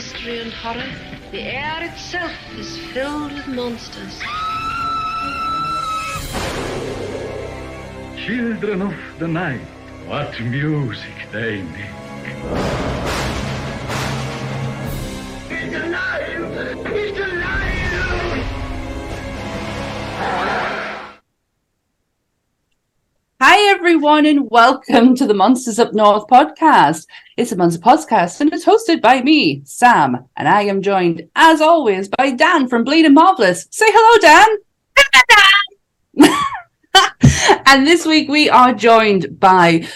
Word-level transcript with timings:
mystery 0.00 0.38
and 0.38 0.50
horror, 0.50 0.90
the 1.30 1.42
air 1.42 1.84
itself 1.84 2.32
is 2.56 2.78
filled 2.94 3.32
with 3.32 3.46
monsters. 3.48 4.18
Children 8.16 8.80
of 8.80 8.94
the 9.18 9.28
night, 9.28 9.60
what 10.06 10.40
music 10.40 11.12
they 11.32 11.60
make. 11.60 12.89
Everyone, 24.00 24.24
and 24.24 24.50
welcome 24.50 25.14
to 25.14 25.26
the 25.26 25.34
Monsters 25.34 25.78
Up 25.78 25.92
North 25.92 26.26
podcast. 26.26 27.06
It's 27.36 27.52
a 27.52 27.56
Monster 27.56 27.82
podcast, 27.82 28.40
and 28.40 28.50
it's 28.50 28.64
hosted 28.64 29.02
by 29.02 29.20
me, 29.20 29.60
Sam, 29.66 30.24
and 30.38 30.48
I 30.48 30.62
am 30.62 30.80
joined, 30.80 31.28
as 31.36 31.60
always, 31.60 32.08
by 32.08 32.30
Dan 32.30 32.66
from 32.66 32.82
Bleeding 32.82 33.12
Marvelous. 33.12 33.66
Say 33.70 33.84
hello, 33.90 34.56
Dan. 36.16 36.32
and 37.66 37.86
this 37.86 38.06
week 38.06 38.30
we 38.30 38.48
are 38.48 38.72
joined 38.72 39.38
by 39.38 39.86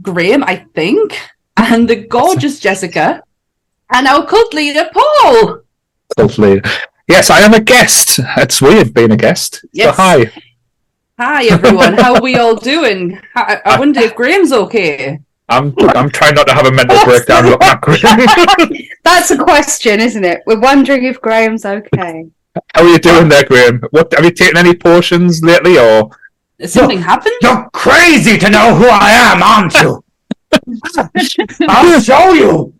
Graham, 0.00 0.42
I 0.42 0.66
think, 0.74 1.16
and 1.56 1.88
the 1.88 1.94
gorgeous 1.94 2.58
Jessica, 2.58 3.22
and 3.94 4.08
our 4.08 4.26
cult 4.26 4.52
leader, 4.54 4.90
Paul. 4.92 5.60
Cult 6.16 6.36
leader. 6.36 6.68
Yes, 7.06 7.30
I 7.30 7.42
am 7.42 7.54
a 7.54 7.60
guest. 7.60 8.18
It's 8.38 8.60
weird 8.60 8.92
being 8.92 9.12
a 9.12 9.16
guest. 9.16 9.64
Yes. 9.70 9.94
So 9.94 10.02
hi. 10.02 10.32
Hi, 11.18 11.44
everyone. 11.44 11.94
How 11.94 12.14
are 12.14 12.22
we 12.22 12.36
all 12.36 12.56
doing? 12.56 13.20
I, 13.36 13.60
I 13.66 13.78
wonder 13.78 14.00
if 14.00 14.14
Graham's 14.14 14.52
okay. 14.52 15.20
I'm 15.48 15.74
I'm 15.94 16.08
trying 16.08 16.34
not 16.34 16.46
to 16.46 16.54
have 16.54 16.66
a 16.66 16.72
mental 16.72 16.98
breakdown 17.04 17.44
looking 17.46 17.68
at 17.68 17.80
Graham. 17.82 18.70
That's 19.04 19.30
a 19.30 19.36
question, 19.36 20.00
isn't 20.00 20.24
it? 20.24 20.42
We're 20.46 20.58
wondering 20.60 21.04
if 21.04 21.20
Graham's 21.20 21.66
okay. 21.66 22.26
How 22.74 22.82
are 22.82 22.88
you 22.88 22.98
doing 22.98 23.28
there, 23.28 23.44
Graham? 23.44 23.82
What 23.90 24.12
have 24.14 24.24
you 24.24 24.30
taken 24.30 24.56
any 24.56 24.74
potions 24.74 25.42
lately 25.42 25.78
or 25.78 26.10
Has 26.58 26.72
something 26.72 27.02
happened? 27.02 27.34
You're 27.42 27.68
crazy 27.74 28.38
to 28.38 28.48
know 28.48 28.74
who 28.74 28.86
I 28.88 29.10
am, 29.10 29.42
aren't 29.42 29.74
you? 29.82 30.02
I'll 31.68 32.00
show 32.00 32.32
you! 32.32 32.74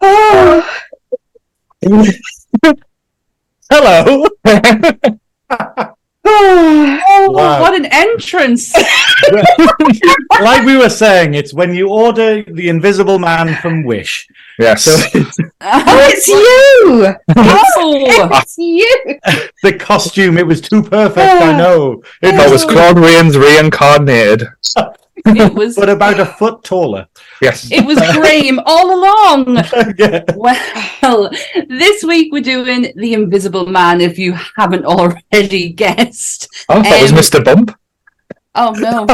Oh. 0.00 0.68
Hello? 3.70 4.26
Oh, 5.50 7.30
Wow. 7.30 7.60
what 7.60 7.74
an 7.74 7.86
entrance! 7.86 8.74
like 10.40 10.64
we 10.64 10.76
were 10.76 10.88
saying, 10.88 11.34
it's 11.34 11.52
when 11.52 11.74
you 11.74 11.88
order 11.88 12.42
the 12.42 12.68
Invisible 12.68 13.18
Man 13.18 13.54
from 13.60 13.84
Wish. 13.84 14.26
yes. 14.58 14.84
So 14.84 14.92
oh, 15.60 15.84
it's 16.10 16.28
you! 16.28 17.14
oh, 17.36 18.28
It's 18.42 18.58
you! 18.58 19.18
the 19.62 19.76
costume, 19.78 20.38
it 20.38 20.46
was 20.46 20.60
too 20.60 20.82
perfect, 20.82 21.18
I 21.18 21.52
oh. 21.54 21.58
know. 21.58 22.02
It 22.22 22.32
that 22.32 22.50
was 22.50 22.64
was, 22.64 22.72
Claude 22.72 22.98
Rains 22.98 23.36
reincarnated. 23.36 24.46
It 25.16 25.54
was 25.54 25.76
but 25.76 25.88
about 25.88 26.18
a 26.20 26.26
foot 26.26 26.64
taller. 26.64 27.06
Yes. 27.40 27.70
it 27.70 27.84
was 27.86 27.98
Graham 28.14 28.60
all 28.66 28.88
along. 28.98 29.62
Yeah. 29.98 30.24
Well, 30.34 31.30
this 31.68 32.02
week 32.04 32.32
we're 32.32 32.42
doing 32.42 32.92
the 32.96 33.14
Invisible 33.14 33.66
Man. 33.66 34.00
If 34.00 34.18
you 34.18 34.34
haven't 34.56 34.84
already 34.84 35.72
guessed, 35.72 36.48
Oh, 36.68 36.82
that 36.82 37.02
was 37.02 37.12
Um, 37.12 37.18
Mr. 37.18 37.44
Bump. 37.44 37.76
oh 38.54 38.72
no. 38.72 39.06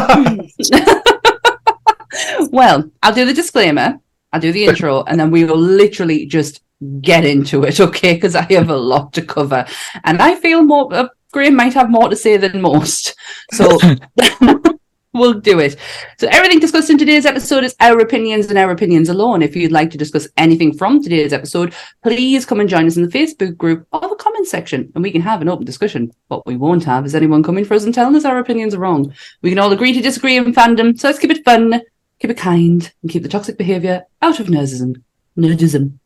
well, 2.50 2.90
I'll 3.02 3.14
do 3.14 3.24
the 3.24 3.34
disclaimer. 3.34 3.98
I'll 4.32 4.40
do 4.40 4.52
the 4.52 4.64
intro, 4.66 5.02
and 5.04 5.18
then 5.18 5.30
we 5.30 5.44
will 5.44 5.58
literally 5.58 6.26
just 6.26 6.62
get 7.00 7.24
into 7.24 7.64
it, 7.64 7.80
okay? 7.80 8.14
Because 8.14 8.34
I 8.36 8.42
have 8.52 8.70
a 8.70 8.76
lot 8.76 9.12
to 9.14 9.22
cover, 9.22 9.66
and 10.04 10.22
I 10.22 10.34
feel 10.36 10.62
more. 10.62 10.92
Uh, 10.94 11.08
Graham 11.32 11.54
might 11.56 11.74
have 11.74 11.90
more 11.90 12.08
to 12.08 12.16
say 12.16 12.36
than 12.36 12.60
most, 12.60 13.14
so 13.52 13.78
we'll 15.12 15.34
do 15.34 15.58
it. 15.58 15.76
So 16.18 16.28
everything 16.30 16.60
discussed 16.60 16.90
in 16.90 16.98
today's 16.98 17.26
episode 17.26 17.64
is 17.64 17.74
our 17.80 17.98
opinions 17.98 18.46
and 18.46 18.58
our 18.58 18.70
opinions 18.70 19.08
alone. 19.08 19.42
If 19.42 19.56
you'd 19.56 19.72
like 19.72 19.90
to 19.90 19.98
discuss 19.98 20.28
anything 20.36 20.76
from 20.76 21.02
today's 21.02 21.32
episode, 21.32 21.74
please 22.02 22.46
come 22.46 22.60
and 22.60 22.68
join 22.68 22.86
us 22.86 22.96
in 22.96 23.04
the 23.04 23.18
Facebook 23.18 23.56
group 23.56 23.86
or 23.92 24.00
the 24.00 24.16
comment 24.16 24.46
section, 24.46 24.90
and 24.94 25.02
we 25.02 25.10
can 25.10 25.22
have 25.22 25.42
an 25.42 25.48
open 25.48 25.64
discussion. 25.64 26.12
What 26.28 26.46
we 26.46 26.56
won't 26.56 26.84
have 26.84 27.04
is 27.04 27.14
anyone 27.14 27.42
coming 27.42 27.64
for 27.64 27.74
us 27.74 27.84
and 27.84 27.94
telling 27.94 28.16
us 28.16 28.24
our 28.24 28.38
opinions 28.38 28.74
are 28.74 28.80
wrong. 28.80 29.12
We 29.42 29.50
can 29.50 29.58
all 29.58 29.72
agree 29.72 29.92
to 29.92 30.00
disagree 30.00 30.36
in 30.36 30.52
fandom, 30.52 30.98
so 30.98 31.08
let's 31.08 31.18
keep 31.18 31.30
it 31.30 31.44
fun, 31.44 31.82
keep 32.20 32.30
it 32.30 32.36
kind, 32.36 32.92
and 33.02 33.10
keep 33.10 33.22
the 33.22 33.28
toxic 33.28 33.58
behaviour 33.58 34.04
out 34.22 34.40
of 34.40 34.46
nerdism. 34.46 35.02
Nerdism. 35.36 35.98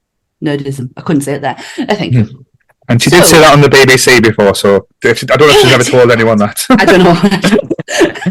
Nerdism. 0.42 0.92
I 0.96 1.00
couldn't 1.00 1.22
say 1.22 1.34
it 1.34 1.42
there. 1.42 1.56
I 1.78 1.94
think. 1.94 2.14
Hmm. 2.14 2.42
And 2.88 3.00
she 3.02 3.08
did 3.10 3.24
say 3.24 3.38
that 3.40 3.52
on 3.54 3.60
the 3.62 3.68
BBC 3.68 4.22
before, 4.22 4.54
so 4.54 4.86
if, 5.02 5.22
I 5.30 5.36
don't 5.36 5.48
know 5.48 5.54
if 5.54 5.62
she's 5.62 5.72
ever 5.72 5.84
told 5.98 6.10
anyone 6.10 6.36
that. 6.38 6.64
I 6.70 6.84
don't 6.84 7.02
know. 7.02 7.16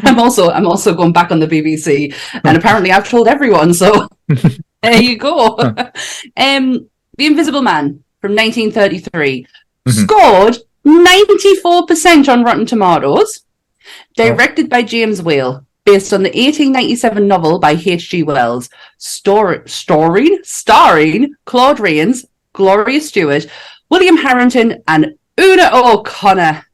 I'm 0.09 0.19
also 0.19 0.49
I'm 0.51 0.67
also 0.67 0.93
going 0.93 1.11
back 1.13 1.31
on 1.31 1.39
the 1.39 1.47
BBC, 1.47 2.13
and 2.43 2.57
apparently 2.57 2.91
I've 2.91 3.09
told 3.09 3.27
everyone. 3.27 3.73
So 3.73 4.07
there 4.81 5.01
you 5.01 5.17
go. 5.17 5.57
Um, 6.37 6.87
the 7.17 7.25
Invisible 7.25 7.61
Man 7.61 8.03
from 8.21 8.35
1933 8.35 9.47
Mhm. 9.87 9.91
scored 9.91 10.57
94 10.85 11.85
percent 11.87 12.29
on 12.29 12.43
Rotten 12.43 12.65
Tomatoes, 12.65 13.41
directed 14.15 14.69
by 14.69 14.83
James 14.83 15.21
Whale. 15.21 15.65
Based 15.85 16.13
on 16.13 16.23
the 16.23 16.29
1897 16.29 17.27
novel 17.27 17.59
by 17.59 17.71
H.G. 17.71 18.23
Wells, 18.23 18.69
stor- 18.97 19.67
storing, 19.67 20.39
starring 20.43 21.33
Claude 21.43 21.81
Rains, 21.81 22.25
Gloria 22.53 23.01
Stuart, 23.01 23.47
William 23.93 24.17
Harrington, 24.17 24.81
and 24.87 25.13
Una 25.39 25.69
O'Connor. 25.71 26.65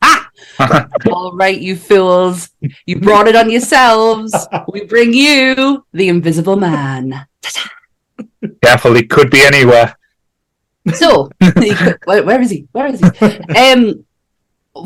Ah! 0.00 0.30
All 1.12 1.36
right, 1.36 1.60
you 1.60 1.76
fools. 1.76 2.48
You 2.86 2.98
brought 2.98 3.28
it 3.28 3.36
on 3.36 3.50
yourselves. 3.50 4.34
We 4.72 4.84
bring 4.86 5.12
you 5.12 5.84
the 5.92 6.08
Invisible 6.08 6.56
Man. 6.56 7.26
Careful, 8.62 8.94
he 8.94 9.02
could 9.06 9.30
be 9.30 9.42
anywhere. 9.42 9.94
So, 10.94 11.28
could- 11.42 11.98
where, 12.06 12.22
where 12.22 12.40
is 12.40 12.48
he? 12.48 12.66
Where 12.72 12.86
is 12.86 13.00
he? 13.00 13.26
Um, 13.54 14.06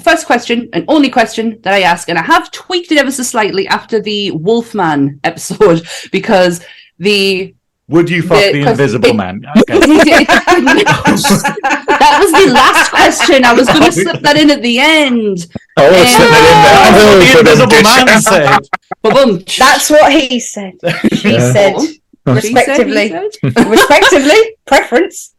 first 0.02 0.26
question, 0.26 0.68
and 0.72 0.84
only 0.88 1.08
question 1.08 1.60
that 1.62 1.72
I 1.72 1.82
ask, 1.82 2.08
and 2.08 2.18
I 2.18 2.22
have 2.22 2.50
tweaked 2.50 2.90
it 2.90 2.98
ever 2.98 3.12
so 3.12 3.22
slightly 3.22 3.68
after 3.68 4.00
the 4.00 4.32
Wolfman 4.32 5.20
episode 5.22 5.86
because 6.10 6.64
the 6.98 7.54
Would 7.88 8.08
you 8.08 8.22
fuck 8.22 8.38
The 8.38 8.52
the, 8.62 8.70
Invisible 8.70 9.08
it- 9.10 9.16
Man? 9.16 9.44
Okay. 9.70 10.24
that 10.24 12.18
was 12.20 12.32
the 12.32 12.52
last 12.52 12.90
question. 12.90 13.44
I 13.44 13.52
was 13.52 13.66
going 13.68 13.82
to 13.84 13.92
slip 13.92 14.22
that 14.22 14.36
in 14.38 14.50
at 14.50 14.62
the 14.62 14.78
end. 14.78 15.46
Oh, 15.76 15.86
it's 15.90 16.10
Yeah. 16.12 16.16
slipping 16.16 16.44
in 16.48 16.54
um, 16.54 16.62
That's 16.64 16.96
there. 16.96 17.06
what 17.06 17.18
the 17.20 17.38
Invisible 17.40 17.70
but 17.70 17.82
Man 17.84 18.06
then 18.06 18.22
said. 18.22 19.58
That's 19.58 19.90
what 19.90 20.12
he 20.12 20.40
said. 20.40 20.72
She 21.12 21.32
Yeah. 21.32 21.52
said. 21.52 21.74
She 21.80 21.86
said, 22.26 22.42
he 22.42 22.54
Respectively. 22.54 23.08
said. 23.10 23.68
Respectively. 23.68 24.56
Preference. 24.66 25.34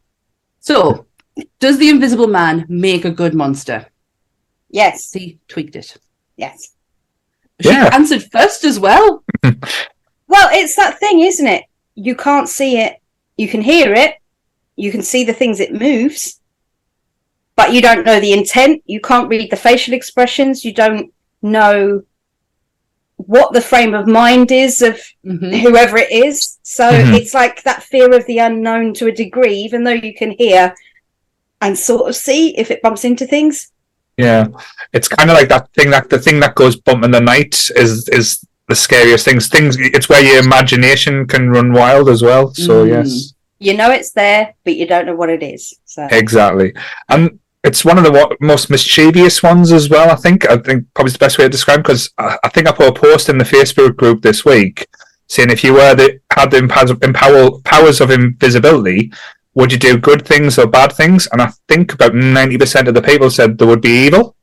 So, 0.60 1.08
does 1.60 1.78
the 1.80 1.90
Invisible 1.90 2.28
Man 2.28 2.66
make 2.70 3.06
a 3.06 3.12
good 3.12 3.34
monster? 3.34 3.88
Yes. 4.70 5.06
See, 5.06 5.40
tweaked 5.48 5.76
it. 5.76 5.98
Yes. 6.38 6.74
She 7.62 7.70
Yeah. 7.70 7.90
answered 7.92 8.24
first 8.32 8.64
as 8.66 8.80
well. 8.80 9.24
Well, 10.28 10.50
it's 10.52 10.76
that 10.76 11.00
thing, 11.00 11.22
isn't 11.22 11.48
it? 11.48 11.64
You 11.96 12.16
can't 12.16 12.50
see 12.50 12.78
it. 12.78 13.02
You 13.38 13.48
can 13.48 13.62
hear 13.62 13.94
it. 13.94 14.16
You 14.76 14.92
can 14.92 15.02
see 15.02 15.24
the 15.24 15.34
things 15.34 15.60
it 15.60 15.74
moves. 15.74 16.40
But 17.56 17.74
you 17.74 17.82
don't 17.82 18.06
know 18.06 18.20
the 18.20 18.34
intent. 18.34 18.84
You 18.86 19.00
can't 19.00 19.30
read 19.30 19.50
the 19.50 19.56
facial 19.56 19.94
expressions. 19.94 20.66
You 20.66 20.74
don't 20.74 21.14
know 21.42 22.04
what 23.18 23.54
the 23.54 23.62
frame 23.62 23.94
of 23.94 24.08
mind 24.08 24.52
is 24.52 24.82
of 24.82 25.00
Mhm. 25.26 25.62
whoever 25.62 25.98
it 25.98 26.12
is. 26.12 26.60
So 26.64 26.92
Mhm. 26.92 27.18
it's 27.18 27.34
like 27.34 27.64
that 27.64 27.84
fear 27.84 28.14
of 28.14 28.26
the 28.26 28.40
unknown 28.40 28.94
to 28.96 29.08
a 29.08 29.12
degree, 29.12 29.56
even 29.56 29.84
though 29.84 29.92
you 29.92 30.14
can 30.14 30.32
hear 30.32 30.76
and 31.62 31.80
sort 31.80 32.10
of 32.10 32.16
see 32.16 32.50
if 32.58 32.70
it 32.72 32.82
bumps 32.82 33.06
into 33.06 33.26
things. 33.26 33.72
Yeah, 34.18 34.48
it's 34.94 35.08
kind 35.08 35.30
of 35.30 35.38
like 35.38 35.50
that 35.50 35.70
thing 35.74 35.92
that 35.92 36.10
the 36.10 36.20
thing 36.20 36.40
that 36.42 36.56
goes 36.56 36.76
bump 36.76 37.04
in 37.06 37.12
the 37.12 37.22
night 37.22 37.70
is 37.76 38.08
is 38.10 38.46
the 38.68 38.76
scariest 38.76 39.26
things. 39.26 39.48
Things 39.48 39.78
it's 39.80 40.10
where 40.10 40.24
your 40.24 40.40
imagination 40.40 41.28
can 41.28 41.50
run 41.50 41.72
wild 41.74 42.10
as 42.10 42.22
well. 42.22 42.54
So 42.54 42.86
Mm. 42.86 42.90
yes, 42.90 43.34
You 43.60 43.74
know 43.78 43.92
it's 43.92 44.12
there, 44.12 44.54
but 44.66 44.76
you 44.76 44.86
don't 44.86 45.06
know 45.06 45.16
what 45.16 45.30
it 45.30 45.42
is. 45.44 45.74
So 45.86 46.08
exactly, 46.12 46.74
and 47.10 47.40
it's 47.64 47.84
one 47.86 47.98
of 47.98 48.04
the 48.04 48.38
most 48.40 48.70
mischievous 48.70 49.42
ones 49.42 49.72
as 49.72 49.90
well. 49.90 50.10
I 50.12 50.16
think 50.16 50.50
I 50.50 50.58
think 50.58 50.86
probably 50.94 51.14
the 51.14 51.20
best 51.20 51.38
way 51.38 51.46
to 51.46 51.50
describe 51.50 51.82
because 51.84 52.12
I, 52.18 52.38
I 52.44 52.50
think 52.50 52.68
I 52.68 52.72
put 52.72 52.90
a 52.90 52.94
post 52.94 53.30
in 53.30 53.38
the 53.38 53.46
Facebook 53.56 53.96
group 53.96 54.22
this 54.22 54.44
week 54.46 54.88
saying 55.28 55.50
if 55.50 55.64
you 55.64 55.74
were 55.74 55.96
the 55.96 56.20
had 56.32 56.52
the 56.52 56.58
empower, 56.58 57.52
powers 57.64 58.02
of 58.02 58.12
invisibility. 58.12 59.12
Would 59.58 59.72
you 59.72 59.78
do 59.78 59.98
good 59.98 60.26
things 60.28 60.60
or 60.60 60.68
bad 60.68 60.92
things? 60.92 61.30
And 61.32 61.42
I 61.42 61.50
think 61.70 61.94
about 61.94 62.14
ninety 62.14 62.58
percent 62.58 62.90
of 62.90 62.94
the 62.94 63.02
people 63.02 63.30
said 63.30 63.58
there 63.58 63.68
would 63.70 63.80
be 63.80 64.06
evil. 64.08 64.35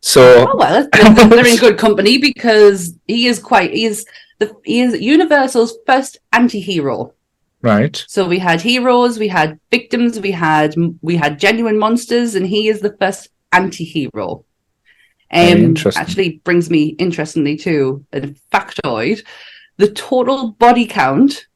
So 0.00 0.46
Oh 0.48 0.56
well, 0.56 0.88
they're, 1.28 1.46
in 1.46 1.56
good 1.56 1.78
company 1.78 2.18
because 2.18 2.94
he 3.06 3.26
is 3.26 3.38
quite. 3.38 3.72
He 3.72 3.84
is 3.84 4.06
the 4.38 4.54
he 4.64 4.80
is 4.80 5.00
Universal's 5.00 5.76
first 5.86 6.18
anti-hero. 6.32 7.14
Right. 7.62 8.02
So 8.08 8.26
we 8.26 8.38
had 8.38 8.62
heroes, 8.62 9.18
we 9.18 9.28
had 9.28 9.60
victims, 9.70 10.18
we 10.18 10.30
had 10.30 10.74
we 11.02 11.16
had 11.16 11.38
genuine 11.38 11.78
monsters, 11.78 12.34
and 12.34 12.46
he 12.46 12.68
is 12.68 12.80
the 12.80 12.96
first 12.98 13.28
anti-hero. 13.52 14.44
Um, 15.32 15.76
actually 15.94 16.40
brings 16.42 16.70
me 16.70 16.96
interestingly 16.98 17.56
to 17.58 18.04
a 18.12 18.22
factoid: 18.52 19.22
the 19.76 19.92
total 19.92 20.52
body 20.52 20.86
count 20.86 21.46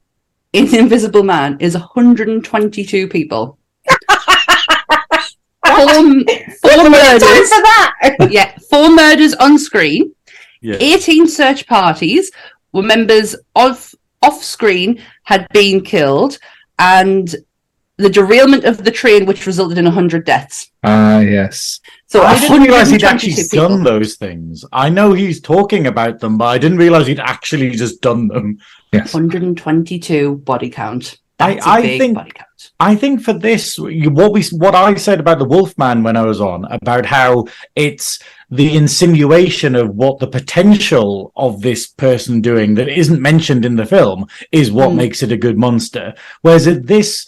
in 0.52 0.72
Invisible 0.74 1.24
Man 1.24 1.56
is 1.60 1.74
122 1.74 3.08
people. 3.08 3.58
Four, 5.76 6.70
four 6.70 6.82
Time 6.82 6.92
murders, 6.92 7.48
for 7.48 7.62
that. 7.62 8.28
yeah, 8.30 8.56
four 8.70 8.90
murders 8.90 9.34
on 9.34 9.58
screen. 9.58 10.14
Yeah. 10.60 10.76
18 10.80 11.26
search 11.28 11.66
parties 11.66 12.30
were 12.72 12.82
members 12.82 13.36
of 13.54 13.94
off 14.22 14.42
screen 14.42 15.02
had 15.24 15.46
been 15.52 15.82
killed 15.82 16.38
and 16.78 17.34
the 17.98 18.08
derailment 18.08 18.64
of 18.64 18.82
the 18.82 18.90
train 18.90 19.26
which 19.26 19.46
resulted 19.46 19.76
in 19.78 19.84
100 19.84 20.24
deaths 20.24 20.70
Ah, 20.82 21.20
yes. 21.20 21.78
so 22.06 22.22
I 22.22 22.40
didn't 22.40 22.62
realize 22.62 22.90
he'd 22.90 23.04
actually 23.04 23.34
people. 23.34 23.68
done 23.68 23.82
those 23.84 24.16
things. 24.16 24.64
I 24.72 24.88
know 24.88 25.12
he's 25.12 25.40
talking 25.40 25.86
about 25.86 26.18
them, 26.18 26.36
but 26.38 26.46
I 26.46 26.58
didn't 26.58 26.78
realize 26.78 27.06
he'd 27.06 27.20
actually 27.20 27.70
just 27.70 28.00
done 28.00 28.26
them. 28.28 28.58
Yes. 28.92 29.12
122 29.14 30.36
body 30.38 30.70
count 30.70 31.04
I- 31.14 31.23
that's 31.54 31.66
I 31.66 31.82
big 31.82 32.00
think- 32.00 32.18
I 32.80 32.94
think 32.96 33.20
for 33.22 33.32
this, 33.34 33.78
what 33.78 34.32
we 34.32 34.42
what 34.52 34.74
I 34.74 34.94
said 34.94 35.20
about 35.20 35.38
the 35.38 35.44
Wolfman 35.44 36.02
when 36.02 36.16
I 36.16 36.22
was 36.22 36.40
on 36.40 36.64
about 36.70 37.04
how 37.06 37.44
it's 37.76 38.18
the 38.50 38.74
insinuation 38.76 39.74
of 39.74 39.90
what 39.94 40.18
the 40.18 40.26
potential 40.26 41.32
of 41.36 41.60
this 41.60 41.86
person 41.86 42.40
doing 42.40 42.74
that 42.74 42.88
isn't 42.88 43.20
mentioned 43.20 43.64
in 43.64 43.76
the 43.76 43.86
film 43.86 44.26
is 44.50 44.72
what 44.72 44.90
Mm. 44.90 44.96
makes 44.96 45.22
it 45.22 45.32
a 45.32 45.36
good 45.36 45.58
monster. 45.58 46.14
Whereas 46.42 46.66
it, 46.66 46.86
this 46.86 47.26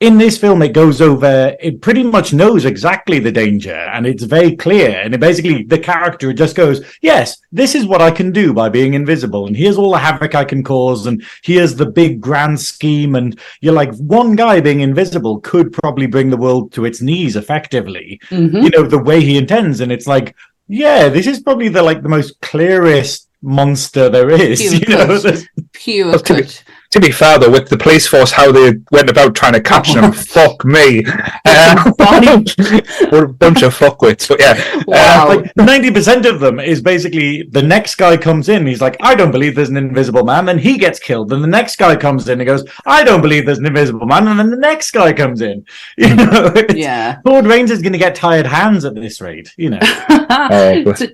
in 0.00 0.18
this 0.18 0.36
film, 0.36 0.60
it 0.60 0.72
goes 0.72 1.00
over. 1.00 1.56
It 1.60 1.80
pretty 1.80 2.02
much 2.02 2.32
knows 2.34 2.64
exactly 2.64 3.20
the 3.20 3.30
danger, 3.32 3.74
and 3.74 4.06
it's 4.06 4.24
very 4.24 4.54
clear. 4.56 4.90
And 4.90 5.14
it 5.14 5.20
basically, 5.20 5.62
the 5.62 5.78
character 5.78 6.32
just 6.32 6.56
goes, 6.56 6.84
"Yes, 7.00 7.38
this 7.52 7.74
is 7.74 7.86
what 7.86 8.02
I 8.02 8.10
can 8.10 8.32
do 8.32 8.52
by 8.52 8.68
being 8.68 8.94
invisible, 8.94 9.46
and 9.46 9.56
here's 9.56 9.78
all 9.78 9.92
the 9.92 9.98
havoc 9.98 10.34
I 10.34 10.44
can 10.44 10.62
cause, 10.64 11.06
and 11.06 11.22
here's 11.42 11.74
the 11.76 11.86
big 11.86 12.20
grand 12.20 12.60
scheme." 12.60 13.14
And 13.14 13.38
you're 13.60 13.72
like, 13.72 13.94
one 13.96 14.34
guy 14.36 14.60
being 14.60 14.80
invisible 14.80 15.40
could 15.40 15.72
probably 15.72 16.06
bring 16.06 16.28
the 16.30 16.36
world 16.36 16.72
to 16.72 16.84
its 16.84 17.00
knees 17.00 17.36
effectively. 17.36 18.20
Mhm. 18.30 18.62
You 18.64 18.70
know, 18.70 18.82
the 18.82 18.98
way 18.98 19.20
he 19.22 19.38
intends, 19.38 19.80
and 19.80 19.90
it's 19.92 20.06
like, 20.08 20.34
yeah, 20.68 21.08
this 21.08 21.26
is 21.26 21.40
probably 21.40 21.68
the 21.68 21.82
like 21.82 22.02
the 22.02 22.08
most 22.08 22.40
clearest 22.40 23.28
monster 23.42 24.08
there 24.08 24.30
is. 24.30 24.60
Pure 24.60 24.74
You 24.88 24.96
know, 24.96 25.42
pure 25.72 26.06
Well, 26.08 26.18
to 26.18 26.34
be- 26.34 26.40
cut 26.42 26.64
To 26.94 27.00
be 27.00 27.10
fair, 27.10 27.40
though, 27.40 27.50
with 27.50 27.68
the 27.68 27.76
police 27.76 28.06
force, 28.06 28.30
how 28.30 28.52
they 28.52 28.74
went 28.92 29.10
about 29.10 29.34
trying 29.34 29.54
to 29.54 29.60
catch 29.60 29.94
them, 29.94 30.12
fuck 30.36 30.64
me. 30.64 31.02
Uh, 31.44 31.90
what 31.96 33.24
a 33.24 33.26
bunch 33.36 33.62
of 33.62 33.76
fuckwits. 33.76 34.28
But 34.28 34.38
yeah, 34.38 34.82
wow 34.86 35.26
like 35.28 35.56
ninety 35.56 35.90
percent 35.90 36.24
of 36.24 36.38
them 36.38 36.60
is 36.60 36.80
basically 36.80 37.42
the 37.50 37.62
next 37.62 37.96
guy 37.96 38.16
comes 38.16 38.48
in. 38.48 38.64
He's 38.64 38.80
like, 38.80 38.96
I 39.00 39.16
don't 39.16 39.32
believe 39.32 39.56
there's 39.56 39.70
an 39.70 39.76
invisible 39.76 40.24
man. 40.24 40.44
Then 40.46 40.56
he 40.56 40.78
gets 40.78 41.00
killed. 41.00 41.30
Then 41.30 41.40
the 41.42 41.48
next 41.48 41.78
guy 41.78 41.96
comes 41.96 42.28
in 42.28 42.40
and 42.40 42.46
goes, 42.46 42.64
I 42.86 43.02
don't 43.02 43.22
believe 43.22 43.44
there's 43.44 43.58
an 43.58 43.66
invisible 43.66 44.06
man. 44.06 44.28
And 44.28 44.38
then 44.38 44.50
the 44.50 44.56
next 44.56 44.92
guy 44.92 45.12
comes 45.12 45.40
in. 45.40 45.66
You 45.98 46.14
know, 46.14 46.52
yeah 46.74 47.20
Claude 47.22 47.46
Rains 47.48 47.72
is 47.72 47.82
going 47.82 47.92
to 47.94 47.98
get 47.98 48.14
tired 48.14 48.46
hands 48.46 48.84
at 48.84 48.94
this 48.94 49.20
rate. 49.20 49.52
You 49.56 49.70
know, 49.70 49.78
Oh, 49.82 50.84
but- 50.84 50.98
So- 50.98 51.06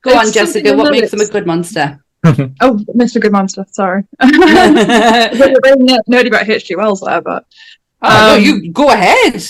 go 0.00 0.16
on 0.16 0.32
jessica 0.32 0.74
what 0.74 0.90
makes 0.92 1.12
him 1.12 1.20
a 1.20 1.26
good 1.26 1.46
monster 1.46 2.02
Oh, 2.60 2.78
Mr. 2.96 3.20
Good 3.20 3.32
Monster. 3.32 3.64
Sorry. 3.70 4.02
oh 4.20 5.28
We're 5.32 5.60
very 5.62 5.76
ner- 5.78 6.02
nerdy 6.10 6.26
about 6.28 6.48
H.G. 6.48 6.74
Wells 6.76 7.00
there, 7.00 7.20
but 7.20 7.46
no 8.02 8.34
Um, 8.36 8.42
you 8.42 8.72
go 8.72 8.90
ahead 8.90 9.42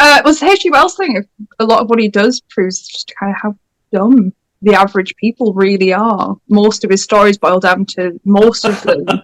uh, 0.00 0.22
was 0.24 0.42
H.G. 0.42 0.70
Wells 0.70 0.96
thing. 0.96 1.24
A 1.58 1.64
lot 1.64 1.82
of 1.82 1.88
what 1.90 2.00
he 2.00 2.08
does 2.08 2.40
proves 2.48 2.88
just 2.88 3.12
kind 3.18 3.34
of 3.34 3.40
how 3.40 3.56
dumb 3.92 4.32
the 4.62 4.74
average 4.74 5.14
people 5.16 5.52
really 5.54 5.92
are. 5.92 6.36
Most 6.48 6.84
of 6.84 6.90
his 6.90 7.02
stories 7.02 7.38
boil 7.38 7.60
down 7.60 7.86
to 7.86 8.18
most 8.24 8.64
of 8.64 8.82
them. 8.82 9.04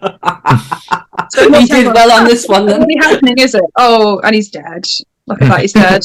So 1.31 1.52
he 1.52 1.66
did 1.66 1.87
well 1.87 2.12
on 2.12 2.25
this 2.25 2.46
one 2.46 2.66
then 2.66 2.82
really 2.82 2.96
happening, 3.00 3.34
is 3.38 3.54
it? 3.54 3.64
Oh, 3.75 4.20
and 4.20 4.34
he's 4.34 4.48
dead. 4.48 4.87
Look 5.26 5.43
at 5.43 5.48
that, 5.48 5.60
he's 5.60 5.72
dead. 5.72 6.02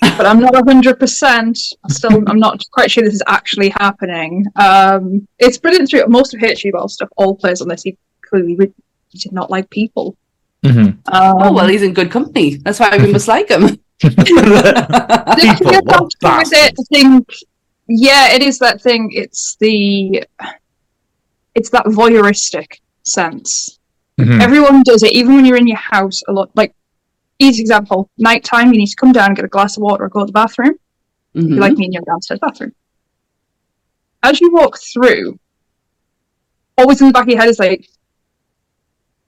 but 0.16 0.26
I'm 0.26 0.40
not 0.40 0.54
hundred 0.66 0.98
percent. 0.98 1.58
Still, 1.88 2.22
I'm 2.26 2.38
not 2.38 2.62
quite 2.72 2.90
sure 2.90 3.04
this 3.04 3.14
is 3.14 3.22
actually 3.26 3.70
happening. 3.70 4.44
Um, 4.56 5.26
it's 5.38 5.58
brilliant 5.58 5.90
through 5.90 6.06
most 6.08 6.34
of 6.34 6.42
H.G. 6.42 6.70
Wells 6.72 6.94
stuff. 6.94 7.08
All 7.16 7.36
plays 7.36 7.60
on 7.60 7.68
this. 7.68 7.82
He 7.82 7.96
clearly 8.22 8.56
re- 8.56 8.72
he 9.08 9.18
did 9.18 9.32
not 9.32 9.50
like 9.50 9.68
people. 9.70 10.16
Mm-hmm. 10.64 11.14
Um, 11.14 11.42
oh 11.42 11.52
well 11.52 11.68
he's 11.68 11.82
in 11.82 11.92
good 11.92 12.10
company 12.10 12.56
that's 12.56 12.80
why 12.80 12.96
we 12.96 13.12
must 13.12 13.28
like 13.28 13.50
him 13.50 13.78
People, 14.00 14.20
thing 14.20 14.36
what 15.84 16.02
with 16.04 16.52
it, 16.52 16.74
I 16.78 16.82
think, 16.92 17.28
yeah, 17.88 18.32
it 18.34 18.42
is 18.42 18.58
that 18.58 18.82
thing. 18.82 19.10
It's 19.12 19.56
the, 19.58 20.22
it's 21.54 21.70
that 21.70 21.86
voyeuristic 21.86 22.80
sense. 23.04 23.78
Mhm. 24.20 24.42
Everyone 24.42 24.82
does 24.82 25.02
it, 25.02 25.12
even 25.12 25.36
when 25.36 25.46
you're 25.46 25.56
in 25.56 25.66
your 25.66 25.78
house. 25.78 26.22
A 26.28 26.32
lot, 26.32 26.50
like 26.54 26.74
easy 27.38 27.60
example: 27.62 28.10
nighttime, 28.18 28.72
you 28.72 28.78
need 28.78 28.86
to 28.88 28.96
come 28.96 29.12
down, 29.12 29.26
and 29.28 29.36
get 29.36 29.44
a 29.44 29.48
glass 29.48 29.76
of 29.76 29.82
water, 29.82 30.04
or 30.04 30.08
go 30.08 30.20
to 30.20 30.26
the 30.26 30.32
bathroom. 30.32 30.74
Mhm. 31.34 31.50
You 31.50 31.56
like 31.56 31.74
me 31.76 31.86
in 31.86 31.92
your 31.92 32.02
downstairs 32.02 32.40
bathroom. 32.40 32.74
As 34.22 34.40
you 34.40 34.50
walk 34.52 34.78
through, 34.78 35.38
always 36.78 37.00
in 37.00 37.06
the 37.08 37.12
back 37.12 37.24
of 37.24 37.28
your 37.28 37.38
head 37.38 37.48
is 37.48 37.58
like, 37.58 37.80
"Is 37.80 37.88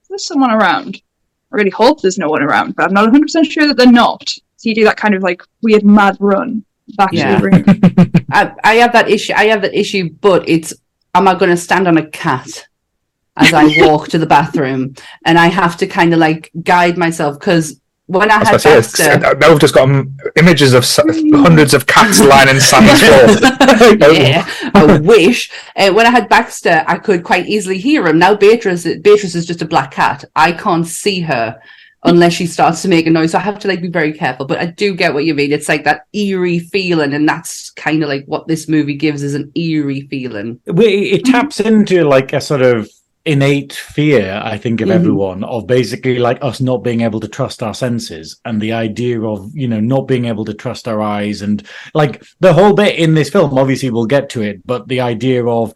there 0.09 0.17
someone 0.17 0.51
around?" 0.51 1.01
I 1.51 1.55
really 1.55 1.69
hope 1.71 2.01
there's 2.01 2.17
no 2.17 2.29
one 2.29 2.43
around, 2.43 2.75
but 2.75 2.85
I'm 2.85 2.93
not 2.93 3.05
100 3.05 3.23
percent 3.23 3.51
sure 3.51 3.67
that 3.67 3.77
they're 3.77 3.91
not. 3.91 4.27
So 4.57 4.69
you 4.69 4.75
do 4.75 4.83
that 4.83 4.97
kind 4.97 5.15
of 5.15 5.23
like 5.23 5.41
weird 5.63 5.83
mad 5.85 6.17
run 6.19 6.63
back 6.97 7.09
Yeah. 7.13 7.35
to 7.35 7.41
the 7.41 7.49
room. 7.49 8.25
I, 8.31 8.51
I 8.63 8.75
have 8.75 8.93
that 8.93 9.09
issue. 9.09 9.33
I 9.35 9.45
have 9.45 9.61
that 9.63 9.73
issue, 9.79 10.09
but 10.21 10.47
it's 10.47 10.73
am 11.15 11.27
I 11.27 11.33
going 11.35 11.49
to 11.49 11.57
stand 11.57 11.87
on 11.87 11.97
a 11.97 12.07
cat 12.09 12.67
as 13.37 13.53
I 13.53 13.65
walk 13.87 14.09
to 14.09 14.17
the 14.19 14.25
bathroom, 14.27 14.93
and 15.25 15.39
I 15.39 15.47
have 15.47 15.77
to 15.77 15.87
kind 15.87 16.13
of 16.13 16.19
like 16.19 16.51
guide 16.61 16.97
myself 16.97 17.39
because 17.39 17.79
when 18.09 18.31
I 18.31 18.43
That's 18.43 18.63
had 18.63 18.71
what 18.71 18.99
I. 18.99 19.19
Baxter, 19.19 19.35
Now 19.39 19.51
we've 19.51 19.59
just 19.59 19.75
got 19.75 19.87
um, 19.87 20.17
images 20.35 20.73
of 20.73 20.83
hundreds 21.45 21.75
of 21.75 21.85
cats 21.85 22.19
lying 22.19 22.47
lining 22.47 22.59
Sammy's 22.59 22.99
floor. 23.03 24.11
yeah, 24.13 24.49
I 24.73 24.97
wish. 24.99 25.51
Uh, 25.75 25.93
when 25.93 26.07
I 26.07 26.09
had 26.09 26.27
Baxter, 26.27 26.83
I 26.87 26.97
could 26.97 27.23
quite 27.23 27.45
easily 27.45 27.77
hear 27.77 28.07
him. 28.07 28.17
Now 28.17 28.33
Beatrice, 28.35 28.83
Beatrice 28.83 29.35
is 29.35 29.45
just 29.45 29.61
a 29.61 29.65
black 29.67 29.91
cat. 29.91 30.25
I 30.35 30.53
can't 30.53 30.87
see 30.87 31.19
her 31.21 31.61
unless 32.03 32.33
she 32.33 32.47
starts 32.47 32.81
to 32.81 32.87
make 32.87 33.05
a 33.05 33.11
noise. 33.11 33.33
So 33.33 33.37
I 33.37 33.41
have 33.41 33.59
to 33.59 33.67
like 33.67 33.81
be 33.81 33.89
very 33.89 34.13
careful. 34.13 34.47
But 34.47 34.57
I 34.57 34.65
do 34.65 34.95
get 34.95 35.13
what 35.13 35.25
you 35.25 35.35
mean. 35.35 35.51
It's 35.51 35.69
like 35.69 35.83
that 35.83 36.07
eerie 36.13 36.59
feeling, 36.59 37.13
and 37.13 37.29
that's 37.29 37.69
kind 37.71 38.01
of 38.01 38.09
like 38.09 38.25
what 38.25 38.47
this 38.47 38.67
movie 38.67 38.95
gives 38.95 39.21
is 39.21 39.35
an 39.35 39.51
eerie 39.53 40.07
feeling. 40.09 40.59
We- 40.65 41.11
it 41.11 41.25
taps 41.25 41.59
into 41.59 42.05
like 42.05 42.33
a 42.33 42.41
sort 42.41 42.63
of 42.63 42.89
innate 43.25 43.73
fear 43.73 44.41
i 44.45 44.57
think 44.57 44.79
of 44.81 44.87
Mhm. 44.87 44.93
everyone 44.95 45.43
of 45.43 45.67
basically 45.67 46.19
like 46.19 46.37
us 46.41 46.61
not 46.61 46.83
being 46.83 47.01
able 47.01 47.19
to 47.19 47.27
trust 47.27 47.61
our 47.61 47.73
senses 47.73 48.39
and 48.45 48.61
the 48.61 48.71
idea 48.71 49.21
of 49.21 49.51
you 49.53 49.67
know 49.67 49.79
not 49.81 50.07
being 50.07 50.25
able 50.25 50.45
to 50.45 50.53
trust 50.53 50.87
our 50.87 51.01
eyes 51.01 51.41
and 51.41 51.63
like 51.93 52.23
the 52.39 52.53
whole 52.53 52.73
bit 52.73 52.95
in 52.97 53.13
this 53.15 53.29
film 53.29 53.57
obviously 53.57 53.89
we'll 53.89 54.05
get 54.05 54.29
to 54.29 54.41
it 54.41 54.65
but 54.65 54.87
the 54.87 55.01
idea 55.01 55.45
of 55.45 55.73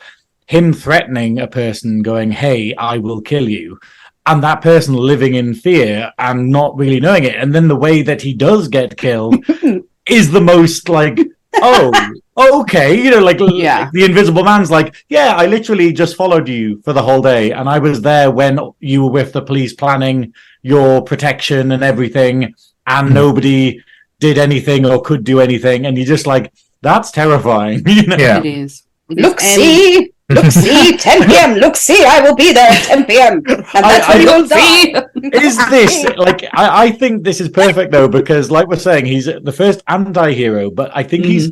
him 0.47 0.71
threatening 0.73 1.39
a 1.39 1.47
person 1.47 2.01
going 2.01 2.31
hey 2.31 2.73
i 2.75 2.97
will 2.97 3.21
kill 3.21 3.49
you 3.49 3.77
and 4.25 4.41
that 4.41 4.61
person 4.61 4.95
living 4.95 5.35
in 5.35 5.53
fear 5.53 6.11
and 6.19 6.49
not 6.49 6.77
really 6.77 7.01
knowing 7.01 7.25
it 7.25 7.35
and 7.35 7.53
then 7.53 7.67
the 7.67 7.75
way 7.75 8.01
that 8.01 8.21
he 8.21 8.33
does 8.33 8.69
get 8.69 8.95
killed 8.97 9.35
is 10.09 10.31
the 10.31 10.41
most 10.41 10.87
like 10.87 11.19
oh 11.61 11.91
okay 12.37 12.95
you 12.99 13.11
know 13.11 13.19
like 13.19 13.39
Yeah. 13.39 13.89
the 13.93 14.03
invisible 14.05 14.43
man's 14.43 14.71
like 14.71 14.95
yeah 15.09 15.35
i 15.37 15.45
literally 15.45 15.93
just 15.93 16.15
followed 16.15 16.47
you 16.49 16.81
for 16.83 16.93
the 16.93 17.01
whole 17.01 17.21
day 17.21 17.51
and 17.51 17.69
i 17.69 17.77
was 17.79 18.01
there 18.01 18.31
when 18.31 18.59
you 18.79 19.03
were 19.03 19.11
with 19.11 19.33
the 19.33 19.41
police 19.41 19.73
planning 19.73 20.33
your 20.63 21.01
protection 21.03 21.71
and 21.71 21.83
everything 21.83 22.53
and 22.87 23.07
Hmm. 23.09 23.13
nobody 23.13 23.81
did 24.19 24.37
anything 24.37 24.85
or 24.85 25.01
could 25.01 25.23
do 25.23 25.39
anything 25.39 25.85
and 25.85 25.97
you're 25.97 26.07
just 26.07 26.25
like 26.27 26.51
that's 26.81 27.11
terrifying 27.11 27.83
you 27.87 28.07
know 28.07 28.17
Yeah. 28.17 28.39
It 28.39 28.45
is. 28.45 28.83
It 29.09 29.19
is. 29.19 29.23
Look, 29.25 29.39
see, 29.41 30.11
look, 30.29 30.45
see, 30.63 30.97
10 30.97 31.27
p.m. 31.29 31.53
Look, 31.55 31.75
see, 31.75 32.03
I 32.05 32.21
will 32.21 32.35
be 32.35 32.53
there 32.53 32.69
at 32.71 32.83
10 32.83 33.05
p.m. 33.05 33.33
And 33.45 33.45
that's 33.45 34.07
I- 34.07 34.17
when 34.17 34.17
I 34.17 34.21
you 34.21 34.25
will 34.31 34.47
look, 34.47 34.59
see. 34.59 34.95
Is 35.31 35.57
this 35.69 36.03
like 36.17 36.43
I, 36.53 36.85
I 36.85 36.91
think 36.91 37.23
this 37.23 37.39
is 37.39 37.49
perfect 37.49 37.91
though 37.91 38.07
because 38.07 38.51
like 38.51 38.67
we're 38.67 38.75
saying 38.77 39.05
he's 39.05 39.25
the 39.25 39.51
first 39.51 39.81
anti-hero 39.87 40.69
but 40.69 40.91
i 40.93 41.03
think 41.03 41.25
he's 41.25 41.51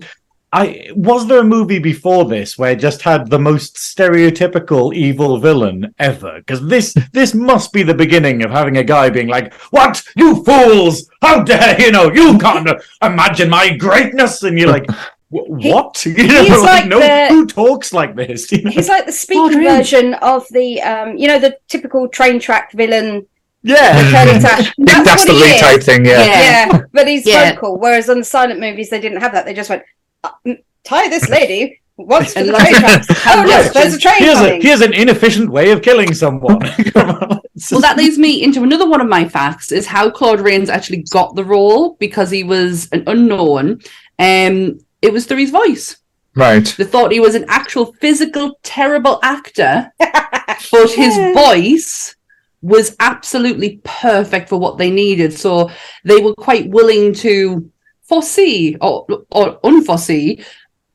i 0.51 0.90
was 0.96 1.28
there 1.28 1.40
a 1.40 1.44
movie 1.44 1.80
before 1.80 2.25
this 2.25 2.58
where 2.58 2.72
it 2.74 2.80
just 2.80 3.01
had 3.01 3.30
the 3.30 3.40
most 3.40 3.75
stereotypical 3.78 4.94
evil 4.94 5.38
villain 5.40 5.94
ever 6.00 6.40
because 6.40 6.66
this 6.68 6.94
this 7.13 7.34
must 7.34 7.72
be 7.72 7.84
the 7.84 7.94
beginning 7.94 8.44
of 8.44 8.51
having 8.51 8.78
a 8.78 8.84
guy 8.84 9.10
being 9.10 9.28
like 9.28 9.54
what 9.72 10.04
you 10.16 10.44
fools 10.44 11.10
how 11.22 11.42
dare 11.44 11.80
you 11.80 11.92
know 11.92 12.12
you 12.12 12.38
can't 12.38 12.68
imagine 13.01 13.50
my 13.50 13.70
greatness 13.78 14.44
and 14.44 14.60
you're 14.60 14.70
like 14.70 14.86
Wh- 15.34 15.48
He- 15.60 15.72
what? 15.72 16.06
You 16.06 16.28
know, 16.28 16.44
he's 16.44 16.62
like 16.62 16.88
no, 16.90 17.00
the- 17.00 17.28
who 17.30 17.46
talks 17.48 17.94
like 17.94 18.16
this? 18.18 18.51
You 18.51 18.63
know? 18.63 18.72
He's 18.72 18.90
like 18.90 19.06
the 19.06 19.13
speaker 19.13 19.56
version 19.62 20.13
of 20.16 20.46
the, 20.51 20.82
um, 20.82 21.16
you 21.16 21.28
know, 21.30 21.40
the 21.40 21.58
typical 21.70 22.10
train 22.10 22.38
track 22.38 22.74
villain. 22.74 23.25
Yeah. 23.63 24.12
Curly 24.12 24.39
tash. 24.39 24.65
Dick 24.65 24.74
That's 24.77 25.00
the 25.00 25.03
Dastardly 25.34 25.48
he 25.48 25.53
is. 25.56 25.62
type 25.62 25.84
thing, 25.84 26.06
yeah. 26.06 26.25
Yeah. 26.25 26.68
Yeah, 26.72 26.82
but 26.91 27.08
he's 27.08 27.25
Yeah. 27.25 27.53
vocal. 27.53 27.80
Whereas 27.80 28.10
on 28.10 28.20
the 28.20 28.25
silent 28.25 28.60
movies, 28.60 28.89
they 28.89 29.00
didn't 29.01 29.22
have 29.22 29.32
that. 29.34 29.46
They 29.46 29.53
just 29.53 29.70
went, 29.70 29.84
uh, 30.24 30.30
mm, 30.46 30.58
"Tie 30.84 31.08
this 31.10 31.30
lady 31.30 31.80
once 31.98 32.34
for 32.34 32.44
the 32.44 32.51
train 32.58 32.74
tracks." 32.75 33.08
Oh 33.27 33.46
Yeah. 33.48 33.58
look, 33.63 33.74
there's 33.74 33.94
a 33.96 34.00
train 34.00 34.15
Here's, 34.20 34.38
a, 34.39 34.41
coming. 34.41 34.62
here's 34.62 34.82
an 34.82 34.94
inefficient 34.94 35.51
way 35.51 35.72
of 35.72 35.82
killing 35.82 36.13
someone. 36.13 36.60
Come 36.94 37.39
Well, 37.72 37.82
that 37.82 37.98
leads 37.98 38.18
me 38.18 38.41
into 38.41 38.63
another 38.63 38.89
one 38.89 39.01
of 39.01 39.08
my 39.08 39.27
facts: 39.27 39.72
is 39.72 39.86
how 39.86 40.10
Claude 40.10 40.39
Rains 40.41 40.70
actually 40.70 41.03
got 41.12 41.36
the 41.36 41.44
role 41.46 41.96
because 42.00 42.32
he 42.32 42.44
was 42.44 42.88
an 42.91 43.03
unknown. 43.08 43.80
Um, 44.18 44.80
it 45.01 45.12
was 45.13 45.25
through 45.25 45.38
his 45.38 45.51
voice. 45.51 45.98
Right. 46.36 46.63
They 46.77 46.86
thought 46.86 47.12
he 47.12 47.20
was 47.20 47.36
an 47.36 47.46
actual 47.50 47.94
physical 48.00 48.58
terrible 48.63 49.20
actor, 49.22 49.91
but 50.00 50.91
his 50.91 51.15
voice 51.36 52.15
was 52.62 52.96
absolutely 53.00 53.82
perfect 53.84 54.50
for 54.50 54.60
what 54.60 54.77
they 54.77 54.91
needed. 54.91 55.34
So 55.34 55.72
they 56.03 56.20
were 56.20 56.36
quite 56.36 56.70
willing 56.70 57.13
to 57.15 57.72
foresee 58.03 58.77
or, 58.82 59.06
or 59.32 59.60
unforesee 59.63 60.44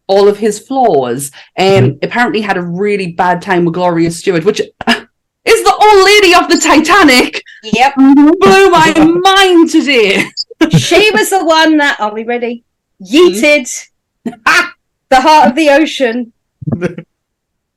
all 0.07 0.29
of 0.29 0.39
his 0.39 0.59
flaws. 0.61 1.31
And 1.57 1.93
mm-hmm. 1.93 2.05
apparently 2.05 2.41
had 2.41 2.57
a 2.57 2.63
really 2.63 3.13
bad 3.13 3.43
time 3.43 3.65
with 3.65 3.75
Gloria 3.75 4.11
Stuart, 4.11 4.45
which 4.45 4.61
is 5.47 5.65
the 5.65 5.75
old 5.75 6.05
lady 6.05 6.35
of 6.35 6.49
the 6.49 6.59
Titanic. 6.63 7.43
Yep, 7.63 7.95
Blew 7.97 8.71
my 8.71 8.95
mind 9.23 9.71
today. 9.71 10.25
she 10.71 11.11
was 11.13 11.31
the 11.31 11.45
one 11.45 11.79
that. 11.79 11.99
Are 12.01 12.13
we 12.13 12.25
ready? 12.25 12.65
Hmm? 12.99 13.17
Yeeted 13.17 13.89
the 14.25 15.21
heart 15.21 15.51
of 15.51 15.57
the 15.57 15.71
ocean. 15.71 16.33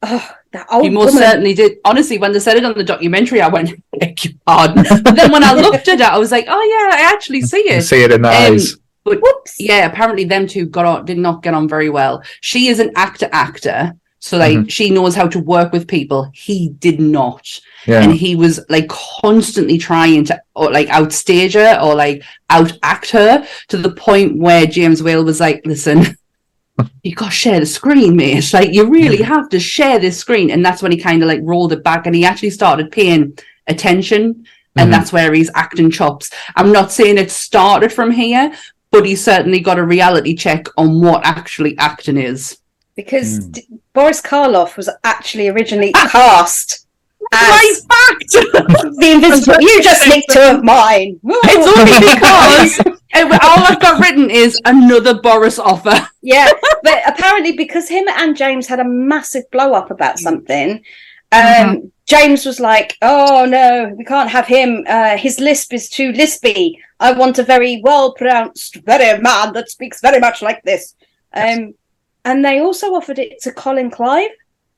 Oh, 0.02 0.36
that 0.52 0.68
old 0.72 0.84
He 0.84 0.90
most 0.90 1.14
woman. 1.14 1.22
certainly 1.24 1.54
did. 1.54 1.78
Honestly, 1.86 2.18
when 2.18 2.32
they 2.34 2.40
said 2.40 2.58
it 2.58 2.66
on 2.66 2.74
the 2.74 2.84
documentary, 2.84 3.42
I 3.42 3.48
went, 3.48 3.72
beg 4.00 4.24
your 4.26 4.34
pardon. 4.46 4.84
But 5.04 5.16
then 5.16 5.32
when 5.32 5.44
I 5.44 5.54
looked 5.54 5.88
at 5.88 6.00
it, 6.00 6.02
I 6.02 6.18
was 6.18 6.32
like, 6.32 6.46
oh 6.48 6.62
yeah, 6.92 6.98
I 6.98 7.12
actually 7.14 7.42
see 7.42 7.64
You 7.68 7.76
it. 7.78 7.82
see 7.84 8.04
it 8.04 8.12
in 8.12 8.22
the 8.24 8.30
Um, 8.30 8.54
eyes. 8.54 8.76
But 9.06 9.20
Whoops. 9.22 9.56
yeah, 9.60 9.86
apparently 9.86 10.24
them 10.26 10.48
two 10.48 10.66
got 10.66 10.86
on, 10.86 11.06
did 11.06 11.18
not 11.18 11.42
get 11.44 11.54
on 11.54 11.68
very 11.68 11.90
well. 11.90 12.22
She 12.42 12.68
is 12.68 12.80
an 12.80 12.92
actor 12.96 13.30
actor, 13.32 13.94
so 14.20 14.38
like 14.38 14.58
Mhm. 14.58 14.70
she 14.70 14.90
knows 14.90 15.16
how 15.16 15.28
to 15.28 15.40
work 15.40 15.72
with 15.72 15.88
people. 15.88 16.30
He 16.34 16.70
did 16.80 17.00
not, 17.00 17.48
Yeah. 17.88 18.02
and 18.04 18.14
he 18.14 18.36
was 18.36 18.60
like 18.70 18.88
constantly 18.90 19.78
trying 19.78 20.26
to 20.26 20.40
or 20.56 20.70
like 20.72 20.88
outstage 20.90 21.54
her 21.54 21.80
or 21.82 21.96
like 21.96 22.24
out 22.50 22.74
act 22.84 23.12
her 23.12 23.48
to 23.70 23.78
the 23.78 23.92
point 23.92 24.38
where 24.38 24.66
James 24.66 25.02
Whale 25.02 25.24
was 25.24 25.40
like, 25.40 25.62
"Listen." 25.66 26.16
You 27.04 27.16
gotta 27.16 27.32
share 27.32 27.60
the 27.60 27.66
screen, 27.66 28.16
mate. 28.16 28.52
Like 28.54 28.74
you 28.74 28.86
really 28.90 29.22
have 29.24 29.50
to 29.50 29.60
share 29.60 30.00
this 30.00 30.18
screen, 30.18 30.50
and 30.52 30.64
that's 30.66 30.82
when 30.82 30.92
he 30.92 30.98
kind 30.98 31.22
of 31.24 31.28
like 31.28 31.40
rolled 31.44 31.74
it 31.74 31.84
back, 31.84 32.06
and 32.06 32.16
he 32.16 32.26
actually 32.26 32.50
started 32.52 32.92
paying 32.92 33.38
attention, 33.68 34.46
and 34.76 34.90
Mhm. 34.90 34.92
that's 34.92 35.12
where 35.14 35.34
he's 35.34 35.52
acting 35.56 35.90
chops. 35.92 36.30
I'm 36.56 36.72
not 36.72 36.92
saying 36.92 37.18
it 37.18 37.32
started 37.32 37.92
from 37.94 38.12
here, 38.12 38.52
but 38.92 39.06
he 39.06 39.16
certainly 39.16 39.60
got 39.60 39.80
a 39.80 39.84
reality 39.86 40.36
check 40.36 40.66
on 40.78 41.02
what 41.02 41.26
actually 41.26 41.78
acting 41.78 42.18
is. 42.18 42.58
Because 42.96 43.38
Hmm. 43.38 43.52
d- 43.52 43.68
Boris 43.94 44.22
Karloff 44.22 44.76
was 44.78 44.90
actually 45.04 45.48
originally 45.48 45.92
cast 45.94 46.86
My 47.32 47.72
as 47.72 47.86
fact! 47.86 48.32
the 49.00 49.12
invisible. 49.12 49.62
You 49.62 49.82
just 49.84 50.08
nicked 50.08 50.32
two 50.32 50.40
of 50.40 50.64
mine. 50.64 51.20
it's 51.24 51.68
only 51.68 52.00
because 52.14 52.80
it- 52.80 52.99
all 53.24 53.64
I've 53.66 53.80
got 53.80 54.02
written 54.02 54.30
is 54.30 54.60
another 54.66 55.20
Boris 55.20 55.60
offer. 55.60 56.08
Yeah, 56.22 56.50
but 56.84 57.02
apparently 57.08 57.54
because 57.54 57.88
him 57.88 58.08
and 58.10 58.36
James 58.36 58.68
had 58.68 58.80
a 58.80 58.84
massive 58.84 59.50
blow 59.52 59.74
up 59.74 59.90
about 59.90 60.20
something, 60.20 60.84
um, 61.32 61.42
Mm-hmm. 61.42 61.88
James 62.06 62.46
was 62.46 62.60
like, 62.60 62.98
"Oh 63.02 63.46
no, 63.46 63.94
we 63.96 64.04
can't 64.04 64.30
have 64.30 64.48
him. 64.48 64.84
Uh, 64.88 65.16
his 65.16 65.40
lisp 65.40 65.74
is 65.74 65.90
too 65.90 66.12
lispy. 66.12 66.78
I 67.00 67.12
want 67.12 67.38
a 67.38 67.44
very 67.44 67.82
well 67.84 68.14
pronounced, 68.14 68.78
very 68.78 69.22
man 69.22 69.54
that 69.54 69.70
speaks 69.70 70.02
very 70.02 70.20
much 70.20 70.42
like 70.42 70.64
this." 70.64 70.96
Um, 71.34 71.76
and 72.26 72.44
they 72.44 72.60
also 72.60 72.96
offered 72.96 73.20
it 73.20 73.42
to 73.44 73.52
Colin 73.52 73.92
Clive, 73.92 74.32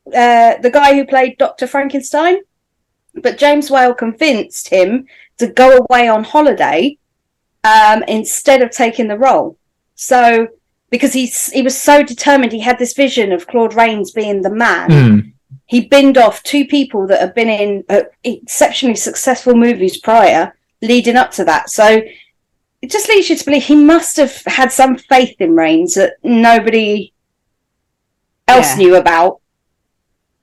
uh, 0.08 0.58
the 0.58 0.70
guy 0.72 0.94
who 0.94 1.06
played 1.06 1.38
Doctor 1.38 1.68
Frankenstein, 1.68 2.42
but 3.16 3.38
James 3.38 3.72
Whale 3.72 3.94
convinced 3.94 4.68
him 4.68 5.08
to 5.38 5.48
go 5.48 5.78
away 5.78 6.10
on 6.10 6.24
holiday 6.24 6.98
um, 7.64 8.04
instead 8.04 8.62
of 8.62 8.72
taking 8.72 9.08
the 9.08 9.18
role. 9.18 9.58
So 9.96 10.48
because 10.90 11.14
he's 11.14 11.48
he 11.52 11.62
was 11.62 11.78
so 11.78 12.04
determined, 12.04 12.52
he 12.52 12.60
had 12.60 12.80
this 12.80 12.94
vision 12.94 13.32
of 13.32 13.48
Claude 13.48 13.74
Rains 13.74 14.12
being 14.12 14.42
the 14.42 14.50
man. 14.50 14.90
Mm. 14.90 15.34
He 15.66 15.82
binned 15.88 16.18
off 16.18 16.44
two 16.44 16.66
people 16.66 17.08
that 17.08 17.22
have 17.22 17.36
been 17.36 17.50
in 17.50 17.84
uh, 17.90 18.04
exceptionally 18.24 18.96
successful 18.96 19.56
movies 19.56 19.98
prior, 19.98 20.56
leading 20.82 21.16
up 21.16 21.32
to 21.32 21.46
that. 21.46 21.70
So 21.70 22.02
it 22.82 22.90
just 22.90 23.08
leads 23.08 23.30
you 23.30 23.38
to 23.38 23.46
believe 23.46 23.64
he 23.64 23.76
must 23.76 24.18
have 24.18 24.42
had 24.48 24.72
some 24.72 24.98
faith 24.98 25.36
in 25.40 25.56
Rains 25.56 25.94
that 25.94 26.14
nobody 26.24 27.14
else 28.48 28.72
Yeah. 28.72 28.78
knew 28.78 28.96
about. 28.96 29.41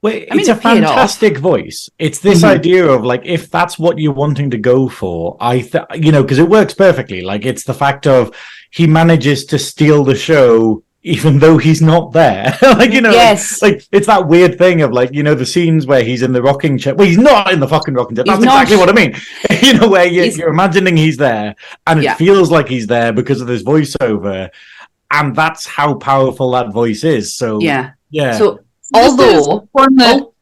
Well, 0.01 0.13
I 0.15 0.19
mean, 0.31 0.41
it's 0.41 0.49
a 0.49 0.53
it 0.53 0.61
fantastic 0.63 1.39
voice. 1.39 1.91
It's 1.99 2.21
this 2.21 2.43
Mhm. 2.43 2.49
idea 2.49 2.87
of 2.87 3.05
like, 3.05 3.23
if 3.25 3.51
that's 3.51 3.79
what 3.79 3.99
you're 3.99 4.13
wanting 4.13 4.51
to 4.51 4.59
go 4.59 4.89
for, 4.89 5.37
I, 5.41 5.61
th- 5.61 5.85
you 5.95 6.13
know, 6.13 6.23
because 6.23 6.39
it 6.39 6.49
works 6.49 6.73
perfectly. 6.75 7.23
Like, 7.23 7.45
it's 7.45 7.65
the 7.65 7.75
fact 7.75 8.07
of 8.07 8.31
he 8.71 8.87
manages 8.87 9.45
to 9.47 9.59
steal 9.59 10.05
the 10.05 10.15
show 10.15 10.83
even 11.05 11.39
though 11.39 11.57
he's 11.57 11.81
not 11.81 12.13
there. 12.13 12.57
like, 12.63 12.93
you 12.93 13.01
know, 13.01 13.09
like- 13.09 13.17
Yes. 13.17 13.63
like, 13.63 13.83
it's 13.93 14.07
that 14.09 14.27
weird 14.29 14.59
thing 14.59 14.83
of 14.83 14.93
like, 14.93 15.11
you 15.15 15.23
know, 15.23 15.35
the 15.35 15.47
scenes 15.47 15.87
where 15.87 16.03
he's 16.03 16.23
in 16.23 16.33
the 16.33 16.43
rocking 16.43 16.77
chair. 16.77 16.95
Well, 16.95 17.07
he's 17.07 17.17
not 17.19 17.51
in 17.53 17.61
the 17.61 17.69
fucking 17.69 17.95
rocking 17.95 18.17
chair. 18.17 18.25
He's 18.27 18.35
That's 18.35 18.45
not. 18.45 18.63
exactly 18.63 18.77
what 18.77 18.89
I 18.91 18.93
mean. 18.93 19.15
you 19.63 19.75
know, 19.79 19.89
where 19.89 20.07
you, 20.07 20.23
He's- 20.25 20.37
you're 20.37 20.51
imagining 20.51 20.97
he's 20.97 21.17
there 21.17 21.55
and 21.87 22.01
it 22.01 22.05
Yeah. 22.05 22.15
feels 22.15 22.51
like 22.51 22.69
he's 22.69 22.87
there 22.89 23.13
because 23.13 23.41
of 23.41 23.47
this 23.47 23.63
voiceover. 23.63 24.51
And 25.11 25.35
that's 25.35 25.67
how 25.67 25.95
powerful 25.95 26.51
that 26.51 26.73
voice 26.73 27.03
is. 27.05 27.35
So, 27.35 27.61
Yeah. 27.61 27.91
yeah. 28.11 28.37
So 28.37 28.61
although 28.95 29.69
one 29.73 29.95
that 29.97 30.21
oh, 30.23 30.35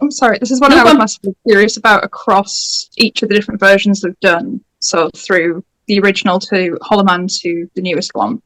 I'm 0.00 0.10
sorry, 0.10 0.38
this 0.38 0.50
is 0.50 0.60
one 0.60 0.70
No, 0.70 0.78
I 0.78 0.84
was 0.84 0.94
massively 0.94 1.34
curious 1.46 1.76
about 1.76 2.04
across 2.04 2.90
each 2.96 3.22
of 3.22 3.28
the 3.28 3.34
different 3.34 3.60
versions 3.60 4.00
they've 4.00 4.18
done. 4.20 4.62
So 4.80 5.08
through 5.16 5.64
the 5.86 5.98
original 6.00 6.38
to 6.40 6.76
Hollow 6.82 7.04
Man 7.04 7.26
to 7.40 7.70
the 7.74 7.82
newest 7.82 8.14
one. 8.14 8.42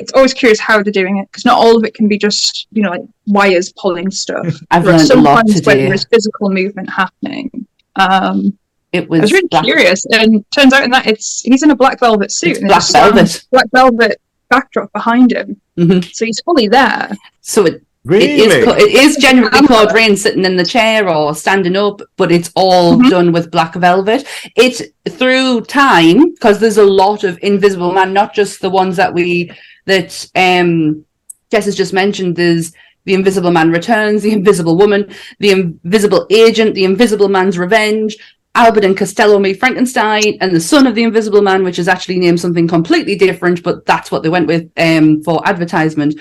It's 0.00 0.12
always 0.12 0.34
curious 0.34 0.58
how 0.58 0.82
they're 0.82 0.92
doing 0.92 1.18
it 1.18 1.28
because 1.30 1.44
not 1.44 1.56
all 1.58 1.76
of 1.76 1.84
it 1.84 1.94
can 1.94 2.08
be 2.08 2.18
just 2.18 2.66
you 2.72 2.82
know 2.82 2.90
like 2.90 3.02
wires 3.26 3.72
pulling 3.76 4.10
stuff. 4.10 4.46
I've 4.70 4.84
learned 4.84 5.08
a 5.10 5.14
lot 5.16 5.46
sometimes 5.46 5.66
when 5.66 5.76
today. 5.76 5.84
there 5.86 5.94
is 5.94 6.04
physical 6.10 6.50
movement 6.50 6.90
happening. 6.90 7.66
Um, 7.96 8.58
It 8.92 9.04
I 9.04 9.06
was 9.06 9.20
was 9.22 9.32
really 9.32 9.48
black, 9.48 9.64
curious, 9.64 10.04
and 10.06 10.44
turns 10.50 10.72
out 10.72 10.82
in 10.82 10.90
that 10.90 11.06
it's 11.06 11.42
he's 11.42 11.62
in 11.62 11.70
a 11.70 11.76
black 11.76 12.00
velvet 12.00 12.32
suit 12.32 12.58
and 12.58 12.66
black 12.68 12.82
there's 12.86 12.92
velvet. 12.92 13.44
black 13.52 13.66
velvet 13.72 14.20
backdrop 14.50 14.92
behind 14.92 15.32
him, 15.32 15.60
Mhm. 15.78 16.12
so 16.12 16.24
he's 16.24 16.40
fully 16.40 16.66
there. 16.68 17.12
So 17.40 17.64
it 17.66 17.82
really? 18.04 18.24
It 18.24 18.40
is, 18.40 18.66
it 18.66 18.92
is 18.92 19.16
generally 19.16 19.58
Um, 19.58 19.66
Claude 19.66 19.94
Rains 19.94 20.22
sitting 20.22 20.44
in 20.44 20.56
the 20.56 20.64
chair 20.64 21.08
or 21.08 21.34
standing 21.34 21.76
up, 21.76 22.02
but 22.16 22.30
it's 22.30 22.50
all 22.54 22.96
Mhm. 22.96 23.10
done 23.10 23.32
with 23.32 23.50
black 23.50 23.74
velvet. 23.74 24.26
It's 24.56 24.82
through 25.08 25.62
time 25.62 26.30
because 26.30 26.58
there's 26.58 26.78
a 26.78 26.84
lot 26.84 27.24
of 27.24 27.38
Invisible 27.42 27.92
Man, 27.92 28.12
not 28.12 28.34
just 28.34 28.60
the 28.60 28.70
ones 28.70 28.96
that 28.96 29.14
we 29.14 29.50
that 29.86 30.26
um 30.34 31.04
Jess 31.50 31.66
has 31.66 31.76
just 31.76 31.92
mentioned. 31.92 32.36
There's 32.36 32.72
the 33.04 33.14
Invisible 33.14 33.50
Man 33.50 33.70
Returns, 33.70 34.22
the 34.22 34.32
Invisible 34.32 34.76
Woman, 34.76 35.06
the 35.38 35.50
Invisible 35.50 36.26
Agent, 36.30 36.74
the 36.74 36.84
Invisible 36.84 37.28
Man's 37.28 37.58
Revenge. 37.58 38.16
Abbott 38.56 38.84
and 38.84 38.96
Costello 38.96 39.40
meet 39.40 39.58
Frankenstein 39.58 40.38
and 40.40 40.54
the 40.54 40.60
son 40.60 40.86
of 40.86 40.94
the 40.94 41.02
Invisible 41.02 41.42
Man, 41.42 41.64
which 41.64 41.78
is 41.80 41.88
actually 41.88 42.18
named 42.20 42.38
something 42.38 42.68
completely 42.68 43.16
different, 43.16 43.64
but 43.64 43.84
that's 43.84 44.12
what 44.12 44.22
they 44.22 44.28
went 44.28 44.46
with 44.46 44.70
um, 44.76 45.22
for 45.24 45.46
advertisement 45.46 46.14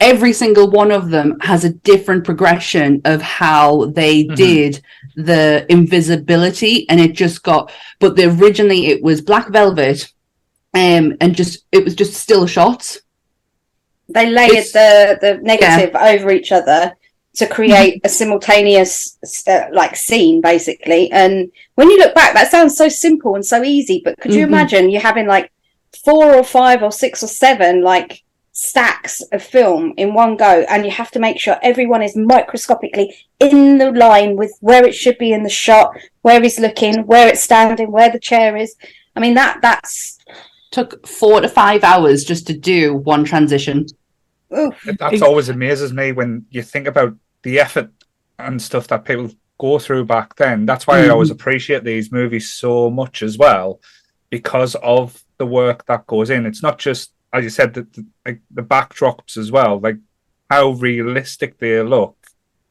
every 0.00 0.32
single 0.32 0.70
one 0.70 0.90
of 0.90 1.10
them 1.10 1.36
has 1.40 1.64
a 1.64 1.70
different 1.90 2.24
progression 2.24 3.00
of 3.04 3.20
how 3.20 3.86
they 3.86 4.24
Mhm. 4.24 4.36
did 4.36 4.82
the 5.16 5.66
invisibility 5.68 6.88
and 6.88 7.00
it 7.00 7.12
just 7.12 7.42
got 7.42 7.70
but 7.98 8.16
the 8.16 8.24
originally 8.24 8.86
it 8.86 9.02
was 9.02 9.20
black 9.20 9.48
velvet 9.50 10.08
um 10.74 11.14
and 11.20 11.34
just 11.34 11.64
it 11.72 11.84
was 11.84 11.94
just 11.94 12.14
still 12.14 12.46
shots 12.46 13.00
They 14.08 14.26
layered 14.30 14.52
It's- 14.52 14.72
the 14.72 15.18
the 15.20 15.32
negative 15.42 15.94
over 15.94 16.30
each 16.32 16.50
other 16.52 16.92
to 17.36 17.46
create 17.46 18.00
a 18.02 18.08
simultaneous 18.08 19.16
uh, 19.46 19.66
like 19.72 19.94
scene 19.96 20.40
basically 20.40 21.10
and 21.12 21.50
when 21.76 21.88
you 21.90 21.98
look 21.98 22.14
back 22.14 22.34
that 22.34 22.50
sounds 22.50 22.76
so 22.76 22.88
simple 22.88 23.34
and 23.36 23.46
so 23.46 23.62
easy 23.62 24.00
but 24.04 24.18
could 24.20 24.34
you 24.34 24.44
Mhm. 24.44 24.48
imagine 24.52 24.90
you 24.90 24.98
having 25.00 25.26
like 25.28 25.50
four 26.04 26.34
or 26.34 26.42
five 26.42 26.82
or 26.82 26.90
six 26.92 27.22
or 27.22 27.28
seven 27.28 27.82
like 27.82 28.22
stacks 28.52 29.20
of 29.32 29.42
film 29.42 29.94
in 29.96 30.12
one 30.12 30.36
go 30.36 30.64
and 30.68 30.84
you 30.84 30.90
have 30.90 31.10
to 31.10 31.20
make 31.20 31.38
sure 31.38 31.56
everyone 31.62 32.02
is 32.02 32.16
microscopically 32.16 33.14
in 33.38 33.78
the 33.78 33.92
line 33.92 34.36
with 34.36 34.52
where 34.60 34.84
it 34.84 34.92
should 34.92 35.16
be 35.18 35.32
in 35.32 35.44
the 35.44 35.48
shot 35.48 35.96
where 36.22 36.42
he's 36.42 36.58
looking 36.58 37.06
where 37.06 37.28
it's 37.28 37.42
standing 37.42 37.92
where 37.92 38.10
the 38.10 38.18
chair 38.18 38.56
is 38.56 38.74
i 39.14 39.20
mean 39.20 39.34
that 39.34 39.60
that's 39.62 40.18
took 40.72 41.06
four 41.06 41.40
to 41.40 41.48
five 41.48 41.84
hours 41.84 42.24
just 42.24 42.46
to 42.46 42.52
do 42.56 42.94
one 42.94 43.24
transition 43.24 43.86
That's 44.98 45.22
always 45.22 45.48
amazes 45.48 45.92
me 45.92 46.12
when 46.12 46.44
you 46.50 46.62
think 46.62 46.88
about 46.88 47.14
the 47.42 47.60
effort 47.60 47.90
and 48.38 48.60
stuff 48.60 48.88
that 48.88 49.04
people 49.04 49.30
go 49.58 49.78
through 49.78 50.06
back 50.06 50.34
then. 50.36 50.66
That's 50.66 50.86
why 50.86 51.00
I 51.00 51.08
Mhm. 51.08 51.12
always 51.12 51.30
appreciate 51.30 51.84
these 51.84 52.10
movies 52.10 52.50
so 52.50 52.90
much 52.90 53.22
as 53.22 53.36
well, 53.38 53.80
because 54.30 54.74
of 54.76 55.22
the 55.38 55.46
work 55.46 55.84
that 55.86 56.06
goes 56.06 56.30
in. 56.30 56.46
It's 56.46 56.62
not 56.62 56.78
just, 56.78 57.12
as 57.32 57.44
you 57.44 57.50
said, 57.50 57.74
the, 57.74 57.82
the, 57.82 58.06
like 58.26 58.40
the 58.50 58.62
backdrops 58.62 59.36
as 59.36 59.50
well, 59.52 59.78
like 59.80 59.98
how 60.50 60.70
realistic 60.70 61.58
they 61.58 61.80
look, 61.82 62.16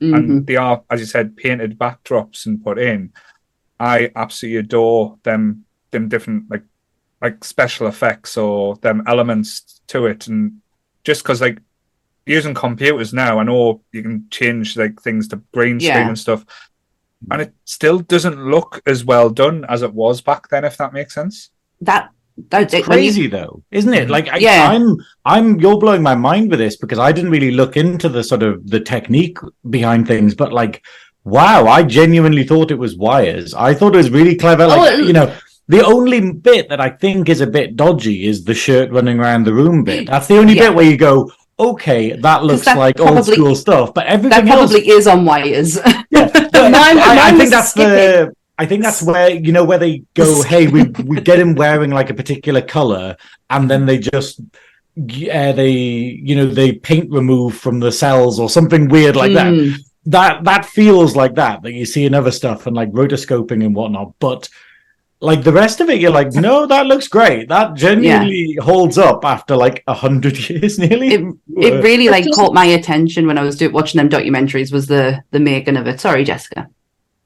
Mhm. 0.02 0.16
and 0.16 0.48
they 0.48 0.56
are, 0.56 0.84
as 0.90 1.00
you 1.00 1.06
said, 1.06 1.36
painted 1.38 1.78
backdrops 1.78 2.46
and 2.46 2.64
put 2.64 2.78
in. 2.80 3.12
I 3.80 4.12
absolutely 4.16 4.58
adore 4.60 5.18
them, 5.24 5.66
them 5.92 6.10
different 6.10 6.50
like 6.50 6.64
like 7.22 7.44
special 7.44 7.88
effects 7.88 8.38
or 8.38 8.78
them 8.78 9.04
elements 9.06 9.82
to 9.88 10.06
it, 10.06 10.28
and 10.28 10.62
just 11.04 11.22
because 11.22 11.42
like 11.42 11.60
using 12.26 12.54
computers 12.54 13.14
now, 13.14 13.40
I 13.40 13.44
know 13.44 13.82
you 13.92 14.02
can 14.04 14.26
change 14.30 14.78
like 14.78 15.02
things 15.02 15.28
to 15.30 15.42
green 15.54 15.80
screen 15.82 15.94
Yeah. 15.96 16.08
and 16.08 16.20
stuff, 16.20 16.46
and 17.32 17.42
it 17.42 17.54
still 17.66 18.00
doesn't 18.00 18.46
look 18.46 18.82
as 18.86 19.04
well 19.04 19.30
done 19.30 19.66
as 19.68 19.82
it 19.82 19.94
was 19.94 20.22
back 20.22 20.48
then. 20.50 20.64
If 20.64 20.78
that 20.78 20.94
makes 20.94 21.14
sense. 21.14 21.50
That 21.82 22.10
that's 22.50 22.74
It's. 22.74 22.88
When 22.88 23.00
you- 23.00 23.04
crazy 23.06 23.28
though, 23.28 23.64
isn't 23.72 23.94
it? 23.94 24.04
Mm-hmm. 24.04 24.12
Like, 24.12 24.30
I, 24.30 24.38
Yeah. 24.38 24.70
I'm, 24.72 24.98
I'm, 25.26 25.60
you're 25.60 25.78
blowing 25.80 26.02
my 26.04 26.16
mind 26.16 26.50
with 26.50 26.60
this 26.60 26.78
because 26.78 27.00
I 27.00 27.12
didn't 27.12 27.32
really 27.32 27.52
look 27.52 27.78
into 27.78 28.10
the 28.10 28.24
sort 28.24 28.44
of 28.44 28.68
the 28.70 28.80
technique 28.80 29.38
behind 29.70 30.08
things, 30.08 30.34
but 30.36 30.52
like, 30.54 30.84
wow, 31.24 31.66
I 31.68 31.84
genuinely 31.84 32.44
thought 32.44 32.72
it 32.72 32.76
was 32.80 32.96
wires. 32.98 33.54
I 33.54 33.74
thought 33.74 33.94
it 33.94 33.98
was 33.98 34.10
really 34.10 34.36
clever. 34.36 34.64
Oh, 34.64 34.68
like, 34.70 34.94
Oh, 34.94 34.98
you 34.98 35.14
know, 35.14 35.36
the 35.68 35.84
only 35.86 36.32
bit 36.32 36.70
that 36.70 36.82
I 36.82 36.90
think 36.90 37.30
is 37.30 37.42
a 37.42 37.48
bit 37.48 37.76
dodgy 37.76 38.26
is 38.26 38.44
the 38.44 38.54
shirt 38.56 38.92
running 38.92 39.20
around 39.20 39.44
the 39.46 39.54
room 39.54 39.84
bit. 39.84 40.08
That's 40.08 40.28
the 40.28 40.38
only 40.38 40.54
Yeah. 40.56 40.70
bit 40.70 40.76
where 40.76 40.86
you 40.86 40.98
go, 40.98 41.32
okay, 41.60 42.14
that 42.14 42.44
looks 42.44 42.66
that 42.66 42.78
like 42.78 43.00
old 43.00 43.10
probably- 43.14 43.36
school 43.36 43.56
stuff, 43.56 43.94
but 43.94 44.06
everything 44.08 44.46
that 44.46 44.48
else 44.48 44.72
probably 44.72 44.90
is 44.90 45.06
on 45.08 45.26
wires. 45.26 45.76
yeah, 46.10 46.30
I, 46.34 47.20
I 47.32 47.38
think 47.38 47.52
that's 47.52 47.74
the. 47.74 48.34
I 48.60 48.66
think 48.66 48.84
that's 48.84 49.02
where 49.02 49.30
you 49.32 49.54
know 49.54 49.64
where 49.64 49.78
they 49.78 50.04
go. 50.14 50.44
Hey, 50.44 50.68
we 50.68 50.84
we 51.06 51.22
get 51.22 51.40
him 51.40 51.56
wearing 51.56 51.92
like 51.92 52.10
a 52.10 52.14
particular 52.14 52.62
color, 52.62 53.16
and 53.50 53.72
then 53.72 53.86
they 53.86 53.98
just 53.98 54.42
uh, 54.42 55.52
they 55.54 55.72
you 55.72 56.36
know 56.36 56.46
they 56.46 56.74
paint 56.74 57.10
remove 57.10 57.56
from 57.56 57.80
the 57.80 57.92
cells 57.92 58.38
or 58.38 58.50
something 58.50 58.90
weird 58.90 59.16
like 59.16 59.34
that. 59.34 59.54
Mm. 59.54 59.76
That 60.08 60.44
that 60.44 60.66
feels 60.66 61.16
like 61.16 61.36
that 61.36 61.62
that 61.64 61.72
you 61.72 61.86
see 61.86 62.06
in 62.06 62.14
other 62.14 62.32
stuff 62.32 62.68
and 62.68 62.76
like 62.76 62.92
rotoscoping 62.92 63.64
and 63.66 63.74
whatnot. 63.74 64.14
But 64.20 64.50
like 65.22 65.44
the 65.44 65.54
rest 65.54 65.80
of 65.80 65.90
it, 65.90 66.02
you're 66.02 66.12
like, 66.12 66.34
no, 66.34 66.66
that 66.66 66.86
looks 66.86 67.08
great. 67.08 67.48
That 67.48 67.76
genuinely 67.76 68.58
holds 68.62 68.98
up 68.98 69.24
after 69.24 69.56
like 69.56 69.84
a 69.88 69.94
hundred 69.94 70.38
years 70.50 70.78
nearly. 70.78 71.14
It 71.14 71.36
it 71.56 71.82
really 71.82 72.10
like 72.10 72.26
caught 72.34 72.54
my 72.54 72.66
attention 72.66 73.26
when 73.26 73.38
I 73.38 73.44
was 73.44 73.56
do- 73.56 73.72
watching 73.72 74.00
them 74.00 74.10
documentaries. 74.10 74.74
Was 74.74 74.88
the 74.88 75.24
the 75.32 75.40
making 75.40 75.78
of 75.78 75.88
it? 75.88 76.02
Sorry, 76.02 76.26
Jessica. 76.26 76.68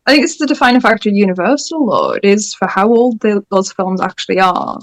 I 0.06 0.12
think 0.12 0.26
it's 0.26 0.38
the 0.38 0.48
defining 0.48 0.82
factor 0.82 1.10
of 1.10 1.16
Universal, 1.16 1.86
though. 1.86 2.12
It 2.12 2.26
is 2.26 2.54
for 2.56 2.68
how 2.68 2.94
old 2.94 3.20
the, 3.22 3.46
those 3.50 3.72
films 3.72 4.02
actually 4.02 4.40
are. 4.40 4.80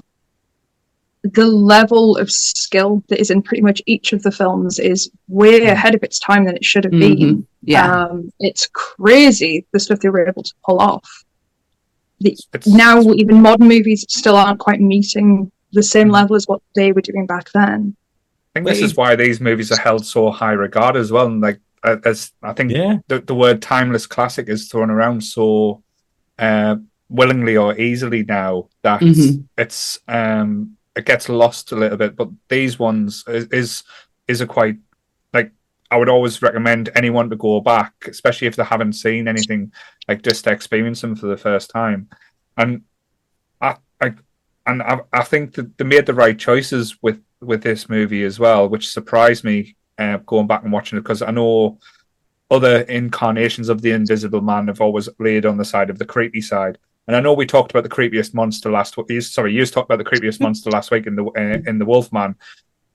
The 1.23 1.47
level 1.47 2.17
of 2.17 2.31
skill 2.31 3.05
that 3.09 3.21
is 3.21 3.31
in 3.31 3.43
pretty 3.43 3.62
much 3.62 3.83
each 3.85 4.15
of 4.15 4.23
the 4.23 4.31
films 4.31 4.79
is 4.79 5.11
way 5.29 5.62
ahead 5.65 5.95
of 5.95 6.03
its 6.03 6.19
time 6.19 6.47
than 6.47 6.57
it 6.57 6.65
should 6.65 6.85
have 6.85 6.93
been. 6.93 7.19
Mhm. 7.19 7.47
Yeah. 7.62 8.05
Um, 8.05 8.33
it's 8.41 8.67
crazy 8.73 9.67
the 9.73 9.81
stuff 9.81 10.00
they 10.00 10.09
were 10.09 10.27
able 10.27 10.43
to 10.43 10.55
pull 10.65 10.79
off. 10.79 11.25
The, 12.21 12.37
now, 12.67 13.03
even 13.12 13.43
modern 13.43 13.69
movies 13.69 14.07
still 14.09 14.37
aren't 14.37 14.59
quite 14.59 14.81
meeting 14.81 15.53
the 15.73 15.83
same 15.83 16.09
level 16.09 16.37
as 16.37 16.47
what 16.47 16.62
they 16.75 16.93
were 16.93 17.03
doing 17.03 17.27
back 17.27 17.50
then. 17.53 17.95
I 18.54 18.61
think 18.61 18.67
this 18.67 18.83
is 18.83 18.97
why 18.97 19.15
these 19.15 19.41
movies 19.41 19.71
are 19.71 19.78
held 19.78 20.04
so 20.04 20.30
high 20.30 20.52
regard 20.52 20.97
as 20.97 21.13
well. 21.13 21.26
And 21.26 21.41
like, 21.41 21.61
as 21.82 22.32
I 22.43 22.52
think 22.52 22.73
yeah, 22.73 22.99
the, 23.08 23.21
the 23.21 23.34
word 23.34 23.62
timeless 23.62 24.06
classic 24.06 24.49
is 24.49 24.69
thrown 24.69 24.90
around 24.90 25.23
so 25.23 25.82
uh, 26.38 26.76
willingly 27.08 27.56
or 27.56 27.76
easily 27.78 28.23
now 28.25 28.69
that 28.82 29.00
Mhm. 29.00 29.45
it's 29.56 29.99
um, 30.08 30.76
it 30.97 31.04
gets 31.06 31.28
lost 31.28 31.73
a 31.73 31.76
little 31.76 31.97
bit. 31.99 32.16
But 32.16 32.28
these 32.49 32.78
ones 32.78 33.25
is 33.28 33.47
is, 33.47 33.82
is 34.28 34.40
a 34.40 34.47
quite 34.47 34.76
like 35.32 35.52
I 35.90 35.97
would 35.97 36.08
always 36.08 36.43
recommend 36.43 36.90
anyone 36.95 37.30
to 37.30 37.36
go 37.36 37.60
back, 37.60 37.93
especially 38.06 38.47
if 38.49 38.56
they 38.56 38.64
haven't 38.64 38.93
seen 38.95 39.26
anything 39.28 39.73
like 40.08 40.23
just 40.23 40.45
to 40.45 40.50
experience 40.52 41.00
them 41.00 41.16
for 41.16 41.26
the 41.26 41.36
first 41.36 41.71
time. 41.71 42.08
And 42.56 42.82
I, 43.60 43.76
I 44.00 44.12
and 44.66 44.82
I, 44.82 45.00
I 45.12 45.23
think 45.25 45.54
that 45.54 45.76
they 45.78 45.84
made 45.84 46.06
the 46.06 46.14
right 46.14 46.38
choices 46.38 46.97
with 47.02 47.21
with 47.40 47.62
this 47.62 47.88
movie 47.88 48.25
as 48.25 48.38
well, 48.38 48.69
which 48.69 48.90
surprised 48.93 49.45
me 49.45 49.76
uh, 50.00 50.17
going 50.26 50.47
back 50.47 50.63
and 50.65 50.73
watching 50.73 50.99
it 50.99 51.02
because 51.02 51.23
I 51.23 51.30
know 51.30 51.78
other 52.50 52.80
incarnations 52.82 53.69
of 53.69 53.80
the 53.82 53.93
Invisible 53.93 54.41
Man 54.41 54.67
have 54.69 54.80
always 54.80 55.08
laid 55.19 55.47
on 55.47 55.56
the 55.56 55.65
side 55.65 55.91
of 55.91 55.99
the 55.99 56.04
creepy 56.04 56.41
side. 56.41 56.78
And 57.06 57.17
I 57.17 57.21
know 57.21 57.32
we 57.32 57.47
talked 57.47 57.71
about 57.73 57.82
the 57.82 57.89
creepiest 57.89 58.34
monster 58.34 58.71
last 58.71 58.97
week. 58.97 59.23
Sorry, 59.23 59.52
you 59.54 59.65
talked 59.67 59.91
about 59.91 60.02
the 60.02 60.10
creepiest 60.10 60.41
monster 60.47 60.71
last 60.71 60.91
week 60.91 61.06
in 61.06 61.15
the 61.17 61.25
uh, 61.25 61.71
in 61.71 61.78
the 61.78 61.84
Wolfman. 61.84 62.34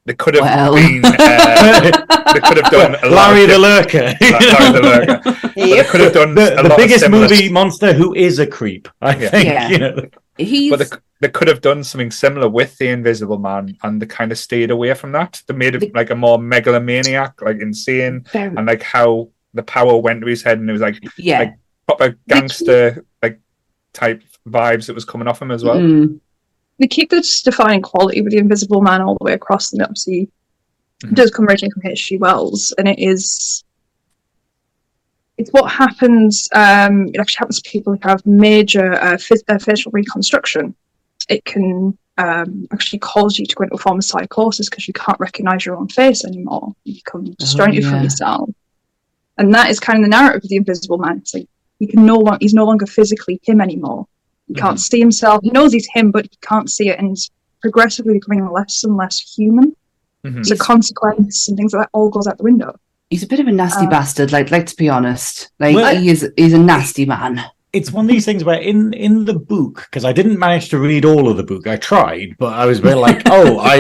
They 0.06 0.14
could 0.14 0.36
have 0.36 0.44
Well. 0.44 0.76
been. 0.76 1.02
Uh, 1.04 1.12
they 2.34 2.40
could 2.42 2.58
have 2.64 2.72
done 2.72 2.96
a 3.02 3.08
Larry 3.10 3.46
the 3.48 3.58
Lurker. 3.58 4.14
Larry 4.22 4.72
the 4.72 4.82
Lurker. 4.84 5.22
But 5.24 5.56
they 5.56 5.84
could 5.86 6.02
have 6.02 6.14
done 6.14 6.36
the, 6.36 6.60
a 6.60 6.64
the 6.64 6.70
lot 6.70 6.78
biggest 6.78 7.06
of 7.06 7.12
movie 7.12 7.50
monster 7.50 7.92
who 7.94 8.14
is 8.14 8.38
a 8.40 8.46
creep. 8.46 8.88
I 9.02 9.16
Yeah. 9.16 9.30
think. 9.30 9.46
Yeah. 9.46 9.68
You 9.70 9.78
know. 9.80 10.10
He's 10.38 10.70
But 10.70 10.80
they, 10.80 10.98
they 11.22 11.30
could 11.30 11.48
have 11.48 11.62
done 11.62 11.84
something 11.84 12.12
similar 12.12 12.50
with 12.50 12.78
the 12.78 12.90
Invisible 12.90 13.40
Man, 13.40 13.78
and 13.84 14.02
they 14.02 14.06
kind 14.06 14.32
of 14.32 14.38
stayed 14.38 14.72
away 14.72 14.94
from 14.94 15.12
that. 15.14 15.42
They 15.48 15.54
made 15.54 15.76
it 15.76 15.96
like 15.96 16.10
a 16.10 16.16
more 16.16 16.38
megalomaniac, 16.38 17.42
like 17.42 17.62
insane, 17.62 18.26
very, 18.34 18.56
and 18.56 18.66
like 18.66 18.84
how 18.84 19.30
the 19.54 19.64
power 19.64 19.98
went 19.98 20.22
to 20.22 20.28
his 20.28 20.44
head, 20.44 20.60
and 20.60 20.70
it 20.70 20.74
was 20.74 20.82
like 20.82 20.98
yeah. 21.18 21.40
like- 21.40 21.54
proper 21.88 22.18
gangster 22.28 23.06
like 23.22 23.40
type 23.94 24.24
vibes 24.48 24.88
that 24.88 24.96
was 24.96 25.06
coming 25.06 25.28
off 25.28 25.40
him 25.42 25.52
as 25.52 25.64
well. 25.64 25.78
Mm. 25.78 26.20
They 26.80 26.88
keep 26.88 27.12
this 27.12 27.44
defining 27.44 27.84
quality 27.84 28.22
with 28.22 28.32
the 28.32 28.40
Invisible 28.40 28.82
Man 28.82 29.02
all 29.02 29.16
the 29.20 29.24
way 29.24 29.34
across, 29.34 29.72
and 29.72 29.82
obviously 29.82 30.30
Mhm. 31.04 31.16
does 31.16 31.30
come 31.32 31.46
originally 31.48 31.72
from 31.72 31.92
H.G. 31.92 32.18
Wells, 32.18 32.74
and 32.78 32.88
it 32.88 33.00
is. 33.00 33.64
It's 35.38 35.50
what 35.52 35.70
happens. 35.70 36.48
Um, 36.54 37.10
it 37.10 37.20
actually 37.20 37.40
happens 37.40 37.62
to 37.62 37.70
people 37.70 37.94
who 37.94 38.00
have 38.08 38.26
major 38.26 38.94
uh, 38.94 39.16
phys- 39.16 39.44
uh, 39.48 39.60
facial 39.60 39.92
reconstruction. 39.92 40.76
It 41.28 41.44
can 41.44 41.98
um, 42.18 42.68
actually 42.72 43.00
cause 43.00 43.38
you 43.38 43.46
to 43.46 43.56
go 43.56 43.64
into 43.64 43.76
a 43.76 43.78
form 43.78 43.98
of 43.98 44.06
psychosis 44.06 44.70
because 44.70 44.88
you 44.88 44.94
can't 44.94 45.20
recognize 45.20 45.66
your 45.66 45.76
own 45.76 45.90
face 45.90 46.24
anymore. 46.24 46.74
You 46.86 46.96
become 46.96 47.26
disjointed 47.26 47.84
yeah. 47.84 47.92
from 47.92 48.04
yourself, 48.04 48.50
and 49.38 49.54
that 49.54 49.70
is 49.70 49.80
kind 49.80 50.00
of 50.00 50.06
the 50.06 50.10
narrative 50.10 50.44
of 50.44 50.50
the 50.50 50.56
Invisible 50.56 50.98
Man. 50.98 51.18
It's 51.18 51.34
like 51.34 51.50
he 51.80 51.88
can 51.88 52.06
no 52.06 52.16
longer, 52.16 52.38
he's 52.40 52.54
no 52.54 52.66
longer 52.66 52.86
physically 52.86 53.40
him 53.44 53.60
anymore. 53.60 54.08
He 54.48 54.54
can't 54.54 54.80
see 54.80 55.00
himself. 55.00 55.42
He 55.44 55.50
knows 55.50 55.74
he's 55.74 55.90
him, 55.92 56.12
but 56.12 56.26
he 56.26 56.38
can't 56.42 56.70
see 56.70 56.90
it, 56.90 57.00
and 57.00 57.10
he's 57.10 57.32
progressively 57.62 58.14
becoming 58.14 58.48
less 58.50 58.84
and 58.84 58.96
less 58.96 59.20
human. 59.20 59.76
Mhm. 60.24 60.46
So 60.46 60.56
consequence 60.56 61.48
and 61.48 61.58
things 61.58 61.74
like 61.74 61.84
that 61.84 61.90
all 61.94 62.10
goes 62.10 62.28
out 62.28 62.38
the 62.38 62.44
window. 62.44 62.76
He's 63.10 63.24
a 63.24 63.28
bit 63.28 63.40
of 63.40 63.48
a 63.48 63.52
nasty 63.52 63.86
Uh, 63.86 63.90
bastard. 63.90 64.32
Like, 64.32 64.50
let's 64.52 64.74
be 64.74 64.90
honest. 64.90 65.50
Like, 65.60 65.76
Well- 65.76 65.96
he 65.96 66.10
is. 66.10 66.28
He's 66.38 66.54
a 66.54 66.60
nasty 66.60 67.06
man. 67.06 67.44
it's 67.74 67.92
one 67.92 68.06
of 68.06 68.10
these 68.10 68.24
things 68.24 68.42
where 68.46 68.62
in 68.62 68.94
in 68.94 69.26
the 69.26 69.34
book 69.34 69.86
because 69.90 70.06
I 70.06 70.14
didn't 70.14 70.40
manage 70.40 70.70
to 70.70 70.78
read 70.80 71.04
all 71.04 71.28
of 71.30 71.36
the 71.36 71.44
book. 71.44 71.68
I 71.68 71.76
tried, 71.76 72.30
but 72.40 72.54
I 72.54 72.66
was 72.66 72.80
very 72.80 72.96
like, 72.96 73.24
oh, 73.38 73.60
I 73.60 73.76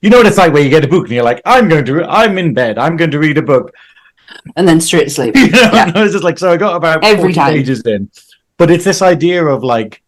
you 0.00 0.08
know 0.10 0.16
what 0.16 0.26
it's 0.26 0.38
like 0.38 0.52
where 0.54 0.62
you 0.62 0.70
get 0.70 0.82
a 0.84 0.88
book 0.88 1.04
and 1.04 1.12
you're 1.14 1.22
like, 1.32 1.42
I'm 1.44 1.68
going 1.68 1.84
to 1.84 2.04
I'm 2.04 2.38
in 2.38 2.54
bed, 2.54 2.78
I'm 2.78 2.96
going 2.96 3.10
to 3.10 3.18
read 3.18 3.36
a 3.36 3.42
book. 3.42 3.66
And 4.56 4.66
then 4.66 4.80
straight 4.80 5.04
to 5.04 5.10
sleep. 5.10 5.34
You 5.42 5.50
know, 5.50 5.70
Yeah. 5.74 5.88
and 5.88 5.96
I 5.98 6.02
was 6.04 6.12
just 6.12 6.24
like, 6.24 6.38
so 6.38 6.50
I 6.50 6.56
got 6.56 6.74
about 6.74 7.04
Every 7.04 7.34
40 7.34 7.34
time. 7.34 7.52
pages 7.52 7.82
in, 7.82 8.08
but 8.56 8.70
it's 8.70 8.84
this 8.84 9.02
idea 9.02 9.44
of 9.44 9.62
like. 9.62 10.02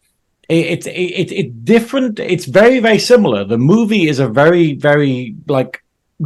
it- 0.48 0.66
It's 0.74 0.86
it, 0.86 0.92
it, 1.22 1.28
it's 1.40 1.54
different. 1.74 2.18
It's 2.18 2.46
very 2.46 2.78
very 2.80 2.98
similar. 3.12 3.44
The 3.44 3.58
movie 3.58 4.08
is 4.08 4.18
a 4.18 4.28
very 4.28 4.66
very 4.88 5.36
like 5.46 5.82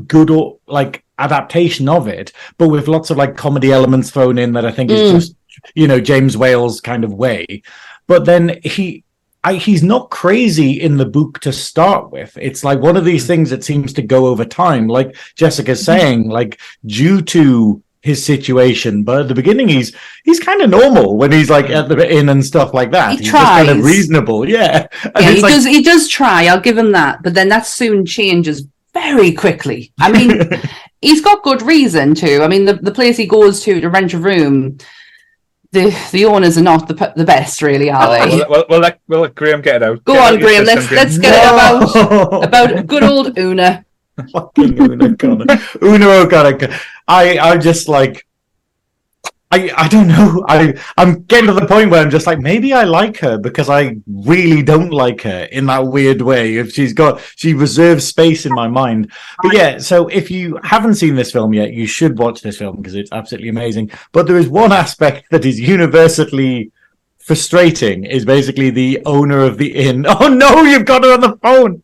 good 0.06 0.30
or 0.30 0.58
like 0.68 1.02
adaptation 1.20 1.88
of 1.88 2.08
it, 2.08 2.32
but 2.58 2.68
with 2.68 2.88
lots 2.88 3.10
of 3.10 3.16
like 3.16 3.36
comedy 3.36 3.70
elements 3.72 4.10
thrown 4.10 4.38
in 4.38 4.52
that 4.54 4.64
I 4.66 4.70
think 4.72 4.90
is 4.90 5.10
Mm. 5.10 5.14
just 5.14 5.34
you 5.74 5.86
know 5.88 6.00
James 6.00 6.36
Whale's 6.36 6.80
kind 6.80 7.04
of 7.04 7.12
way. 7.14 7.62
But 8.06 8.24
then 8.24 8.58
he. 8.64 9.04
I, 9.42 9.54
he's 9.54 9.82
not 9.82 10.10
crazy 10.10 10.82
in 10.82 10.98
the 10.98 11.06
book 11.06 11.40
to 11.40 11.50
start 11.50 12.10
with. 12.12 12.36
It's 12.38 12.62
like 12.62 12.78
one 12.80 12.98
of 12.98 13.06
these 13.06 13.26
things 13.26 13.48
that 13.48 13.64
seems 13.64 13.94
to 13.94 14.02
go 14.02 14.26
over 14.26 14.44
time, 14.44 14.86
like 14.86 15.16
Jessica's 15.34 15.82
saying, 15.82 16.28
like 16.28 16.60
due 16.84 17.22
to 17.22 17.82
his 18.02 18.22
situation. 18.22 19.02
But 19.02 19.22
at 19.22 19.28
the 19.28 19.34
beginning, 19.34 19.68
he's 19.68 19.96
he's 20.24 20.40
kind 20.40 20.60
of 20.60 20.68
normal 20.68 21.16
when 21.16 21.32
he's 21.32 21.48
like 21.48 21.70
at 21.70 21.88
the 21.88 22.14
inn 22.18 22.28
and 22.28 22.44
stuff 22.44 22.74
like 22.74 22.90
that. 22.92 23.12
He 23.12 23.16
he's 23.16 23.30
just 23.32 23.42
kind 23.42 23.70
of 23.70 23.78
tries. 23.78 23.86
reasonable, 23.96 24.46
yeah. 24.46 24.86
And 25.04 25.12
Yeah, 25.24 25.30
he 25.32 25.40
like, 25.40 25.54
does. 25.54 25.64
He 25.64 25.82
does 25.82 26.06
try. 26.06 26.44
I'll 26.48 26.60
give 26.60 26.76
him 26.76 26.92
that. 26.92 27.22
But 27.22 27.32
then 27.32 27.48
that 27.48 27.64
soon 27.66 28.04
changes 28.04 28.66
very 28.92 29.32
quickly. 29.32 29.90
I 29.98 30.12
mean, 30.12 30.50
he's 31.00 31.20
got 31.20 31.42
good 31.42 31.62
reason 31.62 32.14
to. 32.16 32.42
I 32.42 32.48
mean, 32.48 32.64
the, 32.64 32.74
the 32.74 32.92
place 32.92 33.16
he 33.16 33.26
goes 33.26 33.62
to 33.62 33.80
to 33.80 33.90
rent 33.90 34.14
a 34.14 34.18
room, 34.18 34.78
the 35.72 35.96
the 36.12 36.24
owners 36.24 36.58
are 36.58 36.62
not 36.62 36.88
the 36.88 37.12
the 37.16 37.24
best, 37.24 37.62
really, 37.62 37.90
are 37.90 38.10
they? 38.10 38.36
Well, 38.36 38.46
well, 38.50 38.64
well, 38.68 38.80
let, 38.80 39.00
well, 39.08 39.20
let 39.20 39.34
Graham 39.34 39.60
get 39.60 39.76
it 39.76 39.82
out. 39.82 40.04
Go 40.04 40.14
Get 40.14 40.34
on, 40.34 40.40
Graham. 40.40 40.64
Let's 40.64 40.90
let's 40.90 41.18
get 41.18 41.34
it 41.34 41.52
about 41.52 42.44
about 42.44 42.86
good 42.86 43.02
old 43.02 43.38
Una. 43.38 43.84
Fucking 44.32 44.80
Una 44.80 45.06
O'Connor. 45.06 45.46
Una 45.82 46.06
O'Connor. 46.06 46.74
I, 47.08 47.38
I'm 47.38 47.60
just 47.60 47.88
like, 47.88 48.26
I, 49.50 49.70
I 49.76 49.88
don't 49.88 50.08
know. 50.08 50.44
I, 50.48 50.74
I'm 50.96 51.22
getting 51.24 51.48
to 51.48 51.52
the 51.52 51.66
point 51.66 51.90
where 51.90 52.00
I'm 52.00 52.10
just 52.10 52.26
like, 52.26 52.38
maybe 52.38 52.72
I 52.72 52.84
like 52.84 53.18
her 53.18 53.38
because 53.38 53.68
I 53.68 53.96
really 54.06 54.62
don't 54.62 54.90
like 54.90 55.22
her 55.22 55.44
in 55.44 55.66
that 55.66 55.86
weird 55.86 56.22
way. 56.22 56.56
If 56.56 56.72
she's 56.72 56.92
got, 56.92 57.20
she 57.36 57.54
reserves 57.54 58.06
space 58.06 58.46
in 58.46 58.52
my 58.52 58.68
mind. 58.68 59.10
But 59.42 59.54
yeah, 59.54 59.78
so 59.78 60.08
if 60.08 60.30
you 60.30 60.58
haven't 60.62 60.94
seen 60.94 61.14
this 61.14 61.32
film 61.32 61.52
yet, 61.52 61.72
you 61.72 61.86
should 61.86 62.18
watch 62.18 62.42
this 62.42 62.58
film 62.58 62.76
because 62.76 62.94
it's 62.94 63.12
absolutely 63.12 63.48
amazing. 63.48 63.90
But 64.12 64.26
there 64.26 64.38
is 64.38 64.48
one 64.48 64.72
aspect 64.72 65.26
that 65.30 65.44
is 65.44 65.58
universally 65.58 66.70
frustrating 67.18 68.04
is 68.04 68.24
basically 68.24 68.70
the 68.70 69.00
owner 69.04 69.40
of 69.40 69.58
the 69.58 69.74
inn. 69.74 70.06
Oh 70.20 70.28
no, 70.28 70.62
you've 70.62 70.84
got 70.84 71.04
her 71.04 71.12
on 71.12 71.20
the 71.20 71.36
phone. 71.42 71.82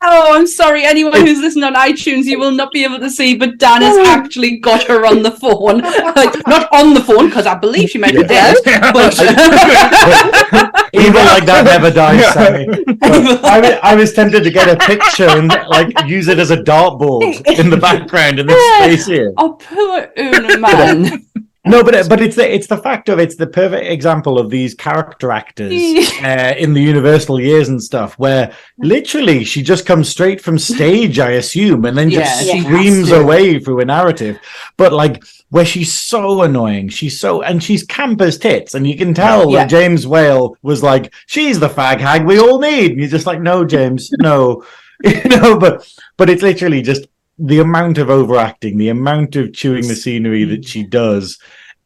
Oh, 0.00 0.36
I'm 0.36 0.46
sorry. 0.46 0.84
Anyone 0.84 1.26
who's 1.26 1.40
listening 1.40 1.64
on 1.64 1.74
iTunes, 1.74 2.24
you 2.24 2.38
will 2.38 2.52
not 2.52 2.70
be 2.70 2.84
able 2.84 3.00
to 3.00 3.10
see, 3.10 3.36
but 3.36 3.58
Dan 3.58 3.82
has 3.82 3.98
actually 4.06 4.58
got 4.58 4.84
her 4.84 5.04
on 5.04 5.22
the 5.24 5.32
phone. 5.32 5.80
Like, 5.80 6.46
not 6.46 6.72
on 6.72 6.94
the 6.94 7.00
phone, 7.00 7.26
because 7.28 7.46
I 7.46 7.56
believe 7.56 7.90
she 7.90 7.98
might 7.98 8.14
be 8.14 8.22
dead. 8.22 8.56
But 8.64 9.18
Evil 10.94 11.20
like 11.24 11.46
that 11.46 11.62
never 11.64 11.90
dies, 11.90 12.32
Sammy. 12.32 12.66
I, 13.42 13.80
I 13.82 13.94
was 13.96 14.12
tempted 14.12 14.44
to 14.44 14.50
get 14.50 14.68
a 14.68 14.76
picture 14.86 15.28
and 15.28 15.48
like 15.68 15.92
use 16.06 16.28
it 16.28 16.38
as 16.38 16.52
a 16.52 16.56
dartboard 16.56 17.44
in 17.58 17.68
the 17.68 17.76
background 17.76 18.38
in 18.38 18.46
this 18.46 18.76
space 18.76 19.06
here. 19.06 19.32
oh, 19.36 19.54
poor 19.54 20.08
Una, 20.16 20.58
man. 20.58 21.24
No, 21.68 21.82
but 21.84 22.08
but 22.08 22.20
it's 22.20 22.36
the 22.36 22.52
it's 22.54 22.66
the 22.66 22.76
fact 22.78 23.08
of 23.08 23.18
it's 23.18 23.36
the 23.36 23.46
perfect 23.46 23.86
example 23.86 24.38
of 24.38 24.50
these 24.50 24.74
character 24.74 25.30
actors 25.30 25.72
uh, 26.22 26.54
in 26.58 26.72
the 26.74 26.80
Universal 26.82 27.40
years 27.40 27.68
and 27.68 27.82
stuff, 27.82 28.18
where 28.18 28.52
literally 28.78 29.44
she 29.44 29.62
just 29.62 29.86
comes 29.86 30.08
straight 30.08 30.40
from 30.40 30.58
stage, 30.58 31.18
I 31.18 31.32
assume, 31.32 31.84
and 31.84 31.96
then 31.96 32.10
just 32.10 32.46
Yeah, 32.46 32.62
screams 32.62 33.10
away 33.12 33.58
through 33.58 33.80
a 33.80 33.84
narrative. 33.84 34.38
But 34.76 34.92
like 34.92 35.22
where 35.50 35.64
she's 35.64 35.92
so 35.92 36.42
annoying, 36.42 36.88
she's 36.88 37.18
so 37.18 37.42
and 37.42 37.62
she's 37.62 37.82
camp 37.84 38.20
as 38.20 38.38
tits, 38.38 38.74
and 38.74 38.86
you 38.86 38.96
can 38.96 39.14
tell 39.14 39.50
Yeah. 39.50 39.58
that 39.60 39.70
James 39.70 40.06
Whale 40.06 40.56
was 40.62 40.82
like, 40.82 41.12
"She's 41.26 41.58
the 41.60 41.68
fag 41.68 42.00
hag 42.00 42.24
we 42.26 42.38
all 42.38 42.58
need," 42.60 42.92
and 42.92 43.00
you're 43.00 43.08
just 43.08 43.26
like, 43.26 43.40
"No, 43.40 43.64
James, 43.64 44.10
no," 44.18 44.64
you 45.04 45.24
know. 45.24 45.58
But 45.58 45.86
but 46.16 46.28
it's 46.30 46.42
literally 46.42 46.82
just 46.82 47.06
the 47.38 47.60
amount 47.60 47.98
of 47.98 48.10
overacting, 48.10 48.76
the 48.76 48.88
amount 48.88 49.36
of 49.36 49.52
chewing 49.52 49.86
the 49.86 49.94
scenery 49.94 50.44
that 50.44 50.66
she 50.66 50.82
does 50.84 51.38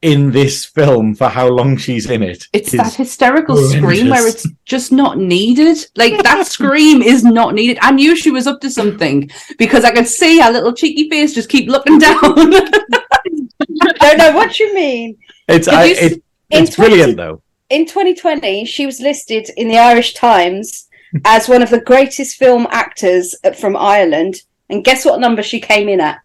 in 0.03 0.33
this 0.33 0.65
film 0.65 1.15
for 1.15 1.29
how 1.29 1.47
long 1.47 1.77
she's 1.77 2.11
in 2.11 2.23
it. 2.23 2.49
It's 2.53 2.75
is 2.75 2.81
that 2.81 2.95
hysterical 2.95 3.57
scream 3.57 4.09
where 4.09 4.27
it's 4.27 4.47
just 4.65 4.91
not 4.91 5.17
needed. 5.17 5.79
Like 5.97 6.21
that 6.25 6.47
scream 6.49 7.03
is 7.03 7.23
not 7.23 7.55
needed. 7.55 7.79
I 7.81 7.93
knew 7.93 8.17
she 8.17 8.33
was 8.33 8.49
up 8.49 8.61
to 8.63 8.71
something 8.71 9.31
because 9.59 9.85
I 9.85 9.93
could 9.93 10.09
see 10.09 10.41
her 10.41 10.51
little 10.51 10.73
cheeky 10.73 11.09
face 11.09 11.35
just 11.35 11.49
keep 11.49 11.69
looking 11.69 11.99
down. 12.01 12.21
I 12.21 13.99
don't 14.01 14.19
know 14.19 14.33
what 14.33 14.59
you 14.59 14.75
mean. 14.75 15.17
It's 15.49 15.69
I, 15.69 15.85
you 15.85 15.95
it, 15.95 16.13
in 16.51 16.65
it's 16.65 16.77
brilliant 16.77 17.17
though. 17.17 17.43
In 17.71 17.87
2020, 17.87 18.65
she 18.65 18.85
was 18.85 19.01
listed 19.01 19.49
in 19.57 19.69
the 19.69 19.79
Irish 19.79 20.15
Times 20.15 20.89
as 21.25 21.49
one 21.49 21.63
of 21.63 21.71
the 21.71 21.81
greatest 21.81 22.37
film 22.37 22.67
actors 22.71 23.35
from 23.59 23.77
Ireland. 23.77 24.43
And 24.73 24.83
guess 24.83 25.05
what 25.05 25.21
number 25.21 25.43
she 25.43 25.61
came 25.61 25.89
in 25.91 26.01
at? 26.01 26.21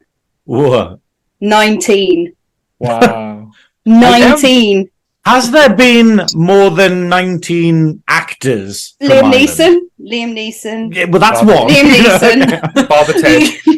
Whoa. 0.46 1.02
19. 1.42 2.34
Wow. 2.80 3.52
19. 3.86 4.90
Has 5.26 5.52
there 5.52 5.76
been 5.76 6.22
more 6.34 6.70
than 6.70 7.10
19 7.10 8.02
actors? 8.08 8.96
Liam 9.02 9.24
Ireland? 9.24 9.34
Neeson. 9.34 9.80
Liam 10.00 10.34
Neeson. 10.34 10.96
Yeah, 10.96 11.04
well, 11.10 11.20
that's 11.20 11.44
one, 11.44 11.68
Liam. 11.68 11.92
Neeson. 11.94 12.88
Father 12.88 13.14
Ted. 13.22 13.42
you 13.66 13.74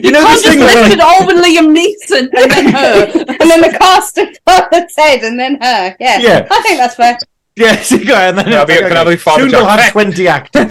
you 0.00 0.10
know 0.12 0.20
can't 0.20 0.40
just 0.40 0.46
thing 0.46 0.60
where, 0.60 0.68
list 0.68 0.82
like, 0.82 0.92
it 0.92 1.00
all 1.00 1.26
with 1.26 1.44
Liam 1.44 1.76
Neeson 1.76 2.30
and 2.32 2.50
then 2.52 2.72
her. 2.72 3.24
and 3.40 3.50
then 3.50 3.60
the 3.60 3.76
cast 3.76 4.18
of 4.18 4.28
Father 4.44 4.86
Ted 4.94 5.24
and 5.24 5.40
then 5.40 5.60
her. 5.60 5.96
Yeah. 5.98 6.18
Yeah. 6.20 6.46
I 6.48 6.62
think 6.62 6.78
that's 6.78 6.94
fair. 6.94 7.18
Yes, 7.54 7.90
you 7.90 8.04
go, 8.06 8.14
and 8.14 8.38
then 8.38 8.44
Can 8.46 8.54
I 8.54 8.62
it's 8.62 8.66
be- 8.70 8.80
like, 8.80 8.88
can 8.88 8.96
I 8.96 9.00
okay, 9.02 9.10
be 9.10 9.16
Father 9.16 9.42
soon 9.42 9.50
John? 9.50 9.60
we'll 9.62 9.70
have 9.76 9.92
twenty 9.92 10.28
actors. 10.28 10.66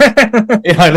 yeah, 0.64 0.82
I 0.82 0.90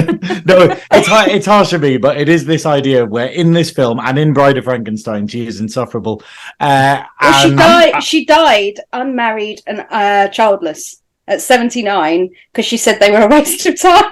no, 0.46 0.76
it's 0.92 1.08
har- 1.08 1.30
it's 1.30 1.46
harsh 1.46 1.70
for 1.70 1.80
me, 1.80 1.98
but 1.98 2.18
it 2.18 2.28
is 2.28 2.46
this 2.46 2.66
idea 2.66 3.06
where 3.06 3.28
in 3.28 3.54
this 3.54 3.70
film 3.72 4.00
and 4.00 4.18
in 4.18 4.34
Bride 4.34 4.58
of 4.58 4.64
Frankenstein, 4.64 5.28
she 5.28 5.46
is 5.46 5.60
insufferable. 5.62 6.24
Uh, 6.60 7.04
Well, 7.22 7.34
she 7.44 7.50
and- 7.50 7.58
died. 7.58 8.04
She 8.04 8.26
died 8.26 8.80
unmarried 8.94 9.62
and 9.68 9.86
uh, 9.92 10.28
childless 10.30 11.02
at 11.28 11.42
79 11.42 12.30
because 12.52 12.66
she 12.66 12.78
said 12.78 13.00
they 13.00 13.10
were 13.12 13.22
a 13.22 13.28
waste 13.28 13.66
of 13.66 13.80
time. 13.80 14.10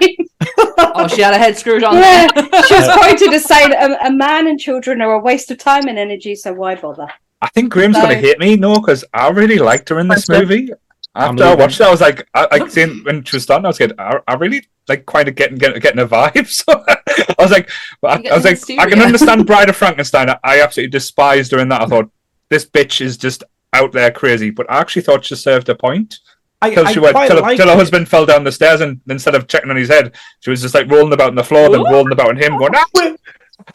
Oh, 0.96 1.08
she 1.08 1.22
had 1.22 1.32
her 1.32 1.38
head 1.38 1.56
screwed 1.56 1.82
on. 1.84 1.94
Yeah, 1.94 2.28
there. 2.34 2.62
she 2.64 2.74
was 2.74 2.88
quoted 2.98 3.32
as 3.32 3.44
saying 3.44 3.72
a, 3.72 3.96
a 4.06 4.12
man 4.12 4.46
and 4.46 4.58
children 4.60 5.00
are 5.00 5.14
a 5.14 5.18
waste 5.18 5.50
of 5.50 5.58
time 5.58 5.86
and 5.88 5.98
energy, 5.98 6.34
so 6.34 6.52
why 6.52 6.74
bother? 6.74 7.08
I 7.40 7.48
think 7.48 7.72
Graham's 7.72 7.94
No. 7.96 8.02
gonna 8.02 8.14
hate 8.16 8.38
me, 8.38 8.56
no, 8.56 8.74
because 8.74 9.04
I 9.14 9.28
really 9.30 9.58
liked 9.58 9.88
her 9.88 9.98
in 10.00 10.08
this 10.08 10.28
movie. 10.28 10.70
After 11.14 11.44
I 11.44 11.54
watched 11.54 11.80
it, 11.80 11.86
I 11.86 11.90
was 11.90 12.00
like, 12.00 12.28
I, 12.34 12.48
like 12.58 12.70
seeing 12.70 13.04
when 13.04 13.22
she 13.24 13.36
was 13.36 13.44
starting, 13.44 13.64
I 13.64 13.68
was 13.68 13.78
getting, 13.78 13.98
I, 13.98 14.18
I 14.26 14.34
really 14.34 14.66
like 14.88 15.06
kind 15.06 15.28
of 15.28 15.34
getting 15.34 15.58
getting, 15.58 15.80
getting 15.80 16.00
a 16.00 16.06
vibe. 16.06 16.48
So 16.48 16.84
I 16.88 17.42
was 17.42 17.52
like, 17.52 17.70
I, 18.02 18.22
I 18.30 18.34
was 18.34 18.44
like, 18.44 18.60
the 18.60 18.78
I 18.78 18.88
can 18.88 19.00
understand 19.00 19.46
Bride 19.46 19.68
of 19.68 19.76
Frankenstein. 19.76 20.30
I, 20.30 20.38
I 20.42 20.60
absolutely 20.60 20.90
despised 20.90 21.52
her 21.52 21.58
in 21.58 21.68
that. 21.68 21.82
I 21.82 21.86
thought 21.86 22.10
this 22.48 22.64
bitch 22.64 23.00
is 23.00 23.16
just 23.16 23.44
out 23.72 23.92
there 23.92 24.10
crazy, 24.10 24.50
but 24.50 24.70
I 24.70 24.80
actually 24.80 25.02
thought 25.02 25.24
she 25.24 25.36
served 25.36 25.68
a 25.68 25.74
point. 25.74 26.18
I, 26.62 26.74
Till 26.74 26.86
she 26.86 26.98
went, 26.98 27.16
till, 27.26 27.42
like 27.42 27.58
till 27.58 27.68
her 27.68 27.76
husband 27.76 28.08
fell 28.08 28.24
down 28.24 28.42
the 28.42 28.52
stairs, 28.52 28.80
and 28.80 29.00
instead 29.08 29.34
of 29.34 29.46
checking 29.46 29.70
on 29.70 29.76
his 29.76 29.88
head, 29.88 30.14
she 30.40 30.50
was 30.50 30.62
just 30.62 30.74
like 30.74 30.90
rolling 30.90 31.12
about 31.12 31.28
on 31.28 31.34
the 31.34 31.44
floor, 31.44 31.68
then 31.68 31.82
rolling 31.82 32.12
about 32.12 32.30
on 32.30 32.36
him, 32.36 32.56
going, 32.56 32.72
ah! 32.74 33.16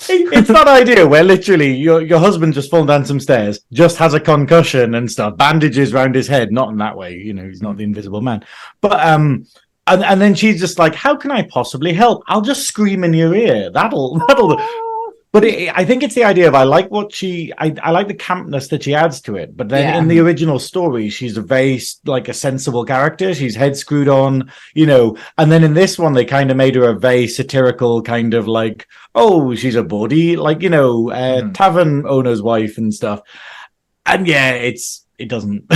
It's 0.10 0.48
that 0.48 0.68
idea 0.68 1.08
where 1.08 1.24
literally 1.24 1.76
your 1.76 2.02
your 2.02 2.20
husband 2.20 2.54
just 2.54 2.70
fallen 2.72 2.88
down 2.88 3.06
some 3.06 3.20
stairs, 3.20 3.60
just 3.72 3.98
has 3.98 4.14
a 4.14 4.20
concussion 4.20 4.96
and 4.96 5.10
stuff, 5.10 5.38
bandages 5.38 5.94
around 5.94 6.16
his 6.16 6.28
head, 6.28 6.52
not 6.52 6.70
in 6.70 6.78
that 6.78 6.96
way, 6.96 7.16
you 7.16 7.34
know, 7.34 7.48
he's 7.48 7.62
not 7.62 7.78
the 7.78 7.84
invisible 7.84 8.22
man. 8.22 8.44
But 8.82 9.06
um 9.06 9.46
and, 9.88 10.04
and 10.04 10.22
then 10.22 10.36
she's 10.36 10.60
just 10.60 10.78
like, 10.78 10.94
How 10.94 11.16
can 11.16 11.32
I 11.32 11.42
possibly 11.44 11.94
help? 11.94 12.24
I'll 12.28 12.42
just 12.42 12.68
scream 12.68 13.04
in 13.04 13.14
your 13.14 13.34
ear. 13.34 13.72
That'll 13.72 14.20
that'll 14.28 14.60
but 15.32 15.44
it, 15.46 15.72
I 15.78 15.86
think 15.86 16.02
it's 16.04 16.16
the 16.16 16.24
idea 16.24 16.48
of 16.48 16.56
I 16.56 16.64
like 16.64 16.90
what 16.90 17.14
she 17.14 17.54
I, 17.58 17.76
I 17.84 17.92
like 17.92 18.08
the 18.08 18.14
campness 18.16 18.70
that 18.70 18.84
she 18.84 18.96
adds 18.96 19.22
to 19.22 19.36
it, 19.36 19.56
but 19.56 19.70
then 19.70 19.82
Yeah. 19.94 20.00
in 20.00 20.08
the 20.08 20.20
original 20.20 20.58
story, 20.60 21.10
she's 21.10 21.38
a 21.38 21.42
very 21.42 21.80
like 22.06 22.28
a 22.30 22.34
sensible 22.34 22.84
character. 22.86 23.34
She's 23.36 23.56
head 23.56 23.78
screwed 23.78 24.08
on, 24.08 24.52
you 24.74 24.86
know, 24.88 25.18
and 25.38 25.52
then 25.52 25.64
in 25.64 25.74
this 25.76 26.00
one 26.00 26.14
they 26.14 26.26
kind 26.26 26.50
of 26.52 26.58
made 26.58 26.76
her 26.76 26.90
a 26.90 27.00
very 27.00 27.28
satirical 27.28 28.02
kind 28.02 28.34
of 28.34 28.48
like, 28.48 28.88
oh, 29.14 29.54
she's 29.56 29.76
a 29.76 29.84
body, 29.84 30.36
like 30.36 30.62
you 30.64 30.70
know, 30.70 31.12
uh, 31.12 31.42
Mhm. 31.42 31.54
tavern 31.54 32.06
owner's 32.08 32.42
wife 32.42 32.78
and 32.78 32.94
stuff. 32.94 33.22
And 34.06 34.28
yeah, 34.28 34.52
it's 34.54 35.06
it 35.20 35.30
doesn't. 35.30 35.66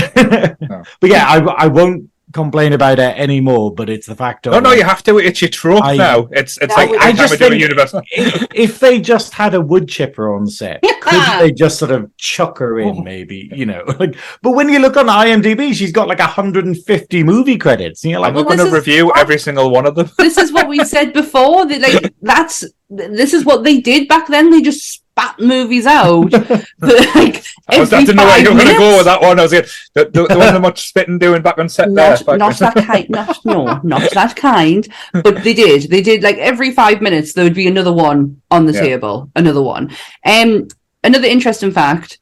But 0.99 1.09
yeah, 1.09 1.25
I 1.27 1.37
I 1.65 1.67
won't 1.67 2.09
complain 2.33 2.73
about 2.73 2.99
it 2.99 3.17
anymore. 3.17 3.73
But 3.73 3.89
it's 3.89 4.07
the 4.07 4.15
fact 4.15 4.47
of 4.47 4.53
No, 4.53 4.59
no, 4.59 4.71
you 4.73 4.83
have 4.83 5.03
to. 5.03 5.17
It's 5.19 5.41
your 5.41 5.49
trope 5.49 5.83
I- 5.83 5.95
now. 5.95 6.27
It's 6.31 6.57
it's 6.57 6.75
No, 6.75 6.83
like 6.83 6.89
I 6.89 6.93
every 6.93 6.99
time 7.13 7.15
just 7.15 7.31
we 7.31 7.37
do 7.37 7.45
a 7.45 7.49
think- 7.49 7.61
universal. 7.61 8.01
if, 8.11 8.47
if 8.53 8.79
they 8.79 8.99
just 8.99 9.33
had 9.33 9.53
a 9.53 9.61
wood 9.61 9.87
chipper 9.87 10.33
on 10.35 10.47
set, 10.47 10.81
could 11.01 11.39
they 11.39 11.51
just 11.51 11.77
sort 11.79 11.91
of 11.91 12.15
chuck 12.17 12.57
her 12.57 12.79
in, 12.79 12.97
oh. 12.97 13.01
maybe? 13.01 13.49
You 13.53 13.65
know, 13.65 13.83
like. 13.99 14.15
But 14.41 14.51
when 14.51 14.69
you 14.69 14.79
look 14.79 14.97
on 14.97 15.05
IMDb, 15.07 15.73
she's 15.73 15.91
got 15.91 16.07
like 16.07 16.19
150 16.19 17.23
movie 17.23 17.57
credits, 17.57 18.03
and 18.03 18.11
you're 18.11 18.19
like, 18.19 18.29
I'm 18.29 18.35
well, 18.35 18.43
going 18.45 18.57
to 18.57 18.63
this 18.65 18.73
is- 18.73 18.79
review 18.87 19.11
every 19.15 19.37
single 19.37 19.69
one 19.71 19.85
of 19.85 19.95
them. 19.95 20.09
this 20.17 20.37
is 20.37 20.51
what 20.51 20.67
we 20.67 20.83
said 20.83 21.13
before. 21.13 21.65
That 21.65 21.81
like 21.81 22.13
that's 22.21 22.63
this 22.89 23.33
is 23.33 23.45
what 23.45 23.63
they 23.63 23.79
did 23.81 24.07
back 24.07 24.27
then. 24.27 24.49
They 24.49 24.61
just 24.61 25.02
spat 25.13 25.39
movies 25.39 25.85
out. 25.85 26.31
But, 26.79 27.15
like 27.15 27.45
I, 27.69 27.79
was, 27.79 27.93
I 27.93 28.01
didn't 28.01 28.17
know 28.17 28.25
where 28.25 28.39
you 28.39 28.49
were 28.51 28.59
going 28.59 28.67
to 28.73 28.77
go 28.77 28.97
with 28.97 29.05
that 29.05 29.21
one. 29.21 29.39
I 29.39 29.43
was 29.43 29.53
like, 29.53 29.67
the, 29.93 30.05
the, 30.05 30.27
the 30.27 30.37
one 30.37 30.53
that 30.53 30.61
much 30.61 30.89
spitting 30.89 31.17
doing 31.17 31.41
back 31.41 31.57
on 31.57 31.69
set 31.69 31.89
Not, 31.89 32.25
there. 32.25 32.37
not 32.37 32.57
that 32.59 32.75
kind. 32.85 33.09
Not 33.09 33.45
no, 33.45 33.79
not 33.83 34.11
that 34.11 34.35
kind. 34.35 34.85
But 35.13 35.43
they 35.43 35.53
did. 35.53 35.89
They 35.89 36.01
did 36.01 36.23
like 36.23 36.37
every 36.37 36.71
five 36.71 37.01
minutes 37.01 37.33
there 37.33 37.45
would 37.45 37.53
be 37.53 37.67
another 37.67 37.93
one 37.93 38.41
on 38.51 38.65
the 38.65 38.73
Yeah. 38.73 38.81
table. 38.81 39.31
Another 39.35 39.61
one. 39.61 39.95
Um, 40.25 40.67
another 41.03 41.27
interesting 41.27 41.71
fact 41.71 42.17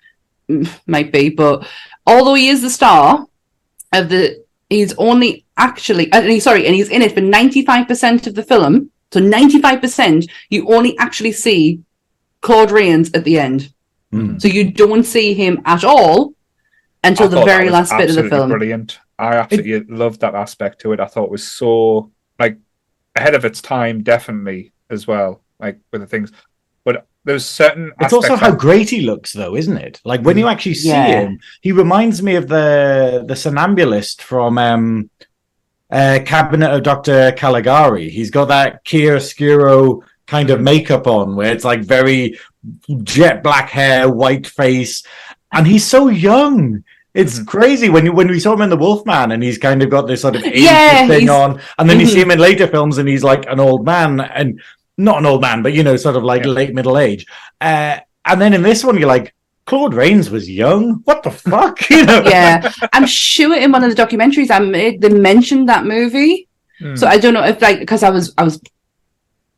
mm, 0.47 0.69
might 0.85 1.11
be, 1.11 1.29
but 1.29 1.67
although 2.05 2.35
he 2.35 2.49
is 2.49 2.61
the 2.61 2.69
star 2.69 3.25
of 3.93 4.09
the, 4.09 4.43
he's 4.69 4.93
only 4.97 5.45
actually. 5.57 6.11
Uh, 6.11 6.39
sorry, 6.39 6.67
and 6.67 6.75
he's 6.75 6.89
in 6.89 7.01
it 7.01 7.13
for 7.13 7.21
ninety 7.21 7.65
five 7.65 7.87
percent 7.87 8.27
of 8.27 8.35
the 8.35 8.43
film. 8.43 8.91
So 9.11 9.19
ninety 9.19 9.59
five 9.59 9.81
percent, 9.81 10.29
you 10.49 10.71
only 10.71 10.95
actually 10.99 11.31
see 11.31 11.81
Claude 12.41 12.71
Rains 12.71 13.11
at 13.13 13.23
the 13.23 13.39
end. 13.39 13.73
Hmm. 14.11 14.37
So 14.39 14.47
you 14.47 14.71
don't 14.71 15.03
see 15.05 15.33
him 15.33 15.61
at 15.65 15.83
all 15.83 16.33
until 17.03 17.25
I 17.27 17.29
the 17.29 17.35
thought 17.37 17.45
that 17.45 17.51
very 17.57 17.65
was 17.65 17.73
last 17.73 17.97
bit 17.97 18.09
of 18.09 18.15
the 18.15 18.29
film. 18.29 18.49
Brilliant. 18.49 18.99
I 19.17 19.35
absolutely 19.35 19.95
loved 19.95 20.21
that 20.21 20.35
aspect 20.35 20.81
to 20.81 20.93
it. 20.93 20.99
I 20.99 21.05
thought 21.05 21.25
it 21.25 21.31
was 21.31 21.47
so 21.47 22.11
like 22.39 22.57
ahead 23.15 23.35
of 23.35 23.45
its 23.45 23.61
time, 23.61 24.01
definitely 24.03 24.71
as 24.89 25.05
well. 25.07 25.41
Like 25.59 25.79
with 25.91 26.01
the 26.01 26.07
things, 26.07 26.31
but 26.83 27.05
there's 27.23 27.45
certain. 27.45 27.91
It's 27.99 28.13
also 28.13 28.35
how 28.35 28.49
that- 28.49 28.59
great 28.59 28.89
he 28.89 29.01
looks, 29.01 29.31
though, 29.31 29.55
isn't 29.55 29.77
it? 29.77 30.01
Like 30.03 30.21
when 30.21 30.39
you 30.39 30.47
actually 30.47 30.73
see 30.73 30.87
Yeah. 30.89 31.21
him, 31.21 31.39
he 31.61 31.71
reminds 31.71 32.23
me 32.23 32.35
of 32.35 32.47
the 32.47 33.23
the 33.27 33.35
somnambulist 33.35 34.23
from 34.23 34.57
um, 34.57 35.11
uh, 35.91 36.19
Cabinet 36.25 36.71
of 36.73 36.81
Doctor 36.81 37.31
Caligari. 37.33 38.09
He's 38.09 38.31
got 38.31 38.45
that 38.45 38.83
chiaroscuro 38.85 40.01
kind 40.31 40.49
of 40.49 40.61
makeup 40.61 41.05
on, 41.07 41.35
where 41.35 41.51
it's 41.53 41.65
like 41.71 41.81
very 41.97 42.39
jet 43.03 43.43
black 43.43 43.69
hair, 43.69 44.09
white 44.09 44.47
face, 44.47 45.03
and 45.51 45.67
he's 45.67 45.85
so 45.85 46.07
young. 46.07 46.83
It's 47.13 47.35
Mm-hmm. 47.39 47.45
crazy 47.55 47.89
when 47.89 48.05
you 48.05 48.13
when 48.19 48.29
we 48.29 48.39
saw 48.39 48.53
him 48.53 48.61
in 48.61 48.69
the 48.73 48.77
Wolfman, 48.85 49.31
and 49.33 49.43
he's 49.43 49.57
kind 49.67 49.83
of 49.83 49.89
got 49.89 50.07
this 50.07 50.21
sort 50.21 50.35
of 50.37 50.43
Yeah, 50.45 51.05
thing 51.07 51.29
on, 51.29 51.59
and 51.77 51.85
then 51.89 51.99
you 51.99 52.05
Mhm. 52.07 52.13
see 52.13 52.21
him 52.21 52.31
in 52.31 52.39
later 52.39 52.67
films, 52.75 52.97
and 52.99 53.07
he's 53.09 53.25
like 53.31 53.43
an 53.53 53.59
old 53.59 53.85
man, 53.85 54.21
and 54.21 54.61
not 54.97 55.17
an 55.19 55.25
old 55.31 55.41
man, 55.41 55.61
but 55.65 55.73
you 55.73 55.83
know, 55.83 55.97
sort 55.97 56.15
of 56.15 56.23
like 56.23 56.43
Yeah. 56.45 56.51
late 56.59 56.73
middle 56.73 56.97
age. 56.97 57.25
Uh, 57.59 57.97
and 58.29 58.39
then 58.41 58.53
in 58.53 58.61
this 58.63 58.83
one, 58.85 58.97
you're 58.97 59.13
like, 59.17 59.33
Claude 59.65 59.93
Rains 59.93 60.29
was 60.35 60.45
young. 60.63 60.83
What 61.07 61.23
the 61.23 61.31
fuck? 61.31 61.75
You 61.89 62.05
know? 62.05 62.21
yeah, 62.35 62.71
I'm 62.95 63.05
sure 63.07 63.53
in 63.63 63.71
one 63.75 63.83
of 63.83 63.89
the 63.93 63.99
documentaries 64.03 64.49
I 64.49 64.59
made, 64.59 65.01
they 65.01 65.09
mentioned 65.31 65.67
that 65.71 65.83
movie. 65.95 66.47
Hmm. 66.79 66.95
So 66.99 67.03
I 67.13 67.17
don't 67.21 67.33
know 67.37 67.43
if 67.51 67.61
like 67.67 67.79
because 67.79 68.03
I 68.09 68.11
was 68.17 68.25
I 68.39 68.43
was 68.49 68.55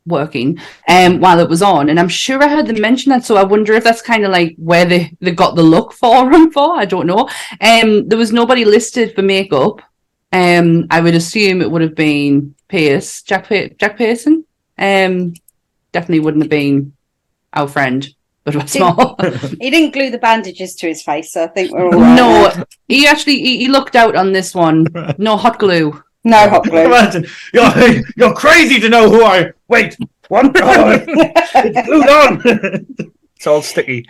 working 0.06 0.58
um 0.88 1.18
while 1.18 1.38
it 1.40 1.48
was 1.48 1.62
on, 1.62 1.88
and 1.88 1.98
I'm 1.98 2.08
sure 2.08 2.42
I 2.42 2.48
heard 2.48 2.66
them 2.66 2.80
mention 2.80 3.10
that. 3.10 3.24
So 3.24 3.36
I 3.36 3.44
wonder 3.44 3.72
if 3.72 3.84
that's 3.84 4.02
kind 4.02 4.24
of 4.24 4.30
like 4.30 4.54
where 4.56 4.84
they 4.84 5.16
they 5.20 5.32
got 5.32 5.54
the 5.54 5.62
look 5.62 5.92
for 6.02 6.30
him 6.32 6.50
for. 6.50 6.76
I 6.76 6.84
don't 6.84 7.06
know. 7.06 7.28
Um, 7.60 8.08
there 8.08 8.18
was 8.18 8.32
nobody 8.32 8.64
listed 8.64 9.14
for 9.14 9.22
makeup. 9.22 9.80
Um, 10.32 10.86
I 10.90 11.00
would 11.00 11.14
assume 11.14 11.62
it 11.62 11.70
would 11.70 11.82
have 11.82 11.94
been 11.94 12.54
Pierce, 12.68 13.22
Jack 13.22 13.48
Jack 13.48 13.96
Pearson. 13.96 14.44
Um, 14.76 15.34
definitely 15.92 16.20
wouldn't 16.20 16.42
have 16.42 16.50
been 16.50 16.92
our 17.52 17.68
friend, 17.68 18.06
but 18.42 18.56
what's 18.56 18.78
more. 18.78 19.16
He 19.60 19.70
didn't 19.70 19.92
glue 19.92 20.10
the 20.10 20.18
bandages 20.18 20.74
to 20.76 20.88
his 20.88 21.02
face, 21.02 21.32
so 21.32 21.44
I 21.44 21.46
think 21.46 21.72
we're 21.72 21.84
all 21.84 21.92
right. 21.92 22.16
No, 22.16 22.64
he 22.88 23.06
actually 23.06 23.38
he, 23.38 23.58
he 23.58 23.68
looked 23.68 23.94
out 23.94 24.16
on 24.16 24.32
this 24.32 24.54
one. 24.54 24.86
No 25.18 25.36
hot 25.36 25.58
glue. 25.58 26.02
No 26.24 26.48
hot 26.48 26.64
glue. 26.64 26.78
Imagine 26.86 27.26
you're 27.52 28.02
you're 28.16 28.34
crazy 28.34 28.80
to 28.80 28.88
know 28.88 29.08
who 29.10 29.24
I. 29.24 29.52
Wait, 29.68 29.96
what? 30.28 30.46
Oh, 30.62 31.04
it's 31.06 31.86
glued 31.86 32.08
on. 32.08 33.12
It's 33.36 33.46
all 33.46 33.62
sticky. 33.62 34.06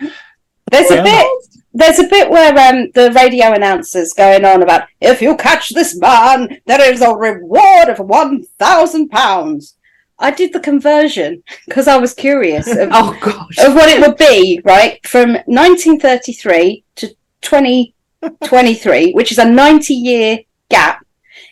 There's 0.71 0.91
a 0.91 1.03
bit. 1.03 1.27
There's 1.73 1.99
a 1.99 2.07
bit 2.07 2.29
where 2.29 2.51
um, 2.57 2.89
the 2.93 3.11
radio 3.11 3.51
announcer's 3.51 4.13
going 4.13 4.45
on 4.45 4.63
about 4.63 4.87
if 5.01 5.21
you 5.21 5.35
catch 5.35 5.69
this 5.73 5.97
man, 5.99 6.61
there 6.65 6.89
is 6.93 7.01
a 7.01 7.13
reward 7.13 7.89
of 7.89 7.99
one 7.99 8.43
thousand 8.57 9.09
pounds. 9.09 9.75
I 10.17 10.31
did 10.31 10.53
the 10.53 10.61
conversion 10.61 11.43
because 11.65 11.89
I 11.89 11.97
was 11.97 12.13
curious 12.13 12.67
of, 12.67 12.87
Oh 12.93 13.17
gosh. 13.21 13.57
of 13.59 13.75
what 13.75 13.89
it 13.89 13.99
would 13.99 14.15
be, 14.15 14.61
right, 14.63 15.05
from 15.05 15.33
1933 15.47 16.85
to 16.95 17.07
2023, 17.41 19.11
which 19.11 19.31
is 19.33 19.37
a 19.37 19.45
90 19.45 19.93
year 19.93 20.39
gap. 20.69 21.04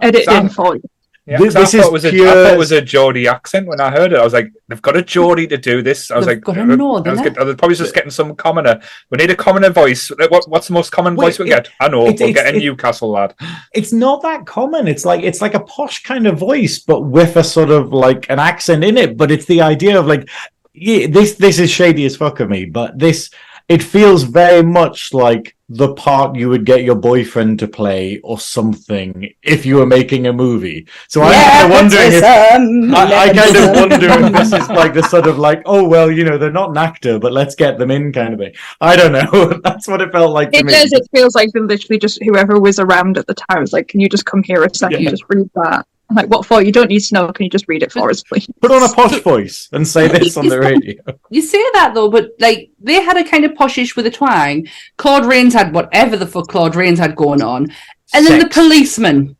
edit 0.01 0.21
it 0.27 0.29
in 0.29 0.49
for 0.49 0.75
you. 0.75 0.83
Yeah, 1.27 1.39
This- 1.39 1.53
'cause 1.53 1.55
I 1.55 1.61
this 1.61 1.71
thought 1.71 1.79
is 1.79 1.85
it 1.87 1.91
was 1.91 2.05
a, 2.05 2.07
I 2.07 2.11
pure- 2.11 2.27
thought 2.33 2.53
it 2.53 2.57
was 2.59 2.71
a 2.71 2.81
Geordie 2.81 3.27
accent 3.27 3.65
when 3.67 3.81
I 3.81 3.89
heard 3.89 4.13
it. 4.13 4.19
I 4.19 4.23
was 4.23 4.33
like, 4.33 4.51
they've 4.67 4.81
got 4.81 4.95
a 4.95 5.01
Geordie 5.01 5.47
to 5.47 5.57
do 5.57 5.81
this. 5.81 6.11
I 6.11 6.17
was 6.17 6.27
They've 6.27 6.35
like, 6.37 6.43
got 6.43 6.57
a 6.57 6.61
uh, 6.61 6.65
northerner. 6.75 7.09
I 7.09 7.13
was, 7.13 7.21
get, 7.29 7.39
I 7.39 7.43
was 7.43 7.55
probably 7.55 7.75
just 7.75 7.95
getting 7.95 8.11
some 8.11 8.35
commoner. 8.35 8.79
We 9.09 9.17
need 9.17 9.31
a 9.31 9.35
commoner 9.35 9.71
voice. 9.71 10.09
What, 10.29 10.47
what's 10.47 10.67
the 10.67 10.73
most 10.73 10.91
common 10.91 11.15
Wait, 11.15 11.25
voice 11.25 11.39
we 11.39 11.45
it- 11.45 11.49
get? 11.49 11.69
I 11.79 11.87
know. 11.87 12.03
it's- 12.07 12.19
we'll 12.19 12.29
it's- 12.29 12.45
get 12.45 12.53
a 12.55 12.59
Newcastle 12.59 13.09
lad. 13.09 13.33
it's 13.73 13.91
not 13.91 14.21
that 14.21 14.45
common. 14.45 14.87
It's 14.87 15.03
like 15.03 15.23
it's 15.23 15.41
like 15.41 15.55
a 15.55 15.61
posh 15.61 16.03
kind 16.03 16.27
of 16.27 16.37
voice, 16.37 16.77
but 16.77 17.01
with 17.01 17.35
a 17.37 17.43
sort 17.43 17.71
of 17.71 17.91
like 17.91 18.29
an 18.29 18.37
accent 18.37 18.83
in 18.83 18.95
it. 18.95 19.17
But 19.17 19.31
it's 19.31 19.45
the 19.45 19.61
idea 19.61 19.99
of 19.99 20.05
like, 20.05 20.29
yeah, 20.75 21.07
this 21.07 21.33
this 21.35 21.57
is 21.57 21.71
shady 21.71 22.05
as 22.05 22.15
fuck 22.15 22.39
of 22.39 22.49
me, 22.51 22.65
but 22.65 22.99
this 22.99 23.31
it 23.67 23.81
feels 23.81 24.23
very 24.23 24.61
much 24.63 25.13
like 25.13 25.55
the 25.69 25.91
part 25.95 26.35
you 26.35 26.47
would 26.47 26.63
get 26.65 26.83
your 26.83 26.93
boyfriend 26.95 27.57
to 27.57 27.67
play 27.67 28.19
or 28.23 28.37
something 28.37 29.27
if 29.41 29.65
you 29.65 29.77
were 29.77 29.85
making 29.87 30.27
a 30.27 30.33
movie. 30.33 30.87
So 31.07 31.23
I'm 31.23 31.33
kind 31.33 31.65
of 31.65 31.71
wondering 31.71 32.11
if. 32.13 32.21
Nepotism, 32.21 32.93
I, 32.93 33.03
I 33.03 33.25
kind 33.33 33.39
of 33.39 33.53
nepotism. 33.55 33.89
wonder 33.89 34.27
if 34.27 34.33
this 34.51 34.61
is 34.61 34.69
like 34.69 34.93
the 34.93 35.01
sort 35.01 35.25
of 35.25 35.39
like, 35.39 35.63
oh 35.65 35.83
well, 35.87 36.11
you 36.11 36.23
know, 36.23 36.37
they're 36.37 36.51
not 36.51 36.69
an 36.69 36.77
actor, 36.77 37.17
but 37.17 37.33
let's 37.33 37.55
get 37.55 37.79
them 37.79 37.89
in 37.89 38.11
kind 38.13 38.33
of 38.33 38.39
thing. 38.39 38.53
I 38.81 38.95
don't 38.95 39.11
know. 39.11 39.59
That's 39.63 39.87
what 39.87 40.01
it 40.01 40.11
felt 40.11 40.31
like 40.33 40.51
to 40.51 40.59
It 40.59 40.65
me. 40.65 40.71
does. 40.71 40.93
It 40.93 41.07
feels 41.11 41.33
like 41.33 41.51
they 41.51 41.59
literally 41.61 41.97
just 41.97 42.21
whoever 42.23 42.59
was 42.59 42.77
around 42.77 43.17
at 43.17 43.25
the 43.25 43.33
time 43.33 43.61
was 43.61 43.73
like, 43.73 43.87
"Can 43.87 43.99
you 43.99 44.09
just 44.09 44.25
come 44.27 44.43
here 44.43 44.63
a 44.63 44.73
second 44.75 45.01
Yeah. 45.01 45.09
just 45.09 45.23
read 45.29 45.49
that?" 45.55 45.87
I'm 46.09 46.15
like, 46.15 46.27
"What 46.27 46.45
for? 46.45 46.61
You 46.61 46.71
don't 46.71 46.89
need 46.89 46.99
to 47.01 47.13
know. 47.13 47.31
Can 47.31 47.45
you 47.45 47.49
just 47.49 47.67
read 47.67 47.83
it 47.83 47.91
for 47.91 48.09
us, 48.09 48.21
please?" 48.23 48.47
Put 48.61 48.71
on 48.71 48.83
a 48.83 48.93
posh 48.93 49.19
voice 49.23 49.69
and 49.71 49.87
say 49.87 50.07
this 50.07 50.37
on 50.37 50.47
the 50.47 50.59
radio. 50.59 51.01
You 51.29 51.41
say 51.41 51.63
that 51.73 51.93
though, 51.93 52.09
but 52.09 52.31
like 52.39 52.69
they 52.79 53.01
had 53.01 53.17
a 53.17 53.23
kind 53.23 53.45
of 53.45 53.51
poshish 53.53 53.95
with 53.95 54.05
a 54.05 54.11
twang. 54.11 54.67
Claude 54.97 55.25
Rains 55.25 55.53
had 55.53 55.73
whatever 55.73 56.15
the 56.17 56.27
fuck 56.27 56.47
Claude 56.47 56.75
Rains 56.75 56.99
had 56.99 57.15
going 57.15 57.41
on, 57.41 57.67
and 58.13 58.25
then 58.25 58.39
the 58.39 58.49
policeman, 58.49 59.35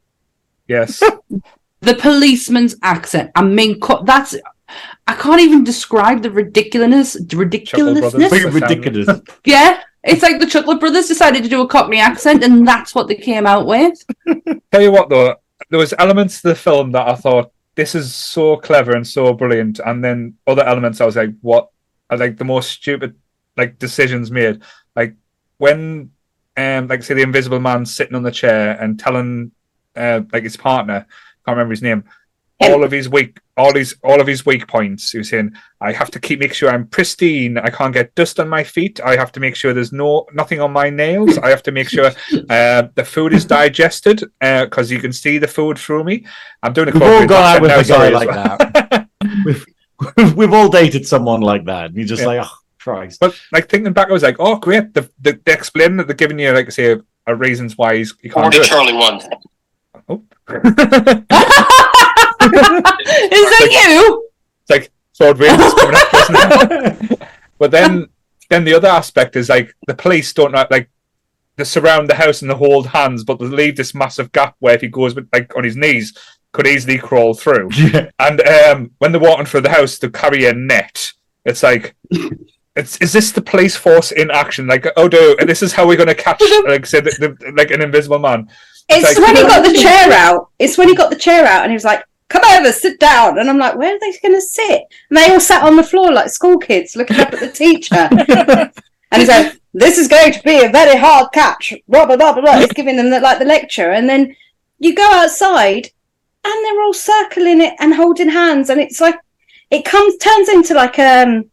Yes. 0.68 1.02
the 1.82 1.96
policeman's 1.96 2.76
accent. 2.82 3.32
I 3.36 3.44
mean, 3.44 3.80
co- 3.80 4.04
that's 4.04 4.36
I 5.08 5.14
can't 5.14 5.42
even 5.42 5.64
describe 5.64 6.24
the 6.24 6.32
ridiculousness, 6.32 7.18
ridiculousness. 7.34 8.30
Brothers. 8.30 8.54
ridiculous. 8.54 9.22
Yeah, 9.46 9.82
it's 10.04 10.24
like 10.24 10.40
the 10.40 10.48
Chuckle 10.48 10.78
Brothers 10.80 11.08
decided 11.08 11.44
to 11.44 11.50
do 11.50 11.62
a 11.62 11.68
Cockney 11.68 12.00
accent, 12.00 12.44
and 12.44 12.68
that's 12.68 12.96
what 12.96 13.08
they 13.08 13.14
came 13.16 13.46
out 13.46 13.68
with. 13.68 13.94
Tell 14.72 14.82
you 14.82 14.92
what, 14.92 15.10
though, 15.10 15.36
there 15.70 15.80
was 15.80 15.94
elements 15.98 16.42
to 16.42 16.50
the 16.50 16.56
film 16.56 16.92
that 16.92 17.08
I 17.08 17.16
thought 17.16 17.52
this 17.76 17.96
is 17.96 18.14
so 18.14 18.58
clever 18.58 18.96
and 18.96 19.06
so 19.06 19.34
brilliant, 19.34 19.80
and 19.86 20.04
then 20.04 20.36
other 20.48 20.64
elements 20.64 21.02
I 21.02 21.06
was 21.06 21.16
like, 21.16 21.32
what? 21.42 21.70
I 22.10 22.16
like 22.16 22.38
the 22.38 22.46
most 22.46 22.70
stupid 22.70 23.16
like 23.58 23.80
decisions 23.80 24.32
made, 24.32 24.62
like 24.96 25.16
when, 25.58 26.12
um, 26.58 26.88
like 26.88 27.04
say 27.04 27.14
the 27.14 27.24
Invisible 27.24 27.60
Man 27.60 27.86
sitting 27.86 28.16
on 28.16 28.24
the 28.24 28.32
chair 28.32 28.80
and 28.80 29.00
telling, 29.00 29.52
uh, 29.96 30.22
like 30.32 30.44
his 30.44 30.58
partner, 30.58 31.06
can't 31.46 31.56
remember 31.58 31.72
his 31.72 31.82
name, 31.82 32.04
Him. 32.60 32.72
all 32.72 32.84
of 32.86 32.92
his 32.92 33.10
weak, 33.10 33.40
all 33.58 33.74
his, 33.76 33.96
all 34.04 34.22
of 34.22 34.28
his 34.28 34.46
weak 34.46 34.66
points. 34.68 35.12
He 35.12 35.18
was 35.18 35.30
saying, 35.30 35.52
I 35.82 35.92
have 35.92 36.10
to 36.12 36.20
keep 36.20 36.40
make 36.40 36.54
sure 36.54 36.70
I'm 36.70 36.88
pristine. 36.88 37.58
I 37.58 37.70
can't 37.70 37.94
get 37.94 38.16
dust 38.16 38.40
on 38.40 38.48
my 38.48 38.64
feet. 38.64 39.02
I 39.04 39.18
have 39.18 39.32
to 39.34 39.40
make 39.42 39.56
sure 39.58 39.74
there's 39.74 39.92
no 39.92 40.26
nothing 40.34 40.62
on 40.62 40.72
my 40.72 40.90
nails. 40.90 41.38
I 41.38 41.50
have 41.50 41.64
to 41.64 41.72
make 41.74 41.90
sure 41.90 42.06
uh, 42.50 42.84
the 42.96 43.04
food 43.06 43.34
is 43.34 43.44
digested 43.46 44.24
because 44.40 44.90
you 44.90 45.00
can 45.00 45.12
see 45.12 45.38
the 45.38 45.48
food 45.48 45.78
through 45.78 46.06
me. 46.06 46.26
I'm 46.64 46.72
doing 46.74 46.90
a 46.90 46.92
We've 46.94 47.02
all 47.02 47.26
gone 47.28 47.56
out 47.58 47.62
with 47.62 47.72
a 47.72 47.84
guy 47.84 48.10
like 48.10 48.30
well. 48.30 48.58
that. 48.58 49.10
We've, 49.46 49.66
we've 50.38 50.54
all 50.54 50.70
dated 50.70 51.08
someone 51.08 51.42
like 51.42 51.66
that. 51.66 51.86
And 51.88 51.96
you're 51.96 52.06
just 52.06 52.22
Yeah. 52.22 52.28
like, 52.28 52.46
oh, 52.46 52.58
Christ. 52.80 53.20
But 53.20 53.40
like 53.52 53.70
thinking 53.70 53.94
back, 53.94 54.10
I 54.10 54.14
was 54.14 54.24
like, 54.24 54.36
oh 54.40 54.58
great. 54.58 54.94
The 54.94 55.10
the 55.22 55.40
they 55.46 55.54
explain 55.54 55.98
that 55.98 56.08
they're 56.08 56.16
giving 56.16 56.38
you 56.40 56.52
like 56.52 56.72
say 56.72 56.98
a 57.28 57.36
reasons 57.36 57.78
why 57.78 57.98
he's, 57.98 58.14
he 58.22 58.30
can't 58.30 58.46
Only 58.46 58.58
do 58.60 58.64
it. 58.64 58.68
Charlie 58.68 58.94
one. 58.94 59.20
Is 62.46 62.52
that 62.52 63.70
you? 63.90 64.30
it's 64.62 64.70
like 64.70 64.92
Claude 65.18 65.40
Rains 65.40 65.62
is 65.62 65.74
coming 65.74 65.96
up, 65.96 66.14
isn't 66.14 67.12
it? 67.12 67.30
But 67.58 67.72
then 67.72 68.08
then 68.50 68.64
the 68.64 68.74
other 68.74 68.88
aspect 68.88 69.36
is 69.36 69.50
like 69.50 69.74
the 69.88 69.96
police 69.96 70.34
don't 70.34 70.52
know 70.52 70.66
like 70.70 70.90
they 71.58 71.64
surround 71.64 72.10
the 72.10 72.16
house 72.16 72.42
and 72.42 72.52
they 72.52 72.56
hold 72.56 72.88
hands, 72.88 73.24
but 73.24 73.40
they 73.40 73.46
leave 73.46 73.78
this 73.78 73.96
massive 73.96 74.32
gap 74.32 74.56
where 74.60 74.76
if 74.76 74.82
he 74.82 74.88
goes 74.88 75.16
with, 75.16 75.30
like 75.32 75.56
on 75.56 75.64
his 75.64 75.78
knees, 75.78 76.14
could 76.52 76.68
easily 76.68 76.98
crawl 76.98 77.34
through. 77.34 77.70
Yeah. 77.76 78.10
And 78.20 78.42
um, 78.48 78.92
when 79.00 79.12
they're 79.12 79.22
walking 79.22 79.46
through 79.46 79.62
the 79.62 79.70
house, 79.70 79.98
they 79.98 80.10
carry 80.10 80.46
a 80.46 80.54
net. 80.54 81.12
It's 81.46 81.64
like, 81.64 81.96
it's, 82.76 82.98
is 82.98 83.14
this 83.14 83.32
the 83.32 83.42
police 83.42 83.76
force 83.76 84.12
in 84.12 84.32
action? 84.32 84.68
Like, 84.68 84.88
oh, 84.98 85.08
do 85.08 85.36
this 85.46 85.62
is 85.62 85.74
how 85.74 85.88
we're 85.88 85.98
going 85.98 86.08
to 86.08 86.16
catch, 86.16 86.42
like, 86.68 86.86
say, 86.86 87.02
the, 87.02 87.12
the, 87.12 87.54
like 87.56 87.72
an 87.72 87.82
invisible 87.82 88.20
man. 88.20 88.50
It's 88.90 89.18
like- 89.18 89.26
when 89.26 89.36
he 89.36 89.42
got 89.48 89.66
the 89.66 89.78
chair 89.78 90.12
out. 90.12 90.50
It's 90.60 90.78
when 90.78 90.90
he 90.90 90.96
got 90.96 91.10
the 91.10 91.16
chair 91.16 91.46
out 91.46 91.64
and 91.64 91.72
he 91.72 91.76
was 91.76 91.86
like, 91.86 92.04
come 92.30 92.44
over, 92.58 92.72
sit 92.72 93.00
down. 93.00 93.40
And 93.40 93.50
I'm 93.50 93.58
like, 93.58 93.76
where 93.76 93.96
are 93.96 94.00
they 94.00 94.18
going 94.22 94.36
to 94.36 94.42
sit? 94.42 94.84
And 95.10 95.18
they 95.18 95.32
all 95.32 95.40
sat 95.40 95.64
on 95.64 95.76
the 95.76 95.84
floor 95.84 96.12
like 96.12 96.30
school 96.30 96.58
kids 96.58 96.96
looking 96.96 97.20
up 97.20 97.34
at 97.34 97.40
the 97.40 97.52
teacher. 97.52 97.96
and 99.12 99.22
he's 99.22 99.30
like, 99.30 99.60
this 99.74 99.98
is 99.98 100.08
going 100.08 100.34
to 100.34 100.44
be 100.44 100.64
a 100.64 100.70
very 100.70 100.98
hard 100.98 101.32
catch. 101.34 101.74
Blah, 101.88 102.06
blah, 102.06 102.18
blah, 102.18 102.34
blah, 102.34 102.42
blah. 102.42 102.60
He's 102.60 102.74
giving 102.74 102.98
them 102.98 103.10
the, 103.10 103.20
like 103.20 103.40
the 103.40 103.46
lecture. 103.46 103.92
And 103.92 104.10
then 104.10 104.36
you 104.80 104.96
go 104.96 105.10
outside 105.12 105.90
and 106.44 106.66
they're 106.66 106.84
all 106.84 106.94
circling 106.94 107.62
it 107.62 107.74
and 107.80 107.94
holding 107.94 108.30
hands. 108.30 108.70
And 108.70 108.80
it's 108.80 109.02
like, 109.02 109.20
it 109.72 109.84
comes, 109.84 110.18
turns 110.18 110.50
into 110.50 110.74
like, 110.74 110.98
um, 111.00 111.50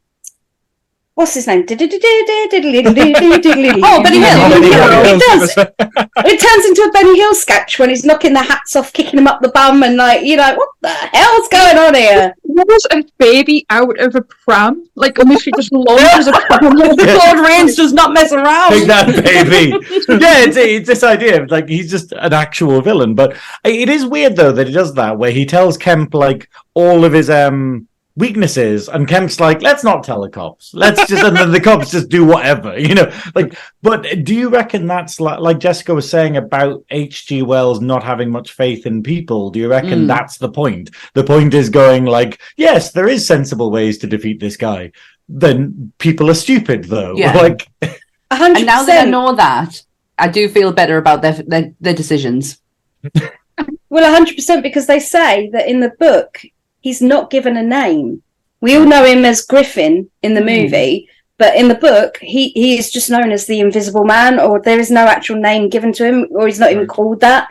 what's 1.22 1.35
his 1.35 1.46
name? 1.46 1.64
Oh, 3.85 4.02
Benny 4.02 4.18
Hill. 4.18 4.48
Benny 4.50 4.70
It 4.72 5.20
does. 5.20 5.54
It 5.56 6.40
turns 6.40 6.66
into 6.66 6.82
a 6.82 6.90
Benny 6.92 7.18
Hill 7.18 7.35
sketch 7.35 7.78
when 7.78 7.90
he's 7.90 8.04
knocking 8.04 8.32
the 8.32 8.42
hats 8.42 8.74
off, 8.76 8.92
kicking 8.92 9.18
him 9.18 9.26
up 9.26 9.40
the 9.40 9.48
bum, 9.50 9.82
and 9.82 9.96
like 9.96 10.24
you're 10.24 10.38
like, 10.38 10.56
what 10.56 10.68
the 10.80 10.88
hell's 10.88 11.48
going 11.48 11.78
on 11.78 11.94
here? 11.94 12.35
Was 12.44 12.87
a 12.90 13.04
baby 13.18 13.64
out 13.70 13.98
of 14.00 14.14
a 14.14 14.22
pram? 14.22 14.85
Like 14.94 15.16
literally 15.18 15.52
just 15.56 15.72
launches 15.72 16.26
a 16.26 16.32
pram. 16.32 16.76
Claude 16.96 17.46
Rains 17.46 17.76
does 17.76 17.92
not 17.92 18.12
mess 18.12 18.32
around. 18.32 18.72
Take 18.72 18.88
that, 18.88 19.24
baby. 19.24 19.70
yeah, 20.08 20.44
it's, 20.44 20.56
it's 20.56 20.88
this 20.88 21.04
idea 21.04 21.42
of 21.42 21.50
like 21.50 21.68
he's 21.68 21.90
just 21.90 22.12
an 22.12 22.32
actual 22.32 22.80
villain. 22.82 23.14
But 23.14 23.37
it 23.64 23.88
is 23.88 24.04
weird 24.04 24.37
though 24.37 24.52
that 24.52 24.66
he 24.66 24.72
does 24.72 24.94
that, 24.94 25.18
where 25.18 25.30
he 25.30 25.46
tells 25.46 25.78
Kemp 25.78 26.14
like 26.14 26.50
all 26.74 27.04
of 27.04 27.12
his 27.12 27.30
um 27.30 27.88
weaknesses, 28.16 28.88
and 28.88 29.09
Kemp's 29.09 29.40
like, 29.40 29.62
"Let's 29.62 29.85
not 29.85 30.05
tell 30.05 30.20
the 30.20 30.29
cops. 30.29 30.72
Let's 30.75 31.07
just," 31.09 31.25
and 31.25 31.37
then 31.37 31.51
the 31.51 31.61
cops 31.61 31.90
just 31.90 32.09
do 32.09 32.25
whatever, 32.25 32.79
you 32.87 32.94
know. 32.94 33.11
Like, 33.35 33.57
but 33.83 34.25
do 34.25 34.35
you 34.35 34.48
reckon 34.48 34.87
that's 34.87 35.20
like, 35.20 35.40
like 35.40 35.59
Jessica 35.59 35.94
was 35.94 36.09
saying 36.09 36.37
about 36.37 36.85
H.G. 36.90 37.42
Wells 37.42 37.81
not 37.81 38.03
having 38.03 38.31
much 38.31 38.53
faith 38.53 38.87
in 38.87 39.03
people? 39.03 39.51
Do 39.51 39.59
you 39.59 39.68
reckon 39.68 40.05
Mm. 40.05 40.07
that's 40.09 40.38
the 40.38 40.51
point? 40.51 40.90
The 41.14 41.25
point 41.25 41.55
is 41.55 41.70
going 41.70 42.05
like, 42.05 42.40
yes, 42.57 42.92
there 42.92 43.09
is 43.09 43.27
sensible 43.27 43.70
ways 43.70 43.98
to 43.98 44.07
defeat 44.07 44.40
this 44.40 44.57
guy. 44.57 44.92
Then 45.29 45.92
people 45.98 46.31
are 46.31 46.35
stupid, 46.35 46.85
though. 46.85 47.14
Yeah. 47.16 47.37
Like, 47.42 47.68
A 48.31 48.37
hundred 48.37 48.59
And 48.59 48.66
now 48.66 48.83
that 48.85 49.07
I 49.07 49.11
know 49.11 49.35
that, 49.37 49.83
I 50.18 50.29
do 50.29 50.48
feel 50.48 50.72
better 50.72 50.98
about 50.98 51.22
their 51.22 51.35
their, 51.46 51.72
their 51.81 51.94
decisions. 51.94 52.61
Well, 53.90 54.05
a 54.11 54.14
hundred 54.14 54.37
percent 54.37 54.62
because 54.62 54.87
they 54.87 55.01
say 55.01 55.51
that 55.53 55.68
in 55.68 55.81
the 55.81 55.90
book 55.98 56.40
he's 56.82 57.00
not 57.00 57.30
given 57.30 57.56
a 57.56 57.62
name. 57.62 58.22
We 58.60 58.76
all 58.76 58.84
know 58.86 59.04
him 59.04 59.24
as 59.24 59.42
Griffin 59.46 60.08
in 60.22 60.34
the 60.34 60.40
movie, 60.44 61.08
but 61.38 61.56
in 61.56 61.66
the 61.68 61.74
book 61.74 62.18
he 62.20 62.50
he 62.50 62.78
is 62.78 62.90
just 62.92 63.10
known 63.10 63.32
as 63.32 63.46
the 63.46 63.60
Invisible 63.60 64.04
Man, 64.04 64.38
or 64.38 64.60
there 64.60 64.78
is 64.78 64.90
no 64.90 65.06
actual 65.06 65.36
name 65.40 65.68
given 65.68 65.92
to 65.94 66.04
him, 66.04 66.26
or 66.30 66.46
he's 66.46 66.60
not 66.60 66.70
even 66.72 66.86
called 66.86 67.20
that. 67.20 67.48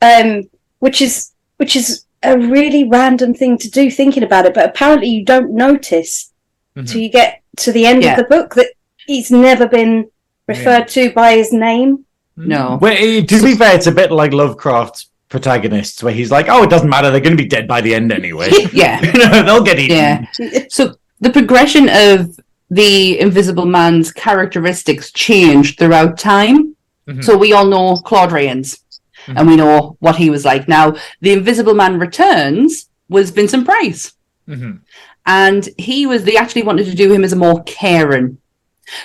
Um, 0.00 0.44
which 0.78 1.02
is 1.02 1.32
which 1.56 1.76
is 1.76 2.04
a 2.22 2.38
really 2.38 2.84
random 2.84 3.34
thing 3.34 3.58
to 3.58 3.70
do 3.70 3.90
thinking 3.90 4.22
about 4.22 4.46
it, 4.46 4.54
but 4.54 4.64
apparently 4.70 5.08
you 5.08 5.24
don't 5.24 5.50
notice 5.52 6.30
Mhm. 6.76 6.88
till 6.90 7.00
you 7.02 7.10
get 7.10 7.42
to 7.58 7.70
the 7.72 7.86
end 7.86 8.02
Yeah. 8.02 8.12
of 8.12 8.16
the 8.18 8.24
book 8.36 8.54
that 8.54 8.68
he's 9.06 9.30
never 9.30 9.66
been 9.68 10.08
referred 10.48 10.88
to 10.88 11.10
by 11.12 11.36
his 11.36 11.52
name. 11.52 12.04
No. 12.36 12.78
Well, 12.80 12.96
eh, 12.98 13.22
to 13.24 13.42
be 13.42 13.54
fair, 13.54 13.74
it's 13.76 13.86
a 13.86 13.92
bit 13.92 14.10
like 14.10 14.32
Lovecraft's 14.32 15.08
protagonists, 15.38 16.00
where 16.02 16.12
he's 16.14 16.30
like, 16.30 16.46
"Oh, 16.48 16.62
it 16.62 16.70
doesn't 16.70 16.88
matter; 16.88 17.10
they're 17.10 17.20
going 17.28 17.36
to 17.36 17.42
be 17.42 17.48
dead 17.56 17.66
by 17.66 17.80
the 17.80 17.92
end 17.94 18.12
anyway. 18.12 18.50
yeah. 18.72 19.00
You 19.04 19.12
know, 19.18 19.42
They'll 19.42 19.64
get 19.70 19.80
eaten." 19.80 19.96
Yeah. 19.96 20.64
So 20.68 20.94
the 21.20 21.30
progression 21.30 21.88
of 21.88 22.38
the 22.70 23.18
Invisible 23.18 23.66
Man's 23.66 24.12
characteristics 24.12 25.10
changed 25.12 25.78
throughout 25.78 26.18
time. 26.18 26.76
Mhm. 27.08 27.24
So 27.24 27.36
we 27.36 27.52
all 27.52 27.66
know 27.66 27.96
Claude 27.96 28.32
Rains, 28.32 28.78
Mhm. 29.26 29.34
and 29.38 29.48
we 29.48 29.56
know 29.56 29.96
what 29.98 30.16
he 30.22 30.30
was 30.30 30.44
like. 30.44 30.68
Now, 30.68 30.94
the 31.20 31.32
Invisible 31.32 31.74
Man 31.74 31.98
Returns 31.98 32.88
was 33.08 33.30
Vincent 33.38 33.64
Price, 33.66 34.12
Mhm. 34.48 34.78
and 35.26 35.68
he 35.76 36.06
was. 36.06 36.22
They 36.22 36.36
actually 36.36 36.62
wanted 36.62 36.86
to 36.86 36.94
do 37.02 37.12
him 37.12 37.24
as 37.24 37.32
a 37.32 37.36
more 37.44 37.60
caring. 37.64 38.38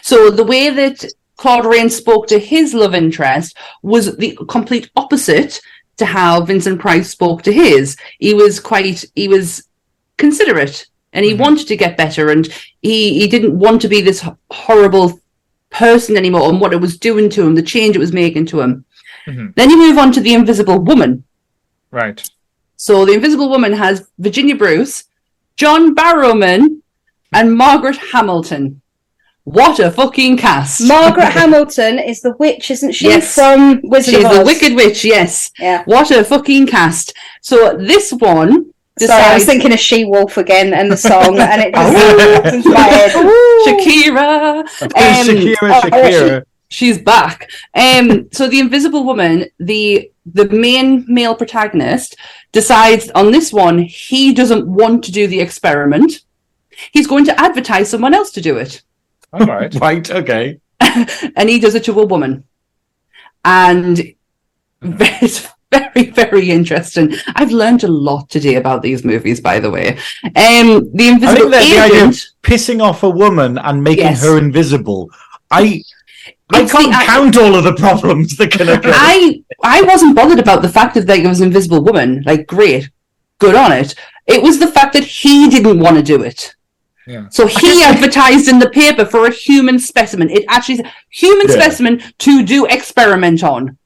So 0.01 0.29
the 0.29 0.43
way 0.53 0.69
that 0.69 0.97
Claude 1.37 1.65
Rains 1.65 1.95
spoke 1.95 2.27
to 2.27 2.37
his 2.53 2.73
love 2.73 2.93
interest 2.93 3.55
was 3.81 4.17
the 4.17 4.37
complete 4.49 4.89
opposite 5.01 5.61
to 5.99 6.05
how 6.05 6.41
Vincent 6.41 6.79
Price 6.79 7.09
spoke 7.09 7.43
to 7.43 7.51
his. 7.53 7.95
He 8.19 8.33
was 8.33 8.59
quite. 8.59 9.05
He 9.15 9.27
was 9.27 9.67
considerate 10.17 10.87
and 11.13 11.25
he 11.25 11.33
Mhm. 11.33 11.37
wanted 11.39 11.67
to 11.67 11.77
get 11.77 11.95
better 11.97 12.29
and 12.29 12.47
he, 12.81 13.19
he 13.19 13.27
didn't 13.27 13.57
want 13.57 13.81
to 13.81 13.87
be 13.87 14.01
this 14.01 14.23
horrible 14.51 15.19
person 15.69 16.17
anymore 16.17 16.49
and 16.49 16.59
what 16.59 16.73
it 16.73 16.81
was 16.81 16.97
doing 16.97 17.29
to 17.29 17.41
him, 17.45 17.55
the 17.55 17.61
change 17.61 17.95
it 17.95 17.99
was 17.99 18.11
making 18.11 18.45
to 18.47 18.59
him. 18.61 18.85
Mhm. 19.27 19.55
Then 19.55 19.69
you 19.69 19.77
move 19.77 19.97
on 19.97 20.11
to 20.11 20.19
the 20.19 20.33
Invisible 20.33 20.79
Woman. 20.79 21.23
Right. 21.91 22.21
So 22.75 23.05
the 23.05 23.13
Invisible 23.13 23.49
Woman 23.49 23.73
has 23.73 24.07
Virginia 24.19 24.55
Bruce, 24.55 25.05
John 25.57 25.93
Barrymore, 25.93 26.67
and 27.33 27.55
Margaret 27.57 27.97
Hamilton. 28.11 28.81
What 29.43 29.79
a 29.79 29.89
fucking 29.89 30.37
cast! 30.37 30.87
Margaret 30.87 31.25
Hamilton 31.31 31.97
is 31.97 32.21
the 32.21 32.35
witch, 32.37 32.69
isn't 32.69 32.91
she? 32.91 33.07
Yes. 33.07 33.33
From 33.33 33.81
Wizard 33.83 34.15
She's 34.15 34.25
of 34.25 34.33
the 34.33 34.43
Wicked 34.43 34.75
Witch, 34.75 35.03
yes. 35.03 35.51
Yeah. 35.57 35.83
What 35.85 36.11
a 36.11 36.23
fucking 36.23 36.67
cast. 36.67 37.13
So 37.41 37.75
this 37.77 38.11
one 38.11 38.73
Sorry, 39.07 39.23
I 39.23 39.33
was 39.35 39.45
thinking 39.45 39.71
of 39.71 39.79
She 39.79 40.03
Wolf 40.05 40.37
again 40.37 40.73
and 40.73 40.91
the 40.91 40.97
song, 40.97 41.39
and 41.39 41.61
it 41.61 41.73
just 41.73 42.33
popped 42.43 42.53
into 42.55 42.69
my 42.69 42.79
head. 42.79 43.11
Shakira. 43.65 44.59
Um, 44.59 44.87
Shakira, 44.89 45.57
oh, 45.61 45.81
Shakira. 45.89 46.43
she's 46.69 46.97
back. 46.97 47.49
Um, 47.73 48.29
so 48.31 48.47
the 48.47 48.59
Invisible 48.59 49.05
Woman, 49.05 49.45
the 49.59 50.11
the 50.25 50.49
main 50.49 51.05
male 51.07 51.35
protagonist, 51.35 52.15
decides 52.51 53.09
on 53.11 53.31
this 53.31 53.53
one 53.53 53.79
he 53.79 54.33
doesn't 54.33 54.67
want 54.67 55.03
to 55.05 55.11
do 55.11 55.27
the 55.27 55.39
experiment. 55.39 56.21
He's 56.91 57.07
going 57.07 57.25
to 57.25 57.39
advertise 57.39 57.89
someone 57.89 58.13
else 58.13 58.31
to 58.31 58.41
do 58.41 58.57
it, 58.57 58.83
All 59.33 59.45
right. 59.45 59.73
Right. 59.79 60.09
Okay. 60.09 60.59
and 61.35 61.49
he 61.49 61.59
does 61.59 61.75
it 61.75 61.83
to 61.85 61.99
a 61.99 62.05
woman, 62.05 62.43
and 63.45 63.99
it's 64.81 65.47
very 65.71 66.09
very 66.11 66.49
interesting. 66.49 67.13
I've 67.35 67.51
learned 67.51 67.83
a 67.83 67.87
lot 67.87 68.29
today 68.29 68.55
about 68.55 68.81
these 68.81 69.03
movies, 69.05 69.39
by 69.41 69.59
the 69.59 69.69
way. 69.69 69.97
Um, 70.23 70.89
the 70.93 71.09
I 71.09 71.11
Invisible 71.13 71.35
think 71.35 71.51
that 71.51 71.63
the 71.69 71.79
idea 71.79 71.85
of 71.85 71.91
Agent. 72.09 72.25
pissing 72.43 72.81
off 72.81 73.03
a 73.03 73.09
woman 73.09 73.57
and 73.57 73.83
making 73.83 74.05
Yes. 74.05 74.23
her 74.23 74.37
invisible. 74.37 75.09
I 75.51 75.83
I 76.51 76.61
It's 76.61 76.71
can't 76.71 76.91
act- 76.93 77.05
count 77.07 77.37
all 77.37 77.55
of 77.55 77.63
the 77.63 77.73
problems 77.75 78.35
that 78.37 78.51
can 78.51 78.69
occur. 78.69 78.91
I 78.95 79.43
I 79.63 79.81
wasn't 79.83 80.15
bothered 80.15 80.39
about 80.39 80.61
the 80.63 80.69
fact 80.69 80.95
that 80.95 81.07
like, 81.07 81.21
it 81.23 81.27
was 81.27 81.41
an 81.41 81.47
invisible 81.47 81.83
woman. 81.83 82.23
Like, 82.25 82.47
great, 82.47 82.89
good 83.37 83.53
on 83.55 83.71
it. 83.71 83.93
It 84.25 84.41
was 84.41 84.57
the 84.59 84.67
fact 84.67 84.93
that 84.93 85.03
he 85.03 85.49
didn't 85.49 85.79
want 85.79 85.97
to 85.97 86.03
do 86.03 86.23
it. 86.23 86.55
Yeah. 87.09 87.27
So 87.29 87.47
he 87.47 87.83
advertised 87.83 88.47
in 88.47 88.59
the 88.59 88.69
paper 88.69 89.03
for 89.05 89.25
a 89.25 89.31
human 89.31 89.79
specimen. 89.79 90.29
It 90.29 90.45
actually 90.47 90.77
said 90.77 90.91
human 91.09 91.47
Yeah. 91.47 91.55
specimen 91.55 91.93
to 92.19 92.43
do 92.43 92.65
experiment 92.67 93.43
on, 93.43 93.77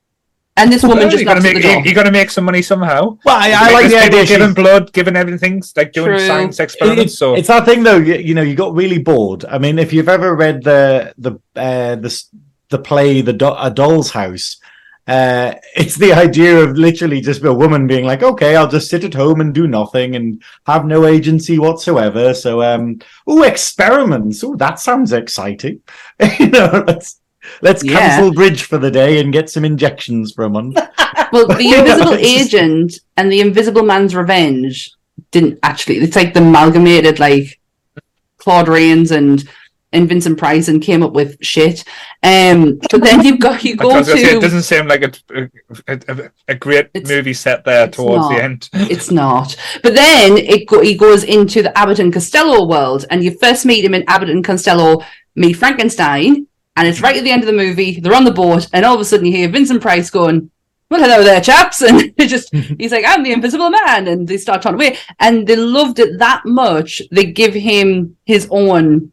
and 0.57 0.71
this 0.71 0.83
woman 0.83 0.99
Well, 0.99 1.09
just 1.09 1.23
got 1.25 1.35
to 1.35 1.41
make 1.41 1.63
you, 1.63 1.81
you 1.89 1.95
got 1.95 2.03
to 2.03 2.11
make 2.11 2.29
some 2.29 2.43
money 2.43 2.61
somehow. 2.61 3.17
well, 3.25 3.37
I, 3.45 3.51
I 3.55 3.71
like 3.71 3.89
the 3.89 3.97
people 4.01 4.19
idea. 4.19 4.37
giving 4.37 4.53
blood, 4.53 4.91
giving 4.93 5.15
everything, 5.15 5.63
like 5.77 5.93
doing 5.93 6.17
True. 6.17 6.27
science 6.27 6.59
experiments. 6.59 7.13
It's, 7.13 7.17
so 7.17 7.33
it's 7.35 7.47
that 7.47 7.65
thing 7.65 7.83
though. 7.83 7.97
You, 7.97 8.15
you 8.15 8.33
know, 8.33 8.41
you 8.43 8.55
got 8.55 8.73
really 8.75 8.99
bored. 8.99 9.45
I 9.45 9.57
mean, 9.57 9.79
if 9.79 9.93
you've 9.93 10.09
ever 10.09 10.35
read 10.35 10.63
the 10.63 11.13
the 11.17 11.31
uh, 11.55 11.95
the 11.95 12.11
the 12.69 12.79
play, 12.79 13.21
the 13.21 13.33
Do- 13.33 13.55
a 13.57 13.71
Doll's 13.71 14.11
House, 14.11 14.57
uh, 15.07 15.53
it's 15.75 15.95
the 15.95 16.13
idea 16.13 16.57
of 16.59 16.77
literally 16.77 17.21
just 17.21 17.43
a 17.43 17.53
woman 17.53 17.87
being 17.87 18.05
like, 18.05 18.23
"Okay, 18.23 18.55
I'll 18.55 18.67
just 18.69 18.89
sit 18.89 19.03
at 19.03 19.13
home 19.13 19.41
and 19.41 19.53
do 19.53 19.67
nothing 19.67 20.15
and 20.15 20.41
have 20.65 20.85
no 20.85 21.05
agency 21.05 21.59
whatsoever." 21.59 22.33
So, 22.33 22.61
um, 22.61 22.99
oh, 23.27 23.43
experiments. 23.43 24.43
Oh, 24.43 24.55
that 24.55 24.79
sounds 24.79 25.13
exciting. 25.13 25.81
you 26.39 26.49
know, 26.49 26.83
let's 26.87 27.19
let's 27.61 27.83
Yeah. 27.83 27.99
cancel 27.99 28.33
bridge 28.33 28.63
for 28.63 28.77
the 28.77 28.91
day 28.91 29.19
and 29.19 29.33
get 29.33 29.49
some 29.49 29.65
injections 29.65 30.31
for 30.31 30.45
a 30.45 30.49
month. 30.49 30.77
Well, 31.31 31.47
the 31.47 31.73
Invisible 31.77 32.13
Agent 32.15 32.99
and 33.17 33.31
the 33.31 33.41
Invisible 33.41 33.83
Man's 33.83 34.15
Revenge 34.15 34.91
didn't 35.31 35.59
actually. 35.63 35.97
It's 35.97 36.15
like 36.15 36.33
the 36.33 36.41
amalgamated 36.41 37.19
like 37.19 37.59
Claude 38.37 38.67
Rains 38.67 39.11
and 39.11 39.47
and 39.93 40.09
Vincent 40.09 40.37
Price 40.37 40.67
and 40.67 40.81
came 40.81 41.03
up 41.03 41.13
with 41.13 41.37
shit. 41.41 41.83
Um, 42.23 42.79
but 42.91 43.03
then 43.03 43.23
you've 43.23 43.39
got 43.39 43.63
you 43.63 43.75
go 43.77 44.01
say, 44.01 44.23
it 44.23 44.41
doesn't 44.41 44.63
seem 44.63 44.87
like 44.87 45.03
a 45.03 45.49
a, 45.87 45.99
a, 46.07 46.31
a 46.49 46.55
great 46.55 46.89
movie 47.07 47.33
set 47.33 47.63
there 47.63 47.87
towards 47.87 48.23
not. 48.23 48.29
the 48.29 48.43
end. 48.43 48.69
It's 48.93 49.11
not. 49.11 49.55
But 49.81 49.95
then 49.95 50.37
it 50.37 50.67
go, 50.67 50.81
he 50.81 50.95
goes 50.95 51.23
into 51.23 51.61
the 51.61 51.77
Abbott 51.77 51.99
and 51.99 52.11
Costello 52.11 52.67
world, 52.67 53.05
and 53.09 53.23
you 53.23 53.37
first 53.37 53.65
meet 53.65 53.85
him 53.85 53.93
in 53.93 54.03
Abbott 54.07 54.29
and 54.29 54.43
Costello 54.43 55.03
Meet 55.35 55.53
Frankenstein, 55.53 56.47
And 56.75 56.87
it's 56.87 57.01
right 57.01 57.17
at 57.17 57.23
the 57.23 57.31
end 57.31 57.41
of 57.41 57.47
the 57.47 57.53
movie. 57.53 57.99
They're 57.99 58.15
on 58.15 58.25
the 58.25 58.31
boat, 58.31 58.67
and 58.73 58.85
all 58.85 58.95
of 58.95 59.01
a 59.01 59.05
sudden 59.05 59.25
you 59.25 59.31
hear 59.31 59.47
Vincent 59.47 59.81
Price 59.81 60.09
going, 60.09 60.51
"Well, 60.89 61.01
hello 61.01 61.23
there, 61.23 61.41
chaps," 61.41 61.81
and 61.87 62.13
it 62.17 62.27
just 62.27 62.53
he's 62.53 62.91
like, 62.91 63.05
"I'm 63.07 63.23
the 63.23 63.31
Invisible 63.31 63.69
Man," 63.69 64.07
and 64.07 64.27
they 64.27 64.37
start 64.37 64.61
talking 64.61 64.75
away. 64.75 64.97
And 65.19 65.47
they 65.47 65.55
loved 65.55 65.99
it 65.99 66.19
that 66.19 66.45
much 66.45 67.01
they 67.11 67.25
give 67.25 67.53
him 67.53 68.17
his 68.25 68.47
own 68.51 69.12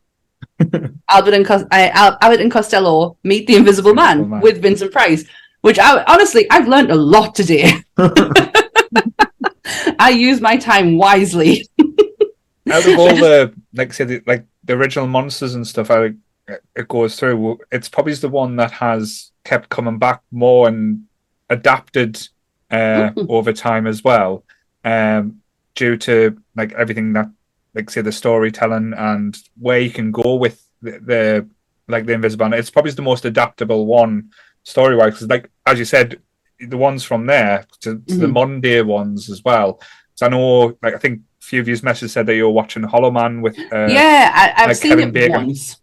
Abbott 1.09 1.35
and 1.35 1.51
Al- 1.51 2.19
Abbott 2.21 2.41
and 2.41 2.51
Costello 2.51 3.17
meet 3.25 3.47
the 3.47 3.57
Invisible 3.57 3.95
Man, 3.95 4.29
Man. 4.29 4.41
with 4.41 4.61
Vincent 4.63 4.93
Price. 4.93 5.25
Which 5.63 5.79
I 5.79 6.03
honestly, 6.05 6.51
I've 6.51 6.69
learned 6.69 6.91
a 6.91 6.95
lot 6.95 7.35
today. 7.35 7.73
I 9.99 10.11
use 10.11 10.41
my 10.41 10.57
time 10.57 10.97
wisely. 10.97 11.67
out 12.71 12.87
of 12.87 12.99
all 12.99 13.15
the 13.15 13.53
like 13.75 13.93
say 13.93 14.05
the, 14.05 14.23
like 14.27 14.45
the 14.65 14.75
original 14.75 15.07
monsters 15.07 15.55
and 15.55 15.67
stuff 15.67 15.91
I 15.91 16.11
it, 16.49 16.63
it 16.77 16.89
goes 16.89 17.17
through 17.19 17.59
it's 17.73 17.89
probably 17.89 18.15
the 18.15 18.29
one 18.29 18.57
that 18.57 18.71
has 18.73 19.33
kept 19.45 19.69
coming 19.71 19.99
back 19.99 20.23
more 20.31 20.69
and 20.69 21.05
adapted 21.49 22.17
uh 22.71 23.11
Mm. 23.11 23.27
over 23.29 23.53
time 23.53 23.87
as 23.89 24.05
well 24.05 24.45
um 24.85 25.41
due 25.75 25.97
to 25.97 26.37
like 26.55 26.73
everything 26.75 27.13
that 27.15 27.29
like 27.75 27.91
say 27.91 28.01
the 28.03 28.13
storytelling 28.13 28.93
and 28.97 29.37
where 29.59 29.79
you 29.79 29.91
can 29.91 30.11
go 30.11 30.35
with 30.35 30.65
the, 30.83 30.93
the 31.01 31.49
like 31.89 32.07
the 32.07 32.13
invisible 32.13 32.49
Man. 32.49 32.59
it's 32.59 32.71
probably 32.71 32.93
the 32.93 33.03
most 33.03 33.25
adaptable 33.25 33.87
one 33.87 34.31
story 34.65 34.97
wise 34.97 35.15
because 35.15 35.29
like 35.29 35.51
as 35.67 35.79
you 35.79 35.85
said 35.85 36.21
the 36.61 36.77
ones 36.77 37.03
from 37.05 37.27
there 37.27 37.65
to, 37.81 37.99
to 38.07 38.15
the 38.17 38.27
Mhm. 38.27 38.33
modern 38.33 38.61
day 38.61 38.83
ones 38.83 39.31
as 39.31 39.43
well 39.45 39.81
so 40.15 40.27
I 40.27 40.29
know, 40.29 40.77
like 40.83 40.95
I 40.95 40.99
think 40.99 41.21
a 41.41 41.45
few 41.45 41.61
of 41.63 41.69
you 41.69 41.75
messages 41.83 42.13
said 42.13 42.27
that 42.27 42.35
you 42.35 42.45
were 42.45 42.51
watching 42.51 42.83
Hollow 42.83 43.11
Man 43.11 43.41
with 43.41 43.59
uh, 43.73 43.87
yeah, 43.87 44.31
I, 44.35 44.63
I've 44.63 44.69
like 44.69 44.77
seen 44.77 44.91
Kevin 44.91 45.09
it 45.09 45.13
Bacon. 45.15 45.47
once. 45.47 45.81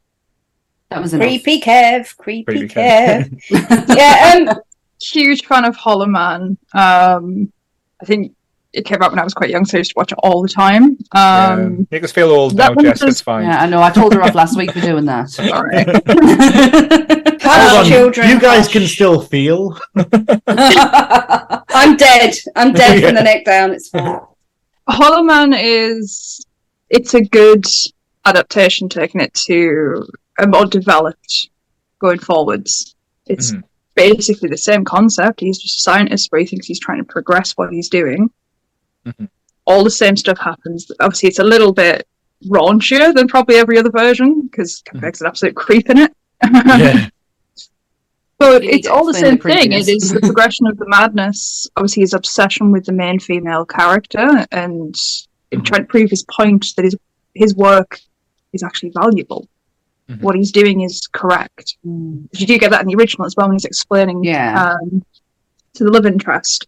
That 0.89 1.01
was 1.01 1.13
enough. 1.15 1.27
Creepy 1.27 1.59
Kev, 1.59 2.15
creepy, 2.17 2.43
Creepy 2.43 2.67
Kev. 2.67 3.39
Kev. 3.49 3.87
yeah, 3.97 4.47
um, 4.51 4.59
Huge 5.01 5.43
fan 5.43 5.65
of 5.65 5.75
Hollow 5.75 6.05
Man. 6.05 6.55
Um, 6.75 7.51
I 7.99 8.05
think 8.05 8.35
it 8.73 8.85
came 8.85 9.01
out 9.01 9.11
when 9.11 9.19
I 9.19 9.23
was 9.23 9.33
quite 9.33 9.49
young, 9.49 9.65
so 9.65 9.77
I 9.77 9.79
used 9.79 9.91
to 9.91 9.95
watch 9.97 10.11
it 10.11 10.19
all 10.23 10.41
the 10.41 10.49
time. 10.49 10.97
yeah. 11.15 11.47
Um, 11.53 11.87
make 11.89 12.03
us 12.03 12.11
feel 12.11 12.29
old 12.29 12.57
that 12.57 12.75
now, 12.75 12.83
Jess. 12.83 12.99
does- 12.99 13.09
It's 13.09 13.21
fine. 13.21 13.45
Yeah, 13.45 13.61
I 13.61 13.65
know. 13.67 13.81
I 13.81 13.89
told 13.91 14.13
her 14.13 14.21
off 14.21 14.35
last 14.41 14.57
week 14.57 14.71
for 14.71 14.81
doing 14.81 15.05
that. 15.05 15.29
sorry. 15.29 15.83
Hold 17.47 17.77
on, 17.77 17.85
children. 17.85 18.29
you 18.29 18.39
guys 18.39 18.67
can 18.67 18.85
still 18.87 19.21
feel. 19.21 19.79
I'm 19.95 21.95
dead. 21.97 22.33
I'm 22.55 22.73
dead 22.73 23.03
from 23.03 23.15
the 23.15 23.21
neck 23.23 23.45
down. 23.45 23.71
It's 23.71 23.89
fine. 23.89 24.19
Hollow 24.89 25.23
Man 25.23 25.53
is 25.53 26.45
it's 26.89 27.13
a 27.13 27.21
good 27.21 27.65
adaptation, 28.25 28.89
taking 28.89 29.21
it 29.21 29.33
to 29.33 30.07
a 30.39 30.47
more 30.47 30.65
developed 30.65 31.49
going 31.99 32.19
forwards. 32.19 32.95
It's 33.27 33.51
Mhm. 33.51 33.63
basically 33.95 34.49
the 34.49 34.57
same 34.57 34.85
concept. 34.85 35.39
He's 35.39 35.59
just 35.59 35.79
a 35.79 35.81
scientist 35.81 36.31
where 36.31 36.41
he 36.41 36.47
thinks 36.47 36.67
he's 36.67 36.79
trying 36.79 36.99
to 36.99 37.03
progress 37.03 37.53
what 37.53 37.71
he's 37.71 37.89
doing. 37.89 38.29
Mhm. 39.07 39.29
All 39.65 39.83
the 39.83 39.91
same 39.91 40.15
stuff 40.15 40.37
happens. 40.37 40.89
Obviously, 40.99 41.29
it's 41.29 41.39
a 41.39 41.43
little 41.43 41.73
bit 41.73 42.07
raunchier 42.45 43.13
than 43.13 43.27
probably 43.27 43.55
every 43.55 43.77
other 43.77 43.89
version 43.91 44.41
because 44.41 44.81
Mhm. 44.93 45.01
Beck's 45.01 45.21
an 45.21 45.27
absolute 45.27 45.55
creep 45.55 45.89
in 45.89 45.97
it. 45.99 46.13
Yeah. 46.43 47.09
But 48.39 48.63
You 48.63 48.69
it's 48.69 48.87
all 48.87 49.03
the 49.05 49.15
same 49.15 49.37
the 49.37 49.43
thing. 49.43 49.71
It 49.71 49.87
is 49.87 50.11
the 50.11 50.19
progression 50.29 50.67
of 50.67 50.77
the 50.77 50.85
madness. 50.87 51.67
Obviously, 51.75 52.01
his 52.01 52.13
obsession 52.13 52.71
with 52.71 52.85
the 52.85 52.91
main 52.91 53.19
female 53.19 53.65
character 53.65 54.45
and 54.51 54.95
in 55.51 55.61
Mhm. 55.61 55.65
trying 55.65 55.81
to 55.81 55.87
prove 55.87 56.09
his 56.11 56.23
point 56.39 56.67
that 56.75 56.85
his 56.85 56.95
his 57.33 57.55
work 57.55 57.99
is 58.53 58.61
actually 58.63 58.91
valuable. 58.95 59.47
Mhm. 60.09 60.21
What 60.21 60.35
he's 60.35 60.51
doing 60.51 60.81
is 60.81 61.07
correct. 61.11 61.77
Mm. 61.85 62.27
You 62.33 62.45
do 62.47 62.57
get 62.59 62.69
that 62.71 62.81
in 62.81 62.87
the 62.87 62.95
original 62.95 63.25
as 63.25 63.35
well 63.35 63.47
when 63.47 63.55
he's 63.55 63.65
explaining 63.65 64.23
Yeah. 64.23 64.73
um, 64.81 65.03
to 65.75 65.83
the 65.83 65.91
love 65.91 66.05
interest 66.05 66.65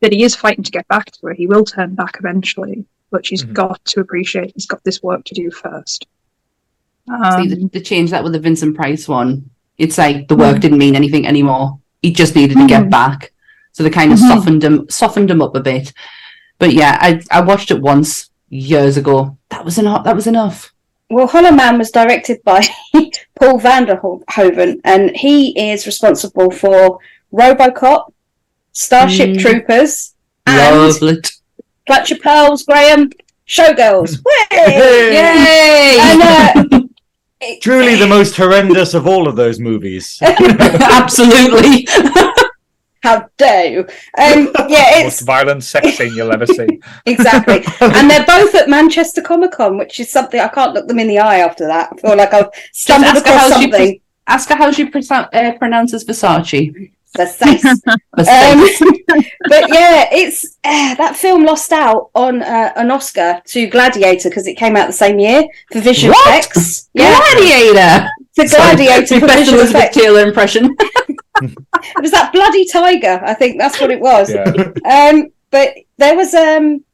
that 0.00 0.12
he 0.12 0.22
is 0.24 0.34
fighting 0.34 0.64
to 0.64 0.70
get 0.70 0.88
back 0.88 1.10
to 1.12 1.26
her. 1.26 1.34
He 1.34 1.46
will 1.46 1.64
turn 1.64 1.94
back 1.94 2.16
eventually, 2.18 2.84
but 3.10 3.24
she's 3.26 3.44
Mhm. 3.44 3.52
got 3.52 3.84
to 3.86 4.00
appreciate 4.00 4.52
he's 4.54 4.66
got 4.66 4.82
this 4.84 5.02
work 5.02 5.24
to 5.26 5.34
do 5.34 5.50
first. 5.50 6.06
See, 7.08 7.14
Um, 7.14 7.48
they, 7.48 7.56
they 7.72 7.80
changed 7.80 8.12
that 8.12 8.22
with 8.24 8.32
the 8.32 8.38
Vincent 8.38 8.76
Price 8.76 9.08
one. 9.08 9.50
It's 9.78 9.98
like 9.98 10.28
the 10.28 10.36
work 10.36 10.60
didn't 10.60 10.78
mean 10.78 10.94
anything 10.96 11.26
anymore. 11.26 11.78
He 12.02 12.12
just 12.12 12.36
needed 12.36 12.56
to 12.58 12.66
get 12.66 12.84
Mhm. 12.84 12.90
back. 12.90 13.32
So 13.72 13.82
they 13.82 13.90
kind 13.90 14.12
of 14.12 14.18
Mhm. 14.18 14.28
softened 14.28 14.64
him, 14.64 14.86
softened 14.88 15.30
him 15.30 15.42
up 15.42 15.54
a 15.56 15.60
bit. 15.60 15.92
But 16.58 16.72
yeah, 16.74 16.98
I 17.00 17.20
I 17.30 17.40
watched 17.40 17.70
it 17.70 17.80
once 17.80 18.30
years 18.48 18.96
ago. 18.96 19.36
That 19.50 19.64
was 19.64 19.78
enough. 19.78 20.04
That 20.04 20.16
was 20.16 20.26
enough. 20.26 20.72
Well, 21.08 21.26
Hollow 21.26 21.50
Man 21.50 21.78
was 21.78 21.90
directed 21.90 22.42
by 22.44 22.60
Paul 23.38 23.58
Verhoeven, 23.58 24.80
and 24.84 25.10
he 25.16 25.58
is 25.70 25.86
responsible 25.86 26.50
for 26.50 26.98
RoboCop, 27.32 28.12
Starship 28.72 29.30
Mm. 29.30 29.40
Troopers, 29.40 30.14
and 30.46 30.56
Love 30.56 31.02
it. 31.02 31.30
Clutch 31.86 32.10
Your 32.10 32.18
Pearls, 32.20 32.62
Graham, 32.64 33.10
Showgirls. 33.48 34.18
Hey! 34.50 35.12
Yay! 35.14 35.98
And, 36.00 36.22
uh, 36.22 36.80
Truly 37.62 37.96
the 37.96 38.06
most 38.06 38.36
horrendous 38.36 38.92
of 38.94 39.06
all 39.06 39.26
of 39.26 39.34
those 39.36 39.58
movies. 39.58 40.18
Absolutely. 40.22 41.86
How 43.02 43.26
dare 43.38 43.66
you? 43.72 43.80
Um, 44.18 44.52
yeah, 44.68 45.00
Most 45.04 45.22
violent 45.22 45.64
sex 45.64 45.96
scene 45.96 46.12
you'll 46.14 46.32
ever 46.32 46.46
see. 46.46 46.68
exactly. 47.06 47.62
and 47.80 48.10
they're 48.10 48.26
both 48.26 48.54
at 48.54 48.68
Manchester 48.68 49.22
Comic 49.22 49.52
Con, 49.52 49.78
which 49.78 49.98
is 50.00 50.10
something 50.12 50.38
I 50.38 50.48
can't 50.48 50.74
look 50.74 50.86
them 50.86 50.98
in 50.98 51.08
the 51.08 51.18
eye 51.18 51.38
after 51.38 51.66
that. 51.66 51.90
I 51.92 51.96
feel 51.96 52.16
like 52.16 52.34
I've 52.34 52.50
stumbled 52.72 53.16
ask 53.16 53.26
her 53.26 53.32
across 53.32 53.50
how 53.52 53.60
she 53.60 53.70
something. 53.70 54.00
Ask 54.26 54.48
her 54.50 54.54
how 54.56 54.70
she 54.70 54.84
pronoun- 54.84 55.28
uh, 55.32 55.52
pronounces 55.58 56.04
Versace. 56.04 56.92
Precise. 57.14 57.62
Versace. 58.18 58.82
Um, 58.82 59.24
but 59.48 59.68
yeah, 59.68 60.08
it's 60.12 60.56
uh, 60.64 60.94
that 60.94 61.16
film 61.16 61.44
lost 61.44 61.72
out 61.72 62.10
on 62.14 62.42
uh, 62.42 62.72
an 62.76 62.90
Oscar 62.90 63.42
to 63.46 63.66
Gladiator 63.68 64.28
because 64.28 64.46
it 64.46 64.54
came 64.54 64.76
out 64.76 64.86
the 64.86 64.92
same 64.92 65.18
year 65.18 65.44
for 65.72 65.80
visual 65.80 66.12
What? 66.12 66.28
effects. 66.28 66.88
Yeah, 66.94 67.18
Gladiator. 67.18 68.08
the 68.36 68.46
Gladiator 68.46 69.20
for 69.20 69.26
Best 69.26 69.38
visual 69.40 69.58
Elizabeth 69.60 69.82
effects. 69.82 69.96
Taylor 69.96 70.20
impression. 70.26 70.76
It 71.42 72.02
was 72.02 72.10
that 72.10 72.34
bloody 72.34 72.66
tiger. 72.66 73.18
I 73.24 73.32
think 73.32 73.58
that's 73.58 73.80
what 73.80 73.90
it 73.90 73.98
was. 73.98 74.30
Yeah. 74.30 74.44
Um, 74.84 75.28
but 75.50 75.74
there 75.96 76.14
was 76.14 76.34
um, 76.34 76.84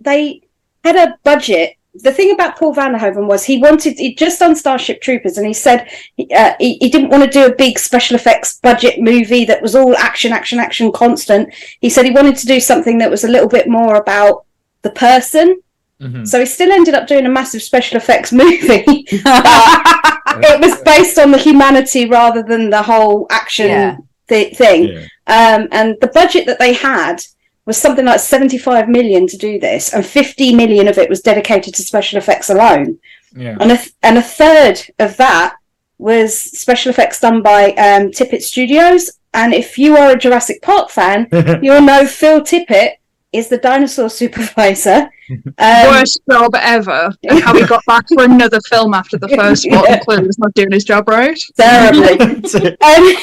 they 0.00 0.42
had 0.84 0.96
a 0.96 1.16
budget. 1.24 1.76
The 1.94 2.12
thing 2.12 2.30
about 2.32 2.56
Paul 2.56 2.74
Verhoeven 2.74 3.26
was 3.26 3.44
he 3.44 3.58
wanted 3.58 3.98
he 3.98 4.14
just 4.14 4.40
done 4.40 4.56
Starship 4.56 5.02
Troopers, 5.02 5.36
and 5.36 5.46
he 5.46 5.52
said 5.52 5.88
uh, 6.34 6.54
he, 6.58 6.76
he 6.80 6.88
didn't 6.88 7.10
want 7.10 7.22
to 7.24 7.28
do 7.30 7.44
a 7.44 7.54
big 7.54 7.78
special 7.78 8.14
effects 8.16 8.58
budget 8.60 8.98
movie 9.00 9.44
that 9.44 9.60
was 9.60 9.74
all 9.74 9.94
action, 9.96 10.32
action, 10.32 10.58
action, 10.58 10.90
constant. 10.90 11.52
He 11.80 11.90
said 11.90 12.06
he 12.06 12.10
wanted 12.10 12.36
to 12.36 12.46
do 12.46 12.60
something 12.60 12.96
that 12.98 13.10
was 13.10 13.24
a 13.24 13.28
little 13.28 13.48
bit 13.48 13.68
more 13.68 13.96
about 13.96 14.46
the 14.80 14.90
person. 14.90 15.60
Mhm. 16.00 16.26
So 16.26 16.40
he 16.40 16.46
still 16.46 16.72
ended 16.72 16.94
up 16.94 17.06
doing 17.06 17.26
a 17.26 17.28
massive 17.28 17.62
special 17.62 17.98
effects 17.98 18.32
movie. 18.42 18.84
it 18.86 20.60
was 20.60 20.80
based 20.84 21.18
on 21.18 21.30
the 21.30 21.38
humanity 21.38 22.08
rather 22.08 22.42
than 22.42 22.70
the 22.70 22.82
whole 22.82 23.26
action 23.30 23.68
Yeah. 23.68 23.96
thi- 24.28 24.54
thing. 24.54 24.84
Yeah. 24.88 25.04
Um, 25.26 25.68
and 25.72 25.96
the 26.00 26.08
budget 26.08 26.46
that 26.46 26.58
they 26.58 26.72
had 26.72 27.22
was 27.64 27.76
something 27.76 28.04
like 28.04 28.20
75 28.20 28.88
million 28.88 29.26
to 29.28 29.36
do 29.36 29.58
this, 29.58 29.92
and 29.94 30.04
50 30.04 30.54
million 30.54 30.88
of 30.88 30.98
it 30.98 31.08
was 31.08 31.20
dedicated 31.20 31.74
to 31.74 31.82
special 31.82 32.18
effects 32.18 32.50
alone. 32.50 32.98
Yeah. 33.34 33.56
And 33.60 33.72
a, 33.72 33.76
th- 33.76 33.92
and 34.02 34.18
a 34.18 34.22
third 34.22 34.80
of 34.98 35.16
that 35.16 35.56
was 35.98 36.36
special 36.36 36.90
effects 36.90 37.20
done 37.20 37.42
by 37.42 37.70
um, 37.72 38.10
Tippett 38.10 38.42
Studios. 38.42 39.12
And 39.32 39.54
if 39.54 39.78
you 39.78 39.96
are 39.96 40.10
a 40.10 40.18
Jurassic 40.18 40.60
Park 40.60 40.90
fan, 40.90 41.28
you'll 41.62 41.80
know 41.80 42.06
Phil 42.06 42.40
Tippett 42.40 42.94
is 43.32 43.48
the 43.48 43.58
dinosaur 43.58 44.08
supervisor. 44.10 45.08
Um, 45.56 45.86
worst 45.86 46.20
job 46.30 46.54
ever. 46.56 47.10
And 47.22 47.40
how 47.40 47.54
he 47.54 47.64
got 47.64 47.82
back 47.86 48.06
for 48.08 48.24
another 48.24 48.60
film 48.68 48.92
after 48.92 49.16
the 49.16 49.28
first 49.28 49.66
one. 49.70 49.82
Yeah. 49.84 50.00
Clearly, 50.00 50.26
was 50.26 50.38
not 50.38 50.52
doing 50.52 50.72
his 50.72 50.84
job 50.84 51.08
right. 51.08 51.38
terribly. 51.56 52.18
Um, 52.84 53.14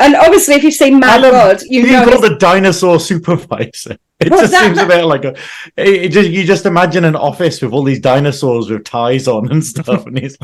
and 0.00 0.16
obviously, 0.16 0.54
if 0.54 0.64
you've 0.64 0.74
seen 0.74 0.98
Mad 0.98 1.22
Alan, 1.22 1.30
God, 1.30 1.62
you 1.68 1.82
Being 1.82 1.92
know 1.92 2.04
called 2.08 2.22
his- 2.24 2.30
the 2.32 2.36
dinosaur 2.38 2.98
supervisor. 2.98 3.96
It 4.18 4.30
Well, 4.30 4.40
just 4.40 4.52
that- 4.52 4.62
seems 4.64 4.78
a 4.78 4.86
bit 4.86 5.04
like 5.04 5.24
a. 5.24 5.36
It, 5.76 6.04
it 6.04 6.08
just, 6.12 6.30
you 6.30 6.42
just 6.42 6.66
imagine 6.66 7.04
an 7.04 7.14
office 7.14 7.62
with 7.62 7.72
all 7.72 7.84
these 7.84 8.00
dinosaurs 8.00 8.68
with 8.68 8.84
ties 8.84 9.28
on 9.28 9.52
and 9.52 9.62
stuff, 9.64 10.06
and 10.06 10.18
he's 10.18 10.36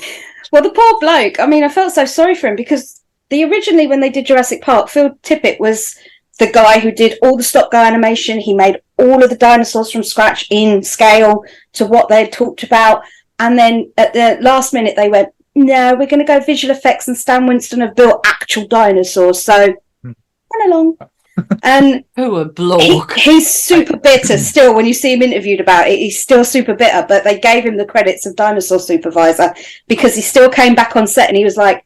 Well, 0.53 0.63
the 0.63 0.71
poor 0.71 1.01
bloke. 1.01 1.41
I 1.41 1.47
mean, 1.47 1.65
I 1.65 1.69
felt 1.69 1.95
so 1.95 2.05
sorry 2.05 2.37
for 2.37 2.47
him 2.49 2.55
because 2.57 3.01
the 3.31 3.43
originally 3.45 3.89
when 3.89 3.99
they 4.01 4.11
did 4.11 4.27
Jurassic 4.27 4.63
Park, 4.63 4.89
Phil 4.89 5.11
Tippett 5.25 5.59
was 5.59 5.97
the 6.39 6.51
guy 6.51 6.79
who 6.81 6.91
did 6.91 7.19
all 7.23 7.37
the 7.37 7.43
stop 7.43 7.71
go 7.71 7.79
animation. 7.79 8.41
He 8.41 8.55
made 8.55 8.81
all 8.99 9.23
of 9.23 9.31
the 9.31 9.37
dinosaurs 9.37 9.91
from 9.91 10.03
scratch 10.03 10.47
in 10.51 10.83
scale 10.83 11.45
to 11.75 11.87
what 11.87 12.09
they 12.09 12.25
had 12.25 12.33
talked 12.33 12.63
about. 12.63 13.03
And 13.39 13.59
then 13.59 13.93
at 13.99 14.13
the 14.13 14.39
last 14.41 14.73
minute, 14.73 14.97
they 14.97 15.09
went, 15.09 15.31
"No, 15.55 15.95
we're 15.95 16.07
going 16.07 16.21
to 16.21 16.25
go 16.25 16.41
visual 16.41 16.75
effects." 16.75 17.09
And 17.09 17.17
Stan 17.17 17.47
Winston 17.47 17.81
have 17.81 17.95
built 17.97 18.27
actual 18.27 18.67
dinosaurs, 18.67 19.43
so 19.43 19.75
Hmm. 20.03 20.13
run 20.55 20.73
along. 20.73 20.97
and 21.63 22.05
Who 22.17 22.37
a 22.37 22.81
he, 22.81 23.01
he's 23.17 23.51
super 23.51 23.97
bitter 23.97 24.37
still. 24.37 24.75
When 24.75 24.87
you 24.87 24.95
see 24.95 25.15
him 25.15 25.23
interviewed 25.23 25.61
about 25.61 25.89
it, 25.89 25.99
he's 25.99 26.21
still 26.21 26.45
super 26.45 26.75
bitter. 26.75 27.05
But 27.09 27.25
they 27.25 27.39
gave 27.39 27.65
him 27.65 27.77
the 27.77 27.87
credits 27.87 28.27
of 28.27 28.37
dinosaur 28.37 28.79
supervisor 28.79 29.55
because 29.89 30.15
he 30.15 30.23
still 30.23 30.51
came 30.51 30.75
back 30.75 30.95
on 30.95 31.07
set 31.07 31.29
and 31.29 31.37
he 31.37 31.45
was 31.45 31.57
like, 31.57 31.85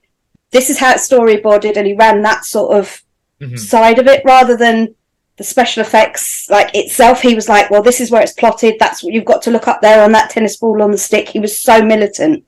this 0.50 0.70
is 0.70 0.78
how 0.78 0.92
it's 0.92 1.08
storyboarded, 1.08 1.76
and 1.76 1.86
he 1.86 1.94
ran 1.94 2.22
that 2.22 2.44
sort 2.44 2.76
of 2.76 3.02
Mhm. 3.40 3.58
side 3.58 3.98
of 3.98 4.06
it 4.06 4.22
rather 4.24 4.56
than 4.56 4.94
the 5.36 5.44
special 5.44 5.82
effects 5.82 6.46
like 6.48 6.70
itself. 6.74 7.20
He 7.20 7.34
was 7.34 7.48
like, 7.48 7.70
"Well, 7.70 7.82
this 7.82 8.00
is 8.00 8.10
where 8.10 8.22
it's 8.22 8.32
plotted. 8.32 8.76
That's 8.78 9.02
what 9.04 9.12
you've 9.12 9.24
got 9.26 9.42
to 9.42 9.50
look 9.50 9.68
up 9.68 9.80
there 9.82 10.02
on 10.02 10.12
that 10.12 10.30
tennis 10.30 10.56
ball 10.56 10.80
on 10.82 10.90
the 10.90 10.98
stick." 10.98 11.28
He 11.28 11.40
was 11.40 11.58
so 11.58 11.82
militant, 11.82 12.44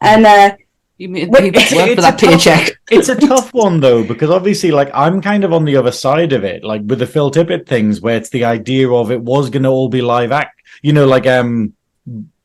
and 0.00 0.26
uh, 0.26 0.56
You 0.98 1.08
made 1.08 1.30
Wait, 1.30 1.42
people 1.44 1.62
it's- 1.62 1.74
work 1.74 1.94
for 1.96 2.00
that 2.02 2.14
a 2.22 2.26
tough- 2.26 2.30
paycheck. 2.44 2.72
it's 2.90 3.08
a 3.08 3.14
tough 3.30 3.52
one 3.54 3.80
though 3.80 4.02
because 4.04 4.30
obviously 4.30 4.70
like 4.70 4.90
i'm 4.94 5.20
kind 5.20 5.42
of 5.42 5.52
on 5.52 5.64
the 5.64 5.74
other 5.76 5.90
side 5.90 6.32
of 6.32 6.44
it 6.44 6.62
like 6.62 6.82
with 6.84 6.98
the 7.00 7.06
phil 7.06 7.30
tippett 7.30 7.66
things 7.66 8.00
where 8.00 8.16
it's 8.16 8.28
the 8.30 8.44
idea 8.44 8.88
of 8.88 9.10
it 9.10 9.20
was 9.20 9.50
going 9.50 9.62
to 9.64 9.68
all 9.68 9.88
be 9.88 10.00
live 10.02 10.30
act 10.30 10.60
you 10.82 10.92
know 10.92 11.06
like 11.06 11.26
um 11.26 11.72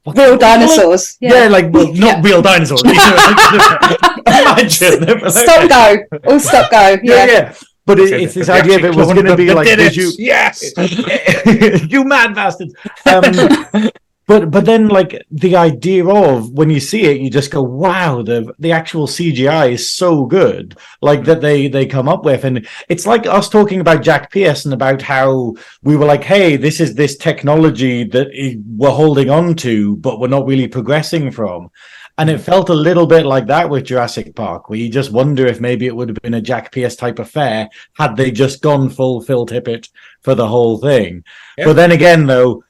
what's 0.03 0.17
real 0.17 0.27
it 0.27 0.29
called? 0.29 0.39
dinosaurs. 0.39 1.17
yeah, 1.19 1.43
Yeah, 1.43 1.49
like 1.49 1.71
well, 1.73 1.87
not 1.87 1.95
Yeah. 1.95 2.21
real 2.23 2.41
dinosaurs 2.41 2.81
you 2.83 2.93
know, 2.93 3.97
imagine 4.27 5.05
they'd 5.05 5.21
like- 5.21 5.31
stop 5.31 5.69
go, 5.69 6.19
all 6.25 6.39
stop 6.39 6.71
go. 6.71 6.79
yeah 6.79 6.97
Yeah, 7.03 7.25
yeah 7.25 7.53
but 7.87 7.99
it, 7.99 8.11
it's 8.21 8.33
this 8.33 8.49
idea 8.49 8.75
of 8.75 8.83
it 8.83 8.93
was 8.93 9.13
going 9.13 9.25
to 9.25 9.35
be 9.35 9.53
like 9.53 9.65
did 9.65 9.95
you? 9.95 10.11
Yes. 10.17 10.73
you 11.89 12.03
mad 12.03 12.35
bastards. 12.35 12.75
Um, 13.05 13.89
but 14.27 14.51
but 14.51 14.65
then 14.65 14.89
like 14.89 15.25
the 15.31 15.55
idea 15.55 16.05
of 16.05 16.51
when 16.51 16.69
you 16.69 16.81
see 16.81 17.03
it 17.05 17.21
you 17.21 17.29
just 17.29 17.49
go 17.49 17.61
wow 17.61 18.21
the 18.21 18.53
the 18.59 18.73
actual 18.73 19.07
cgi 19.07 19.71
is 19.71 19.89
so 19.89 20.25
good 20.25 20.77
like 21.01 21.23
that 21.23 21.39
they 21.39 21.69
they 21.69 21.85
come 21.85 22.09
up 22.09 22.25
with. 22.25 22.43
And 22.43 22.67
it's 22.89 23.07
like 23.07 23.25
us 23.25 23.47
talking 23.47 23.79
about 23.79 24.03
jack 24.03 24.31
pierce 24.31 24.65
and 24.65 24.73
about 24.73 25.01
how 25.01 25.55
we 25.81 25.95
were 25.95 26.05
like 26.05 26.25
hey 26.25 26.57
this 26.57 26.81
is 26.81 26.93
this 26.93 27.15
technology 27.15 28.03
that 28.03 28.27
we're 28.75 28.89
holding 28.91 29.29
on 29.29 29.55
to 29.55 29.95
but 29.95 30.19
we're 30.19 30.27
not 30.27 30.45
really 30.45 30.67
progressing 30.67 31.31
from 31.31 31.71
and 32.17 32.29
it 32.29 32.39
felt 32.39 32.69
a 32.69 32.73
little 32.73 33.05
bit 33.05 33.25
like 33.25 33.45
that 33.47 33.69
with 33.69 33.85
Jurassic 33.85 34.35
Park, 34.35 34.69
where 34.69 34.79
you 34.79 34.89
just 34.89 35.11
wonder 35.11 35.45
if 35.45 35.59
maybe 35.61 35.85
it 35.85 35.95
would 35.95 36.09
have 36.09 36.17
been 36.21 36.33
a 36.33 36.41
Jack 36.41 36.71
Pierce 36.71 36.95
type 36.95 37.19
affair 37.19 37.69
had 37.93 38.15
they 38.15 38.31
just 38.31 38.61
gone 38.61 38.89
full 38.89 39.21
Phil 39.21 39.45
Tippett 39.45 39.89
for 40.21 40.33
the 40.33 40.47
whole 40.47 40.77
thing. 40.79 41.23
Yeah. 41.57 41.65
But 41.65 41.73
then 41.73 41.91
again, 41.91 42.25
though, 42.25 42.63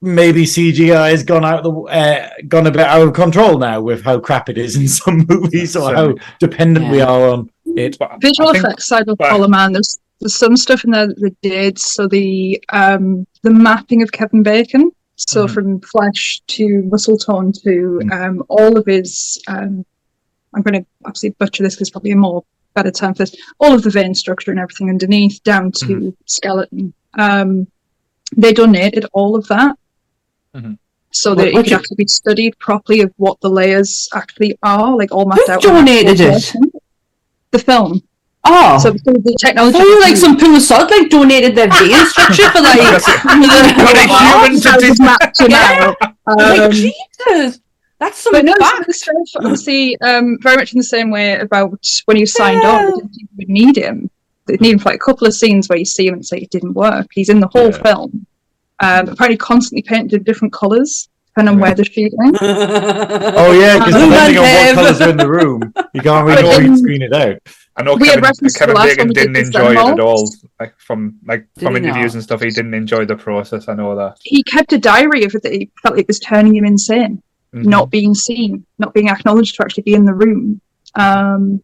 maybe 0.00 0.44
CGI 0.44 1.10
has 1.10 1.22
gone 1.22 1.44
out 1.44 1.62
the 1.62 1.70
uh, 1.72 2.28
gone 2.48 2.66
a 2.66 2.70
bit 2.70 2.80
out 2.80 3.06
of 3.06 3.14
control 3.14 3.58
now 3.58 3.80
with 3.80 4.02
how 4.04 4.18
crap 4.20 4.48
it 4.48 4.58
is 4.58 4.76
in 4.76 4.88
some 5.00 5.26
movies 5.28 5.76
or 5.76 5.94
how 5.94 6.14
dependent 6.38 6.90
we 6.90 7.00
are 7.00 7.28
on 7.30 7.50
it. 7.76 7.98
But 7.98 8.20
Visual 8.20 8.52
think- 8.52 8.64
effects 8.64 8.86
side 8.86 9.08
of 9.08 9.18
but- 9.18 9.30
Hollow 9.30 9.48
Man, 9.48 9.72
there's 9.72 9.98
there's 10.20 10.36
some 10.36 10.56
stuff 10.56 10.84
in 10.84 10.92
there 10.92 11.08
that 11.08 11.36
they 11.42 11.48
did. 11.48 11.78
So 11.80 12.06
the 12.06 12.62
um 12.72 13.26
the 13.42 13.50
mapping 13.52 14.02
of 14.02 14.12
Kevin 14.12 14.44
Bacon, 14.44 14.92
so 15.16 15.46
Mhm. 15.46 15.54
from 15.54 15.80
flesh 15.80 16.40
to 16.48 16.82
muscle 16.84 17.16
tone 17.18 17.52
to 17.52 18.00
Mhm. 18.02 18.12
um 18.12 18.42
all 18.48 18.76
of 18.76 18.86
his 18.86 19.40
um 19.48 19.84
I'm 20.54 20.60
going 20.62 20.82
to 20.82 20.86
obviously 21.06 21.30
butcher 21.30 21.62
this 21.62 21.76
because 21.76 21.88
probably 21.88 22.10
a 22.10 22.16
more 22.16 22.44
better 22.74 22.90
term 22.90 23.14
for 23.14 23.22
this. 23.24 23.34
All 23.58 23.72
of 23.74 23.82
the 23.82 23.88
vein 23.90 24.14
structure 24.14 24.50
and 24.50 24.60
everything 24.60 24.90
underneath 24.90 25.42
down 25.44 25.72
to 25.72 25.86
Mhm. 25.86 26.16
skeleton. 26.26 26.92
Um, 27.18 27.66
they 28.36 28.52
donated 28.52 29.06
all 29.14 29.34
of 29.34 29.46
that. 29.48 29.76
Mhm. 30.54 30.76
So 31.10 31.34
that 31.34 31.48
it 31.48 31.54
could 31.54 31.72
actually 31.72 31.96
be 31.96 32.06
studied 32.06 32.58
properly 32.58 33.00
of 33.00 33.12
what 33.16 33.40
the 33.40 33.48
layers 33.50 34.08
actually 34.14 34.58
are, 34.62 34.94
like 34.96 35.10
all 35.12 35.24
mapped 35.26 35.46
Who 35.46 35.52
out. 35.52 35.62
donated 35.62 36.20
it? 36.20 36.52
The 37.50 37.58
film. 37.58 38.02
Oh, 38.44 38.78
So 38.78 38.90
the 38.90 38.98
the 38.98 39.36
I 39.44 39.46
technology. 39.46 39.78
thought 39.78 39.84
you 39.86 40.00
like 40.00 40.16
some 40.16 40.36
poor 40.36 40.58
sod 40.58 40.90
like 40.90 41.08
donated 41.10 41.54
their 41.54 41.68
vein 41.70 41.94
structure 42.06 42.50
for 42.50 42.60
like. 42.60 42.78
Got 42.80 42.96
a 42.98 43.28
human 43.30 44.60
to 44.60 44.68
That 44.68 44.78
do- 44.80 44.88
was 44.88 44.98
to 45.38 45.50
Yeah. 45.50 45.94
now. 45.96 46.36
like 46.36 46.60
Um, 46.60 46.70
Jesus, 46.72 47.60
that's 48.00 48.18
some 48.18 48.32
but 48.32 48.44
no, 48.44 48.54
back. 48.58 48.80
it's 48.80 48.86
the 48.86 48.92
same- 49.04 49.44
obviously, 49.44 50.00
um, 50.00 50.38
very 50.42 50.56
much 50.56 50.72
in 50.72 50.78
the 50.78 50.84
same 50.84 51.10
way 51.10 51.38
about 51.38 51.78
when 52.06 52.16
he 52.16 52.26
signed 52.26 52.64
on, 52.64 52.80
Yeah. 52.82 52.86
they 52.86 52.90
didn't 52.96 53.14
you 53.14 53.28
would 53.38 53.48
need 53.48 53.76
him. 53.76 54.10
They 54.46 54.56
need 54.56 54.72
him 54.72 54.78
for 54.80 54.88
like 54.88 54.96
a 54.96 55.04
couple 55.04 55.26
of 55.28 55.34
scenes 55.34 55.68
where 55.68 55.78
you 55.78 55.84
see 55.84 56.08
him 56.08 56.14
and 56.14 56.26
say 56.26 56.38
it 56.38 56.50
didn't 56.50 56.72
work. 56.74 57.06
He's 57.12 57.28
in 57.28 57.38
the 57.38 57.46
whole 57.46 57.70
Yeah. 57.70 57.82
film. 57.82 58.26
Um, 58.80 59.08
apparently, 59.10 59.36
constantly 59.36 59.82
painted 59.82 60.14
in 60.16 60.22
different 60.24 60.52
colours 60.52 61.08
depending 61.28 61.54
on 61.54 61.60
where 61.60 61.74
they're 61.74 61.84
shooting. 61.84 62.18
Oh 62.42 63.52
yeah, 63.52 63.78
because 63.78 63.94
depending 64.02 64.38
on 64.38 64.44
what 64.44 64.74
colours 64.74 65.00
are 65.00 65.10
in 65.10 65.16
the 65.16 65.28
room, 65.30 65.72
you 65.94 66.00
can't 66.02 66.26
really 66.26 66.42
But 66.42 66.58
green 66.58 66.76
screen 66.76 67.02
it 67.02 67.12
out. 67.14 67.36
I 67.76 67.82
know 67.82 67.94
We 67.94 68.06
Kevin, 68.08 68.22
Kevin 68.54 68.74
Bacon 68.76 69.06
did 69.08 69.14
didn't 69.14 69.32
with 69.32 69.46
enjoy 69.46 69.72
it 69.72 69.78
at 69.78 70.00
all. 70.00 70.28
Like 70.60 70.74
from 70.78 71.16
like 71.24 71.46
Did 71.54 71.64
from 71.64 71.76
interviews 71.76 72.12
not? 72.12 72.14
and 72.14 72.22
stuff, 72.22 72.42
he 72.42 72.50
didn't 72.50 72.74
enjoy 72.74 73.06
the 73.06 73.16
process. 73.16 73.68
I 73.68 73.74
know 73.74 73.96
that. 73.96 74.18
He 74.22 74.42
kept 74.42 74.72
a 74.74 74.78
diary 74.78 75.24
of 75.24 75.34
it 75.34 75.42
that 75.42 75.52
he 75.52 75.70
felt 75.82 75.94
like 75.96 76.02
it 76.02 76.08
was 76.08 76.20
turning 76.20 76.54
him 76.56 76.64
insane, 76.66 77.22
Mhm. 77.54 77.64
not 77.64 77.90
being 77.90 78.14
seen, 78.14 78.66
not 78.78 78.92
being 78.92 79.08
acknowledged 79.08 79.54
to 79.56 79.62
actually 79.62 79.84
be 79.84 79.94
in 79.94 80.04
the 80.04 80.12
room. 80.14 80.60
Um, 80.96 81.62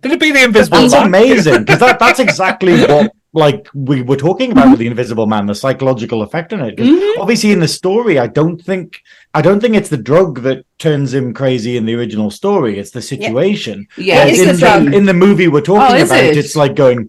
Did 0.00 0.12
it 0.12 0.20
be 0.20 0.32
the 0.32 0.42
Invisible 0.44 0.78
That's 0.78 0.94
Man? 0.94 1.06
amazing 1.08 1.64
because 1.64 1.80
that, 1.80 1.98
that's 1.98 2.18
exactly 2.18 2.72
what 2.86 3.12
like 3.34 3.66
we 3.74 4.02
were 4.02 4.16
talking 4.16 4.52
about 4.52 4.70
with 4.70 4.78
the 4.78 4.86
Invisible 4.86 5.26
Man, 5.26 5.46
the 5.46 5.54
psychological 5.54 6.20
effect 6.22 6.52
on 6.52 6.60
it. 6.60 6.76
Mhm. 6.76 7.12
Obviously, 7.18 7.50
in 7.52 7.60
the 7.60 7.68
story, 7.68 8.18
I 8.18 8.26
don't 8.26 8.60
think 8.60 9.00
I 9.34 9.40
don't 9.40 9.60
think 9.60 9.74
it's 9.74 9.88
the 9.88 9.96
drug 9.96 10.42
that 10.42 10.64
turns 10.78 11.14
him 11.14 11.32
crazy 11.32 11.76
in 11.78 11.86
the 11.86 11.94
original 11.94 12.30
story. 12.30 12.78
It's 12.78 12.90
the 12.90 13.00
situation. 13.02 13.86
Yeah, 13.96 14.26
It's 14.26 14.40
in, 14.40 14.56
the 14.90 14.96
in 14.96 15.06
the 15.06 15.14
movie 15.14 15.48
we're 15.48 15.62
talking 15.62 16.02
Oh, 16.02 16.04
about, 16.04 16.24
it? 16.24 16.36
it's 16.36 16.54
like 16.56 16.74
going, 16.74 17.08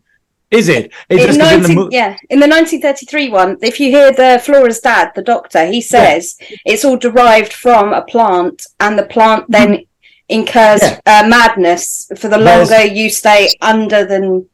is 0.52 0.70
it? 0.70 0.92
It's 1.10 1.22
in 1.22 1.28
just 1.28 1.40
'cause 1.42 1.52
in 1.56 1.64
the 1.64 1.74
mo- 1.76 1.90
yeah, 1.92 2.16
in 2.30 2.40
the 2.40 2.48
1933 2.48 3.30
one, 3.30 3.58
if 3.62 3.80
you 3.82 3.90
hear 3.90 4.12
the 4.14 4.40
Flora's 4.46 4.80
dad, 4.80 5.12
the 5.16 5.22
doctor, 5.24 5.66
he 5.66 5.82
says 5.82 6.38
it's 6.66 6.86
all 6.86 6.96
derived 6.98 7.52
from 7.52 7.92
a 7.92 8.02
plant, 8.04 8.66
and 8.80 8.98
the 8.98 9.04
plant 9.04 9.44
then 9.50 9.82
incurs 10.30 10.82
Yeah. 10.82 11.00
uh, 11.06 11.28
madness 11.28 12.08
for 12.18 12.30
the 12.30 12.38
There's- 12.38 12.70
longer 12.70 12.86
you 12.86 13.10
stay 13.10 13.50
under 13.62 14.06
than, 14.06 14.46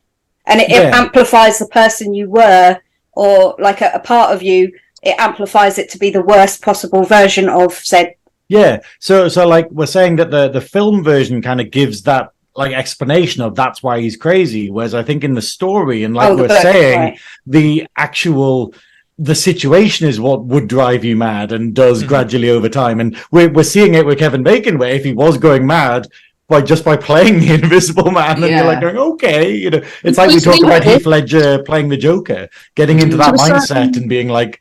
and 0.49 0.59
it, 0.59 0.69
it 0.69 0.83
Yeah. 0.83 0.91
amplifies 1.01 1.59
the 1.59 1.67
person 1.67 2.13
you 2.13 2.29
were, 2.29 2.77
or 3.13 3.55
like 3.59 3.81
a, 3.81 3.91
a 3.93 3.99
part 3.99 4.33
of 4.35 4.41
you. 4.43 4.71
It 5.01 5.15
amplifies 5.17 5.77
it 5.77 5.89
to 5.91 5.97
be 5.97 6.09
the 6.11 6.21
worst 6.21 6.61
possible 6.61 7.03
version 7.03 7.47
of 7.47 7.73
said. 7.73 8.15
Yeah. 8.49 8.81
So 8.99 9.29
so 9.29 9.47
like 9.47 9.69
we're 9.71 9.85
saying 9.85 10.17
that 10.17 10.31
the 10.31 10.49
the 10.49 10.61
film 10.75 11.03
version 11.03 11.41
kind 11.41 11.61
of 11.61 11.71
gives 11.71 12.01
that 12.03 12.31
like 12.55 12.73
explanation 12.73 13.41
of 13.43 13.55
that's 13.55 13.81
why 13.81 14.01
he's 14.01 14.17
crazy. 14.17 14.69
Whereas 14.69 14.93
I 14.93 15.03
think 15.03 15.23
in 15.23 15.35
the 15.35 15.41
story 15.41 16.03
and 16.03 16.13
like 16.15 16.29
oh, 16.31 16.35
we're 16.35 16.47
book, 16.49 16.61
saying, 16.61 16.99
right. 16.99 17.19
the 17.45 17.87
actual 17.95 18.73
the 19.21 19.35
situation 19.35 20.07
is 20.07 20.19
what 20.19 20.45
would 20.45 20.67
drive 20.67 21.03
you 21.05 21.15
mad 21.15 21.51
and 21.51 21.73
does 21.75 22.03
Mhm. 22.03 22.07
gradually 22.07 22.49
over 22.49 22.69
time. 22.69 22.99
And 22.99 23.17
we're 23.31 23.49
we're 23.49 23.63
seeing 23.75 23.93
it 23.93 24.05
with 24.05 24.19
Kevin 24.19 24.43
Bacon, 24.43 24.77
where 24.77 24.93
if 24.93 25.03
he 25.05 25.13
was 25.13 25.37
going 25.37 25.65
mad 25.67 26.07
by 26.49 26.61
just 26.61 26.83
by 26.83 26.97
playing 26.97 27.39
the 27.39 27.53
Invisible 27.61 28.11
Man, 28.11 28.37
and 28.43 28.51
Yeah. 28.51 28.57
you're 28.57 28.65
like 28.65 28.81
going, 28.81 28.97
okay, 28.97 29.55
you 29.55 29.69
know, 29.69 29.81
it's 30.03 30.17
like 30.17 30.27
we 30.29 30.33
Please 30.35 30.43
talk 30.43 30.59
about 30.63 30.81
it. 30.85 30.91
Heath 30.91 31.05
Ledger 31.05 31.63
playing 31.63 31.89
the 31.89 31.97
Joker, 31.97 32.49
getting 32.75 32.99
into 32.99 33.15
Mm. 33.15 33.19
that 33.19 33.33
mindset 33.35 33.61
certain- 33.67 33.95
and 33.97 34.09
being 34.09 34.27
like, 34.27 34.59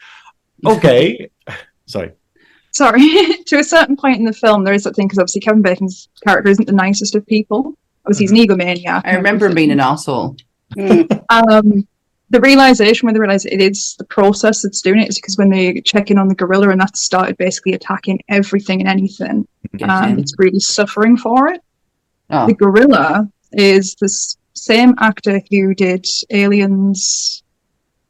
okay, 0.67 1.31
sorry. 1.87 2.13
sorry, 2.73 3.43
to 3.47 3.59
a 3.59 3.65
certain 3.65 3.97
point 3.97 4.19
in 4.19 4.25
the 4.25 4.33
film, 4.33 4.65
there 4.65 4.75
is 4.75 4.85
that 4.85 4.95
thing 4.95 5.07
because 5.09 5.19
obviously 5.19 5.41
Kevin 5.41 5.63
Bacon's 5.63 6.09
character 6.23 6.51
isn't 6.51 6.67
the 6.67 6.73
nicest 6.73 7.15
of 7.15 7.27
people. 7.27 7.75
Obviously, 8.05 8.25
he's 8.25 8.31
an 8.33 8.39
egomaniac. 8.59 9.03
I 9.05 9.17
remember 9.17 9.47
him 9.47 9.55
being 9.55 9.71
an 9.71 9.81
asshole. 9.81 10.37
Mm. 10.77 11.25
um, 11.31 11.89
the 12.31 12.41
realization 12.41 13.07
when 13.07 13.15
they 13.15 13.21
realize 13.21 13.47
it 13.47 13.63
is 13.63 13.95
the 13.99 14.05
process 14.05 14.61
that's 14.61 14.83
doing 14.83 15.01
it 15.01 15.09
is 15.09 15.17
because 15.17 15.39
when 15.39 15.49
they 15.49 15.81
check 15.81 16.11
in 16.11 16.19
on 16.19 16.29
the 16.29 16.35
gorilla 16.35 16.69
and 16.69 16.81
that 16.83 16.95
started 16.99 17.39
basically 17.39 17.73
attacking 17.73 18.21
everything 18.29 18.81
and 18.81 18.89
anything, 18.89 19.49
um, 19.83 20.19
it's 20.19 20.35
really 20.39 20.61
suffering 20.61 21.17
for 21.17 21.49
it. 21.49 21.63
Oh. 22.31 22.47
The 22.47 22.55
gorilla 22.55 23.29
is 23.53 23.95
the 23.97 24.09
same 24.55 24.95
actor 24.99 25.41
who 25.51 25.75
did 25.75 26.07
Aliens 26.31 27.43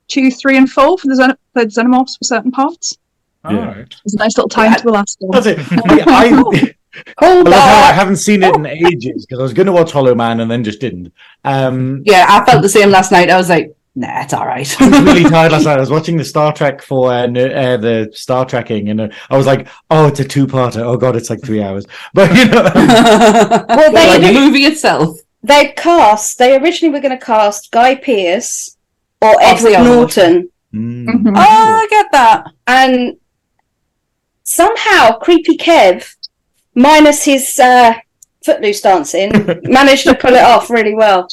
two, 0.08 0.30
three, 0.30 0.56
and 0.56 0.70
four 0.70 0.96
for 0.98 1.06
the, 1.08 1.14
Xen- 1.14 1.36
the 1.54 1.66
Xenomorphs 1.66 2.16
for 2.18 2.24
certain 2.24 2.50
parts. 2.50 2.96
All 3.44 3.52
Yeah. 3.52 3.66
right. 3.66 3.94
There's 4.04 4.14
a 4.14 4.18
nice 4.18 4.36
little 4.36 4.48
time 4.48 4.74
to 4.74 4.82
the 4.82 4.90
last 4.90 5.16
one. 5.20 5.40
That's 5.40 5.46
it. 5.46 5.58
I, 5.70 6.02
I, 6.06 6.74
Hold 7.18 7.46
I 7.46 7.50
love 7.50 7.54
I 7.54 7.92
haven't 7.92 8.16
seen 8.16 8.42
it 8.42 8.54
in 8.56 8.66
ages 8.66 9.24
because 9.24 9.38
I 9.38 9.42
was 9.42 9.52
going 9.52 9.66
to 9.66 9.72
watch 9.72 9.92
Hollow 9.92 10.14
Man 10.16 10.40
and 10.40 10.50
then 10.50 10.64
just 10.64 10.80
didn't. 10.80 11.12
Um, 11.44 12.02
Yeah, 12.04 12.26
I 12.28 12.44
felt 12.44 12.62
the 12.62 12.68
same 12.68 12.90
last 12.90 13.12
night. 13.12 13.30
I 13.30 13.36
was 13.36 13.48
like, 13.48 13.76
nah, 13.98 14.22
it's 14.22 14.32
all 14.32 14.46
right. 14.46 14.80
I 14.80 14.88
was 14.88 15.00
really 15.02 15.24
tired 15.24 15.52
last 15.52 15.64
night. 15.68 15.76
I 15.76 15.80
was 15.80 15.90
watching 15.90 16.16
the 16.16 16.24
Star 16.24 16.52
Trek 16.52 16.82
for 16.82 17.12
uh, 17.12 17.26
uh, 17.26 17.76
the 17.76 18.10
Star 18.12 18.44
Trekking, 18.44 18.88
and 18.90 19.00
uh, 19.00 19.08
I 19.30 19.36
was 19.36 19.46
like, 19.46 19.68
"Oh, 19.90 20.06
it's 20.08 20.20
a 20.20 20.24
two-parter. 20.24 20.82
Oh 20.82 20.96
God, 20.96 21.16
it's 21.16 21.30
like 21.30 21.42
three 21.42 21.62
hours." 21.62 21.84
But 22.14 22.34
you 22.36 22.44
know, 22.46 22.62
well, 23.68 23.92
they- 23.92 24.32
the 24.32 24.40
movie 24.40 24.64
itself. 24.64 25.18
They 25.42 25.72
cast. 25.76 26.38
They 26.38 26.56
originally 26.56 26.92
were 26.92 27.00
going 27.00 27.16
to 27.18 27.24
cast 27.24 27.70
Guy 27.70 27.94
Pearce 27.94 28.76
or 29.22 29.34
Obviously, 29.42 29.74
Edward 29.76 29.88
I. 29.88 29.94
Norton. 29.94 30.50
Mm. 30.74 31.06
Mhm. 31.06 31.32
Oh, 31.36 31.74
I 31.82 31.86
get 31.90 32.06
that. 32.12 32.44
and 32.66 33.16
somehow 34.42 35.12
creepy 35.18 35.56
kev 35.56 36.14
minus 36.74 37.24
his 37.24 37.58
uh, 37.58 37.94
footloose 38.44 38.80
dancing 38.80 39.30
managed 39.64 40.04
to 40.04 40.14
pull 40.14 40.34
it 40.34 40.42
off 40.42 40.70
really 40.70 40.94
well 40.94 41.26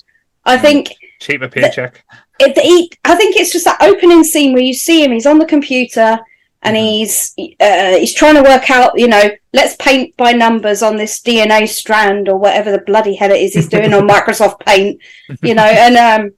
i 0.44 0.58
think 0.58 0.90
Cheaper 1.22 1.48
paycheck. 1.48 2.04
It, 2.40 2.58
he, 2.58 2.92
i 3.06 3.16
think 3.16 3.36
it's 3.38 3.52
just 3.54 3.66
that 3.66 3.82
opening 3.82 4.24
scene 4.24 4.54
where 4.54 4.62
you 4.64 4.74
see 4.74 5.04
him 5.04 5.12
he's 5.12 5.26
on 5.26 5.40
the 5.40 5.46
computer 5.46 6.20
and 6.62 6.76
he's 6.76 7.34
uh, 7.60 7.96
he's 7.98 8.16
trying 8.16 8.34
to 8.34 8.42
work 8.42 8.72
out, 8.72 8.98
you 9.00 9.08
know, 9.08 9.22
let's 9.54 9.76
paint 9.76 10.18
by 10.18 10.32
numbers 10.32 10.82
on 10.82 10.96
this 10.96 11.22
DNA 11.22 11.68
strand 11.70 12.28
or 12.28 12.38
whatever 12.40 12.72
the 12.72 12.80
bloody 12.80 13.14
hell 13.14 13.30
it 13.30 13.40
is 13.40 13.54
he's 13.54 13.70
doing 13.70 13.94
on 13.94 14.08
Microsoft 14.16 14.62
Paint, 14.62 15.00
you 15.44 15.54
know, 15.54 15.62
and 15.64 15.96
um, 15.96 16.32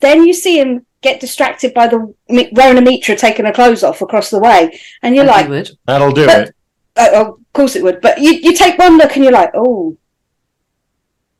then 0.00 0.24
you 0.24 0.32
see 0.32 0.60
him 0.60 0.86
get 1.00 1.18
distracted 1.18 1.74
by 1.74 1.88
the 1.88 2.14
Mi- 2.28 2.52
Rona 2.54 2.80
Mitra 2.80 3.16
taking 3.16 3.46
her 3.46 3.52
clothes 3.52 3.82
off 3.82 4.00
across 4.00 4.30
the 4.30 4.38
way, 4.38 4.78
and 5.02 5.16
you're 5.16 5.24
As 5.24 5.30
like, 5.30 5.48
would. 5.48 5.70
That'll 5.86 6.12
do 6.12 6.26
But- 6.26 6.48
it. 6.50 6.54
oh, 6.96 7.10
oh, 7.14 7.32
of 7.32 7.52
course 7.52 7.74
it 7.74 7.82
would, 7.82 8.00
but 8.00 8.20
you, 8.20 8.34
you 8.34 8.54
take 8.54 8.78
one 8.78 8.96
look 8.96 9.16
and 9.16 9.24
you're 9.24 9.32
like, 9.32 9.50
oh, 9.54 9.96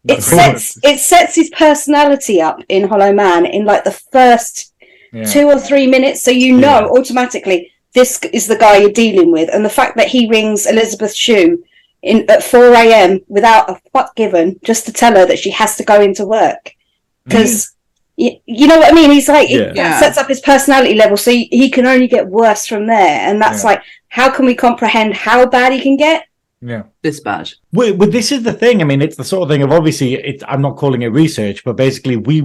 it 0.05 0.15
That's 0.15 0.27
sets 0.27 0.79
it 0.83 0.99
sets 0.99 1.35
his 1.35 1.51
personality 1.51 2.41
up 2.41 2.61
in 2.69 2.89
Hollow 2.89 3.13
Man 3.13 3.47
in 3.47 3.65
like 3.65 3.85
the 3.85 3.99
first 4.13 4.73
Yeah. 5.13 5.25
two 5.25 5.47
or 5.47 5.59
three 5.59 5.87
minutes, 5.87 6.23
so 6.23 6.31
you 6.31 6.57
know 6.57 6.91
automatically 6.97 7.73
this 7.95 8.21
is 8.33 8.47
the 8.47 8.57
guy 8.57 8.77
you're 8.77 8.93
dealing 8.93 9.33
with, 9.33 9.49
and 9.53 9.65
the 9.65 9.71
fact 9.81 9.97
that 9.97 10.09
he 10.09 10.29
rings 10.29 10.67
Elizabeth 10.67 11.15
Shue 11.15 11.65
in 12.03 12.29
at 12.31 12.43
four 12.43 12.73
a.m. 12.75 13.21
without 13.27 13.71
a 13.71 13.81
fuck 13.93 14.15
given, 14.15 14.61
just 14.63 14.87
to 14.87 14.93
tell 14.93 15.15
her 15.17 15.27
that 15.27 15.39
she 15.39 15.51
has 15.51 15.77
to 15.77 15.85
go 15.85 16.01
into 16.01 16.27
work, 16.27 16.65
mm. 16.67 16.75
because. 17.25 17.75
You, 18.21 18.33
you 18.47 18.67
know 18.67 18.79
what 18.79 18.91
I 18.93 18.95
mean? 18.97 19.13
He's 19.13 19.29
like, 19.29 19.49
it 19.49 19.77
sets 20.01 20.19
up 20.19 20.27
his 20.27 20.41
personality 20.41 20.95
level, 20.97 21.17
so 21.17 21.31
he, 21.31 21.49
he 21.53 21.71
can 21.71 21.87
only 21.87 22.09
get 22.09 22.27
worse 22.27 22.67
from 22.67 22.89
there. 22.89 23.21
And 23.21 23.41
that's 23.41 23.63
Yeah. 23.63 23.71
like, 23.71 23.83
how 24.09 24.29
can 24.29 24.45
we 24.45 24.57
comprehend 24.57 25.15
how 25.15 25.47
bad 25.47 25.73
he 25.73 25.81
can 25.81 25.97
get? 25.97 26.27
Yeah. 26.61 26.83
This 27.03 27.21
bad. 27.21 27.51
Well, 27.73 27.95
well, 27.95 28.11
this 28.11 28.33
is 28.33 28.43
the 28.43 28.53
thing. 28.53 28.81
I 28.81 28.85
mean, 28.85 29.01
it's 29.01 29.17
the 29.17 29.25
sort 29.25 29.45
of 29.45 29.49
thing 29.49 29.63
of 29.63 29.71
obviously, 29.71 30.15
it, 30.15 30.43
I'm 30.49 30.61
not 30.61 30.77
calling 30.77 31.03
it 31.03 31.09
research, 31.09 31.63
but 31.65 31.77
basically, 31.77 32.17
we 32.17 32.45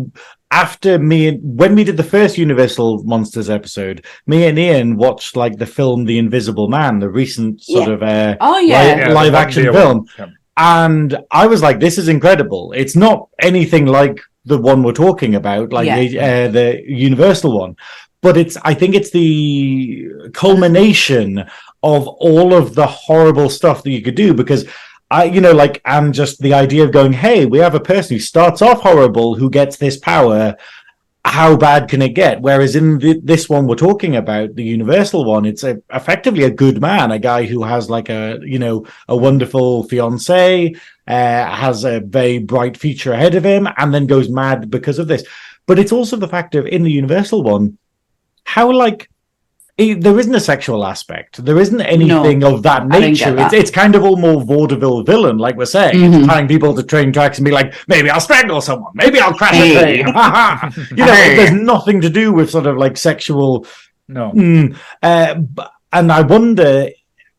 after 0.52 1.00
me 1.00 1.28
and 1.30 1.40
when 1.58 1.74
we 1.74 1.84
did 1.84 1.98
the 1.98 2.04
first 2.04 2.38
Universal 2.38 3.04
Monsters 3.06 3.50
episode, 3.50 4.06
me 4.28 4.46
and 4.46 4.60
Ian 4.60 4.98
watched 4.98 5.36
like 5.36 5.58
the 5.58 5.66
film 5.66 6.06
The 6.06 6.20
Invisible 6.20 6.68
Man, 6.68 7.00
the 7.00 7.10
recent 7.10 7.62
sort 7.64 7.88
Yeah. 7.88 7.94
of 7.96 8.04
uh, 8.04 8.36
Oh 8.40 8.60
li- 8.62 8.70
yeah. 8.70 8.98
Yeah, 9.08 9.14
live 9.14 9.34
action 9.34 9.72
film. 9.74 10.06
Yeah. 10.20 10.28
and 10.58 11.18
I 11.32 11.48
was 11.48 11.64
like, 11.64 11.80
"This 11.80 11.98
is 11.98 12.08
incredible." 12.08 12.72
It's 12.76 12.96
not 12.96 13.30
anything 13.42 13.88
like 13.88 14.22
the 14.46 14.60
one 14.60 14.84
we're 14.84 14.92
talking 14.94 15.34
about, 15.34 15.74
like 15.74 15.88
Yeah. 15.88 16.00
the, 16.00 16.20
uh, 16.20 16.48
the 16.50 16.82
Universal 16.86 17.58
one, 17.58 17.76
but 18.22 18.38
it's. 18.38 18.58
I 18.64 18.76
think 18.76 18.94
it's 18.94 19.10
the 19.10 20.08
culmination 20.34 21.44
of 21.84 22.08
all 22.08 22.54
of 22.54 22.74
the 22.74 22.88
horrible 22.88 23.50
stuff 23.50 23.84
that 23.84 23.92
you 23.92 24.02
could 24.02 24.16
do 24.16 24.34
because. 24.34 24.66
I, 25.12 25.26
you 25.26 25.42
know, 25.42 25.52
like, 25.52 25.80
and 25.86 26.12
just 26.12 26.40
the 26.40 26.56
idea 26.56 26.84
of 26.86 26.92
going, 26.92 27.14
hey, 27.14 27.46
we 27.46 27.60
have 27.60 27.76
a 27.76 27.80
person 27.80 28.16
who 28.16 28.20
starts 28.20 28.64
off 28.64 28.82
horrible, 28.82 29.36
who 29.36 29.48
gets 29.48 29.78
this 29.78 29.96
power. 29.96 30.56
How 31.24 31.56
bad 31.56 31.88
can 31.88 32.02
it 32.02 32.16
get? 32.16 32.42
Whereas 32.42 32.76
in 32.76 32.98
the, 32.98 33.20
this 33.24 33.48
one 33.48 33.68
we're 33.68 33.76
talking 33.76 34.16
about, 34.16 34.56
the 34.56 34.64
Universal 34.64 35.26
one, 35.26 35.46
it's 35.46 35.64
a, 35.64 35.80
effectively 35.94 36.46
a 36.46 36.50
good 36.50 36.82
man, 36.82 37.12
a 37.12 37.20
guy 37.20 37.46
who 37.46 37.62
has 37.62 37.92
like 37.92 38.10
a, 38.10 38.40
you 38.42 38.58
know, 38.58 38.88
a 39.08 39.16
wonderful 39.16 39.84
fiance, 39.84 40.74
uh, 41.08 41.46
has 41.46 41.84
a 41.84 42.00
very 42.00 42.40
bright 42.40 42.76
future 42.76 43.14
ahead 43.14 43.36
of 43.36 43.44
him, 43.46 43.68
and 43.78 43.94
then 43.94 44.08
goes 44.08 44.30
mad 44.30 44.72
because 44.72 44.98
of 44.98 45.08
this. 45.08 45.24
But 45.68 45.78
it's 45.78 45.92
also 45.92 46.16
the 46.18 46.28
fact 46.28 46.56
of 46.56 46.66
in 46.66 46.82
the 46.82 46.92
Universal 46.92 47.44
one, 47.44 47.78
how 48.46 48.72
like 48.72 49.12
it, 49.78 50.02
there 50.02 50.20
isn't 50.20 50.36
a 50.36 50.40
sexual 50.40 50.86
aspect. 50.86 51.44
There 51.44 51.60
isn't 51.60 51.82
anything 51.82 52.44
of 52.44 52.62
that 52.64 52.88
nature. 52.88 53.34
that. 53.34 53.54
It's, 53.54 53.62
it's 53.64 53.72
kind 53.72 53.96
of 53.96 54.04
all 54.04 54.18
more 54.18 54.42
vaudeville 54.42 55.02
villain, 55.04 55.38
like 55.40 55.56
we're 55.56 55.66
saying, 55.66 55.96
Mhm. 55.96 56.18
It's 56.20 56.28
tying 56.28 56.48
people 56.48 56.76
to 56.76 56.84
train 56.84 57.12
tracks 57.12 57.40
and 57.40 57.46
be 57.46 57.52
like, 57.52 57.74
maybe 57.88 58.10
I'll 58.10 58.20
strangle 58.22 58.62
someone, 58.62 58.92
maybe 58.94 59.20
I'll 59.20 59.34
crash 59.34 59.56
Hey. 59.56 60.02
a 60.02 60.04
ha. 60.12 60.72
you 60.92 60.98
know, 60.98 61.12
Hey. 61.14 61.36
there's 61.38 61.52
nothing 61.52 62.02
to 62.02 62.10
do 62.10 62.32
with 62.32 62.52
sort 62.52 62.68
of 62.68 62.78
like 62.78 62.98
sexual 62.98 63.66
No. 64.08 64.32
Mm, 64.32 64.78
uh, 65.02 65.36
b- 65.36 65.64
and 65.92 66.12
I 66.12 66.22
wonder, 66.22 66.90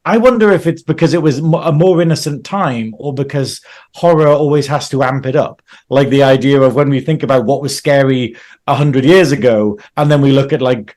I 0.04 0.16
wonder 0.18 0.50
if 0.50 0.66
it's 0.66 0.82
because 0.82 1.14
it 1.14 1.22
was 1.22 1.38
a 1.38 1.72
more 1.72 2.02
innocent 2.02 2.44
time, 2.44 2.94
or 2.98 3.14
because 3.14 3.60
horror 3.94 4.28
always 4.28 4.66
has 4.66 4.88
to 4.90 5.02
amp 5.02 5.24
it 5.26 5.36
up. 5.36 5.62
Like 5.88 6.08
the 6.08 6.24
idea 6.24 6.60
of 6.60 6.74
when 6.74 6.88
we 6.90 7.00
think 7.00 7.22
about 7.22 7.44
what 7.46 7.62
was 7.62 7.76
scary 7.76 8.34
a 8.66 8.74
hundred 8.74 9.04
years 9.04 9.30
ago, 9.32 9.78
and 9.96 10.10
then 10.10 10.20
we 10.20 10.32
look 10.32 10.52
at 10.52 10.60
like, 10.60 10.94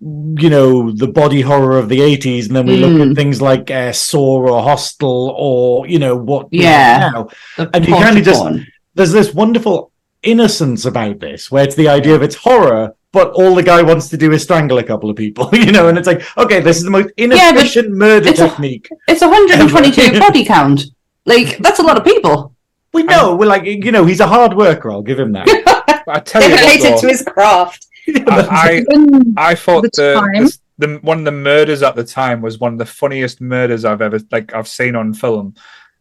you 0.00 0.50
know, 0.50 0.90
the 0.92 1.06
body 1.08 1.40
horror 1.40 1.78
of 1.78 1.88
the 1.88 2.00
eighties, 2.00 2.46
and 2.48 2.56
then 2.56 2.66
we 2.66 2.76
look 2.76 2.92
Mm. 2.92 3.10
at 3.10 3.16
things 3.16 3.40
like 3.40 3.70
uh, 3.70 3.92
Saw 3.92 4.40
or 4.48 4.62
Hostel, 4.62 5.34
or 5.36 5.86
you 5.86 5.98
know 5.98 6.16
what? 6.16 6.48
Yeah. 6.50 7.10
now 7.12 7.28
And 7.72 7.86
you 7.86 7.94
kinda 7.94 8.20
just- 8.22 8.44
there's 8.94 9.12
this 9.12 9.32
wonderful 9.34 9.90
innocence 10.22 10.84
about 10.84 11.20
this, 11.20 11.50
where 11.50 11.64
it's 11.64 11.74
the 11.74 11.88
idea 11.88 12.14
of 12.14 12.22
it's 12.22 12.34
horror, 12.36 12.94
but 13.12 13.30
all 13.32 13.54
the 13.54 13.62
guy 13.62 13.82
wants 13.82 14.08
to 14.08 14.16
do 14.16 14.32
is 14.32 14.42
strangle 14.42 14.78
a 14.78 14.82
couple 14.82 15.10
of 15.10 15.16
people, 15.16 15.48
you 15.52 15.70
know, 15.72 15.88
and 15.88 15.98
it's 15.98 16.06
like, 16.06 16.22
okay, 16.38 16.60
this 16.60 16.76
is 16.78 16.84
the 16.84 16.90
most 16.90 17.10
inefficient 17.16 17.90
murder 17.90 18.28
it's 18.28 18.40
a- 18.40 18.48
technique. 18.48 18.88
It's 19.08 19.20
122 19.22 20.18
body 20.26 20.44
count. 20.44 20.84
Like 21.26 21.58
that's 21.58 21.78
a 21.78 21.82
lot 21.82 21.96
of 21.96 22.04
people. 22.04 22.52
We 22.92 23.02
know, 23.02 23.34
we're 23.34 23.46
like, 23.46 23.64
you 23.64 23.90
know, 23.90 24.04
he's 24.04 24.20
a 24.20 24.26
hard 24.26 24.54
worker. 24.54 24.90
I'll 24.92 25.02
give 25.02 25.18
him 25.18 25.32
that. 25.32 25.48
I 26.06 26.20
tell 26.20 26.42
you 26.42 26.50
what, 26.50 26.60
Dedicated 26.60 26.92
though, 26.96 27.00
to 27.00 27.08
his 27.08 27.22
craft. 27.22 27.86
I, 28.26 28.84
I, 28.90 29.50
I 29.50 29.54
thought 29.54 29.82
The 29.82 29.90
the, 29.92 30.58
the, 30.78 30.86
the 30.86 30.98
one 30.98 31.18
of 31.20 31.24
the 31.24 31.32
murders 31.32 31.82
at 31.82 31.96
the 31.96 32.04
time 32.04 32.40
was 32.42 32.58
one 32.58 32.72
of 32.74 32.78
the 32.78 32.86
funniest 32.86 33.40
murders 33.40 33.84
I've 33.84 34.02
ever 34.02 34.20
like 34.30 34.54
I've 34.54 34.68
seen 34.68 34.96
on 34.96 35.14
film. 35.14 35.54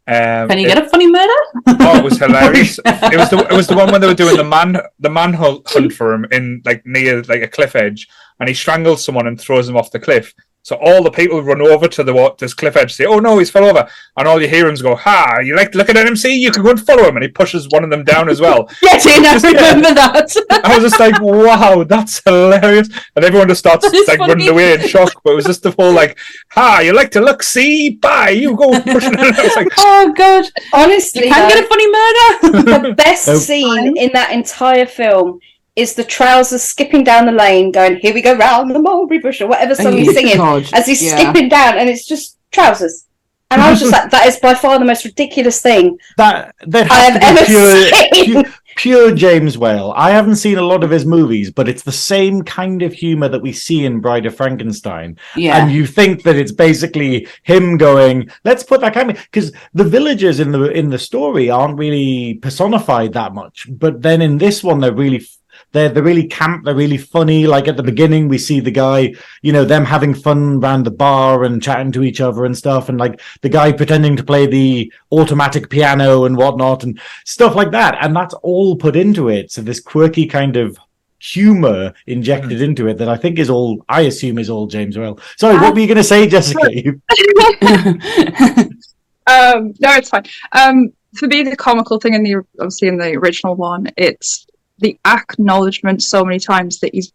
Um, 0.06 0.50
Can 0.50 0.60
you 0.60 0.66
it, 0.66 0.76
get 0.76 0.86
a 0.86 0.90
funny 0.90 1.10
murder? 1.10 1.34
Oh, 1.66 1.98
it 2.00 2.04
was 2.04 2.18
hilarious. 2.20 2.78
it 2.86 3.18
was 3.18 3.30
the 3.30 3.48
it 3.50 3.56
was 3.56 3.68
the 3.68 3.76
one 3.76 3.92
when 3.92 4.02
they 4.02 4.08
were 4.08 4.14
doing 4.14 4.36
the 4.36 4.44
man 4.44 4.78
the 5.00 5.10
manhunt 5.10 5.70
hunt 5.70 5.94
for 5.94 6.14
him 6.14 6.26
in 6.32 6.62
like 6.66 6.86
near 6.86 7.22
like 7.24 7.42
a 7.42 7.48
cliff 7.48 7.76
edge, 7.76 8.10
and 8.40 8.50
he 8.50 8.56
strangles 8.56 9.04
someone 9.04 9.28
and 9.28 9.40
throws 9.40 9.70
him 9.70 9.78
off 9.78 9.92
the 9.92 10.00
cliff. 10.00 10.34
So 10.66 10.78
all 10.78 11.04
the 11.04 11.12
people 11.12 11.42
run 11.44 11.62
over 11.62 11.90
to 11.90 12.04
the 12.06 12.14
wa- 12.14 12.34
this 12.40 12.54
cliff 12.54 12.78
edge, 12.78 12.94
say, 12.94 13.04
"Oh 13.06 13.20
no, 13.20 13.38
he's 13.38 13.50
fell 13.52 13.66
over!" 13.66 13.86
And 14.16 14.28
all 14.30 14.42
you 14.42 14.48
hear 14.48 14.66
him 14.70 14.76
go, 14.76 14.96
"Ha! 14.96 15.40
You 15.44 15.58
like 15.58 15.76
looking 15.76 15.98
at 15.98 16.08
him? 16.08 16.16
See, 16.16 16.36
you 16.40 16.52
can 16.52 16.64
go 16.64 16.70
and 16.70 16.80
follow 16.80 17.04
him." 17.04 17.18
And 17.18 17.24
he 17.24 17.28
pushes 17.30 17.68
one 17.70 17.84
of 17.84 17.90
them 17.90 18.06
down 18.06 18.30
as 18.30 18.40
well. 18.40 18.70
Yes, 18.82 19.06
I 19.06 19.22
Just- 19.22 19.44
remember 19.46 19.94
that. 19.94 20.34
I 20.64 20.74
was 20.74 20.84
just 20.90 21.00
like, 21.02 21.22
"Wow, 21.22 21.84
that's 21.84 22.22
hilarious!" 22.24 22.88
And 23.18 23.26
everyone 23.26 23.50
just 23.50 23.60
starts 23.60 23.84
That 23.84 23.94
is 23.94 24.08
like 24.08 24.20
running 24.20 24.48
away 24.48 24.74
in 24.74 24.88
shock. 24.88 25.12
But 25.26 25.32
it 25.32 25.36
was 25.36 25.46
just 25.46 25.64
the 25.64 25.72
whole 25.72 25.92
like, 25.92 26.18
"Ha! 26.52 26.80
You 26.80 26.94
like 26.94 27.12
to 27.12 27.20
look? 27.20 27.44
See, 27.44 27.90
bye. 27.92 28.30
You 28.30 28.56
go 28.56 28.70
pushing." 28.82 29.14
it. 29.16 29.20
I 29.40 29.44
was 29.44 29.56
like, 29.58 29.68
oh 29.78 30.14
god, 30.16 30.46
Honestly, 30.72 31.26
you 31.28 31.34
can 31.34 31.50
though, 31.50 31.56
get 31.56 31.66
a 31.66 31.68
funny 31.68 31.92
murder. 31.92 32.88
the 32.88 32.94
best 32.96 33.26
scene 33.46 33.98
in 33.98 34.12
that 34.14 34.32
entire 34.32 34.86
film 34.86 35.42
is 35.76 35.96
the 35.96 36.04
trousers 36.04 36.62
skipping 36.62 37.04
down 37.04 37.26
the 37.26 37.32
lane, 37.32 37.72
going, 37.72 37.98
"Here 37.98 38.14
we 38.14 38.22
go 38.22 38.36
round 38.36 38.74
the 38.74 38.80
mulberry 38.80 39.20
bush" 39.20 39.42
or 39.42 39.48
whatever 39.48 39.76
song 39.76 39.98
he's 39.98 40.14
singing 40.14 40.38
God, 40.38 40.70
as 40.74 40.86
he's 40.86 41.04
yeah. 41.04 41.18
skipping 41.18 41.50
down, 41.50 41.78
and 41.78 41.90
it's 41.90 42.06
just 42.06 42.38
trousers. 42.52 43.06
And 43.50 43.62
I 43.62 43.70
was 43.70 43.80
just 43.80 43.92
like, 43.92 44.10
"That 44.12 44.28
is 44.28 44.38
by 44.38 44.56
far 44.56 44.80
the 44.80 44.86
most 44.86 45.06
ridiculous 45.06 45.62
thing 45.62 45.98
that 46.18 46.56
that 46.68 46.92
I 46.92 46.96
have 46.96 47.22
ever 47.22 47.46
pure, 47.46 47.88
seen." 47.88 48.34
pure, 48.34 48.44
pure 48.76 49.16
James 49.16 49.58
Whale. 49.58 49.94
I 49.96 50.12
haven't 50.12 50.38
seen 50.38 50.58
a 50.58 50.64
lot 50.64 50.84
of 50.84 50.90
his 50.92 51.06
movies, 51.06 51.52
but 51.52 51.68
it's 51.68 51.84
the 51.84 51.92
same 51.92 52.44
kind 52.44 52.82
of 52.84 52.94
humor 52.94 53.28
that 53.30 53.42
we 53.42 53.52
see 53.52 53.86
in 53.86 54.00
Bride 54.00 54.26
of 54.28 54.36
Frankenstein. 54.36 55.18
Yeah, 55.36 55.58
and 55.58 55.72
you 55.72 55.88
think 55.88 56.24
that 56.24 56.36
it's 56.36 56.52
basically 56.52 57.28
him 57.44 57.78
going 57.78 58.30
let's 58.44 58.64
put 58.64 58.82
that 58.82 58.94
kind 58.94 59.12
of 59.12 59.18
because 59.18 59.52
the 59.74 59.84
villagers 59.84 60.40
in 60.40 60.52
the 60.52 60.66
in 60.72 60.90
the 60.90 61.00
story 61.00 61.50
aren't 61.50 61.80
really 61.80 62.36
personified 62.36 63.14
that 63.14 63.34
much 63.34 63.68
but 63.70 64.02
then 64.02 64.22
in 64.22 64.38
this 64.38 64.64
one 64.64 64.80
they're 64.80 64.94
really 64.94 65.26
they're, 65.74 65.90
they're 65.90 66.04
really 66.04 66.28
camp 66.28 66.64
they're 66.64 66.76
really 66.76 66.98
funny 66.98 67.46
like 67.46 67.68
at 67.68 67.76
the 67.76 67.84
beginning 67.84 68.28
we 68.28 68.38
see 68.38 68.60
the 68.60 68.72
guy 68.72 69.14
you 69.42 69.52
know 69.52 69.66
them 69.66 69.84
having 69.84 70.14
fun 70.14 70.64
around 70.64 70.84
the 70.84 70.92
bar 70.92 71.44
and 71.44 71.62
chatting 71.62 71.92
to 71.92 72.04
each 72.04 72.22
other 72.22 72.46
and 72.46 72.58
stuff 72.58 72.90
and 72.90 73.00
like 73.00 73.20
the 73.42 73.50
guy 73.50 73.72
pretending 73.72 74.16
to 74.16 74.24
play 74.24 74.46
the 74.46 74.92
automatic 75.12 75.70
piano 75.70 76.26
and 76.26 76.38
whatnot 76.38 76.84
and 76.84 77.00
stuff 77.26 77.56
like 77.56 77.72
that 77.72 77.98
and 78.02 78.16
that's 78.16 78.34
all 78.36 78.76
put 78.76 78.96
into 78.96 79.30
it 79.30 79.52
so 79.52 79.62
this 79.62 79.82
quirky 79.82 80.26
kind 80.26 80.56
of 80.56 80.78
humor 81.20 81.94
injected 82.08 82.62
into 82.62 82.88
it 82.88 82.98
that 82.98 83.08
I 83.08 83.16
think 83.16 83.40
is 83.40 83.50
all 83.50 83.86
I 83.88 84.02
assume 84.02 84.40
is 84.40 84.50
all 84.50 84.68
James 84.68 84.98
Whale. 84.98 85.18
Sorry, 85.38 85.56
what 85.56 85.74
were 85.74 85.80
you 85.80 85.88
going 85.88 85.96
to 85.96 86.04
say, 86.04 86.28
Jessica? 86.28 86.68
Um, 89.28 89.74
no, 89.80 89.94
it's 89.94 90.10
fine. 90.10 90.24
Um, 90.52 90.94
for 91.16 91.28
me, 91.28 91.44
the 91.44 91.56
comical 91.56 92.00
thing 92.00 92.14
in 92.14 92.24
the 92.24 92.36
obviously 92.60 92.88
in 92.88 92.98
the 92.98 93.16
original 93.16 93.56
one, 93.56 93.88
it's 93.98 94.48
the 94.80 94.98
acknowledgement 95.06 96.02
so 96.04 96.24
many 96.24 96.40
times 96.40 96.80
that 96.80 96.94
he's 96.94 97.14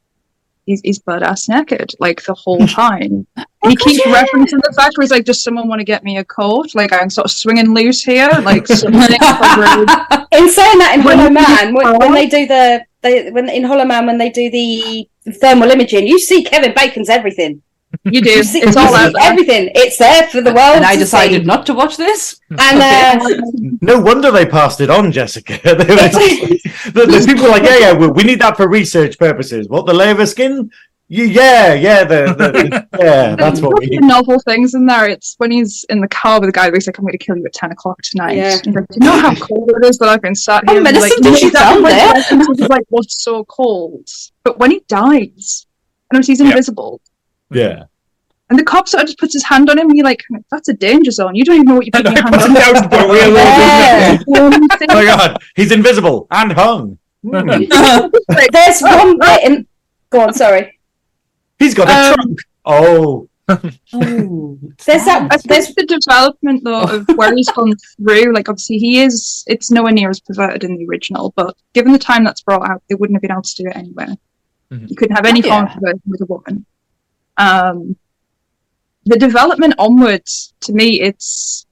he's, 0.67 0.81
he's 0.83 0.99
butt 0.99 1.23
ass 1.23 1.49
naked 1.49 1.93
like 1.99 2.23
the 2.25 2.35
whole 2.35 2.67
time. 2.67 3.27
he 3.65 3.77
keeps 3.77 4.05
referencing 4.07 4.61
the 4.63 4.75
fact 4.77 4.97
where 4.97 5.05
he's 5.05 5.11
like, 5.11 5.25
"Does 5.25 5.43
someone 5.43 5.69
want 5.69 5.81
to 5.81 5.85
get 5.85 6.05
me 6.05 6.19
a 6.19 6.25
coat? 6.25 6.75
Like 6.75 6.93
I'm 6.93 7.11
sort 7.11 7.27
of 7.27 7.31
swinging 7.33 7.75
loose 7.75 8.05
here, 8.05 8.31
like 8.43 8.69
In 10.31 10.49
saying 10.51 10.79
that, 10.79 10.95
in 10.95 11.05
When 11.05 11.19
Hollow 11.19 11.31
Man, 11.31 11.75
when, 11.75 11.97
when 11.97 12.13
they 12.13 12.27
do 12.27 12.47
the 12.47 12.85
they 13.01 13.31
when 13.31 13.49
in 13.49 13.65
Hollow 13.65 13.85
Man 13.85 14.07
when 14.07 14.19
they 14.19 14.31
do 14.31 14.51
the 14.51 15.09
thermal 15.41 15.71
imaging, 15.71 16.07
you 16.07 16.19
see 16.19 16.45
Kevin 16.45 16.75
Bacon's 16.75 17.09
everything. 17.09 17.63
You 18.05 18.21
do. 18.21 18.31
You 18.31 18.43
see, 18.45 18.61
It's 18.61 18.77
you 18.77 18.83
all 18.83 18.89
see 18.89 18.95
out 19.07 19.13
there. 19.13 19.23
everything. 19.31 19.71
It's 19.75 19.99
there 19.99 20.27
for 20.29 20.41
the 20.41 20.53
world. 20.53 20.77
and 20.77 20.85
I 20.85 20.97
decided 20.97 21.43
see. 21.43 21.47
not 21.47 21.67
to 21.67 21.75
watch 21.75 21.97
this. 21.97 22.41
And 22.51 22.61
uh, 23.21 23.41
no 23.81 24.01
wonder 24.01 24.31
they 24.31 24.47
passed 24.47 24.81
it 24.81 24.91
on, 24.91 25.13
Jessica. 25.13 25.59
They 25.65 25.73
were 25.75 26.09
just- 26.09 26.95
the, 26.95 27.07
the 27.07 27.25
people 27.27 27.45
were 27.45 27.51
like, 27.51 27.63
yeah, 27.65 27.79
yeah, 27.79 27.93
we, 27.93 28.07
we 28.09 28.23
need 28.23 28.41
that 28.41 28.57
for 28.57 28.69
research 28.69 29.19
purposes. 29.19 29.69
What 29.69 29.87
the 29.87 29.93
layer 29.95 30.19
of 30.21 30.29
skin? 30.29 30.71
Yeah, 31.11 31.73
yeah, 31.73 32.05
the, 32.05 32.35
the 32.35 32.87
yeah, 33.01 33.35
that's 33.39 33.63
what 33.63 33.81
There's 33.81 33.89
we. 33.91 33.97
novel 33.99 34.39
things 34.41 34.75
in 34.75 34.85
there. 34.85 35.09
It's 35.09 35.35
when 35.39 35.51
he's 35.51 35.85
in 35.89 36.03
the 36.03 36.09
car 36.09 36.39
with 36.39 36.49
the 36.49 36.53
guy. 36.53 36.71
He's 36.71 36.87
like, 36.87 36.99
"I'm 36.99 37.05
going 37.05 37.13
to 37.13 37.19
kill 37.19 37.35
you 37.39 37.47
at 37.47 37.55
ten 37.55 37.73
o'clock 37.73 37.97
tonight." 38.03 38.37
Yeah. 38.37 38.51
Like, 38.67 38.87
"Do 38.89 38.99
you 39.01 39.01
know 39.01 39.19
how 39.19 39.35
cold 39.35 39.71
it 39.75 39.87
is 39.87 39.97
that 39.99 40.11
I've 40.11 40.21
been 40.21 40.35
sat 40.35 40.69
here?" 40.69 40.77
And, 40.77 40.85
Millicent, 40.85 41.25
like, 41.25 41.33
did 41.33 41.43
you 41.43 41.51
that 41.53 42.55
there? 42.59 42.69
Like, 42.69 42.85
"What's 42.91 43.25
so 43.25 43.43
cold?" 43.45 44.07
But 44.45 44.59
when 44.59 44.71
he 44.71 44.81
dies, 44.87 45.67
and 46.13 46.23
he's 46.23 46.41
Yeah. 46.41 46.49
invisible, 46.49 47.01
Yeah. 47.51 47.85
and 48.51 48.59
the 48.59 48.65
cop 48.65 48.89
sort 48.89 49.03
of 49.03 49.09
just 49.09 49.19
puts 49.19 49.33
his 49.35 49.45
hand 49.45 49.69
on 49.71 49.79
him, 49.79 49.89
and 49.89 49.97
you're 49.97 50.05
like, 50.05 50.23
"That's 50.51 50.69
a 50.69 50.73
danger 50.75 51.11
zone. 51.11 51.35
You 51.35 51.45
don't 51.45 51.57
even 51.57 51.67
know 51.67 51.75
what 51.77 51.87
you're 51.87 51.93
putting 51.93 52.13
your 52.13 52.23
hand 52.25 52.35
on." 52.35 52.51
him 52.51 52.91
the 52.91 53.07
wheel, 53.11 53.35
Yeah. 53.35 54.19
Um, 54.41 54.69
Oh 54.91 54.95
my 54.95 55.05
god, 55.05 55.43
he's 55.57 55.73
invisible 55.73 56.27
and 56.31 56.53
hung. 56.53 56.99
There's 57.23 58.81
one 58.81 59.19
bit 59.19 59.45
in. 59.45 59.67
Go 60.11 60.21
on, 60.21 60.33
sorry. 60.35 60.79
He's 61.59 61.75
got 61.75 61.89
a 61.89 61.93
Um, 61.93 62.15
trunk. 62.15 62.39
Oh, 62.65 63.29
oh, 63.49 64.59
There's 64.87 65.05
that. 65.07 65.43
There's 65.47 65.75
the 65.75 65.85
development 65.87 66.63
though 66.65 66.83
of 66.83 67.09
where 67.17 67.35
he's 67.35 67.51
gone 67.51 67.73
through, 67.97 68.35
like 68.35 68.49
obviously 68.49 68.79
he 68.79 69.01
is, 69.03 69.45
it's 69.47 69.71
nowhere 69.71 69.93
near 69.93 70.11
as 70.11 70.21
perverted 70.21 70.65
in 70.65 70.77
the 70.77 70.87
original, 70.87 71.33
but 71.37 71.57
given 71.75 71.93
the 71.93 71.99
time 71.99 72.25
that's 72.25 72.43
brought 72.43 72.69
out, 72.69 72.83
they 72.89 72.95
wouldn't 72.95 73.17
have 73.17 73.23
been 73.23 73.33
able 73.33 73.43
to 73.43 73.55
do 73.63 73.69
it 73.69 73.77
anywhere. 73.77 74.15
Mhm. 74.73 74.89
You 74.91 74.97
couldn't 74.97 75.17
have 75.17 75.27
any 75.27 75.41
Oh, 75.45 75.49
form 75.49 75.65
yeah. 75.65 75.73
of 75.73 75.75
perversion 75.81 76.03
with 76.07 76.21
a 76.21 76.27
woman. 76.27 76.67
Um, 77.39 77.97
the 79.05 79.19
development 79.19 79.75
onwards, 79.79 80.53
to 80.61 80.73
me, 80.73 81.01
it's 81.01 81.67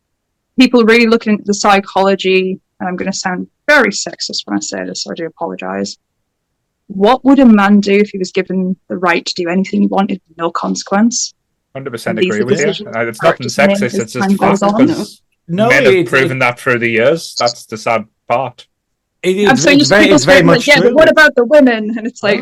people 0.59 0.85
really 0.85 1.07
looking 1.07 1.35
at 1.35 1.45
the 1.45 1.55
psychology, 1.55 2.59
and 2.81 2.89
I'm 2.89 2.97
going 2.97 3.11
to 3.11 3.17
sound 3.17 3.49
very 3.69 3.91
sexist 3.91 4.47
when 4.47 4.57
I 4.57 4.61
say 4.61 4.85
this, 4.85 5.03
so 5.03 5.11
I 5.11 5.15
do 5.15 5.27
apologize. 5.27 5.99
What 6.87 7.25
would 7.25 7.41
a 7.41 7.47
man 7.47 7.81
do 7.81 7.93
if 7.93 8.11
he 8.11 8.19
was 8.19 8.31
given 8.33 8.77
the 8.89 8.97
right 8.97 9.27
to 9.27 9.35
do 9.35 9.49
anything 9.49 9.83
he 9.83 9.89
wanted, 9.89 10.23
no 10.39 10.51
consequence? 10.51 11.35
Hundred 11.75 11.91
percent 11.91 12.19
agree 12.19 12.45
with 12.45 12.61
you. 12.61 12.87
Uh, 12.87 13.07
It's 13.07 13.23
nothing 13.23 13.49
sexist. 13.49 13.99
It's 13.99 14.13
just 14.13 14.39
goes 14.39 14.61
fact 14.61 14.79
because 14.79 15.23
no, 15.49 15.69
men 15.69 15.85
have 15.85 15.93
it's, 15.93 16.09
proven 16.09 16.39
that 16.39 16.59
through 16.59 16.79
the 16.79 16.89
years. 16.89 17.35
That's 17.39 17.67
the 17.67 17.77
sad 17.77 18.07
part. 18.29 18.67
it, 19.23 19.49
I'm 19.49 19.55
it's, 19.55 19.63
so 19.63 19.71
it's 19.71 19.89
very, 19.89 20.05
people 20.05 20.17
it's 20.17 20.25
very 20.25 20.37
saying, 20.39 20.47
much 20.47 20.59
like, 20.59 20.67
yeah, 20.69 20.77
true. 20.77 20.91
but 20.91 20.95
what 20.95 21.11
about 21.11 21.35
the 21.35 21.45
women? 21.45 21.99
And 21.99 22.07
it's 22.07 22.23
like, 22.23 22.41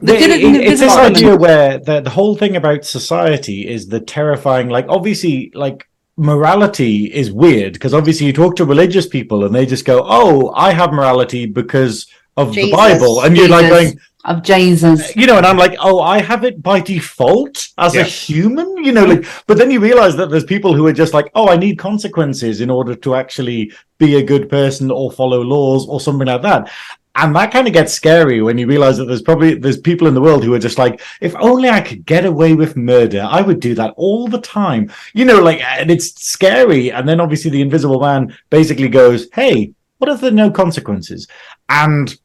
They 0.00 0.18
did 0.18 0.30
it 0.30 0.42
in 0.42 0.54
It- 0.54 0.60
it's 0.62 0.80
this 0.80 0.94
Invisible 0.94 1.16
idea 1.16 1.36
where 1.36 1.78
the, 1.78 2.00
the 2.00 2.10
whole 2.10 2.36
thing 2.36 2.56
about 2.56 2.84
society 2.84 3.68
is 3.68 3.88
the 3.88 4.00
terrifying 4.00 4.68
like 4.68 4.86
obviously 4.88 5.50
like 5.54 5.86
morality 6.16 7.06
is 7.06 7.32
weird 7.32 7.72
because 7.74 7.94
obviously 7.94 8.26
you 8.26 8.32
talk 8.32 8.54
to 8.56 8.64
religious 8.64 9.06
people 9.06 9.44
and 9.44 9.54
they 9.54 9.64
just 9.64 9.84
go 9.86 10.02
oh 10.04 10.52
i 10.54 10.70
have 10.72 10.92
morality 10.92 11.46
because 11.46 12.06
of 12.36 12.52
Jesus. 12.52 12.70
the 12.70 12.76
bible 12.76 13.22
and 13.22 13.36
you're 13.36 13.48
like 13.48 13.70
going 13.70 13.98
of 14.26 14.42
Jesus. 14.42 15.16
you 15.16 15.26
know 15.26 15.38
and 15.38 15.46
i'm 15.46 15.56
like 15.56 15.74
oh 15.80 16.00
i 16.00 16.20
have 16.20 16.44
it 16.44 16.62
by 16.62 16.78
default 16.78 17.68
as 17.78 17.94
Yeah. 17.94 18.02
a 18.02 18.04
human 18.04 18.68
you 18.84 18.92
know 18.92 19.04
like 19.06 19.24
but 19.46 19.56
then 19.56 19.70
you 19.70 19.80
realize 19.80 20.14
that 20.16 20.28
there's 20.30 20.44
people 20.44 20.74
who 20.74 20.86
are 20.86 20.92
just 20.92 21.14
like 21.14 21.30
oh 21.34 21.48
i 21.48 21.56
need 21.56 21.78
consequences 21.78 22.60
in 22.60 22.68
order 22.68 22.94
to 22.96 23.14
actually 23.14 23.72
be 23.98 24.16
a 24.16 24.22
good 24.22 24.48
person 24.50 24.90
or 24.90 25.10
follow 25.10 25.40
laws 25.42 25.86
or 25.88 26.00
something 26.00 26.26
like 26.26 26.42
that 26.42 26.70
and 27.16 27.34
that 27.34 27.52
kind 27.52 27.66
of 27.66 27.72
gets 27.72 27.92
scary 27.92 28.40
when 28.40 28.56
you 28.56 28.66
realize 28.66 28.96
that 28.96 29.06
there's 29.06 29.22
probably 29.22 29.54
there's 29.54 29.80
people 29.80 30.06
in 30.06 30.14
the 30.14 30.20
world 30.20 30.44
who 30.44 30.54
are 30.54 30.58
just 30.60 30.78
like 30.78 31.00
if 31.20 31.34
only 31.40 31.68
i 31.68 31.80
could 31.80 32.06
get 32.06 32.24
away 32.24 32.54
with 32.54 32.76
murder 32.76 33.26
i 33.28 33.40
would 33.42 33.60
do 33.60 33.74
that 33.74 33.92
all 33.96 34.28
the 34.28 34.40
time. 34.40 34.90
You 35.12 35.24
know 35.24 35.40
like 35.42 35.60
and 35.62 35.90
it's 35.90 36.22
scary 36.22 36.92
and 36.92 37.08
then 37.08 37.20
obviously 37.20 37.50
the 37.50 37.62
invisible 37.62 38.00
man 38.00 38.36
basically 38.50 38.88
goes 38.88 39.26
hey 39.32 39.72
what 39.98 40.10
if 40.10 40.20
there 40.20 40.30
are 40.30 40.34
no 40.34 40.50
consequences? 40.50 41.26
And 41.68 42.16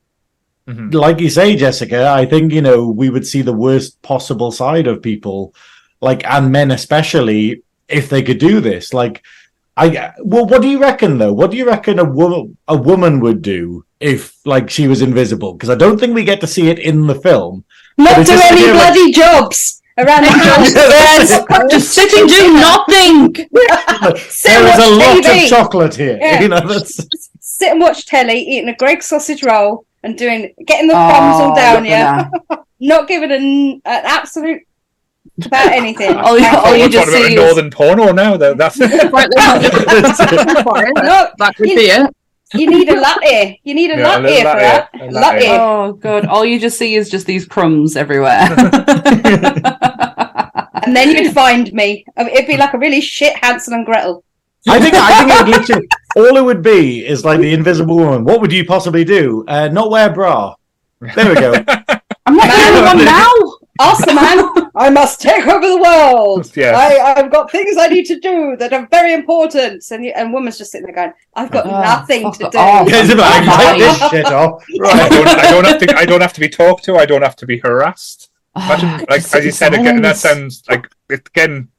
Mhm. 0.68 0.94
like 0.96 1.20
you 1.20 1.30
say 1.30 1.56
jessica 1.56 2.08
i 2.10 2.26
think 2.26 2.52
you 2.52 2.62
know 2.62 2.88
we 2.88 3.12
would 3.12 3.28
see 3.28 3.44
the 3.44 3.54
worst 3.54 4.02
possible 4.02 4.52
side 4.52 4.88
of 4.88 5.00
people 5.04 5.54
like 6.02 6.26
and 6.26 6.52
men 6.52 6.72
especially 6.72 7.62
if 7.88 8.10
they 8.10 8.24
could 8.24 8.40
do 8.40 8.60
this. 8.62 8.92
Like 8.92 9.24
I 9.78 10.14
well, 10.24 10.46
what 10.46 10.62
do 10.62 10.70
you 10.70 10.80
reckon 10.80 11.18
though? 11.18 11.34
What 11.34 11.52
do 11.52 11.58
you 11.58 11.68
reckon 11.68 12.00
a 12.00 12.06
woman 12.06 12.58
a 12.68 12.78
woman 12.78 13.20
would 13.20 13.42
do 13.42 13.86
if 14.00 14.36
like 14.46 14.70
she 14.70 14.88
was 14.88 15.02
invisible? 15.02 15.54
Because 15.54 15.70
I 15.70 15.76
don't 15.76 16.00
think 16.00 16.16
we 16.16 16.24
get 16.24 16.40
to 16.42 16.48
see 16.48 16.70
it 16.70 16.80
in 16.80 17.08
the 17.08 17.16
film. 17.16 17.66
not 17.98 18.26
do 18.26 18.32
any 18.34 18.42
idea 18.42 18.70
of, 18.72 18.76
like- 18.78 18.94
bloody 18.94 19.12
jobs 19.12 19.82
around 19.98 20.24
the 20.24 20.30
house. 20.32 20.74
Yes. 20.74 21.46
Just 21.72 21.94
sit 21.94 22.14
and 22.14 22.30
do 22.30 22.54
nothing. 22.54 23.36
Sit 23.36 24.50
There 24.50 24.60
and 24.60 24.68
is 24.68 24.88
a 24.88 24.98
watch 24.98 25.00
lot 25.00 25.24
TV. 25.24 25.44
of 25.44 25.50
chocolate 25.50 25.96
here. 25.96 26.18
Yeah. 26.22 26.42
You 26.42 26.48
know, 26.50 26.68
that's 26.68 27.06
Sit 27.40 27.72
and 27.72 27.80
watch 27.82 28.06
telly, 28.06 28.40
eating 28.40 28.70
a 28.70 28.76
Greggs 28.76 29.06
sausage 29.06 29.42
roll, 29.44 29.86
and 30.04 30.18
doing 30.18 30.54
getting 30.68 30.88
the 30.88 30.94
Oh, 30.96 31.10
crumbs 31.10 31.36
all 31.42 31.56
down 31.56 31.86
Yeah, 31.86 32.30
Not 32.82 33.08
giving 33.08 33.32
an, 33.32 33.82
an 33.86 34.06
absolute 34.06 34.64
about 35.44 35.72
anything. 35.72 36.16
All 36.18 36.38
you- 36.40 36.46
all 36.48 36.76
you 36.76 36.84
We're 36.84 36.90
just 36.90 37.08
talking 37.12 37.22
about 37.22 37.28
see 37.30 37.36
a 37.36 37.40
is- 37.40 37.46
northern 37.56 37.70
porno 37.72 38.12
now. 38.12 38.38
Though. 38.38 38.54
That's 38.54 38.78
quite 38.78 39.30
literally, 39.36 39.70
No, 40.96 41.30
that 41.38 41.54
would 41.60 41.66
be 41.66 41.72
it. 41.74 42.16
you 42.54 42.70
need 42.70 42.88
a 42.90 43.00
latte. 43.00 43.60
You 43.64 43.74
need 43.74 43.92
a 43.92 43.98
Yeah, 43.98 44.18
a 44.18 44.22
latte 44.22 44.38
for 44.38 44.44
that. 44.44 44.90
a 44.94 44.98
latte. 45.12 45.12
latte. 45.12 45.48
Oh 45.60 45.94
god! 45.94 46.26
All 46.28 46.46
you 46.46 46.60
just 46.60 46.78
see 46.78 46.96
is 46.96 47.10
just 47.10 47.26
these 47.26 47.46
crumbs 47.46 47.96
everywhere. 47.98 48.48
And 50.86 50.96
then 50.96 51.10
you'd 51.16 51.34
find 51.34 51.72
me. 51.74 52.06
It'd 52.18 52.48
be 52.48 52.58
like 52.58 52.74
a 52.74 52.78
really 52.78 53.02
shit 53.02 53.36
Hansel 53.42 53.74
and 53.74 53.86
Gretel. 53.86 54.24
I 54.68 54.80
think 54.80 54.94
I 54.96 55.18
think 55.20 55.32
it 55.32 55.38
would 55.46 55.50
literally 55.60 55.88
all 56.16 56.38
it 56.38 56.44
would 56.46 56.62
be 56.62 57.06
is 57.06 57.26
like 57.26 57.40
the 57.40 57.54
invisible 57.54 57.98
woman. 57.98 58.24
What 58.24 58.42
would 58.42 58.52
you 58.52 58.66
possibly 58.66 59.04
do? 59.04 59.44
Uh, 59.48 59.68
not 59.68 59.90
wear 59.92 60.10
a 60.10 60.14
bra. 60.14 60.56
There 61.02 61.28
we 61.30 61.36
go. 61.36 61.54
I'm 62.26 62.36
not 62.36 62.48
the 62.48 62.64
only 62.68 62.82
one 62.82 63.06
now. 63.06 63.32
Ask 63.80 64.06
the 64.06 64.14
man. 64.14 64.65
I 64.78 64.90
must 64.90 65.22
take 65.22 65.46
over 65.48 65.68
the 65.68 65.78
world. 65.82 66.52
Yeah. 66.56 66.72
I, 66.78 67.14
I've 67.20 67.32
got 67.32 67.52
things 67.52 67.78
I 67.78 67.88
need 67.88 68.06
to 68.08 68.20
do 68.20 68.56
that 68.58 68.74
are 68.74 68.88
very 68.92 69.14
important. 69.14 69.84
And, 69.92 70.04
you, 70.06 70.12
and 70.16 70.34
woman's 70.34 70.58
just 70.58 70.72
sitting 70.72 70.86
there 70.88 70.96
going, 70.96 71.14
I've 71.36 71.52
got 71.52 71.66
Oh, 71.66 71.82
nothing 71.82 72.32
to 72.34 72.50
do. 72.52 72.58
off. 72.58 72.90
Yes, 72.90 73.08
but 73.10 73.20
I 73.22 73.44
can 73.44 73.60
take 73.60 73.80
this 73.80 74.10
shit 74.12 74.26
off. 74.26 74.64
I 74.84 75.10
don't, 75.10 75.28
I 75.28 75.52
don't 75.52 75.66
have 75.66 75.80
to. 75.80 75.98
I 75.98 76.06
don't 76.06 76.22
have 76.22 76.34
to 76.34 76.40
be 76.40 76.50
talked 76.50 76.84
to. 76.86 76.96
I 76.98 77.06
don't 77.06 77.22
have 77.22 77.36
to 77.38 77.46
be 77.46 77.60
harassed. 77.60 78.30
Imagine, 78.56 78.90
Ah, 78.90 78.98
like 79.10 79.20
as 79.22 79.34
you 79.34 79.40
sit 79.40 79.46
in 79.48 79.52
said 79.52 79.74
again, 79.74 80.02
that 80.02 80.18
sounds 80.18 80.64
like 80.70 80.88
again. 81.10 81.70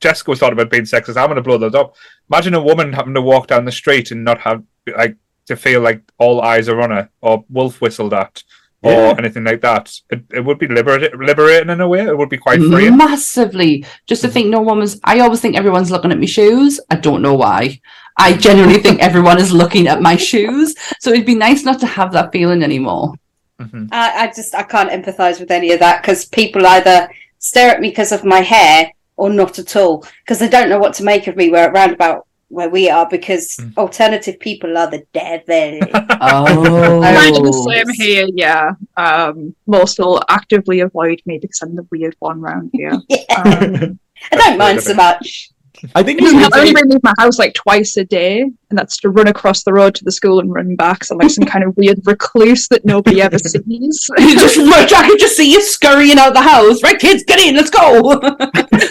Jessica 0.00 0.30
was 0.30 0.38
talking 0.38 0.54
about 0.54 0.70
being 0.70 0.84
sexist. 0.84 1.18
I'm 1.18 1.26
going 1.26 1.36
to 1.36 1.42
blow 1.42 1.58
that 1.58 1.74
up. 1.74 1.94
Imagine 2.30 2.54
a 2.54 2.62
woman 2.62 2.90
having 2.94 3.12
to 3.12 3.20
walk 3.20 3.48
down 3.48 3.66
the 3.66 3.72
street 3.72 4.10
and 4.12 4.24
not 4.24 4.40
have 4.40 4.62
like 4.96 5.16
to 5.46 5.56
feel 5.56 5.82
like 5.82 6.00
all 6.18 6.40
eyes 6.40 6.70
are 6.70 6.80
on 6.80 6.90
her 6.90 7.10
or 7.20 7.44
wolf 7.50 7.82
whistled 7.82 8.14
at 8.14 8.42
or 8.82 8.92
Yeah. 8.92 9.14
anything 9.18 9.44
like 9.44 9.60
that. 9.60 9.92
It, 10.10 10.22
it 10.32 10.44
would 10.44 10.58
be 10.58 10.66
liberating, 10.68 11.10
liberating 11.20 11.70
in 11.70 11.80
a 11.80 11.88
way. 11.88 12.00
It 12.06 12.16
would 12.16 12.28
be 12.30 12.38
quite 12.38 12.60
Mm-hmm. 12.60 12.72
freeing. 12.72 12.96
massively. 12.96 13.84
Just 14.06 14.22
to 14.22 14.28
think 14.28 14.48
no 14.48 14.60
one 14.60 14.78
was. 14.78 15.00
I 15.04 15.20
always 15.20 15.40
think 15.40 15.56
everyone's 15.56 15.90
looking 15.90 16.12
at 16.12 16.18
my 16.18 16.26
shoes. 16.26 16.80
I 16.90 16.96
don't 16.96 17.22
know 17.22 17.34
why. 17.34 17.80
I 18.18 18.32
genuinely 18.36 18.80
think 18.80 19.00
everyone 19.08 19.38
is 19.38 19.52
looking 19.52 19.86
at 19.86 20.00
my 20.02 20.16
shoes. 20.16 20.74
So 20.98 21.10
it'd 21.10 21.26
be 21.26 21.34
nice 21.34 21.64
not 21.64 21.78
to 21.80 21.86
have 21.86 22.12
that 22.12 22.32
feeling 22.32 22.62
anymore. 22.62 23.14
Mhm. 23.60 23.88
I, 23.92 24.24
I 24.24 24.26
just 24.28 24.54
I 24.54 24.62
can't 24.62 24.90
empathise 24.90 25.38
with 25.40 25.50
any 25.50 25.72
of 25.72 25.80
that 25.80 26.00
because 26.02 26.24
people 26.24 26.66
either 26.66 27.08
stare 27.38 27.70
at 27.74 27.80
me 27.80 27.90
because 27.90 28.12
of 28.12 28.24
my 28.24 28.40
hair 28.40 28.90
or 29.18 29.28
not 29.28 29.58
at 29.58 29.76
all 29.76 30.04
because 30.24 30.38
they 30.38 30.48
don't 30.48 30.70
know 30.70 30.78
what 30.78 30.94
to 30.94 31.04
make 31.04 31.26
of 31.26 31.36
me. 31.36 31.50
Where 31.50 31.70
around 31.70 31.92
about 31.92 32.26
where 32.50 32.68
we 32.68 32.90
are 32.90 33.08
because 33.08 33.56
Mm. 33.56 33.76
alternative 33.78 34.38
people 34.40 34.76
are 34.76 34.90
the 34.90 35.04
devil. 35.14 35.80
Oh, 36.22 37.00
I 37.02 37.10
imagine 37.12 37.44
the 37.44 37.52
same 37.52 37.88
here, 37.94 38.26
yeah. 38.34 38.72
Um, 38.96 39.54
most 39.66 39.98
will 39.98 40.20
actively 40.28 40.80
avoid 40.80 41.22
me 41.24 41.38
because 41.38 41.62
I'm 41.62 41.74
the 41.76 41.86
weird 41.90 42.14
one 42.18 42.40
round 42.40 42.70
here. 42.74 42.92
yeah, 43.08 43.24
Um, 43.36 43.98
I 44.32 44.36
don't 44.36 44.58
mind 44.58 44.82
so 44.82 44.94
much. 44.94 45.49
I 45.94 46.02
think 46.02 46.22
I 46.22 46.48
only 46.58 46.82
leave 46.82 47.02
my 47.02 47.14
house 47.18 47.38
like 47.38 47.54
twice 47.54 47.96
a 47.96 48.04
day, 48.04 48.40
and 48.40 48.78
that's 48.78 48.96
to 48.98 49.10
run 49.10 49.28
across 49.28 49.62
the 49.62 49.72
road 49.72 49.94
to 49.96 50.04
the 50.04 50.12
school 50.12 50.40
and 50.40 50.52
run 50.52 50.76
back. 50.76 51.04
So 51.04 51.14
I'm 51.14 51.18
like 51.18 51.30
some 51.30 51.44
kind 51.44 51.64
of 51.64 51.76
weird 51.76 52.00
recluse 52.04 52.68
that 52.68 52.84
nobody 52.84 53.22
ever 53.22 53.38
sees. 53.38 54.10
You 54.18 54.38
just 54.38 54.56
look, 54.58 54.92
I 54.92 55.08
could 55.08 55.18
just 55.18 55.36
see 55.36 55.50
you 55.52 55.62
scurrying 55.62 56.18
out 56.18 56.34
the 56.34 56.42
house. 56.42 56.82
Right, 56.82 56.98
kids, 56.98 57.24
get 57.24 57.40
in, 57.40 57.56
let's 57.56 57.70
go. 57.70 58.20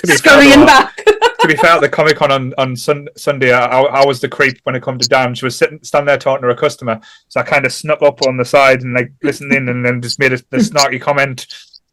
scurrying 0.06 0.66
back. 0.66 0.96
to 0.96 1.48
be 1.48 1.56
fair, 1.56 1.72
at 1.72 1.82
the 1.82 1.90
Comic 1.90 2.18
Con 2.18 2.32
on, 2.32 2.54
on 2.58 2.76
sun, 2.76 3.08
Sunday, 3.16 3.54
I, 3.54 3.82
I 3.82 4.06
was 4.06 4.20
the 4.20 4.30
creep 4.30 4.60
when 4.64 4.76
it 4.76 4.84
come 4.84 4.98
to 4.98 5.08
Dan. 5.08 5.36
She 5.36 5.46
was 5.46 5.56
sitting, 5.56 5.80
standing 5.84 6.08
there 6.08 6.18
talking 6.18 6.44
to 6.44 6.50
a 6.50 6.56
customer, 6.56 7.00
so 7.28 7.40
I 7.40 7.44
kind 7.44 7.66
of 7.66 7.74
snuck 7.74 8.02
up 8.02 8.26
on 8.28 8.38
the 8.38 8.46
side 8.46 8.82
and 8.82 8.94
like 8.94 9.12
listened 9.24 9.54
in, 9.54 9.70
and 9.70 9.86
then 9.86 10.02
just 10.02 10.20
made 10.20 10.34
a, 10.34 10.38
a 10.52 10.58
snarky 10.58 11.00
comment 11.00 11.48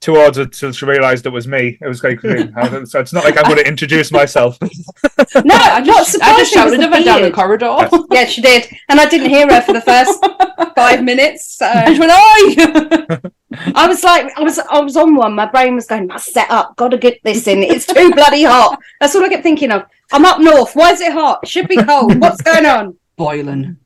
towards 0.06 0.38
it 0.38 0.52
till 0.52 0.70
she 0.72 0.86
realised 0.86 1.26
it 1.26 1.30
was 1.30 1.48
me. 1.48 1.76
It 1.80 1.86
was 1.88 2.02
like, 2.04 2.20
so 2.22 3.00
it's 3.00 3.12
not 3.12 3.24
like 3.24 3.36
I'm 3.36 3.44
going 3.44 3.56
to 3.56 3.66
introduce 3.68 4.10
myself. 4.12 4.58
No, 5.44 5.54
I'm 5.54 5.84
not 5.84 6.06
just, 6.06 6.22
I 6.22 6.30
just 6.38 6.38
was 6.38 6.48
shouted 6.50 6.80
the 6.80 6.84
at 6.84 6.92
her 6.98 7.04
down 7.04 7.16
the 7.20 7.30
beard. 7.30 7.34
corridor. 7.34 7.76
Yeah, 8.10 8.24
she 8.24 8.40
did, 8.40 8.66
and 8.88 8.98
I 9.00 9.06
didn't 9.06 9.28
hear 9.28 9.46
her 9.52 9.60
for 9.60 9.72
the 9.74 9.80
first 9.82 10.24
five 10.74 11.02
minutes. 11.04 11.56
So 11.58 11.66
I 11.74 11.94
just 11.94 12.00
went, 12.00 12.12
oi! 12.12 13.30
I 13.74 13.86
was 13.86 14.02
like, 14.02 14.32
I 14.38 14.42
was, 14.42 14.58
I 14.58 14.80
was 14.80 14.96
on 14.96 15.14
one. 15.14 15.34
My 15.34 15.46
brain 15.46 15.74
was 15.74 15.86
going, 15.86 16.06
"Must 16.06 16.32
set 16.32 16.50
up. 16.50 16.76
Got 16.76 16.88
to 16.92 16.98
get 16.98 17.22
this 17.22 17.46
in. 17.48 17.62
It's 17.62 17.86
too 17.86 18.12
bloody 18.12 18.44
hot." 18.44 18.78
That's 19.00 19.14
all 19.14 19.24
I 19.24 19.28
kept 19.28 19.42
thinking 19.42 19.70
of. 19.72 19.82
I'm 20.12 20.24
up 20.24 20.40
north. 20.40 20.74
Why 20.74 20.92
is 20.92 21.00
it 21.00 21.12
hot? 21.12 21.40
It 21.42 21.48
should 21.48 21.68
be 21.68 21.76
cold. 21.76 22.18
What's 22.20 22.40
going 22.42 22.64
on? 22.66 22.96
Boiling. 23.16 23.76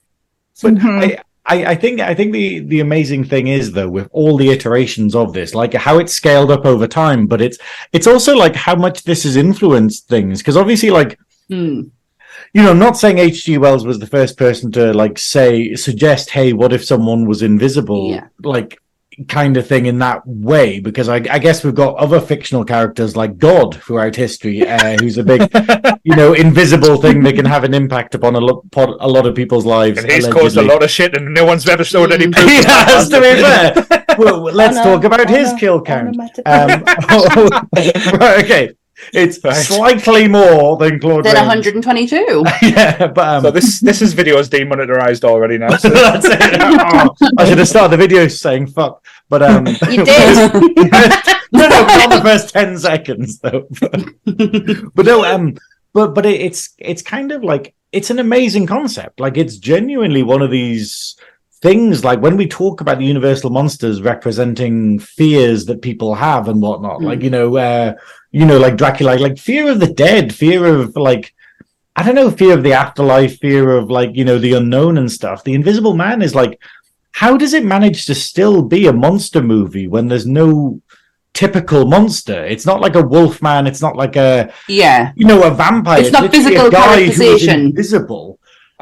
But 0.63 0.75
Mhm. 0.75 1.03
I, 1.19 1.23
I, 1.47 1.65
I 1.73 1.75
think 1.75 2.01
I 2.01 2.15
think 2.15 2.33
the 2.33 2.61
the 2.61 2.81
amazing 2.81 3.25
thing 3.25 3.49
is 3.49 3.73
though 3.73 3.89
with 3.89 4.09
all 4.13 4.37
the 4.37 4.51
iterations 4.51 5.15
of 5.15 5.33
this, 5.33 5.55
like 5.55 5.73
how 5.75 5.99
it's 5.99 6.13
scaled 6.13 6.51
up 6.51 6.65
over 6.67 6.87
time, 6.87 7.27
but 7.27 7.41
it's 7.41 7.59
it's 7.93 8.07
also 8.07 8.35
like 8.37 8.55
how 8.55 8.77
much 8.77 9.03
this 9.05 9.23
has 9.25 9.37
influenced 9.37 10.07
things 10.09 10.39
because 10.41 10.57
obviously 10.57 10.91
like 10.91 11.19
Hmm. 11.49 11.81
you 12.55 12.63
know, 12.63 12.73
not 12.73 12.97
saying 12.97 13.19
H.G. 13.19 13.59
Wells 13.59 13.85
was 13.85 13.99
the 13.99 14.07
first 14.07 14.37
person 14.39 14.71
to 14.73 14.93
like 14.93 15.19
say 15.19 15.75
suggest, 15.75 16.31
hey, 16.31 16.53
what 16.53 16.73
if 16.73 16.85
someone 16.85 17.27
was 17.27 17.43
invisible, 17.43 18.11
Yeah. 18.11 18.29
like 18.43 18.81
kind 19.29 19.57
of 19.57 19.67
thing 19.67 19.87
in 19.87 19.99
that 19.99 20.23
way, 20.27 20.81
because 20.81 21.09
I, 21.09 21.17
I 21.17 21.39
guess 21.39 21.65
we've 21.65 21.75
got 21.75 21.97
other 21.97 22.21
fictional 22.21 22.65
characters 22.65 23.17
like 23.17 23.39
God 23.39 23.75
throughout 23.83 24.17
history, 24.17 24.67
uh, 24.67 24.97
who's 25.01 25.19
a 25.19 25.25
big, 25.25 25.43
you 26.05 26.17
know, 26.17 26.33
invisible 26.35 26.97
thing 26.97 27.23
that 27.25 27.35
can 27.35 27.45
have 27.45 27.65
an 27.65 27.75
impact 27.75 28.15
upon 28.15 28.35
a 28.37 28.41
lot, 28.41 28.65
a 28.77 29.09
lot 29.09 29.27
of 29.27 29.35
people's 29.35 29.67
lives. 29.67 29.99
And 30.03 30.11
he's 30.11 30.29
caused 30.29 30.57
a 30.57 30.63
lot 30.63 30.83
of 30.83 30.91
shit, 30.91 31.17
and 31.17 31.33
no 31.35 31.45
one's 31.45 31.69
ever 31.69 31.85
showed 31.85 32.13
any 32.13 32.29
proof. 32.31 32.49
He 32.49 32.63
has 32.65 33.09
to 33.09 33.21
be 33.21 33.43
fair. 33.43 34.17
Well, 34.19 34.43
let's 34.53 34.77
talk 34.77 35.05
about 35.05 35.29
his 35.29 35.53
no. 35.53 35.59
kill 35.59 35.83
count. 35.83 36.17
no, 36.17 36.25
Matt- 36.25 36.39
Um, 36.47 36.83
right, 38.19 38.45
okay, 38.45 38.75
it's 39.13 39.39
Right. 39.45 39.55
slightly 39.55 40.29
more 40.29 40.77
than 40.77 41.01
Claude. 41.01 41.25
Then 41.25 41.35
Rains. 41.35 41.67
122. 41.67 42.45
yeah, 42.63 43.07
but 43.09 43.19
um, 43.29 43.43
So 43.45 43.51
this 43.51 43.81
this 43.81 44.03
is 44.03 44.13
video 44.13 44.39
is 44.39 44.49
demonetized 44.49 45.25
already 45.25 45.59
now. 45.59 45.77
So 45.77 45.89
That's 45.91 46.27
it. 46.27 46.41
Oh, 46.63 47.15
I 47.39 47.45
should 47.49 47.59
have 47.59 47.69
started 47.69 47.93
the 47.93 47.97
video 47.97 48.27
saying 48.29 48.69
fuck, 48.69 49.05
but 49.29 49.43
um, 49.43 49.67
You 49.67 50.05
did. 50.05 50.53
no, 51.53 51.69
no, 51.69 51.87
not 51.87 52.11
the 52.11 52.21
first 52.23 52.51
ten 52.53 52.79
seconds 52.79 53.39
though. 53.41 53.67
but 54.95 55.07
no, 55.07 55.25
um, 55.25 55.57
but 55.93 56.15
but 56.15 56.27
it, 56.27 56.41
it's 56.41 56.71
it's 56.79 57.03
kind 57.03 57.33
of 57.33 57.43
like 57.43 57.75
it's 57.93 58.11
an 58.11 58.19
amazing 58.19 58.67
concept. 58.67 59.19
Like 59.21 59.37
it's 59.37 59.57
genuinely 59.59 60.23
one 60.23 60.43
of 60.43 60.51
these 60.51 61.17
things. 61.63 62.05
Like 62.05 62.21
when 62.21 62.37
we 62.37 62.47
talk 62.47 62.81
about 62.81 62.99
the 62.99 63.05
universal 63.05 63.51
monsters 63.51 64.01
representing 64.03 64.99
fears 64.99 65.67
that 65.67 65.83
people 65.83 66.15
have 66.15 66.49
and 66.49 66.63
whatnot, 66.63 67.03
like 67.03 67.23
you 67.23 67.31
know, 67.31 67.57
uh, 67.57 67.95
you 68.33 68.47
know, 68.47 68.59
like 68.59 68.77
Dracula, 68.77 69.17
like 69.19 69.39
fear 69.39 69.71
of 69.71 69.81
the 69.81 69.93
dead, 69.93 70.35
fear 70.35 70.65
of 70.67 70.97
like. 70.97 71.35
I 71.97 72.05
don't 72.05 72.15
know, 72.15 72.31
fear 72.31 72.55
of 72.55 72.63
the 72.63 72.73
afterlife, 72.73 73.39
fear 73.41 73.77
of 73.77 73.91
like, 73.91 74.11
you 74.15 74.25
know, 74.25 74.39
the 74.39 74.55
unknown 74.55 74.97
and 74.97 75.11
stuff. 75.11 75.43
The 75.45 75.55
Invisible 75.55 75.93
Man 75.95 76.23
is 76.23 76.37
like, 76.37 76.59
how 77.11 77.37
does 77.37 77.53
it 77.53 77.65
manage 77.65 78.07
to 78.07 78.15
still 78.15 78.63
be 78.63 78.87
a 78.87 78.93
monster 78.93 79.43
movie 79.43 79.89
when 79.89 80.07
there's 80.07 80.25
no 80.25 80.81
typical 81.35 81.85
monster? 81.87 82.45
It's 82.45 82.65
not 82.65 82.81
like 82.81 82.95
a 82.95 83.03
wolf 83.03 83.43
man, 83.43 83.67
it's 83.67 83.83
not 83.83 83.97
like 83.97 84.17
a 84.17 84.53
Yeah. 84.69 85.13
you 85.17 85.27
know 85.27 85.43
a 85.43 85.51
vampire. 85.51 86.01
It's 86.01 86.13
not 86.13 86.23
literally 86.23 86.45
physical 86.45 86.69
a 86.69 86.71
guy 86.71 87.05
who 87.07 87.23
is 87.35 87.47
invisible. 87.49 88.39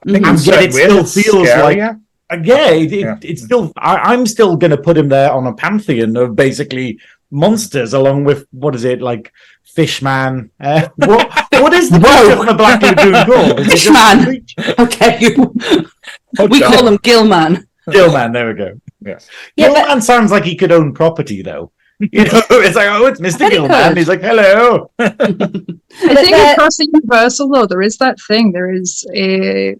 I 0.07 0.12
think 0.12 0.26
And 0.26 0.46
yet 0.46 0.62
it 0.64 0.72
still 0.74 0.99
it's 0.99 1.14
feels 1.14 1.49
like 1.49 1.78
scarier. 1.78 2.01
uh, 2.30 2.36
yeah, 2.44 2.70
it, 2.70 2.92
it, 2.92 3.24
it's 3.24 3.42
still. 3.42 3.72
I, 3.78 4.12
I'm 4.12 4.26
still 4.26 4.55
going 4.57 4.70
to 4.70 4.76
put 4.76 4.96
him 4.99 5.09
there 5.09 5.32
on 5.32 5.46
a 5.46 5.55
pantheon 5.55 6.14
of 6.16 6.36
basically 6.36 7.01
monsters, 7.31 7.93
along 7.95 8.24
with 8.24 8.47
what 8.53 8.74
is 8.74 8.85
it 8.85 9.01
like 9.03 9.33
Fishman? 9.64 10.51
Uh, 10.61 10.89
what 10.97 11.31
what 11.53 11.72
is 11.72 11.91
the 11.91 11.99
creature 12.01 12.45
the 12.45 12.55
Black 12.55 12.83
Lagoon 12.83 13.14
called? 13.26 13.61
Is 13.61 13.72
Fishman. 13.72 14.20
a 14.20 14.24
creature? 14.24 14.74
Okay. 14.79 15.35
we 15.37 16.45
Okay. 16.45 16.61
call 16.61 16.87
him 16.89 16.99
Gillman. 17.03 17.66
Gillman, 17.91 18.33
There 18.33 18.49
we 18.49 18.55
go. 18.55 18.81
Yes. 19.01 19.29
Yeah, 19.57 19.68
but- 19.72 20.01
sounds 20.03 20.31
like 20.31 20.45
he 20.45 20.55
could 20.57 20.72
own 20.72 20.93
property, 20.95 21.43
though. 21.43 21.72
You 22.12 22.24
know, 22.26 22.43
it's 22.51 22.76
like 22.76 22.87
oh, 22.91 23.07
it's 23.07 23.18
Mister 23.18 23.39
bet 23.41 23.53
he 23.53 23.59
Gilman. 23.59 23.97
He's 23.97 24.07
like 24.09 24.20
hello. 24.20 24.89
I 25.01 25.09
think 25.09 26.31
there- 26.31 26.53
across 26.53 26.76
the 26.76 26.89
Universal 26.93 27.49
though, 27.49 27.66
there 27.66 27.83
is 27.83 27.97
that 27.99 28.18
thing. 28.29 28.53
There 28.53 28.70
is 28.72 29.05
a 29.16 29.74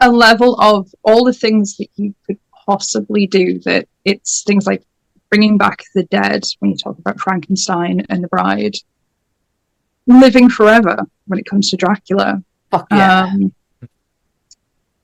a 0.00 0.10
level 0.10 0.54
of 0.60 0.88
all 1.02 1.24
the 1.24 1.34
things 1.34 1.76
that 1.76 1.88
you 1.96 2.14
could 2.26 2.38
possibly 2.64 3.26
do. 3.26 3.58
That 3.66 3.86
it's 4.06 4.44
things 4.44 4.66
like 4.66 4.82
bringing 5.30 5.58
back 5.58 5.82
the 5.94 6.04
dead 6.04 6.44
when 6.58 6.70
you 6.70 6.76
talk 6.76 6.98
about 6.98 7.20
Frankenstein 7.20 8.04
and 8.08 8.22
the 8.22 8.28
Bride, 8.28 8.76
living 10.06 10.48
forever 10.48 10.98
when 11.26 11.38
it 11.38 11.46
comes 11.46 11.70
to 11.70 11.76
Dracula. 11.76 12.42
Fuck 12.70 12.86
yeah. 12.90 13.24
Um, 13.24 13.52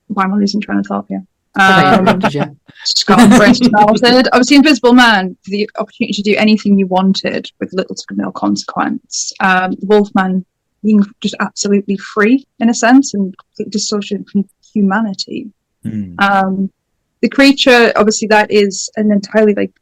why 0.09 0.25
am 0.25 0.35
I 0.35 0.37
losing 0.37 0.61
train 0.61 0.79
of 0.79 0.87
thought 0.87 1.07
here? 1.09 1.25
I 1.55 1.95
Um, 1.95 2.01
interrupted 2.01 2.35
you. 2.35 2.57
Scott 2.85 3.29
Brent 3.37 3.57
started. 3.57 4.29
Obviously, 4.33 4.57
Invisible 4.57 4.95
Man, 4.95 5.37
the 5.45 5.69
opportunity 5.79 6.15
to 6.15 6.23
do 6.23 6.37
anything 6.37 6.79
you 6.79 6.87
wanted 6.87 7.51
with 7.61 7.73
little 7.73 7.95
to 7.95 8.05
no 8.13 8.33
consequence. 8.33 9.33
Um, 9.41 9.75
Wolfman 9.83 10.45
being 10.83 11.05
just 11.21 11.35
absolutely 11.41 11.97
free 11.99 12.47
in 12.59 12.69
a 12.69 12.75
sense 12.75 13.15
and 13.15 13.37
completely 13.37 13.71
dissociated 13.71 14.29
from 14.29 14.49
humanity. 14.73 15.51
Hmm. 15.83 16.15
Um, 16.19 16.73
the 17.21 17.29
creature, 17.29 17.93
obviously, 17.97 18.29
that 18.29 18.51
is 18.51 18.91
an 18.97 19.13
entirely 19.13 19.55
like 19.55 19.73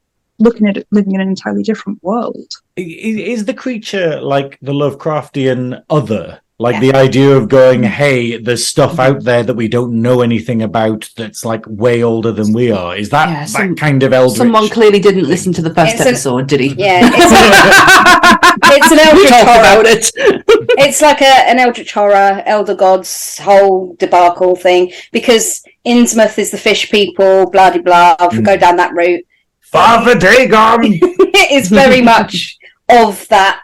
looking 0.40 0.66
at 0.66 0.76
it, 0.76 0.88
living 0.90 1.14
in 1.14 1.20
an 1.20 1.28
entirely 1.28 1.62
different 1.62 2.02
world. 2.02 2.50
I- 2.76 2.80
Is 2.80 3.44
the 3.44 3.54
creature 3.54 4.20
like 4.20 4.58
the 4.62 4.72
Lovecraftian 4.72 5.82
other? 5.88 6.40
Like 6.58 6.78
the 6.82 6.92
idea 6.92 7.30
of 7.30 7.48
going, 7.48 7.80
mm-hmm. 7.80 7.90
hey, 7.90 8.36
there's 8.36 8.66
stuff 8.66 8.92
mm-hmm. 8.92 9.00
out 9.16 9.24
there 9.24 9.42
that 9.42 9.54
we 9.54 9.66
don't 9.66 10.02
know 10.02 10.20
anything 10.20 10.60
about 10.60 11.08
that's 11.16 11.42
like 11.42 11.64
way 11.66 12.02
older 12.02 12.32
than 12.32 12.52
we 12.52 12.70
are. 12.70 12.94
Is 12.94 13.08
that 13.10 13.30
Yeah, 13.30 13.44
some- 13.46 13.74
that 13.74 13.80
kind 13.80 14.02
of 14.02 14.12
eldritch? 14.12 14.36
Someone 14.36 14.68
clearly 14.68 15.00
didn't 15.00 15.24
listen 15.24 15.54
to 15.54 15.62
the 15.62 15.74
first 15.74 15.92
It's 15.94 16.02
an- 16.02 16.08
episode, 16.08 16.48
did 16.48 16.60
he? 16.60 16.74
Yeah, 16.74 17.00
it's, 17.02 17.32
a, 17.32 18.74
it's 18.76 18.90
an 18.92 18.98
we 18.98 19.04
eldritch 19.04 19.28
talked 19.30 19.48
horror. 19.48 19.80
about 19.80 19.86
it. 19.86 20.12
It's 20.82 21.02
like 21.02 21.20
a, 21.20 21.48
an 21.50 21.58
eldritch 21.58 21.92
horror, 21.92 22.42
elder 22.46 22.74
gods 22.74 23.38
whole 23.38 23.96
debacle 23.98 24.54
thing. 24.56 24.92
Because 25.12 25.62
Innsmouth 25.84 26.38
is 26.38 26.50
the 26.50 26.58
fish 26.58 26.90
people, 26.90 27.50
blah 27.50 27.70
de 27.70 27.82
blah. 27.82 28.16
If 28.20 28.36
we 28.36 28.42
go 28.42 28.56
down 28.56 28.76
that 28.76 28.94
route, 28.94 29.24
Father 29.70 30.18
Dagon. 30.18 30.80
it 31.00 31.50
is 31.52 31.68
very 31.68 32.00
much 32.02 32.58
of 32.88 33.26
that 33.28 33.62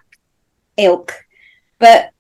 ilk. 0.77 1.13
But 1.79 2.11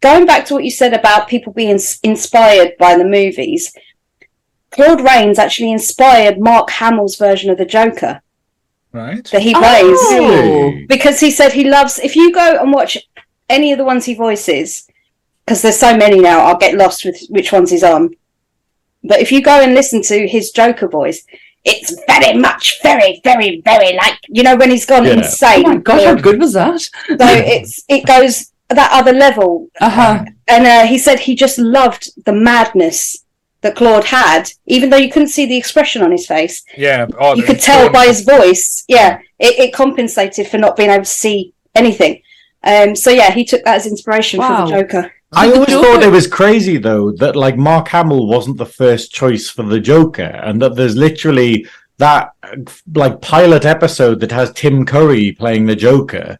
going 0.00 0.26
back 0.26 0.46
to 0.46 0.54
what 0.54 0.64
you 0.64 0.70
said 0.70 0.92
about 0.92 1.28
people 1.28 1.52
being 1.52 1.78
inspired 2.02 2.76
by 2.78 2.96
the 2.98 3.04
movies, 3.04 3.74
Claude 4.70 5.00
Rains 5.00 5.38
actually 5.38 5.72
inspired 5.72 6.40
Mark 6.40 6.70
Hamill's 6.70 7.16
version 7.16 7.50
of 7.50 7.58
the 7.58 7.64
Joker 7.64 8.20
Right. 8.92 9.24
that 9.26 9.42
he 9.42 9.52
plays. 9.52 9.98
Oh. 10.00 10.72
because 10.88 11.20
he 11.20 11.30
said 11.30 11.52
he 11.52 11.68
loves 11.68 11.98
if 11.98 12.16
you 12.16 12.32
go 12.32 12.56
and 12.58 12.72
watch 12.72 12.96
any 13.50 13.70
of 13.70 13.76
the 13.78 13.84
ones 13.84 14.06
he 14.06 14.14
voices 14.14 14.88
because 15.44 15.60
there's 15.60 15.78
so 15.78 15.94
many 15.94 16.18
now 16.18 16.40
i'll 16.46 16.56
get 16.56 16.74
lost 16.78 17.04
with 17.04 17.20
which 17.28 17.52
ones 17.52 17.70
he's 17.70 17.82
on 17.84 18.16
but 19.04 19.20
if 19.20 19.30
you 19.30 19.42
go 19.42 19.60
and 19.60 19.74
listen 19.74 20.00
to 20.00 20.26
his 20.26 20.50
joker 20.50 20.88
voice 20.88 21.26
it's 21.72 21.90
very 22.12 22.32
much 22.48 22.64
very 22.88 23.20
very 23.24 23.50
very 23.70 23.90
like 24.02 24.18
you 24.28 24.42
know 24.46 24.56
when 24.60 24.70
he's 24.70 24.86
gone 24.86 25.04
Yeah. 25.04 25.22
Oh 25.42 25.62
my 25.62 25.76
god, 25.88 26.00
how 26.08 26.14
good 26.14 26.38
was 26.40 26.52
that? 26.60 26.80
so 26.80 26.90
it's 27.54 27.82
it 27.88 28.06
goes 28.06 28.34
that 28.78 28.90
other 28.98 29.12
level 29.12 29.50
Uh 29.80 29.90
huh. 29.98 30.24
and 30.48 30.62
uh, 30.66 30.86
he 30.92 30.96
said 30.98 31.18
he 31.20 31.34
just 31.44 31.58
loved 31.58 32.04
the 32.24 32.32
madness 32.50 32.98
that 33.62 33.74
claude 33.80 34.04
had 34.04 34.42
even 34.66 34.90
though 34.90 34.96
you 35.04 35.10
couldn't 35.12 35.28
see 35.36 35.46
the 35.46 35.56
expression 35.56 36.02
on 36.02 36.10
his 36.12 36.26
face 36.26 36.56
Yeah. 36.76 37.06
Oh, 37.18 37.34
you 37.38 37.42
could 37.48 37.60
tell 37.60 37.84
tone. 37.84 37.92
by 37.98 38.06
his 38.06 38.20
voice. 38.22 38.84
Yeah, 38.88 39.18
it, 39.46 39.54
it 39.64 39.72
compensated 39.82 40.46
for 40.48 40.58
not 40.58 40.76
being 40.76 40.90
able 40.90 41.04
to 41.04 41.10
see 41.24 41.52
anything. 41.74 42.22
Um, 42.62 42.94
so 42.96 43.10
yeah, 43.10 43.30
he 43.38 43.44
took 43.44 43.62
that 43.64 43.76
as 43.76 43.86
inspiration 43.86 44.38
Wow. 44.40 44.66
for 44.66 44.72
the 44.72 44.82
Joker. 44.82 45.12
I 45.32 45.50
always 45.52 45.66
Joker- 45.68 45.86
thought 45.86 46.02
it 46.02 46.10
was 46.12 46.26
crazy 46.26 46.76
though 46.78 47.12
that 47.12 47.36
like 47.36 47.56
Mark 47.56 47.88
Hamill 47.88 48.26
wasn't 48.28 48.58
the 48.58 48.66
first 48.66 49.12
choice 49.12 49.48
for 49.50 49.62
the 49.64 49.80
Joker, 49.80 50.22
and 50.22 50.60
that 50.62 50.76
there's 50.76 50.96
literally 50.96 51.66
that 51.98 52.30
like 52.94 53.20
pilot 53.20 53.64
episode 53.64 54.20
that 54.20 54.30
has 54.32 54.52
Tim 54.52 54.84
Curry 54.86 55.32
playing 55.32 55.66
the 55.66 55.76
Joker. 55.76 56.38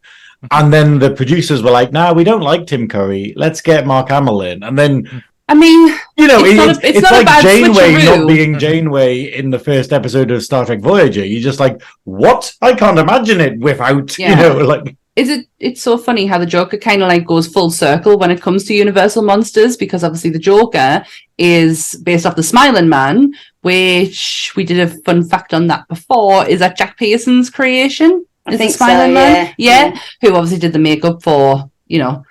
And 0.53 0.73
then 0.73 0.99
the 0.99 1.11
producers 1.11 1.63
were 1.63 1.71
like, 1.71 1.93
"Nah, 1.93 2.13
we 2.13 2.23
don't 2.23 2.43
like 2.43 2.67
Tim 2.67 2.87
Curry. 2.89 3.33
Let's 3.37 3.61
get 3.61 3.87
Mark 3.87 4.11
Hamill 4.11 4.43
in." 4.43 4.63
And 4.63 4.79
then 4.79 5.23
I 5.49 5.55
mean, 5.55 5.89
you 6.17 6.27
know, 6.27 6.41
It's 6.45 6.49
it- 6.51 6.57
not 6.57 6.69
a- 6.69 6.71
it's, 6.71 6.99
it's 6.99 7.01
not 7.11 7.25
like 7.25 7.43
Janeway 7.43 7.95
switcheroo. 7.95 8.19
not 8.19 8.29
being 8.29 8.59
Janeway 8.59 9.33
in 9.33 9.51
the 9.51 9.59
first 9.59 9.93
episode 9.93 10.31
of 10.31 10.43
Star 10.43 10.65
Trek 10.67 10.81
Voyager. 10.81 11.25
You're 11.25 11.41
just 11.43 11.59
like, 11.61 11.81
"What? 12.05 12.53
I 12.63 12.75
can't 12.75 12.99
imagine 12.99 13.41
it 13.41 13.59
without 13.59 14.17
you 14.19 14.37
know, 14.37 14.59
like." 14.59 14.97
Is 15.17 15.31
it 15.31 15.47
it's 15.59 15.81
so 15.83 15.97
funny 15.97 16.27
how 16.27 16.39
the 16.39 16.47
joker 16.47 16.77
kind 16.77 17.03
of 17.03 17.09
like 17.09 17.25
goes 17.27 17.49
full 17.49 17.71
circle 17.71 18.19
when 18.19 18.31
it 18.31 18.43
comes 18.43 18.65
to 18.65 18.75
universal 18.75 19.23
monsters 19.23 19.77
because 19.77 20.05
obviously 20.05 20.31
the 20.31 20.39
joker 20.39 21.05
is 21.39 21.95
based 22.05 22.27
off 22.27 22.37
the 22.37 22.43
smiling 22.43 22.89
man 22.89 23.33
which 23.63 24.53
we 24.57 24.63
did 24.65 24.79
a 24.81 24.89
fun 25.05 25.25
fact 25.25 25.55
on 25.55 25.67
that 25.69 25.89
before 25.89 26.47
is 26.47 26.61
that 26.61 26.77
jack 26.77 26.99
pierce's 26.99 27.49
creation 27.49 28.27
I 28.47 28.53
is 28.53 28.59
think 28.59 28.73
the 28.73 28.77
smiling 28.77 29.11
so, 29.11 29.15
man. 29.15 29.55
yeah. 29.57 29.93
yeah 29.93 30.01
who 30.21 30.35
obviously 30.35 30.59
did 30.59 30.75
the 30.75 30.79
makeup 30.79 31.23
for 31.23 31.71
you 31.87 31.99
know 31.99 32.23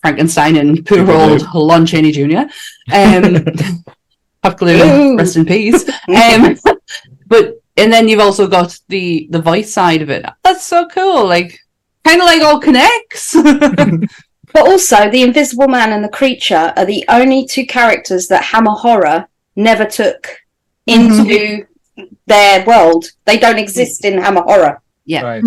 frankenstein 0.00 0.56
and 0.56 0.84
poor 0.84 0.98
People 0.98 1.14
old 1.14 1.38
do. 1.40 1.46
lon 1.54 1.86
chaney 1.86 2.10
jr 2.10 2.44
um 2.92 3.44
hot 4.42 4.58
glue 4.58 5.16
rest 5.16 5.36
in 5.36 5.46
peace. 5.46 5.88
Um 6.08 6.56
but 7.26 7.54
and 7.76 7.92
then 7.92 8.08
you've 8.08 8.20
also 8.20 8.46
got 8.48 8.78
the 8.88 9.28
the 9.30 9.40
voice 9.40 9.72
side 9.72 10.02
of 10.02 10.10
it. 10.10 10.24
That's 10.42 10.64
so 10.64 10.88
cool 10.88 11.26
like 11.26 11.58
kind 12.04 12.20
of 12.20 12.26
like 12.26 12.42
all 12.42 12.60
connects 12.60 13.36
But 14.54 14.66
also, 14.68 15.08
the 15.08 15.22
Invisible 15.22 15.66
Man 15.66 15.92
and 15.92 16.04
the 16.04 16.10
Creature 16.10 16.74
are 16.76 16.84
the 16.84 17.02
only 17.08 17.46
two 17.46 17.64
characters 17.66 18.28
that 18.28 18.42
Hammer 18.44 18.72
Horror 18.72 19.26
never 19.56 19.86
took 19.86 20.28
into 20.86 21.64
their 22.26 22.62
world. 22.66 23.06
They 23.24 23.38
don't 23.38 23.58
exist 23.58 24.04
in 24.04 24.18
Hammer 24.20 24.42
Horror. 24.42 24.82
Yeah. 25.06 25.22
Right. 25.22 25.44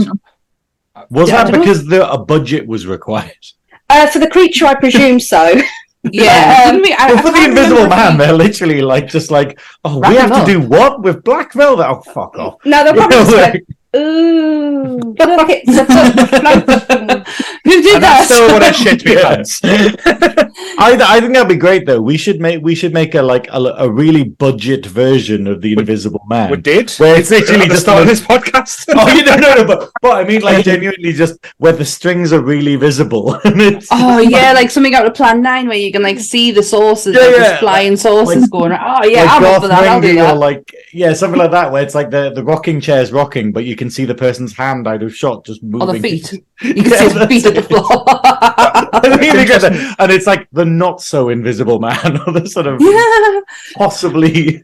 Was 1.12 1.30
that 1.30 1.51
because 1.51 1.86
the, 1.86 2.10
a 2.10 2.18
budget 2.18 2.66
was 2.66 2.88
required? 2.88 3.38
Uh, 3.91 4.08
for 4.08 4.18
the 4.18 4.30
creature, 4.30 4.66
I 4.66 4.74
presume 4.76 5.20
so. 5.20 5.53
Yeah. 6.12 6.70
Um, 6.70 6.82
we- 6.84 6.93
I- 6.93 7.08
Well, 7.14 7.18
I 7.18 7.22
for 7.24 7.32
the 7.32 7.45
Invisible 7.45 7.88
Man, 7.88 8.12
if 8.14 8.18
they're 8.20 8.34
literally 8.34 8.82
like 8.84 9.08
just 9.08 9.32
like, 9.32 9.60
oh, 9.84 9.99
Wrap 9.99 10.12
we 10.12 10.18
have 10.18 10.32
him 10.32 10.45
to 10.45 10.51
do 10.53 10.60
what 10.68 11.01
with 11.01 11.24
Black 11.24 11.51
Velvet? 11.53 11.88
Oh, 11.89 12.01
fuck 12.01 12.38
off. 12.38 12.56
no, 12.64 12.84
they'll 12.84 12.93
probably 12.93 13.18
just 13.18 13.36
Like- 13.36 13.53
go, 13.68 13.74
ooh, 13.96 14.98
look, 14.98 15.16
it's 15.50 15.78
a 15.78 15.86
foot 15.86 17.28
Who 17.66 17.82
did 17.82 17.96
And 17.96 18.04
that? 18.04 18.22
I 18.22 18.26
still 18.26 18.52
want 18.52 18.64
to 18.64 18.74
shit 18.74 19.06
me 19.06 19.14
Yeah. 19.14 19.36
pants. 19.36 19.60
I, 20.78 20.98
I 21.02 21.20
think 21.20 21.34
that'd 21.34 21.48
be 21.48 21.56
great 21.56 21.86
though. 21.86 22.02
We 22.02 22.18
should 22.18 22.39
make 22.39 22.62
we 22.64 22.76
should 22.76 22.93
make 22.93 23.16
a 23.16 23.22
like 23.22 23.48
a, 23.52 23.60
a 23.78 23.89
really 23.89 24.24
budget 24.24 24.86
version 24.86 25.48
of 25.48 25.62
the 25.62 25.74
Invisible 25.74 26.22
Man. 26.28 26.52
We 26.52 26.58
did. 26.58 26.91
Where 26.91 27.18
it's 27.20 27.30
literally 27.32 27.64
the 27.64 27.70
just 27.76 27.82
start 27.84 28.02
of 28.02 28.08
this 28.08 28.22
podcast. 28.22 28.86
Oh, 28.89 29.08
you 29.14 29.24
don't 29.24 29.41
know, 29.41 29.66
but, 29.66 29.91
but 30.02 30.18
I 30.18 30.24
mean, 30.28 30.41
like 30.41 30.64
genuinely, 30.66 31.14
just 31.14 31.39
where 31.58 31.74
the 31.74 31.86
strings 31.86 32.32
are 32.34 32.41
really 32.41 32.76
visible, 32.76 33.34
and 33.46 33.62
it's 33.62 33.88
Oh 33.91 34.20
yeah, 34.20 34.54
like 34.54 34.70
something 34.72 34.93
out 34.96 35.06
of 35.06 35.14
Plan 35.14 35.41
Nine 35.41 35.68
where 35.68 35.78
you 35.78 35.91
can 35.91 36.02
like 36.04 36.20
see 36.20 36.52
the 36.52 36.64
sources, 36.64 37.16
Yeah, 37.16 37.22
like 37.22 37.32
yeah. 37.38 37.43
just 37.50 37.60
flying 37.60 37.96
sauces 37.98 38.41
Like- 38.43 38.50
going. 38.52 38.72
Oh 38.74 39.04
yeah, 39.06 39.24
like 39.24 39.32
I'm 39.32 39.36
up 39.38 39.41
Garth 39.41 39.62
for 39.64 39.68
that. 39.70 39.84
I'll 39.88 40.02
do 40.02 40.08
Marenghi 40.08 40.20
or 40.20 40.24
that. 40.34 40.38
like 40.38 40.76
yeah, 40.93 41.14
something 41.14 41.39
like 41.39 41.52
that, 41.52 41.72
where 41.72 41.84
it's 41.84 41.96
like 41.96 42.10
the 42.12 42.32
the 42.32 42.43
rocking 42.43 42.80
chair's 42.82 43.12
rocking, 43.12 43.52
but 43.52 43.66
you 43.66 43.76
can 43.76 43.85
see 43.90 44.06
the 44.06 44.16
person's 44.16 44.54
hand 44.56 44.88
out 44.88 45.04
of 45.04 45.16
shot 45.16 45.46
just 45.46 45.62
moving. 45.64 45.90
Or 45.90 45.94
the 45.94 46.00
feet. 46.00 46.32
You 46.62 46.74
can 46.76 46.92
Yeah, 46.92 46.98
see 47.00 47.08
the 47.10 47.14
that's 47.20 47.28
feet 47.32 47.46
at 47.46 47.56
the 47.56 47.62
floor. 47.64 47.86
I 48.08 49.18
mean, 49.20 49.36
they 49.36 49.46
get 49.46 49.62
that. 49.62 49.96
and 50.00 50.12
it's 50.12 50.26
like 50.28 50.48
the 50.52 50.66
not 50.66 51.02
so 51.02 51.30
invisible 51.30 51.80
man, 51.80 52.20
or 52.28 52.34
the 52.34 52.48
sort 52.48 52.68
of 52.68 52.80
yeah. 52.82 53.42
possibly. 53.78 54.64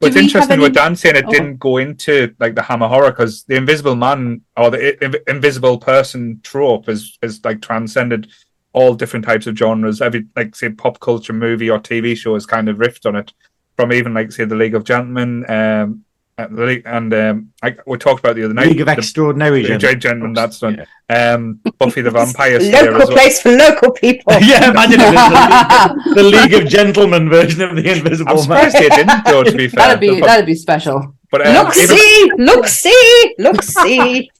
But 0.00 0.08
it's 0.08 0.14
we 0.16 0.22
interesting 0.22 0.52
any- 0.54 0.62
what 0.62 0.74
Dan's 0.74 1.00
saying. 1.00 1.16
It 1.16 1.24
Oh. 1.26 1.30
didn't 1.30 1.56
go 1.58 1.78
into 1.78 2.34
like 2.38 2.54
the 2.54 2.62
Hammer 2.62 2.86
horror 2.88 3.10
because 3.10 3.42
the 3.44 3.56
Invisible 3.56 3.96
Man 3.96 4.42
or 4.56 4.70
the 4.70 5.04
i- 5.04 5.30
Invisible 5.30 5.78
Person 5.78 6.40
trope 6.44 6.88
is 6.88 7.18
is 7.22 7.40
like 7.44 7.60
transcended 7.60 8.28
all 8.72 8.94
different 8.94 9.24
types 9.24 9.46
of 9.48 9.56
genres. 9.58 10.00
Every 10.00 10.26
like 10.36 10.54
say 10.54 10.68
pop 10.70 11.00
culture 11.00 11.32
movie 11.32 11.68
or 11.68 11.80
TV 11.80 12.16
show 12.16 12.34
has 12.34 12.46
kind 12.46 12.68
of 12.68 12.76
riffed 12.76 13.06
on 13.06 13.16
it. 13.16 13.32
From 13.76 13.92
even 13.92 14.14
like 14.14 14.30
say 14.30 14.44
the 14.44 14.54
League 14.54 14.74
of 14.76 14.84
Gentlemen, 14.84 15.44
um, 15.50 16.04
and, 16.38 16.56
the 16.56 16.64
League- 16.64 16.82
and 16.86 17.12
um, 17.14 17.52
I, 17.62 17.76
we 17.86 17.98
talked 17.98 18.20
about 18.20 18.36
the 18.36 18.44
other 18.44 18.54
night. 18.54 18.68
League 18.68 18.80
of 18.80 18.86
the, 18.86 18.92
Extraordinary 18.92 19.62
the 19.62 19.76
Gentlemen. 19.76 20.00
Gentlemen, 20.00 20.32
that's 20.34 20.60
done. 20.60 20.86
Um, 21.10 21.60
Buffy 21.78 22.00
the 22.00 22.10
Vampire 22.18 22.60
Slayer 22.60 22.84
local 22.92 23.02
as 23.02 23.08
well. 23.08 23.16
place 23.16 23.42
for 23.42 23.50
local 23.50 23.90
people. 23.92 24.32
Yeah, 24.40 24.70
imagine 24.70 25.00
if 25.00 25.12
it's 25.12 26.04
the, 26.04 26.14
the 26.14 26.22
League 26.22 26.54
of 26.54 26.68
Gentlemen 26.68 27.28
version 27.28 27.60
of 27.62 27.76
the 27.76 27.90
Invisible 27.90 28.30
I'm 28.30 28.36
Man. 28.36 28.42
surprised 28.70 28.74
they 28.76 28.88
didn't 28.88 29.24
though. 29.24 29.42
To 29.44 29.52
be 29.56 29.68
fair, 29.68 29.88
That'd 29.88 30.00
be 30.00 30.20
that'd 30.20 30.46
be 30.46 30.54
special. 30.54 31.14
but, 31.30 31.46
um, 31.46 31.54
Look, 31.54 31.76
even- 31.76 31.96
see, 31.96 32.30
look, 32.38 32.66
see, 32.66 33.34
look, 33.38 33.62
see. 33.62 34.30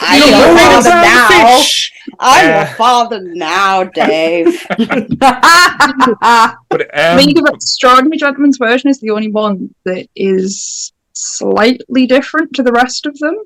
I'm 0.00 0.18
You 0.22 0.26
your 0.28 0.38
know, 0.38 0.56
father 0.56 0.88
now. 0.90 1.28
fish. 1.58 1.92
I'm 2.18 2.46
Uh, 2.50 2.58
your 2.60 2.66
father 2.76 3.20
now, 3.20 3.84
Dave. 3.84 4.66
But 6.70 6.98
um, 6.98 7.16
League 7.18 7.38
of 7.38 7.44
Extraordinary 7.54 8.16
Gentlemen's 8.16 8.56
version 8.56 8.88
is 8.88 9.00
the 9.00 9.10
only 9.10 9.30
one 9.30 9.74
that 9.84 10.06
is 10.16 10.92
slightly 11.22 12.06
different 12.06 12.54
to 12.54 12.62
the 12.62 12.72
rest 12.72 13.06
of 13.06 13.18
them. 13.18 13.36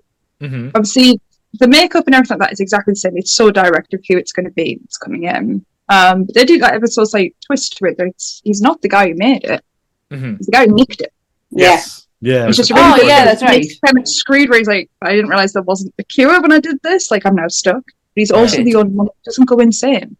mhm. 0.41 0.71
Obviously, 0.75 1.21
the 1.61 1.69
makeup 1.69 2.05
and 2.07 2.15
everything 2.15 2.39
like 2.39 2.49
that 2.49 2.53
is 2.53 2.61
exactly 2.61 2.93
the 2.93 2.97
same. 2.97 3.17
It's 3.17 3.33
so 3.33 3.51
direct 3.51 3.95
of 3.95 4.01
who 4.09 4.17
it's 4.19 4.33
going 4.33 4.45
to 4.47 4.53
be 4.53 4.79
that's 4.83 4.99
coming 4.99 5.25
in. 5.25 5.65
Um, 5.89 6.25
but 6.25 6.35
they 6.35 6.45
do 6.45 6.59
that 6.59 6.75
ever 6.75 6.87
so 6.87 7.05
slight 7.05 7.35
twist 7.47 7.77
to 7.79 7.85
it. 7.87 7.97
That 7.97 8.09
it's, 8.09 8.41
he's 8.45 8.61
not 8.61 8.83
the 8.83 8.89
guy 8.89 9.09
who 9.09 9.15
made 9.15 9.45
it. 9.45 9.65
Mhm. 10.11 10.37
He's 10.39 10.47
the 10.47 10.53
guy 10.53 10.67
who 10.67 10.75
nicked 10.75 11.01
it. 11.01 11.13
Yes. 11.51 12.07
Yeah, 12.21 12.49
It's 12.49 12.57
just 12.57 12.71
a 12.71 12.75
Oh, 12.77 12.95
really 12.97 13.09
yeah, 13.09 13.25
that's 13.25 13.43
right. 13.43 13.63
He's 13.63 13.79
kind 13.79 13.99
of 13.99 14.09
screwed 14.09 14.49
where 14.49 14.59
he's 14.59 14.67
like, 14.69 14.91
I 15.03 15.11
didn't 15.15 15.29
realize 15.29 15.53
there 15.53 15.63
wasn't 15.63 15.95
a 15.99 16.05
cure 16.05 16.41
when 16.41 16.51
I 16.53 16.61
did 16.61 16.81
this. 16.83 17.11
Like, 17.11 17.25
I'm 17.27 17.37
now 17.37 17.49
stuck. 17.49 17.85
But 17.85 18.21
he's 18.21 18.31
also 18.31 18.57
Right. 18.57 18.65
the 18.65 18.75
only 18.75 18.93
one 18.95 19.07
that 19.07 19.23
doesn't 19.25 19.45
go 19.45 19.59
insane. 19.59 20.17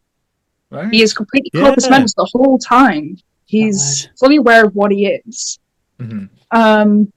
Right. 0.71 0.89
He 0.93 1.03
is 1.03 1.13
completely 1.15 1.51
Yeah. 1.55 1.63
corpus 1.63 1.89
mentis 1.91 2.15
the 2.15 2.29
whole 2.33 2.59
time. 2.59 3.17
He's 3.47 4.09
fully 4.21 4.37
aware 4.37 4.65
of 4.67 4.75
what 4.75 4.91
he 4.93 5.07
is. 5.07 5.59
Mhm. 6.01 6.29
Um, 6.51 7.13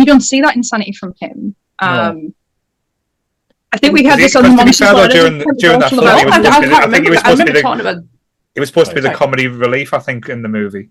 you 0.00 0.04
don't 0.06 0.20
see 0.20 0.40
that 0.40 0.56
insanity 0.56 0.92
from 0.92 1.14
him. 1.20 1.54
Um, 1.78 2.34
I 3.72 3.76
think 3.78 3.92
we 3.94 4.04
had 4.04 4.18
this 4.18 4.36
on 4.36 4.44
the 4.44 4.50
because 4.50 4.78
to 4.78 4.84
fair, 4.84 4.94
though, 4.94 5.02
I 5.02 5.08
during 5.08 5.38
the- 5.38 5.54
during 5.58 5.80
that 5.80 5.90
film, 5.90 6.02
about 6.04 6.18
he 6.20 6.26
I, 6.26 6.28
I 6.28 6.42
can't 6.42 6.64
be- 6.64 6.70
I 6.74 6.80
think 6.80 6.84
remember. 6.84 7.02
he 7.04 7.10
was 7.10 7.18
supposed 7.20 7.40
to 7.40 7.46
be 7.46 7.52
the- 7.52 7.62
talking 7.62 7.80
about. 7.80 7.96
It 8.54 8.60
was 8.60 8.68
supposed 8.68 8.90
to 8.90 8.94
be 8.94 9.00
the 9.00 9.10
comedy 9.10 9.48
relief, 9.48 9.92
I 9.92 9.98
think, 9.98 10.28
in 10.28 10.42
the 10.42 10.48
movie. 10.48 10.90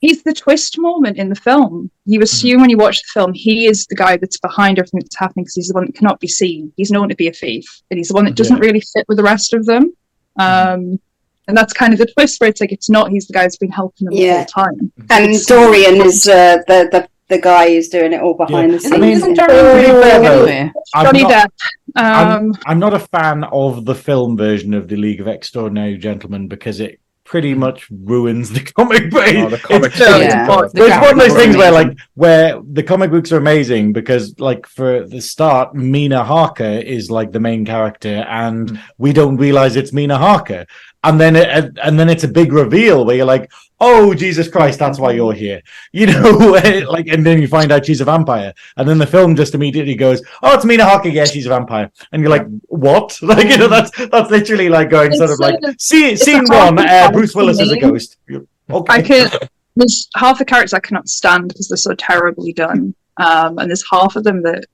he's 0.00 0.22
the 0.22 0.32
twist 0.34 0.78
moment 0.78 1.16
in 1.18 1.28
the 1.30 1.34
film. 1.34 1.90
You 2.06 2.18
Mm-hmm. 2.18 2.22
assume 2.24 2.60
when 2.62 2.68
you 2.70 2.76
watch 2.78 2.98
the 2.98 3.08
film, 3.20 3.32
he 3.34 3.66
is 3.66 3.86
the 3.86 3.94
guy 3.94 4.16
that's 4.18 4.38
behind 4.38 4.78
everything 4.78 5.00
that's 5.00 5.16
happening 5.16 5.44
because 5.44 5.54
he's 5.54 5.68
the 5.68 5.74
one 5.74 5.86
that 5.86 5.94
cannot 5.94 6.18
be 6.20 6.28
seen. 6.28 6.72
He's 6.76 6.90
known 6.90 7.08
to 7.10 7.14
be 7.14 7.28
a 7.28 7.32
thief, 7.32 7.64
and 7.90 7.96
he's 7.98 8.08
the 8.08 8.14
one 8.14 8.24
that 8.26 8.34
doesn't 8.36 8.56
Yeah. 8.56 8.64
really 8.66 8.80
fit 8.80 9.04
with 9.08 9.16
the 9.18 9.22
rest 9.22 9.52
of 9.54 9.64
them. 9.66 9.92
Mm-hmm. 10.40 10.74
Um, 10.92 11.00
and 11.46 11.54
that's 11.56 11.74
kind 11.74 11.92
of 11.92 11.98
the 11.98 12.06
twist 12.06 12.40
where 12.40 12.48
it's 12.48 12.60
like 12.62 12.72
it's 12.72 12.88
not 12.88 13.10
he's 13.10 13.26
the 13.26 13.34
guy 13.34 13.42
that's 13.42 13.58
been 13.58 13.70
helping 13.70 14.06
them 14.06 14.14
Yeah. 14.14 14.44
the 14.44 14.52
whole 14.54 14.64
time. 14.64 14.92
And 15.10 15.36
Dorian 15.46 15.96
is 16.00 16.26
uh, 16.26 16.56
the, 16.66 16.88
the 16.90 17.08
the 17.28 17.38
guy 17.40 17.68
who's 17.68 17.88
doing 17.88 18.12
it 18.12 18.20
all 18.20 18.34
behind 18.34 18.72
Yeah. 18.72 18.78
the 18.78 18.84
Isn't, 18.84 18.90
scenes. 18.90 19.00
mean, 19.00 19.10
isn't 19.12 19.34
yeah. 19.36 19.46
Dorian 19.46 19.72
pretty 19.74 19.90
uh, 20.26 20.30
anyway? 20.32 20.72
I'm 20.94 21.04
Johnny 21.06 21.22
not- 21.22 21.32
Depp. 21.32 21.48
I'm, 21.96 22.28
Um, 22.46 22.54
I'm 22.66 22.78
not 22.78 22.92
a 22.94 22.98
fan 22.98 23.44
of 23.44 23.84
the 23.84 23.94
film 23.94 24.36
version 24.36 24.74
of 24.74 24.88
the 24.88 24.96
League 24.96 25.20
of 25.20 25.28
Extraordinary 25.28 25.96
Gentlemen 25.96 26.48
because 26.48 26.80
it 26.80 26.98
pretty 27.24 27.54
much 27.54 27.86
ruins 27.90 28.50
the 28.50 28.60
comic 28.60 29.10
book. 29.10 29.24
Oh, 29.26 29.48
the 29.48 29.58
comic 29.58 29.92
It's- 29.94 30.20
Yeah. 30.20 30.46
book. 30.46 30.70
The 30.72 30.80
But 30.80 30.88
it's 30.88 31.00
one 31.00 31.12
of 31.14 31.18
those 31.18 31.34
things 31.34 31.56
where, 31.56 31.72
like, 31.72 31.96
where 32.14 32.60
the 32.70 32.82
comic 32.82 33.10
books 33.10 33.32
are 33.32 33.38
amazing 33.38 33.94
because, 33.94 34.34
like, 34.38 34.66
for 34.66 35.06
the 35.06 35.22
start, 35.22 35.74
Mina 35.74 36.22
Harker 36.24 36.64
is 36.64 37.10
like 37.10 37.32
the 37.32 37.40
main 37.40 37.64
character, 37.64 38.26
and 38.28 38.72
Mm. 38.72 38.78
we 38.98 39.14
don't 39.14 39.36
realize 39.38 39.76
it's 39.76 39.92
Mina 39.94 40.18
Harker, 40.18 40.66
and 41.02 41.18
then 41.18 41.34
it, 41.36 41.70
and 41.82 41.98
then 41.98 42.10
it's 42.10 42.24
a 42.24 42.28
big 42.28 42.52
reveal 42.52 43.06
where 43.06 43.16
you're 43.16 43.24
like, 43.24 43.50
"Oh, 43.86 44.14
Jesus 44.14 44.48
Christ, 44.48 44.78
that's 44.78 44.98
why 44.98 45.12
you're 45.12 45.32
here," 45.32 45.60
you 45.92 46.06
know, 46.06 46.30
like, 46.96 47.06
and 47.08 47.24
then 47.26 47.40
you 47.42 47.48
find 47.48 47.70
out 47.72 47.84
she's 47.86 48.00
a 48.00 48.04
vampire, 48.04 48.52
and 48.76 48.88
then 48.88 48.98
the 48.98 49.06
film 49.06 49.36
just 49.36 49.54
immediately 49.54 49.94
goes, 49.94 50.22
"Oh, 50.42 50.54
it's 50.54 50.64
Mina 50.64 50.84
Harker, 50.84 51.08
yeah, 51.10 51.24
she's 51.26 51.46
a 51.46 51.50
vampire," 51.50 51.90
and 52.12 52.22
you're 52.22 52.30
like, 52.30 52.46
"What?" 52.68 53.18
Like, 53.30 53.48
you 53.48 53.58
know, 53.58 53.68
that's 53.68 53.90
that's 54.08 54.30
literally 54.30 54.68
like 54.68 54.88
going 54.90 55.12
sort 55.12 55.30
of 55.30 55.34
It's 55.34 55.40
like, 55.40 55.60
sort 55.60 55.74
of- 55.74 55.80
"See, 55.80 56.16
scene 56.16 56.44
one, 56.48 56.78
uh, 56.78 57.10
Bruce 57.12 57.34
Willis 57.34 57.60
is 57.60 57.72
a 57.72 57.78
ghost." 57.78 58.16
Okay, 58.30 58.92
I 58.94 59.02
can. 59.02 59.30
There's 59.76 60.08
half 60.16 60.38
the 60.38 60.44
characters 60.44 60.72
I 60.72 60.78
cannot 60.80 61.08
stand 61.08 61.48
because 61.48 61.66
they're 61.68 61.76
so 61.76 61.94
terribly 61.94 62.52
done, 62.52 62.94
um, 63.16 63.58
and 63.58 63.68
there's 63.68 63.84
half 63.90 64.14
of 64.16 64.22
them 64.22 64.42
that 64.44 64.64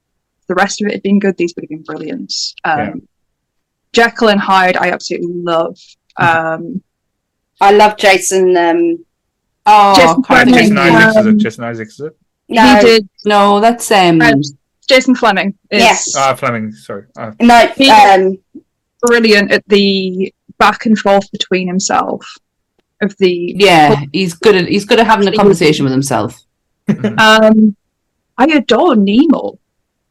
the 0.47 0.55
rest 0.55 0.83
of 0.83 0.89
it 0.89 0.93
had 0.93 1.03
been 1.03 1.19
good. 1.19 1.37
These 1.39 1.55
would 1.57 1.63
have 1.65 1.71
been 1.71 1.83
brilliant. 1.83 2.33
Um, 2.65 2.79
Yeah. 2.79 2.93
Jekyll 3.93 4.29
and 4.29 4.41
Hyde, 4.41 4.77
I 4.77 4.91
absolutely 4.91 5.33
love. 5.33 5.77
Um, 6.17 6.83
I 7.61 7.73
love 7.73 7.97
Jason. 7.97 8.57
Um, 8.57 9.05
Oh, 9.67 9.95
Jason 9.95 10.23
Carter 10.23 10.51
Flemyng. 10.51 10.55
Jason 10.55 10.77
Jenkins. 10.77 10.97
Isaacs 10.97 11.15
is 11.15 11.27
Um, 11.27 11.29
it? 11.29 11.37
Jason 11.43 11.65
Isaacs 11.65 11.93
is 11.95 12.01
it? 12.01 12.17
no, 12.49 12.75
He 12.77 12.81
did. 12.85 13.09
No, 13.27 13.61
that's 13.61 13.91
um. 13.93 14.21
um, 14.23 14.41
Jason 14.89 15.15
Flemyng 15.15 15.49
is 15.71 15.83
Yes. 15.83 16.15
Ah, 16.17 16.35
Flemyng. 16.35 16.73
Sorry. 16.75 17.05
Ah, 17.17 17.33
no, 17.41 17.67
He- 17.77 17.91
um, 17.91 18.39
brilliant 19.03 19.53
at 19.53 19.63
the 19.69 20.33
back 20.59 20.87
and 20.87 20.99
forth 20.99 21.31
between 21.31 21.69
himself 21.69 22.25
of 23.03 23.15
the. 23.19 23.55
Yeah, 23.57 24.01
he's 24.13 24.33
good 24.35 24.57
at 24.57 24.67
he's 24.67 24.87
good 24.87 24.99
at 24.99 25.07
having 25.07 25.29
a 25.29 25.33
conversation 25.33 25.85
with 25.85 25.93
himself. 25.93 26.41
Um, 26.89 27.77
I 28.39 28.47
adore 28.47 28.97
Nemo. 28.97 29.59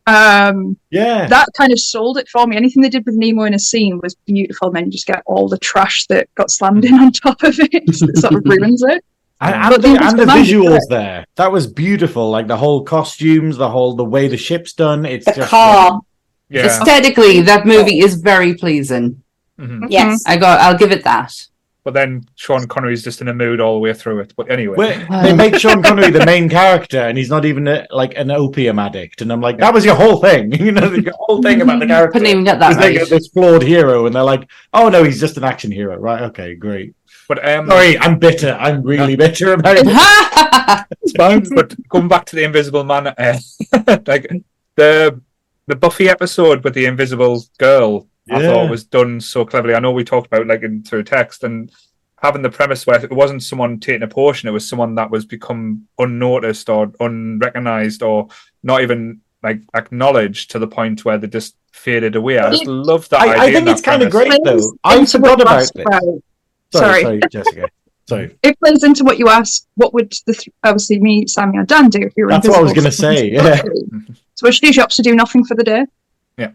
Um, 0.10 0.78
yeah. 0.90 1.28
that 1.28 1.48
kind 1.56 1.72
of 1.72 1.80
sold 1.80 2.18
it 2.18 2.28
for 2.28 2.48
me. 2.48 2.56
Anything 2.56 2.82
they 2.82 2.90
did 2.90 3.06
with 3.06 3.16
Nemo 3.16 3.44
in 3.44 3.54
a 3.54 3.60
scene 3.60 4.00
was 4.02 4.16
beautiful. 4.26 4.68
And 4.68 4.76
then 4.76 4.86
you 4.86 4.92
just 4.92 5.06
get 5.08 5.22
all 5.26 5.48
the 5.48 5.58
trash 5.58 6.06
that 6.08 6.34
got 6.36 6.50
slammed 6.52 6.86
in 6.86 6.94
on 6.96 7.12
top 7.12 7.44
of 7.44 7.60
it. 7.60 7.70
it 7.74 8.18
sort 8.18 8.34
of 8.36 8.44
ruins 8.46 8.84
it. 8.84 9.04
And, 9.42 9.56
and, 9.56 9.74
the 9.76 9.80
the, 9.80 10.04
and 10.04 10.20
the 10.20 10.26
visuals 10.26 10.82
there, 10.90 11.24
that 11.36 11.50
was 11.50 11.66
beautiful. 11.66 12.30
Like 12.30 12.48
the 12.48 12.58
whole 12.58 12.84
costumes, 12.84 13.56
the 13.56 13.70
whole 13.70 13.96
the 13.96 14.04
way 14.04 14.28
the 14.28 14.36
ship's 14.36 14.74
done. 14.74 15.06
It's 15.06 15.24
the 15.24 15.32
just 15.32 15.50
car. 15.50 16.02
yeah. 16.50 16.66
Aesthetically, 16.66 17.40
that 17.44 17.66
movie 17.66 18.00
is 18.00 18.16
very 18.16 18.56
pleasing. 18.56 19.24
Mhm. 19.58 19.86
Yes. 19.90 20.26
I 20.28 20.36
got. 20.36 20.60
I'll 20.60 20.78
give 20.78 20.92
it 20.92 21.06
that. 21.06 21.34
But 21.90 21.96
then 21.96 22.24
Sean 22.36 22.68
Connery's 22.68 23.04
just 23.04 23.20
in 23.20 23.30
a 23.30 23.34
mood 23.34 23.60
all 23.60 23.74
the 23.74 23.80
way 23.80 23.94
through 23.94 24.20
it. 24.20 24.36
But 24.38 24.52
anyway. 24.52 24.76
Where 24.78 25.08
they 25.24 25.34
make 25.34 25.56
Sean 25.56 25.82
Connery 25.82 26.12
the 26.12 26.24
main 26.24 26.48
character, 26.48 27.00
and 27.00 27.18
he's 27.18 27.32
not 27.32 27.46
even 27.46 27.68
a, 27.68 27.88
like 27.90 28.16
an 28.16 28.30
opium 28.30 28.78
addict. 28.78 29.24
And 29.24 29.32
I'm 29.32 29.42
like, 29.42 29.58
that 29.58 29.74
was 29.74 29.84
your 29.84 29.96
whole 29.96 30.18
thing, 30.18 30.52
you 30.64 30.72
know, 30.72 30.88
the 30.88 31.12
whole 31.18 31.42
thing 31.42 31.64
about 31.64 31.80
the 31.80 31.88
character. 31.88 32.12
Couldn't 32.12 32.28
even 32.28 32.44
get 32.44 32.60
that 32.60 32.68
He's 32.68 32.78
like 32.78 32.96
right. 32.96 33.10
this 33.10 33.30
flawed 33.30 33.64
hero, 33.64 34.06
and 34.06 34.14
they're 34.14 34.22
like, 34.22 34.48
"Oh 34.72 34.88
no, 34.90 35.04
he's 35.04 35.20
just 35.20 35.36
an 35.38 35.44
action 35.44 35.72
hero, 35.72 35.98
right? 35.98 36.22
Okay, 36.26 36.54
great." 36.54 36.94
But 37.28 37.44
um, 37.44 37.68
Sorry, 37.68 37.98
I'm 37.98 38.20
bitter. 38.20 38.56
I'm 38.60 38.84
really 38.84 39.16
bitter 39.16 39.54
about 39.54 39.78
it. 39.80 39.88
it's 41.02 41.14
fine. 41.14 41.44
but 41.56 41.76
going 41.90 42.08
back 42.08 42.28
to 42.28 42.36
the 42.36 42.44
Invisible 42.44 42.84
Man, 42.84 43.08
uh, 43.08 43.40
like 44.06 44.30
the 44.76 45.20
the 45.66 45.76
Buffy 45.76 46.08
episode 46.08 46.64
with 46.64 46.76
the 46.76 46.86
Invisible 46.86 47.44
Girl, 47.58 48.06
I 48.32 48.42
Yeah. 48.42 48.48
thought 48.54 48.70
was 48.70 48.84
done 48.84 49.20
so 49.22 49.46
cleverly. 49.46 49.76
I 49.76 49.80
know 49.80 49.92
we 49.92 50.04
talked 50.04 50.28
about 50.28 50.48
like 50.48 50.64
in 50.64 50.84
through 50.84 51.04
text, 51.04 51.44
and 51.44 51.72
having 52.22 52.42
the 52.42 52.50
premise 52.50 52.86
where 52.86 53.04
it 53.04 53.12
wasn't 53.12 53.44
someone 53.44 53.80
taking 53.80 54.04
a 54.04 54.08
portion, 54.08 54.50
it 54.50 54.52
was 54.52 54.68
someone 54.68 54.96
that 54.96 55.10
was 55.12 55.26
become 55.26 55.88
unnoticed 55.98 56.70
or 56.70 56.92
unrecognized 57.00 58.04
or 58.04 58.28
not 58.64 58.82
even 58.82 59.22
like 59.42 59.62
acknowledged 59.74 60.52
to 60.52 60.60
the 60.60 60.68
point 60.68 61.06
where 61.06 61.18
they 61.18 61.28
just 61.28 61.56
faded 61.72 62.16
away. 62.16 62.38
I 62.40 62.50
just 62.52 62.66
love 62.66 63.08
that. 63.10 63.22
I, 63.22 63.34
I 63.34 63.46
think 63.46 63.58
and 63.60 63.70
it's 63.70 63.82
kind 63.82 64.02
of 64.04 64.12
great 64.12 64.32
though. 64.44 64.58
Plays 64.58 64.74
I 64.84 64.98
into 64.98 65.12
forgot 65.18 65.42
about 65.42 65.58
asked 65.60 65.74
this. 65.76 65.86
Sorry, 65.92 66.22
Sorry. 66.74 67.02
sorry, 67.02 67.20
Jessica. 67.32 67.70
Sorry. 68.08 68.36
It 68.44 68.60
plays 68.60 68.84
into 68.84 69.04
what 69.04 69.18
you 69.20 69.30
asked. 69.30 69.68
What 69.76 69.94
would 69.94 70.12
the 70.26 70.34
th- 70.34 70.50
obviously 70.64 71.00
me, 71.00 71.26
Sammy, 71.28 71.58
or 71.60 71.64
Dan 71.64 71.90
do 71.90 72.00
if 72.02 72.14
you 72.18 72.26
were 72.26 72.32
That's 72.32 72.48
what 72.48 72.58
I 72.58 72.62
was 72.62 72.74
gonna 72.74 72.92
say, 72.92 73.30
yeah. 73.32 73.62
So 74.36 74.48
what 74.48 74.54
she 74.56 74.62
do? 74.62 74.74
She 74.74 74.82
to 74.82 75.02
do 75.04 75.16
nothing 75.16 75.46
for 75.46 75.56
the 75.56 75.64
day. 75.64 75.86
Yeah, 76.38 76.52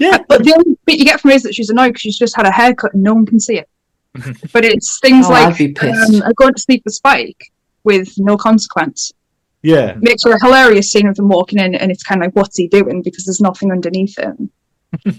But 0.00 0.44
the 0.44 0.54
only 0.54 0.78
bit 0.86 0.98
you 0.98 1.04
get 1.04 1.20
from 1.20 1.30
her 1.30 1.36
is 1.36 1.42
that 1.44 1.54
she's 1.54 1.70
annoyed 1.70 1.88
because 1.88 2.00
she's 2.02 2.18
just 2.18 2.34
had 2.36 2.46
a 2.46 2.50
haircut 2.50 2.94
and 2.94 3.02
no 3.02 3.14
one 3.14 3.26
can 3.26 3.38
see 3.38 3.58
it. 3.58 3.68
but 4.52 4.64
it's 4.64 4.98
things 5.00 5.26
Oh, 5.28 5.30
like 5.30 5.56
be 5.58 5.68
pissed. 5.72 6.22
um, 6.22 6.32
going 6.36 6.54
to 6.54 6.60
sleep 6.60 6.82
with 6.84 6.94
Spike 6.94 7.52
with 7.84 8.12
no 8.18 8.36
consequence. 8.36 9.12
yeah. 9.62 9.94
Makes 10.00 10.22
for 10.24 10.32
a 10.32 10.40
hilarious 10.44 10.90
scene 10.90 11.06
of 11.06 11.14
them 11.16 11.28
walking 11.28 11.58
in, 11.60 11.74
and 11.74 11.90
it's 11.92 12.02
kind 12.02 12.20
of 12.22 12.26
like, 12.26 12.34
what's 12.36 12.56
he 12.56 12.66
doing? 12.68 13.02
Because 13.02 13.24
there's 13.24 13.40
nothing 13.40 13.70
underneath 13.70 14.18
him. 14.18 14.50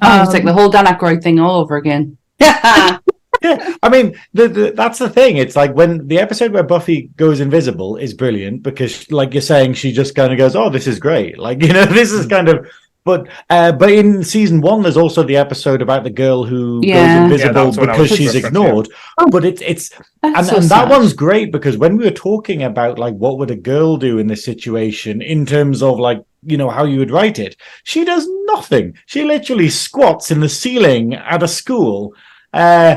Oh, 0.02 0.22
it's 0.24 0.34
like 0.34 0.44
the 0.44 0.52
whole 0.52 0.70
Dan 0.70 0.86
Aykroyd 0.86 1.24
thing 1.24 1.40
all 1.40 1.62
over 1.62 1.78
again. 1.78 2.18
yeah, 2.42 2.98
I 3.42 3.90
mean, 3.90 4.20
the, 4.34 4.48
the, 4.50 4.72
that's 4.76 5.00
the 5.00 5.10
thing. 5.10 5.38
It's 5.38 5.56
like 5.56 5.74
when 5.74 6.08
the 6.08 6.20
episode 6.20 6.52
where 6.52 6.64
Buffy 6.64 7.10
goes 7.16 7.40
invisible 7.40 7.96
is 7.96 8.14
brilliant 8.14 8.64
because, 8.64 9.10
like 9.12 9.34
you're 9.34 9.42
saying, 9.42 9.76
she 9.76 9.94
just 9.94 10.14
kind 10.14 10.32
of 10.34 10.38
goes, 10.38 10.56
"Oh, 10.58 10.70
this 10.70 10.88
is 10.88 11.00
great!" 11.00 11.40
Like 11.40 11.62
you 11.62 11.72
know, 11.72 11.86
this 11.86 12.12
is 12.12 12.26
kind 12.28 12.50
of. 12.50 12.70
But 13.04 13.28
uh, 13.50 13.72
but 13.72 13.92
in 13.92 14.24
season 14.24 14.62
one, 14.62 14.84
there's 14.84 14.98
also 14.98 15.24
the 15.24 15.38
episode 15.38 15.82
about 15.82 16.04
the 16.04 16.12
girl 16.12 16.44
who 16.44 16.82
Yeah. 16.84 17.28
goes 17.28 17.34
invisible 17.34 17.66
that's 17.66 17.78
what 17.78 17.90
I 17.90 17.94
because 17.94 18.16
she's 18.16 18.34
referencing, 18.36 18.46
ignored. 18.48 18.90
But 19.32 19.44
it's 19.46 19.62
it's 19.62 19.90
and, 20.22 20.46
so 20.46 20.56
and 20.58 20.66
that 20.66 20.84
sad. 20.88 20.90
one's 20.90 21.14
great 21.14 21.52
because 21.52 21.78
when 21.78 21.98
we 21.98 22.06
were 22.06 22.12
talking 22.12 22.62
about 22.64 23.00
like 23.00 23.16
what 23.16 23.40
would 23.40 23.50
a 23.50 23.56
girl 23.56 23.98
do 23.98 24.20
in 24.20 24.28
this 24.28 24.46
situation 24.46 25.22
in 25.22 25.46
terms 25.48 25.82
of 25.82 26.00
like 26.00 26.20
you 26.46 26.58
know 26.58 26.70
how 26.70 26.86
you 26.86 27.00
would 27.00 27.12
write 27.12 27.38
it 27.40 27.56
she 27.84 28.04
does 28.06 28.28
nothing 28.46 28.96
she 29.06 29.24
literally 29.24 29.70
squats 29.70 30.32
in 30.32 30.40
the 30.40 30.50
ceiling 30.50 31.14
at 31.14 31.44
a 31.44 31.48
school 31.48 32.14
uh 32.54 32.96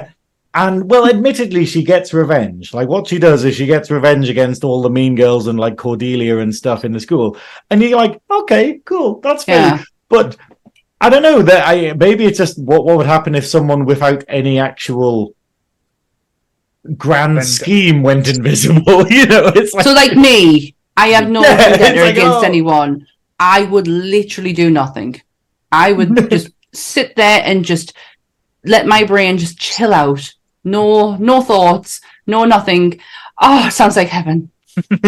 and 0.54 0.88
well 0.90 1.06
admittedly 1.08 1.66
she 1.66 1.82
gets 1.82 2.14
revenge 2.14 2.72
like 2.72 2.88
what 2.88 3.06
she 3.06 3.18
does 3.18 3.44
is 3.44 3.54
she 3.54 3.66
gets 3.66 3.90
revenge 3.90 4.30
against 4.30 4.64
all 4.64 4.80
the 4.80 4.88
mean 4.88 5.14
girls 5.14 5.46
and 5.46 5.58
like 5.60 5.76
cordelia 5.76 6.38
and 6.38 6.54
stuff 6.54 6.86
in 6.86 6.92
the 6.92 7.00
school 7.00 7.36
and 7.70 7.82
you're 7.82 7.98
like 7.98 8.18
okay 8.30 8.80
cool 8.86 9.20
that's 9.20 9.44
fair 9.44 9.56
Yeah. 9.76 9.82
But 10.14 10.36
I 11.00 11.10
don't 11.10 11.22
know 11.22 11.42
that 11.42 11.66
I 11.66 11.92
maybe 11.94 12.24
it's 12.24 12.38
just 12.38 12.58
what 12.58 12.84
what 12.84 12.96
would 12.96 13.06
happen 13.06 13.34
if 13.34 13.46
someone 13.46 13.84
without 13.84 14.24
any 14.28 14.58
actual 14.58 15.34
grand 16.96 17.34
Vendetta. 17.34 17.46
scheme 17.46 18.02
went 18.02 18.28
invisible. 18.28 19.06
You 19.10 19.26
know, 19.26 19.52
it's 19.54 19.74
like 19.74 19.84
So, 19.84 19.92
like 19.92 20.16
me, 20.16 20.74
I 20.96 21.08
have 21.08 21.28
no 21.30 21.42
Yeah, 21.42 21.56
vendetta 21.56 22.00
like, 22.02 22.12
against 22.12 22.38
oh. 22.38 22.42
anyone. 22.42 23.06
I 23.38 23.64
would 23.64 23.88
literally 23.88 24.52
do 24.52 24.70
nothing. 24.70 25.20
I 25.72 25.92
would 25.92 26.30
just 26.30 26.50
sit 26.72 27.16
there 27.16 27.42
and 27.44 27.64
just 27.64 27.94
let 28.64 28.86
my 28.86 29.04
brain 29.04 29.38
just 29.38 29.58
chill 29.58 29.92
out. 29.92 30.32
No, 30.62 31.16
no 31.16 31.42
thoughts, 31.42 32.00
no 32.26 32.44
nothing. 32.44 33.00
Oh, 33.40 33.68
sounds 33.68 33.96
like 33.96 34.08
heaven. 34.08 34.50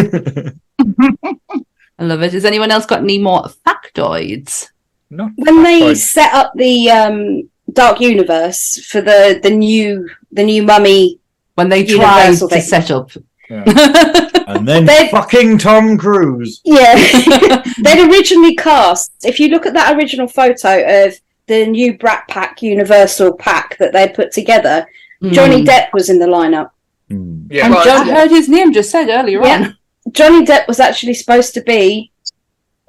I 1.98 2.04
love 2.04 2.22
it. 2.22 2.32
Has 2.34 2.44
anyone 2.44 2.70
else 2.70 2.84
got 2.84 3.00
any 3.00 3.18
more 3.18 3.44
factoids? 3.66 4.68
No. 5.10 5.30
when 5.36 5.62
they 5.62 5.80
Fine. 5.80 5.96
set 5.96 6.34
up 6.34 6.52
the 6.56 6.90
um, 6.90 7.48
Dark 7.72 8.00
Universe 8.00 8.84
for 8.86 9.00
the 9.00 9.38
the 9.42 9.50
new 9.50 10.08
the 10.32 10.44
new 10.44 10.62
Mummy, 10.62 11.18
When 11.54 11.68
they 11.68 11.84
tried 11.84 12.36
to 12.38 12.48
thing. 12.48 12.60
set 12.62 12.90
up. 12.90 13.10
Yeah. 13.48 13.62
and 14.48 14.66
then 14.66 14.84
They- 14.86 15.08
fucking 15.10 15.58
Tom 15.58 15.96
Cruise. 15.96 16.60
yeah, 16.64 16.94
they'd 17.82 18.08
originally 18.10 18.56
cast. 18.56 19.12
If 19.24 19.38
you 19.38 19.48
look 19.48 19.66
at 19.66 19.74
that 19.74 19.96
original 19.96 20.26
photo 20.26 21.04
of 21.06 21.14
the 21.46 21.66
new 21.66 21.96
Brat 21.96 22.26
Pack 22.28 22.60
Universal 22.62 23.34
pack 23.36 23.78
that 23.78 23.92
they 23.92 24.08
put 24.08 24.32
together, 24.32 24.84
Johnny 25.30 25.62
Mm. 25.62 25.66
Depp 25.66 25.92
was 25.92 26.10
in 26.10 26.18
the 26.18 26.26
lineup. 26.26 26.70
Hmm. 27.08 27.46
Yeah. 27.48 27.66
And 27.66 27.74
Right. 27.74 27.84
John- 27.84 28.10
I 28.10 28.14
heard 28.14 28.30
his 28.30 28.48
name 28.48 28.72
just 28.72 28.90
said 28.90 29.08
earlier 29.08 29.40
Yeah. 29.44 29.54
on. 29.60 29.76
Johnny 30.12 30.44
Depp 30.44 30.66
was 30.66 30.80
actually 30.80 31.14
supposed 31.14 31.54
to 31.54 31.60
be 31.62 32.10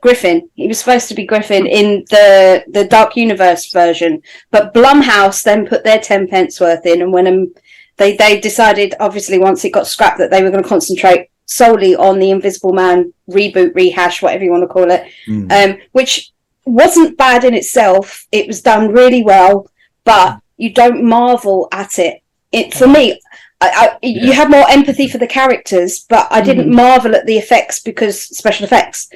Griffin. 0.02 0.50
He 0.56 0.68
was 0.68 0.80
supposed 0.80 1.08
to 1.10 1.16
be 1.16 1.26
Griffin 1.26 1.66
in 1.66 2.06
the 2.10 2.64
the 2.68 2.86
Dark 2.86 3.16
Universe 3.16 3.72
version, 3.72 4.22
but 4.52 4.74
Blumhouse 4.74 5.44
then 5.44 5.66
put 5.68 5.84
their 5.84 6.00
ten 6.00 6.28
pence 6.28 6.60
worth 6.60 6.86
in, 6.86 7.02
and 7.02 7.12
when 7.12 7.28
um, 7.28 7.54
they 7.98 8.16
they 8.16 8.40
decided, 8.40 8.94
obviously, 9.00 9.40
once 9.40 9.66
it 9.66 9.72
got 9.72 9.88
scrapped, 9.88 10.20
that 10.20 10.30
they 10.32 10.44
were 10.44 10.52
going 10.52 10.64
to 10.64 10.70
concentrate 10.70 11.30
solely 11.46 11.96
on 11.96 12.20
the 12.20 12.30
Invisible 12.30 12.74
Man 12.74 13.14
reboot, 13.30 13.74
rehash, 13.74 14.22
whatever 14.22 14.44
you 14.44 14.52
want 14.52 14.64
to 14.64 14.68
call 14.68 14.92
it, 14.92 15.12
Hmm. 15.26 15.52
um, 15.52 15.78
which 15.94 16.32
wasn't 16.66 17.18
bad 17.18 17.44
in 17.44 17.54
itself. 17.54 18.28
It 18.32 18.46
was 18.48 18.62
done 18.62 18.92
really 18.92 19.24
well, 19.24 19.70
but 20.04 20.40
you 20.58 20.74
don't 20.74 21.04
marvel 21.04 21.70
at 21.72 21.98
it. 21.98 22.22
It 22.52 22.74
for 22.74 22.88
me. 22.88 23.20
I, 23.60 23.70
I, 24.04 24.06
You 24.06 24.34
have 24.34 24.52
more 24.52 24.70
empathy 24.70 25.08
for 25.08 25.18
the 25.18 25.26
characters, 25.26 26.06
but 26.08 26.28
I 26.30 26.42
didn't 26.42 26.72
marvel 26.72 27.16
at 27.16 27.26
the 27.26 27.38
effects 27.40 27.80
because 27.80 28.22
special 28.22 28.66
effects. 28.66 29.10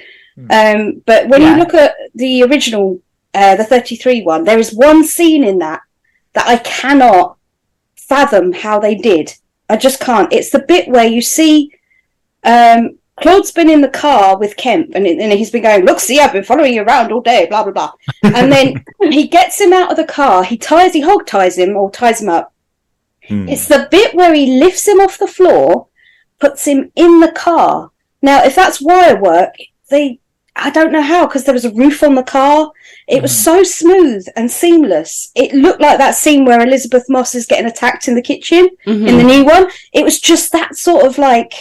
Um, 0.50 1.02
but 1.06 1.28
when 1.28 1.42
Yeah. 1.42 1.52
you 1.54 1.60
look 1.60 1.74
at 1.74 1.96
the 2.16 2.44
original, 2.44 3.00
uh, 3.34 3.56
the 3.56 3.64
33 3.64 4.22
one, 4.24 4.44
there 4.44 4.60
is 4.60 4.74
one 4.74 5.04
scene 5.04 5.44
in 5.44 5.60
that 5.60 5.82
that 6.34 6.48
I 6.48 6.58
cannot 6.58 7.38
fathom 7.96 8.54
how 8.54 8.80
they 8.80 8.96
did. 8.96 9.36
I 9.70 9.78
just 9.78 10.00
can't. 10.00 10.32
It's 10.32 10.50
the 10.50 10.60
bit 10.60 10.88
where 10.88 11.06
you 11.06 11.22
see 11.22 11.72
um, 12.44 12.98
Claude's 13.22 13.52
been 13.52 13.70
in 13.70 13.82
the 13.82 13.90
car 13.90 14.38
with 14.38 14.58
Kemp 14.58 14.96
and, 14.96 15.06
and 15.06 15.32
he's 15.34 15.52
been 15.52 15.62
going, 15.62 15.86
Look, 15.86 16.00
see, 16.00 16.20
I've 16.20 16.34
been 16.34 16.44
following 16.44 16.74
you 16.74 16.82
around 16.84 17.12
all 17.12 17.22
day, 17.22 17.46
blah, 17.48 17.64
blah, 17.64 17.72
blah. 17.72 17.92
And 18.24 18.52
then 18.52 18.84
he 19.12 19.28
gets 19.28 19.60
him 19.62 19.74
out 19.74 19.92
of 19.92 19.98
the 19.98 20.06
car, 20.06 20.44
he 20.44 20.58
ties, 20.58 20.94
he 20.94 21.02
hog 21.02 21.28
ties 21.28 21.58
him 21.58 21.76
or 21.76 21.92
ties 21.92 22.22
him 22.22 22.30
up. 22.30 22.54
Hmm. 23.28 23.48
It's 23.48 23.68
the 23.68 23.88
bit 23.92 24.16
where 24.16 24.34
he 24.34 24.60
lifts 24.60 24.88
him 24.88 25.00
off 25.00 25.20
the 25.20 25.28
floor, 25.28 25.88
puts 26.40 26.66
him 26.66 26.92
in 26.96 27.20
the 27.20 27.32
car. 27.32 27.92
Now, 28.22 28.44
if 28.44 28.56
that's 28.56 28.82
wire 28.82 29.22
work, 29.22 29.56
they 29.90 30.20
I 30.64 30.70
don't 30.70 30.92
know 30.92 31.02
how 31.02 31.26
because 31.28 31.44
there 31.46 31.54
was 31.54 31.66
a 31.66 31.74
roof 31.74 32.04
on 32.04 32.16
the 32.16 32.24
car. 32.24 32.72
It 33.08 33.22
was 33.22 33.36
so 33.38 33.64
smooth 33.64 34.26
and 34.36 34.50
seamless. 34.50 35.32
It 35.36 35.54
looked 35.54 35.82
like 35.82 35.98
that 35.98 36.16
scene 36.16 36.46
where 36.46 36.62
Elisabeth 36.62 37.06
Moss 37.10 37.36
is 37.36 37.46
getting 37.46 37.66
attacked 37.66 38.08
in 38.08 38.16
the 38.16 38.22
kitchen 38.22 38.70
Mhm. 38.86 39.08
in 39.08 39.18
the 39.18 39.24
new 39.24 39.44
one. 39.44 39.68
It 39.94 40.04
was 40.04 40.20
just 40.20 40.52
that 40.52 40.76
sort 40.76 41.06
of 41.06 41.18
like. 41.18 41.54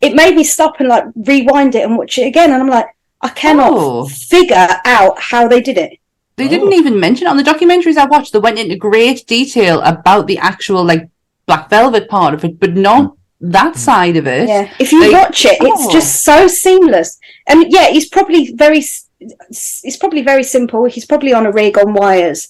It 0.00 0.14
made 0.14 0.34
me 0.36 0.44
stop 0.44 0.80
and 0.80 0.88
like 0.88 1.04
rewind 1.14 1.74
it 1.74 1.84
and 1.84 1.96
watch 1.96 2.18
it 2.18 2.26
again, 2.26 2.50
and 2.52 2.60
I'm 2.62 2.68
like, 2.68 2.86
I 3.22 3.28
cannot 3.28 3.70
Oh. 3.72 4.06
figure 4.06 4.68
out 4.84 5.18
how 5.18 5.48
they 5.48 5.60
did 5.60 5.78
it. 5.78 5.92
They 6.36 6.48
didn't 6.48 6.72
even 6.72 6.98
mention 7.00 7.26
it 7.26 7.30
on 7.30 7.36
the 7.36 7.42
documentaries 7.52 7.96
I 7.96 8.04
watched. 8.06 8.32
They 8.32 8.38
went 8.40 8.58
into 8.58 8.76
great 8.76 9.26
detail 9.26 9.80
about 9.82 10.26
the 10.26 10.38
actual 10.38 10.82
like 10.84 11.08
Black 11.46 11.70
Velvet 11.70 12.08
part 12.08 12.34
of 12.34 12.44
it, 12.44 12.58
but 12.58 12.74
not 12.74 13.14
that 13.52 13.74
mm. 13.74 13.78
side 13.78 14.16
of 14.16 14.26
it. 14.26 14.48
Yeah, 14.48 14.70
if 14.78 14.92
you 14.92 15.00
They- 15.00 15.10
watch 15.12 15.44
it, 15.44 15.58
it's 15.60 15.86
Oh. 15.86 15.90
just 15.92 16.22
so 16.22 16.46
seamless. 16.48 17.18
And 17.46 17.70
yeah, 17.70 17.88
he's 17.88 18.08
probably 18.08 18.52
very, 18.52 18.82
it's 19.20 19.96
probably 19.98 20.22
very 20.22 20.42
simple. 20.42 20.84
He's 20.86 21.04
probably 21.04 21.32
on 21.32 21.46
a 21.46 21.52
rig 21.52 21.76
on 21.78 21.94
wires, 21.94 22.48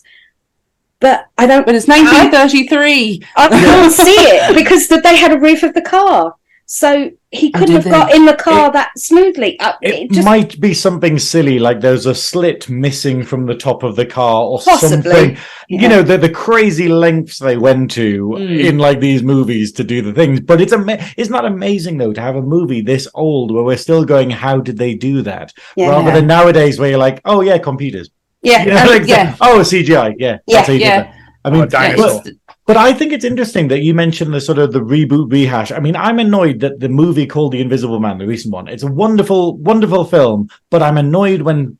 but 1.01 1.27
I 1.37 1.47
don't. 1.47 1.67
But 1.67 1.75
it's 1.75 1.89
1933. 1.89 3.23
I 3.37 3.49
can't 3.49 3.93
see 4.07 4.11
it 4.11 4.55
because 4.55 4.89
that 4.89 5.03
they 5.03 5.17
had 5.17 5.33
a 5.33 5.41
roof 5.41 5.63
of 5.63 5.75
the 5.75 5.83
car, 5.83 6.35
so 6.67 7.11
he 7.31 7.51
couldn't 7.51 7.75
have 7.75 7.85
they? 7.85 7.91
got 7.91 8.15
in 8.15 8.25
the 8.27 8.35
car 8.35 8.71
that 8.73 8.91
smoothly. 8.99 9.59
Uh, 9.61 9.73
It, 9.83 9.95
it 9.95 10.11
just 10.13 10.25
might 10.25 10.61
be 10.61 10.73
something 10.75 11.19
silly, 11.19 11.59
like 11.59 11.81
there's 11.81 12.07
a 12.07 12.15
slit 12.15 12.69
missing 12.69 13.23
from 13.23 13.47
the 13.47 13.55
top 13.55 13.83
of 13.83 13.97
the 13.97 14.07
car, 14.07 14.45
or 14.45 14.61
Possibly. 14.61 14.89
something. 15.03 15.37
Yeah. 15.69 15.81
You 15.83 15.89
know, 15.89 16.03
the 16.03 16.17
the 16.19 16.29
crazy 16.31 16.89
lengths 16.89 17.39
they 17.39 17.57
went 17.57 17.91
to 17.93 18.29
Mm. 18.39 18.65
in 18.65 18.79
like 18.79 19.01
these 19.01 19.23
movies 19.23 19.73
to 19.73 19.85
do 19.85 20.01
the 20.03 20.13
things. 20.13 20.41
But 20.41 20.61
it's 20.61 20.73
ama- 20.73 21.05
Isn't 21.17 21.33
that 21.33 21.45
amazing 21.45 21.99
though 21.99 22.13
to 22.13 22.21
have 22.21 22.37
a 22.37 22.43
movie 22.43 22.81
this 22.83 23.09
old 23.15 23.53
where 23.53 23.65
we're 23.65 23.77
still 23.77 24.05
going? 24.05 24.31
How 24.31 24.59
did 24.59 24.77
they 24.79 24.95
do 24.95 25.23
that? 25.23 25.53
yeah, 25.77 25.91
Rather 25.91 26.13
than 26.13 26.27
nowadays 26.27 26.79
where 26.79 26.91
you're 26.91 26.99
like, 26.99 27.21
oh 27.25 27.41
yeah, 27.41 27.59
computers. 27.59 28.11
yeah, 28.43 28.63
You 28.67 28.71
know, 28.75 28.81
um, 28.83 28.89
like, 28.89 29.07
yeah. 29.09 29.37
Oh, 29.41 29.61
CGI. 29.61 30.15
Yeah. 30.19 30.39
Yeah, 30.47 30.57
that's 30.57 30.67
how 30.69 30.73
you 30.73 30.79
did 30.81 30.85
yeah. 30.87 31.03
that. 31.03 31.15
I 31.47 31.51
mean, 31.51 31.63
Oh, 31.63 31.67
dinosaur. 31.67 32.23
But, 32.67 32.77
I 32.77 32.93
think 32.93 33.13
it's 33.13 33.25
interesting 33.25 33.69
that 33.69 33.83
you 33.83 33.95
mentioned 33.95 34.33
the 34.33 34.41
sort 34.41 34.59
of 34.59 34.73
the 34.73 34.81
reboot 34.81 35.31
rehash. 35.31 35.71
I 35.71 35.81
mean, 35.81 35.97
I'm 35.97 36.19
annoyed 36.19 36.61
that 36.61 36.81
the 36.81 36.89
movie 36.89 37.27
called 37.27 37.53
The 37.53 37.61
Invisible 37.61 38.01
Man, 38.01 38.19
the 38.19 38.27
recent 38.27 38.53
one, 38.53 38.69
it's 38.69 38.83
a 38.83 38.91
wonderful, 38.91 39.57
wonderful 39.59 40.05
film, 40.05 40.49
but 40.71 40.83
I'm 40.83 40.97
annoyed 40.97 41.43
when 41.43 41.79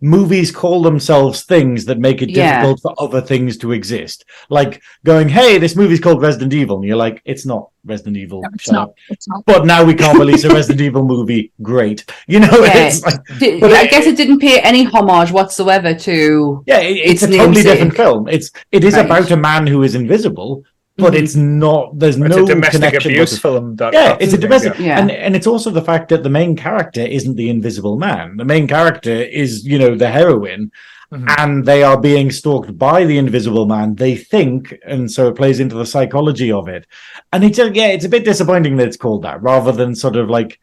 movies 0.00 0.50
call 0.50 0.82
themselves 0.82 1.44
things 1.44 1.84
that 1.86 1.98
make 1.98 2.22
it 2.22 2.30
Yeah. 2.30 2.62
difficult 2.62 2.80
for 2.82 2.94
other 3.04 3.20
things 3.20 3.56
to 3.58 3.72
exist. 3.72 4.24
Like 4.50 4.82
going, 5.04 5.28
hey, 5.28 5.58
this 5.58 5.76
movie's 5.76 6.00
called 6.00 6.20
Resident 6.22 6.52
Evil. 6.52 6.76
And 6.76 6.84
you're 6.84 6.96
like, 6.96 7.22
it's 7.24 7.46
not 7.46 7.70
Resident 7.84 8.16
Evil. 8.16 8.42
No, 8.42 8.48
it's 8.54 8.70
not. 8.70 8.92
It's 9.08 9.28
not. 9.28 9.44
But 9.46 9.66
now 9.66 9.84
we 9.84 9.94
can't 9.94 10.18
release 10.18 10.44
a 10.44 10.48
Resident 10.54 10.80
Evil 10.80 11.04
movie. 11.04 11.52
Great. 11.62 12.04
You 12.28 12.40
know, 12.40 12.48
Yeah. 12.64 12.86
it's 12.88 13.02
like, 13.04 13.24
Di- 13.38 13.58
But 13.60 13.72
I 13.72 13.84
it- 13.84 13.90
guess 13.90 14.06
it 14.06 14.16
didn't 14.16 14.40
pay 14.40 14.60
any 14.60 14.84
homage 14.84 15.32
whatsoever 15.32 15.94
to. 15.94 16.62
Yeah, 16.66 16.80
it, 16.80 16.96
it's, 16.96 17.22
It's 17.22 17.32
a 17.32 17.36
totally 17.38 17.62
different 17.62 17.96
film. 17.96 18.28
It's 18.28 18.50
it 18.70 18.84
is 18.84 18.94
Right. 18.94 19.06
about 19.06 19.30
a 19.30 19.36
man 19.36 19.66
who 19.66 19.82
is 19.82 19.94
invisible, 19.94 20.62
but 20.98 21.14
it's 21.14 21.34
not. 21.36 21.98
There's 21.98 22.16
It's 22.16 22.28
no 22.36 22.44
a 22.44 22.46
domestic 22.46 22.80
connection 22.80 23.12
abuse 23.12 23.32
with- 23.32 23.40
film. 23.40 23.76
That, 23.76 23.92
yeah, 23.94 24.16
it's 24.20 24.32
a 24.34 24.38
domestic, 24.38 24.78
yeah. 24.78 24.98
and 25.00 25.10
and 25.10 25.34
it's 25.36 25.46
also 25.46 25.70
the 25.70 25.82
fact 25.82 26.08
that 26.10 26.22
the 26.22 26.30
main 26.30 26.56
character 26.56 27.00
isn't 27.00 27.36
the 27.36 27.48
Invisible 27.48 27.96
Man. 27.98 28.36
The 28.36 28.44
main 28.44 28.66
character 28.66 29.12
is, 29.12 29.64
you 29.64 29.78
know, 29.78 29.94
the 29.94 30.08
heroine, 30.08 30.70
Mhm. 31.12 31.34
and 31.38 31.64
they 31.64 31.82
are 31.82 31.98
being 32.00 32.30
stalked 32.30 32.76
by 32.76 33.04
the 33.04 33.16
Invisible 33.18 33.66
Man. 33.66 33.94
They 33.94 34.14
think, 34.16 34.74
and 34.86 35.10
so 35.10 35.28
it 35.28 35.36
plays 35.36 35.60
into 35.60 35.76
the 35.76 35.86
psychology 35.86 36.50
of 36.52 36.68
it. 36.68 36.84
And 37.32 37.44
it's 37.44 37.58
a, 37.58 37.70
yeah, 37.72 37.88
it's 37.88 38.04
a 38.04 38.08
bit 38.16 38.24
disappointing 38.24 38.76
that 38.76 38.88
it's 38.88 38.96
called 38.96 39.22
that 39.22 39.42
rather 39.42 39.72
than 39.72 39.94
sort 39.94 40.16
of 40.16 40.28
like. 40.28 40.58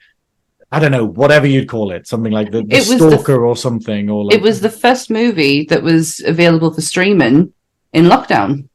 I 0.72 0.80
don't 0.80 0.92
know, 0.92 1.06
whatever 1.06 1.48
you'd 1.48 1.70
call 1.70 1.92
it, 1.92 2.06
something 2.08 2.34
like 2.34 2.52
the, 2.52 2.64
the 2.64 2.76
It 2.76 2.80
was 2.90 2.98
the- 2.98 3.12
stalker 3.12 3.46
or 3.46 3.56
something, 3.56 4.10
or 4.10 4.26
like 4.26 4.36
It 4.36 4.42
was 4.42 4.60
the 4.60 4.70
first 4.70 5.10
movie 5.10 5.64
that 5.70 5.84
was 5.84 6.20
available 6.26 6.74
for 6.74 6.82
streaming 6.82 7.54
in 7.94 8.06
lockdown. 8.06 8.68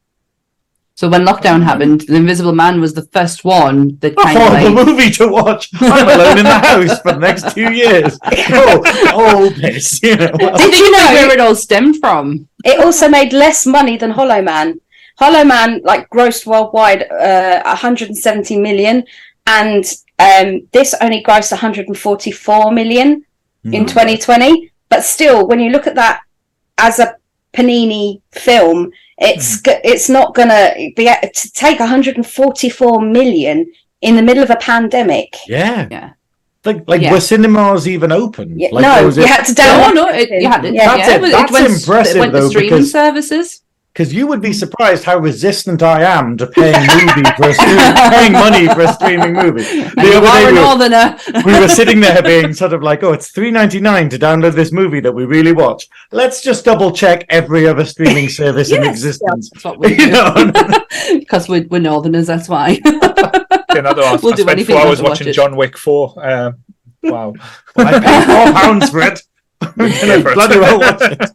So 1.00 1.08
when 1.08 1.24
lockdown 1.24 1.62
happened, 1.62 2.02
The 2.02 2.16
Invisible 2.16 2.52
Man 2.52 2.78
was 2.78 2.92
the 2.92 3.06
first 3.06 3.42
one 3.42 3.96
that 4.00 4.12
a 4.12 4.16
kind 4.16 4.36
of 4.36 4.42
horrible 4.48 4.74
like 4.76 4.86
movie 4.86 5.10
to 5.12 5.28
watch. 5.28 5.70
I'm 5.80 6.06
alone 6.06 6.36
in 6.36 6.44
the 6.44 6.58
house 6.70 7.00
for 7.00 7.12
the 7.12 7.18
next 7.18 7.54
two 7.54 7.72
years. 7.72 8.18
Oh, 8.52 8.82
all 9.14 9.48
this, 9.48 10.02
you 10.02 10.14
know. 10.16 10.28
I 10.38 10.58
think 10.58 10.74
you 10.76 10.90
know 10.92 11.06
where 11.14 11.32
it 11.32 11.40
all 11.40 11.54
stemmed 11.54 11.96
from. 12.00 12.46
It 12.66 12.78
also 12.84 13.08
made 13.08 13.32
less 13.32 13.64
money 13.64 13.96
than 13.96 14.10
Hollow 14.10 14.42
Man. 14.42 14.78
Hollow 15.18 15.42
Man 15.42 15.80
like 15.84 16.10
grossed 16.10 16.44
worldwide 16.44 17.10
uh, 17.10 17.62
170 17.64 18.58
million, 18.60 19.02
and 19.46 19.84
um, 20.18 20.68
this 20.72 20.94
only 21.00 21.22
grossed 21.22 21.50
144 21.50 22.72
million 22.72 23.24
in 23.64 23.84
Mhm. 23.86 23.88
2020. 23.88 24.70
But 24.90 25.04
still, 25.04 25.48
when 25.48 25.60
you 25.60 25.70
look 25.70 25.86
at 25.86 25.94
that 25.94 26.20
as 26.76 26.98
a 26.98 27.14
Panini 27.54 28.20
film, 28.32 28.92
it's 29.20 29.56
hmm. 29.56 29.62
g- 29.70 29.80
it's 29.84 30.08
not 30.08 30.34
gonna 30.34 30.72
be 30.96 31.06
a- 31.08 31.20
to 31.34 31.52
take 31.52 31.78
144 31.80 33.00
million 33.02 33.66
in 34.00 34.16
the 34.16 34.22
middle 34.22 34.42
of 34.42 34.50
a 34.50 34.56
pandemic. 34.56 35.36
Yeah. 35.46 35.86
Yeah. 35.90 36.10
Like, 36.64 36.84
like 36.86 37.00
Yeah. 37.02 37.12
were 37.12 37.20
cinemas 37.20 37.86
even 37.88 38.12
open? 38.12 38.58
Yeah, 38.58 38.68
Like, 38.72 38.82
no, 38.82 39.06
was 39.06 39.16
you 39.16 39.22
it- 39.24 39.28
had 39.28 39.44
to 39.44 39.54
No, 39.54 39.62
download. 39.62 39.94
no, 39.94 40.08
it, 40.08 40.30
you 40.42 40.48
had 40.48 40.62
to, 40.62 40.72
Yeah. 40.72 40.96
That's 40.96 41.08
yeah, 41.08 41.14
it. 41.16 41.24
it 41.24 41.32
That's 41.32 41.52
went, 41.52 41.72
impressive, 41.72 42.16
it 42.16 42.20
went 42.20 42.32
though, 42.32 42.40
to 42.40 42.48
streaming 42.48 42.70
because- 42.70 42.92
services. 42.92 43.62
Because 43.92 44.14
you 44.14 44.28
would 44.28 44.40
be 44.40 44.52
surprised 44.52 45.02
how 45.02 45.18
resistant 45.18 45.82
I 45.82 46.02
am 46.04 46.36
to 46.36 46.46
paying 46.46 46.78
movie 46.80 47.28
for 47.36 47.48
a 47.48 47.54
stream, 47.54 48.10
paying 48.10 48.32
money 48.32 48.68
for 48.68 48.82
a 48.82 48.92
streaming 48.92 49.32
movie. 49.32 49.64
And 49.64 49.90
The 49.96 50.02
you 50.04 50.12
other 50.12 50.26
are 50.28 50.38
day 50.38 50.44
a 50.44 50.46
we 50.46 50.52
were, 50.52 50.60
northerner. 50.60 51.18
we 51.44 51.58
were 51.58 51.68
sitting 51.68 52.00
there 52.00 52.22
being 52.22 52.52
sort 52.54 52.72
of 52.72 52.84
like, 52.84 53.02
oh, 53.02 53.12
it's 53.12 53.30
three 53.32 53.50
ninety 53.50 53.80
nine 53.80 54.08
to 54.10 54.18
download 54.18 54.52
this 54.54 54.70
movie 54.70 55.00
that 55.00 55.10
we 55.12 55.24
really 55.24 55.52
watch. 55.52 55.88
Let's 56.12 56.40
just 56.40 56.64
double 56.64 56.92
check 56.92 57.26
every 57.30 57.66
other 57.66 57.84
streaming 57.84 58.28
service 58.40 58.70
in 58.70 58.84
existence. 58.84 59.50
That's 59.62 59.76
we 59.76 59.90
You 59.98 60.06
do. 60.06 60.10
know? 60.12 60.52
Because 61.12 61.48
we're, 61.48 61.66
we're 61.68 61.80
northerners, 61.80 62.28
that's 62.28 62.48
why. 62.48 62.78
Another 63.70 64.02
hour. 64.04 64.18
We'll 64.22 64.34
I 64.34 64.36
do 64.36 64.42
spent 64.42 64.48
anything 64.50 64.76
four 64.76 64.84
not 64.84 64.86
hours 64.88 64.98
to 64.98 65.02
watch 65.04 65.10
watching 65.10 65.28
it. 65.28 65.32
John 65.32 65.56
Wick 65.56 65.76
4. 65.76 66.14
Um, 66.30 66.54
wow. 67.02 67.34
I 67.76 67.98
paid 67.98 68.24
four 68.26 68.52
pounds 68.52 68.90
for 68.90 69.00
it. 69.00 69.22
Yeah, 69.62 70.20
for 70.22 70.30
it. 70.30 70.34
Bloody 70.34 70.58
well 70.58 70.78
watch 70.80 71.02
it. 71.02 71.30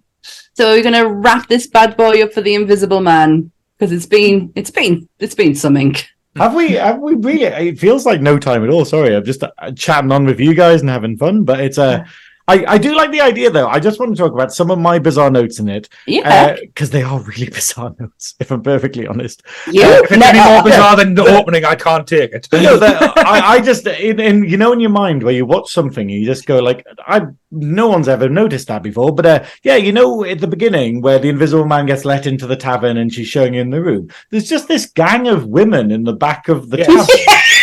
So 0.56 0.72
we're 0.72 0.84
gonna 0.84 1.08
wrap 1.08 1.48
this 1.48 1.68
bad 1.68 1.96
boy 1.96 2.24
up 2.24 2.34
for 2.34 2.42
the 2.42 2.56
Invisible 2.56 3.02
Man 3.02 3.52
because 3.78 3.92
it's 3.92 4.06
been 4.06 4.52
it's 4.56 4.72
been 4.72 5.08
it's 5.20 5.36
been 5.36 5.54
something. 5.54 5.96
Have 6.38 6.54
we? 6.54 6.72
Have 6.74 7.00
we 7.00 7.16
really? 7.16 7.44
It 7.44 7.80
feels 7.80 8.06
like 8.06 8.22
no 8.22 8.38
time 8.38 8.64
at 8.64 8.70
all. 8.70 8.84
Sorry, 8.84 9.16
I'm 9.16 9.24
just 9.24 9.44
uh, 9.44 9.72
chatting 9.76 10.12
on 10.12 10.26
with 10.26 10.40
you 10.40 10.54
guys 10.54 10.82
and 10.82 10.90
having 10.90 11.18
fun. 11.18 11.44
But 11.44 11.62
it's 11.62 11.78
a. 11.78 12.06
I, 12.48 12.64
I 12.68 12.78
do 12.78 12.96
like 12.96 13.12
the 13.12 13.22
idea 13.22 13.50
though. 13.50 13.68
I 13.68 13.80
just 13.80 14.00
want 14.00 14.16
to 14.16 14.22
talk 14.22 14.34
about 14.34 14.54
some 14.54 14.70
of 14.70 14.78
my 14.78 15.00
bizarre 15.00 15.32
notes 15.32 15.60
in 15.60 15.68
it 15.68 15.90
Yeah, 16.06 16.56
because 16.60 16.92
they 16.92 17.02
are 17.02 17.20
really 17.20 17.50
bizarre 17.50 17.96
notes. 18.00 18.36
If 18.40 18.52
I'm 18.52 18.62
perfectly 18.62 19.08
honest, 19.08 19.44
You 19.68 19.82
If 19.84 20.12
it's 20.12 20.24
any 20.24 20.40
more 20.40 20.64
bizarre 20.64 20.96
than 20.96 21.16
the 21.16 21.26
opening, 21.38 21.66
I 21.66 21.76
can't 21.76 22.06
take 22.08 22.34
it. 22.34 22.48
no, 22.52 22.78
I, 22.82 23.42
I 23.56 23.62
just 23.62 23.88
in, 23.88 24.20
in 24.20 24.44
you 24.44 24.58
know 24.58 24.74
in 24.74 24.80
your 24.80 24.92
mind 24.92 25.24
where 25.24 25.34
you 25.34 25.46
watch 25.46 25.72
something, 25.72 26.08
you 26.08 26.26
just 26.26 26.46
go 26.46 26.60
like, 26.60 26.86
I 27.08 27.22
no 27.52 27.88
one's 27.88 28.08
ever 28.08 28.30
noticed 28.30 28.68
that 28.68 28.84
before. 28.84 29.14
But 29.14 29.26
uh, 29.26 29.46
yeah, 29.64 29.78
you 29.78 29.92
know 29.92 30.24
at 30.24 30.40
the 30.40 30.48
beginning 30.48 31.02
where 31.02 31.18
the 31.20 31.30
Invisible 31.30 31.66
Man 31.66 31.86
gets 31.88 32.06
let 32.06 32.28
into 32.28 32.46
the 32.46 32.56
tavern 32.56 32.98
and 32.98 33.12
she's 33.12 33.28
showing 33.28 33.56
you 33.56 33.62
in 33.62 33.72
the 33.72 33.82
room, 33.82 34.10
there's 34.30 34.50
just 34.50 34.68
this 34.68 34.86
gang 34.86 35.28
of 35.28 35.48
women 35.48 35.90
in 35.92 36.04
the 36.04 36.14
back 36.14 36.48
of 36.48 36.70
the 36.70 36.78
tavern. 36.78 37.06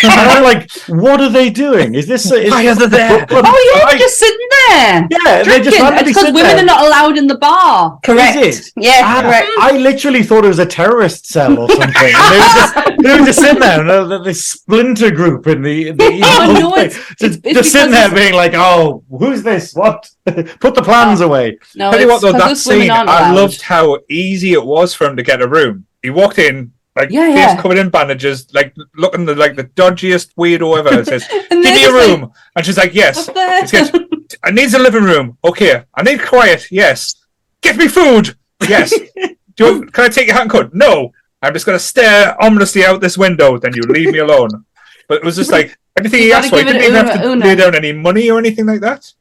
and 0.10 0.30
I'm 0.30 0.42
like, 0.42 0.70
what 0.88 1.20
are 1.20 1.28
they 1.28 1.50
doing? 1.50 1.94
Is 1.94 2.06
this? 2.06 2.30
Is 2.30 2.50
Why 2.50 2.66
are 2.68 2.74
they 2.74 2.86
there? 2.86 3.26
Oh 3.30 3.72
yeah, 3.74 3.84
I- 3.86 3.90
they're 3.90 3.98
just 3.98 4.18
sitting 4.18 4.48
there. 4.68 5.08
yeah, 5.10 5.42
they 5.42 5.60
just 5.62 5.78
randomly 5.78 6.04
because 6.12 6.24
women 6.24 6.42
there. 6.42 6.58
are 6.60 6.64
not 6.64 6.86
allowed 6.86 7.18
in 7.18 7.26
the 7.26 7.38
bar. 7.38 7.98
Correct. 8.04 8.36
Is 8.36 8.68
it? 8.68 8.72
Yeah, 8.76 9.00
Ah, 9.04 9.22
correct. 9.22 9.48
I 9.58 9.72
literally 9.78 10.22
thought 10.22 10.44
it 10.44 10.48
was 10.48 10.58
a 10.58 10.66
terrorist 10.66 11.26
cell 11.26 11.58
or 11.58 11.68
something. 11.70 11.88
And 11.94 12.32
they 12.32 12.38
were 12.38 12.54
just 12.54 12.74
they 13.02 13.20
were 13.20 13.26
just 13.26 13.38
sitting 13.40 13.60
there, 13.60 13.80
and 14.12 14.24
this 14.24 14.44
splinter 14.46 15.10
group 15.10 15.46
in 15.46 15.62
the, 15.62 15.90
the 15.92 16.20
Oh, 16.24 16.56
no, 16.58 16.76
it's- 16.76 16.94
just, 17.18 17.22
it's- 17.22 17.40
it's 17.44 17.58
just 17.58 17.72
sitting 17.72 17.90
there 17.90 18.08
because 18.08 18.20
being 18.22 18.34
like, 18.34 18.52
"Oh, 18.54 19.02
who's 19.10 19.42
this? 19.42 19.72
What? 19.74 20.08
Put 20.24 20.74
the 20.74 20.82
plans 20.82 21.20
away." 21.20 21.58
No, 21.74 21.90
Tell 21.90 22.00
you 22.00 22.10
it's 22.12 22.22
what, 22.22 22.32
though, 22.32 22.38
'cause 22.38 22.40
that 22.42 22.50
us 22.52 22.66
women 22.66 22.82
scene, 22.82 22.90
aren't 22.90 23.08
I 23.10 23.32
loved 23.32 23.62
how 23.62 23.98
easy 24.08 24.52
it 24.52 24.64
was 24.64 24.94
for 24.94 25.06
him 25.06 25.16
to 25.16 25.22
get 25.22 25.42
a 25.42 25.48
room. 25.48 25.86
He 26.02 26.10
walked 26.10 26.38
in, 26.38 26.72
like, 26.96 27.10
Yeah, 27.10 27.26
face 27.28 27.36
yeah. 27.36 27.60
covered 27.62 27.78
in 27.78 27.90
bandages, 27.90 28.52
like, 28.54 28.74
looking 28.96 29.24
the, 29.24 29.34
like 29.34 29.56
the 29.56 29.64
dodgiest 29.64 30.34
weirdo 30.34 30.78
ever. 30.78 30.98
And 30.98 31.06
says, 31.06 31.26
Give 31.50 31.50
me 31.50 31.84
a 31.84 31.88
just 31.88 31.92
like, 31.94 32.08
room. 32.20 32.32
and 32.56 32.66
she's 32.66 32.76
like, 32.78 32.94
Yes. 32.94 33.28
"Up 33.28 33.34
there." 33.34 33.66
Says, 33.66 33.92
I 34.44 34.50
need 34.50 34.72
a 34.74 34.78
living 34.78 35.04
room. 35.04 35.38
Okay. 35.44 35.84
I 35.94 36.02
need 36.02 36.22
quiet. 36.22 36.66
Yes. 36.70 37.14
Give 37.60 37.76
me 37.76 37.88
food. 37.88 38.36
Yes. 38.68 38.90
Do 39.56 39.64
you 39.66 39.72
want, 39.80 39.92
can 39.92 40.04
I 40.04 40.08
take 40.08 40.26
your 40.26 40.34
hat 40.34 40.42
and 40.42 40.50
coat? 40.50 40.70
No. 40.72 41.12
I'm 41.42 41.52
just 41.52 41.66
going 41.66 41.76
to 41.78 41.84
stare 41.84 42.40
ominously 42.42 42.84
out 42.84 43.00
this 43.00 43.18
window. 43.18 43.58
Then 43.58 43.72
you 43.74 43.82
leave 43.82 44.10
me 44.12 44.18
alone. 44.18 44.64
But 45.08 45.18
it 45.18 45.24
was 45.24 45.36
just 45.36 45.50
like 45.50 45.76
everything 45.98 46.20
You 46.20 46.26
he 46.26 46.32
asked 46.32 46.50
for. 46.50 46.58
He 46.58 46.64
didn't 46.64 46.82
even 46.82 46.94
have 47.06 47.20
to 47.20 47.28
Una. 47.28 47.44
lay 47.44 47.54
down 47.56 47.74
any 47.74 47.92
money 47.92 48.30
or 48.30 48.38
anything 48.38 48.66
like 48.66 48.80
that. 48.80 49.12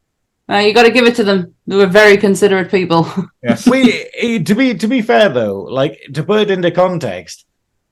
Uh, 0.49 0.57
you 0.57 0.73
got 0.73 0.83
to 0.83 0.91
give 0.91 1.05
it 1.05 1.15
to 1.15 1.23
them. 1.23 1.53
They 1.67 1.75
were 1.75 1.87
very 1.87 2.17
considerate 2.17 2.69
people. 2.71 3.07
Yes. 3.43 3.67
we 3.67 4.05
eh, 4.15 4.39
to 4.43 4.53
be 4.55 4.73
to 4.75 4.87
be 4.87 5.01
fair 5.01 5.29
though, 5.29 5.61
like 5.61 5.99
to 6.13 6.23
put 6.23 6.41
it 6.41 6.51
into 6.51 6.69
context, 6.71 7.45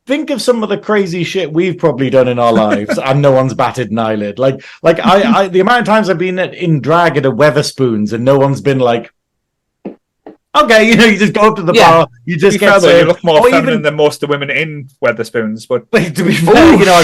think 0.09 0.31
of 0.31 0.41
some 0.41 0.63
of 0.63 0.69
the 0.69 0.77
crazy 0.77 1.23
shit 1.23 1.53
we've 1.53 1.77
probably 1.77 2.09
done 2.09 2.27
in 2.27 2.39
our 2.39 2.51
lives, 2.51 2.97
and 3.07 3.21
no 3.21 3.31
one's 3.31 3.53
batted 3.53 3.91
an 3.91 3.99
eyelid. 3.99 4.39
Like 4.39 4.61
like 4.81 4.99
I, 4.99 5.43
I 5.43 5.47
the 5.47 5.59
amount 5.61 5.81
of 5.81 5.85
times 5.85 6.09
I've 6.09 6.17
been 6.17 6.39
at, 6.39 6.53
in 6.55 6.81
drag 6.81 7.15
at 7.15 7.25
a 7.25 7.31
Wetherspoons, 7.31 8.11
and 8.11 8.25
no 8.25 8.37
one's 8.37 8.59
been 8.59 8.79
like. 8.79 9.13
Okay, 10.57 10.89
you 10.89 10.95
know, 10.97 11.05
you 11.05 11.15
just 11.19 11.33
go 11.33 11.49
up 11.49 11.55
to 11.57 11.61
the 11.61 11.73
Yeah. 11.73 11.91
bar, 11.91 12.07
you 12.25 12.35
just 12.35 12.55
be 12.55 12.59
get 12.59 12.81
though, 12.81 12.97
you 12.97 13.05
look 13.05 13.23
more 13.23 13.37
or 13.39 13.43
feminine 13.51 13.69
even- 13.69 13.81
than 13.83 13.95
most 13.95 14.23
of 14.23 14.27
the 14.27 14.31
women 14.35 14.49
in 14.49 14.89
Wetherspoons, 14.99 15.67
but 15.67 15.85
Wait, 15.93 16.15
to 16.15 16.23
be 16.23 16.33
fair, 16.47 16.73
you 16.73 16.85
know, 16.85 17.03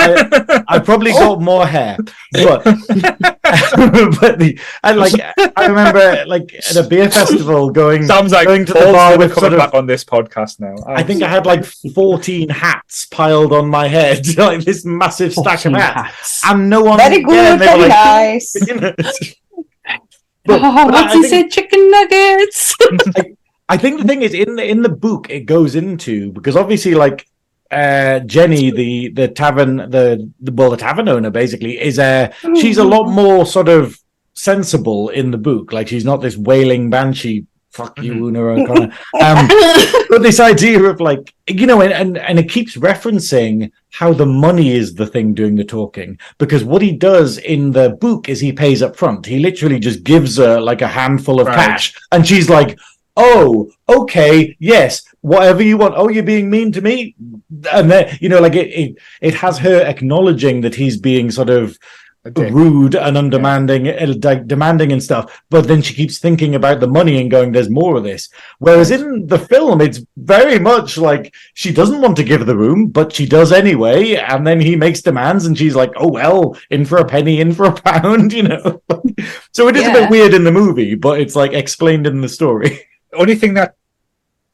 I, 0.00 0.64
I, 0.68 0.76
I 0.76 0.78
probably 0.78 1.12
got 1.12 1.40
more 1.50 1.66
hair, 1.66 1.96
but 2.32 2.64
but 2.64 4.38
the 4.38 4.58
and 4.82 4.98
like 4.98 5.12
I 5.56 5.66
remember 5.66 6.24
like 6.26 6.54
at 6.54 6.76
a 6.76 6.82
beer 6.82 7.10
festival 7.10 7.70
going 7.70 8.06
sounds 8.06 8.32
like 8.32 8.46
going 8.46 8.64
to 8.66 8.72
the 8.72 8.80
bar 8.80 9.10
never 9.10 9.18
with 9.18 9.34
coming 9.34 9.50
sort 9.50 9.52
of 9.52 9.58
back 9.58 9.74
on 9.74 9.86
this 9.86 10.04
podcast 10.04 10.60
now. 10.60 10.76
I 10.86 11.02
think 11.02 11.22
I 11.22 11.28
had 11.28 11.46
like 11.46 11.64
14 11.64 12.48
hats 12.48 13.06
piled 13.06 13.52
on 13.52 13.68
my 13.68 13.88
head, 13.88 14.26
like 14.38 14.64
this 14.64 14.84
massive 14.84 15.32
stack 15.32 15.64
of 15.64 15.72
hats. 15.74 16.42
And 16.46 16.70
no 16.70 16.82
one. 16.82 16.98
Very 16.98 17.22
good, 17.22 17.34
yeah, 17.34 17.52
and 17.52 17.60
they 17.60 17.66
were 17.66 17.72
very 17.72 17.88
like, 17.88 17.88
nice. 17.90 18.54
you 18.66 18.74
know, 18.76 18.94
oh, 18.98 19.94
but 20.44 20.62
what's 20.62 20.96
I 20.96 21.14
he 21.14 21.22
think- 21.22 21.26
say? 21.26 21.48
Chicken 21.48 21.90
nuggets. 21.90 22.76
I 23.68 23.76
think 23.76 24.00
the 24.00 24.06
thing 24.06 24.22
is 24.22 24.34
in 24.34 24.56
the 24.56 24.68
in 24.68 24.82
the 24.82 24.88
book 24.88 25.30
it 25.30 25.46
goes 25.46 25.76
into 25.76 26.32
because 26.32 26.56
obviously 26.56 26.94
like 26.96 27.29
uh 27.70 28.20
Jenny 28.20 28.70
the 28.70 29.08
the 29.10 29.28
tavern 29.28 29.76
the, 29.76 30.30
the 30.40 30.52
well 30.52 30.70
the 30.70 30.76
tavern 30.76 31.08
owner 31.08 31.30
basically 31.30 31.80
is 31.80 31.98
uh 31.98 32.32
she's 32.60 32.78
a 32.78 32.84
lot 32.84 33.08
more 33.08 33.46
sort 33.46 33.68
of 33.68 33.98
sensible 34.34 35.08
in 35.10 35.30
the 35.30 35.38
book. 35.38 35.72
Like 35.72 35.88
she's 35.88 36.04
not 36.04 36.20
this 36.20 36.36
wailing 36.36 36.90
banshee 36.90 37.46
fuck 37.72 38.02
you 38.02 38.26
Una 38.26 38.40
O'Connor. 38.40 38.92
Um 39.20 39.48
but 40.10 40.22
this 40.22 40.40
idea 40.40 40.82
of 40.82 41.00
like 41.00 41.32
you 41.46 41.66
know 41.66 41.80
and, 41.82 41.92
and 41.92 42.18
and 42.18 42.38
it 42.38 42.50
keeps 42.50 42.76
referencing 42.76 43.70
how 43.92 44.12
the 44.12 44.26
money 44.26 44.70
is 44.72 44.94
the 44.94 45.06
thing 45.06 45.34
doing 45.34 45.54
the 45.56 45.64
talking. 45.64 46.18
Because 46.38 46.64
what 46.64 46.82
he 46.82 46.92
does 46.92 47.38
in 47.38 47.70
the 47.70 47.90
book 47.90 48.28
is 48.28 48.40
he 48.40 48.52
pays 48.52 48.82
up 48.82 48.96
front. 48.96 49.26
He 49.26 49.38
literally 49.38 49.78
just 49.78 50.02
gives 50.02 50.36
her 50.38 50.60
like 50.60 50.82
a 50.82 50.88
handful 50.88 51.40
of 51.40 51.46
Right. 51.46 51.56
cash. 51.56 51.94
And 52.10 52.26
she's 52.26 52.50
like 52.50 52.76
oh 53.16 53.70
okay 53.88 54.56
yes 54.58 55.02
whatever 55.20 55.62
you 55.62 55.76
want. 55.76 55.94
Oh 55.96 56.08
you're 56.08 56.22
being 56.22 56.50
mean 56.50 56.72
to 56.72 56.80
me. 56.80 57.14
And 57.72 57.90
then 57.90 58.16
you 58.20 58.28
know 58.28 58.40
like 58.40 58.54
it 58.54 58.68
it, 58.68 58.96
it 59.20 59.34
has 59.34 59.58
her 59.58 59.82
acknowledging 59.82 60.60
that 60.62 60.74
he's 60.74 60.96
being 60.96 61.30
sort 61.30 61.50
of 61.50 61.78
rude 62.36 62.94
and 62.94 63.16
undemanding 63.16 63.88
uh, 63.88 64.14
like 64.22 64.46
demanding 64.46 64.92
and 64.92 65.02
stuff. 65.02 65.42
But 65.48 65.66
then 65.66 65.80
she 65.80 65.94
keeps 65.94 66.18
thinking 66.18 66.54
about 66.54 66.80
the 66.80 66.86
money 66.86 67.20
and 67.20 67.30
going 67.30 67.52
there's 67.52 67.70
more 67.70 67.96
of 67.96 68.04
this. 68.04 68.28
Whereas 68.58 68.90
in 68.90 69.26
the 69.26 69.38
film 69.38 69.80
it's 69.80 70.00
very 70.16 70.58
much 70.58 70.98
like 70.98 71.34
she 71.54 71.72
doesn't 71.72 72.00
want 72.00 72.16
to 72.16 72.24
give 72.24 72.44
the 72.44 72.56
room 72.56 72.88
but 72.88 73.12
she 73.12 73.26
does 73.26 73.52
anyway. 73.52 74.16
And 74.16 74.46
then 74.46 74.60
he 74.60 74.76
makes 74.76 75.00
demands 75.00 75.46
and 75.46 75.56
she's 75.56 75.74
like 75.74 75.92
oh 75.96 76.08
well 76.08 76.56
in 76.70 76.84
for 76.84 76.98
a 76.98 77.06
penny 77.06 77.40
in 77.40 77.54
for 77.54 77.64
a 77.66 77.72
pound 77.82 78.32
you 78.32 78.44
know? 78.44 78.82
So 79.52 79.68
it 79.68 79.76
is 79.76 79.86
a 79.86 79.92
bit 79.92 80.10
weird 80.10 80.32
in 80.32 80.44
the 80.44 80.52
movie 80.52 80.94
but 80.94 81.20
it's 81.20 81.36
like 81.36 81.52
explained 81.52 82.06
in 82.06 82.20
the 82.20 82.28
story. 82.28 82.88
Only 83.12 83.34
thing 83.34 83.54
that 83.54 83.74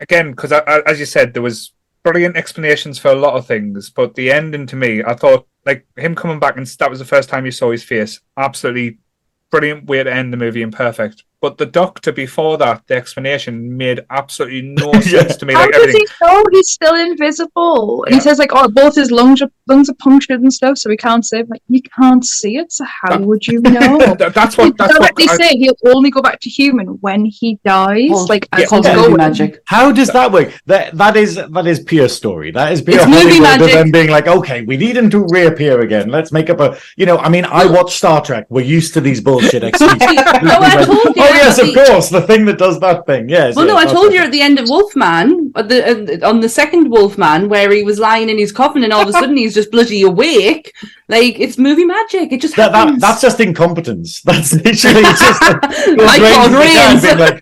again 0.01 0.31
because 0.31 0.53
as 0.53 1.01
you 1.01 1.07
said 1.07 1.33
there 1.33 1.43
was 1.43 1.73
brilliant 2.03 2.37
explanations 2.37 2.99
for 2.99 3.09
a 3.09 3.17
lot 3.17 3.35
of 3.35 3.47
things, 3.47 3.91
but 3.91 4.15
the 4.15 4.31
ending 4.31 4.67
to 4.69 4.77
me, 4.77 5.03
I 5.03 5.15
thought 5.15 5.47
like 5.65 5.87
him 5.97 6.15
coming 6.15 6.39
back 6.39 6.57
and 6.57 6.67
that 6.67 6.91
was 6.91 7.01
the 7.01 7.05
first 7.05 7.29
time 7.29 7.45
you 7.45 7.51
saw 7.51 7.73
his 7.73 7.83
face. 7.83 8.21
Absolutely 8.37 8.99
brilliant 9.51 9.87
way 9.87 10.03
to 10.03 10.13
end 10.13 10.33
the 10.33 10.37
movie 10.37 10.63
and 10.63 10.73
perfect. 10.73 11.25
But 11.43 11.59
the 11.59 11.67
doctor 11.67 12.13
before 12.13 12.57
that, 12.59 12.83
the 12.87 12.95
explanation 12.97 13.77
made 13.77 14.01
absolutely 14.11 14.63
no 14.63 14.93
sense 15.01 15.37
to 15.37 15.47
me. 15.47 15.53
How 15.55 15.61
Like 15.61 15.73
does 15.73 15.83
everything. 15.83 16.07
he 16.21 16.27
know 16.27 16.43
he's 16.51 16.71
still 16.71 16.95
invisible? 16.95 18.05
And 18.05 18.13
Yeah. 18.13 18.17
he 18.17 18.21
says 18.23 18.39
like, 18.39 18.51
oh, 18.55 18.69
both 18.69 18.95
his 18.95 19.11
lungs 19.11 19.43
are 19.43 19.51
lungs 19.69 19.91
are 19.91 19.95
punctured 19.95 20.41
and 20.41 20.53
stuff, 20.53 20.79
so 20.79 20.89
he 20.91 20.97
can't 20.97 21.25
see. 21.27 21.39
it. 21.39 21.49
Like, 21.51 21.61
you 21.69 21.83
can't 21.83 22.25
see 22.25 22.57
it, 22.57 22.73
so 22.73 22.85
how 22.85 23.11
That- 23.19 23.21
would 23.27 23.47
you 23.47 23.61
know? 23.77 23.99
That- 23.99 24.33
that's 24.35 24.57
They 24.57 24.65
what. 24.65 24.79
That's 24.79 24.93
what. 24.99 25.15
directly 25.15 25.29
I- 25.29 25.37
say 25.37 25.49
he'll 25.57 25.77
only 25.87 26.11
go 26.11 26.23
back 26.23 26.41
to 26.41 26.49
human 26.51 26.87
when 27.03 27.27
he 27.27 27.59
dies. 27.65 28.09
Well, 28.11 28.27
like 28.29 28.49
it's 28.57 28.71
called 28.71 28.87
movie 28.87 29.15
magic. 29.15 29.61
How 29.67 29.93
does 29.93 30.09
that 30.09 30.33
work? 30.33 30.53
That 30.67 30.97
that 30.97 31.17
is 31.17 31.35
that 31.37 31.67
is 31.67 31.81
pure 31.81 32.09
story. 32.09 32.51
That 32.53 32.73
is 32.73 32.81
pure 32.81 32.97
It's 32.99 33.07
movie 33.07 33.19
Hollywood 33.39 33.55
of 33.55 33.61
magic. 33.61 33.75
them 33.75 33.91
being 33.91 34.09
like, 34.11 34.27
okay, 34.27 34.63
we 34.63 34.77
need 34.79 34.97
him 34.97 35.11
to 35.11 35.27
reappear 35.29 35.81
again. 35.83 36.09
Let's 36.09 36.33
make 36.33 36.49
up 36.49 36.61
a. 36.61 36.79
You 36.97 37.05
know, 37.07 37.19
I 37.19 37.29
mean, 37.29 37.45
I 37.45 37.67
watch 37.67 37.97
Star 37.97 38.23
Trek. 38.25 38.47
We're 38.49 38.65
used 38.65 38.95
to 38.95 39.01
these 39.03 39.21
bullshit 39.21 39.63
excuses. 39.69 39.99
no, 40.01 40.07
oh, 40.09 40.63
I 40.63 40.85
told 40.85 41.17
you. 41.17 41.26
Oh 41.29 41.35
yes, 41.35 41.59
of 41.59 41.67
the- 41.69 41.85
course, 41.85 42.09
the 42.09 42.23
thing 42.23 42.45
that 42.47 42.59
does 42.59 42.79
that 42.81 43.07
thing. 43.07 43.29
Yes. 43.29 43.55
Well, 43.57 43.67
no, 43.67 43.77
I 43.77 43.85
told 43.85 44.13
you 44.13 44.21
at 44.21 44.33
the 44.33 44.41
end 44.41 44.59
of 44.59 44.69
Wolfman, 44.69 45.53
at 45.57 45.69
the, 45.69 46.23
uh, 46.25 46.29
on 46.29 46.41
the 46.41 46.49
second 46.49 46.91
Wolfman, 46.91 47.49
where 47.49 47.71
he 47.73 47.83
was 47.83 47.99
lying 47.99 48.29
in 48.29 48.39
his 48.39 48.53
coffin 48.53 48.85
and 48.85 48.93
all 48.93 49.03
of 49.03 49.09
a 49.09 49.13
sudden 49.13 49.37
he's 49.37 49.55
just 49.55 49.71
bloody 49.71 50.03
awake. 50.03 50.73
Like, 51.09 51.39
it's 51.39 51.57
movie 51.59 51.85
magic. 51.85 52.33
It 52.33 52.41
just 52.41 52.57
That, 52.57 52.73
that, 52.73 53.01
that's 53.01 53.21
just 53.21 53.39
incompetence. 53.41 54.21
That's 54.25 54.53
literally 54.55 55.03
just 55.03 55.41
like, 55.43 55.63
Like 55.97 56.23
Paul 56.35 56.49
Rains 56.51 56.77
Rains. 56.77 57.03
being 57.03 57.19
like, 57.19 57.41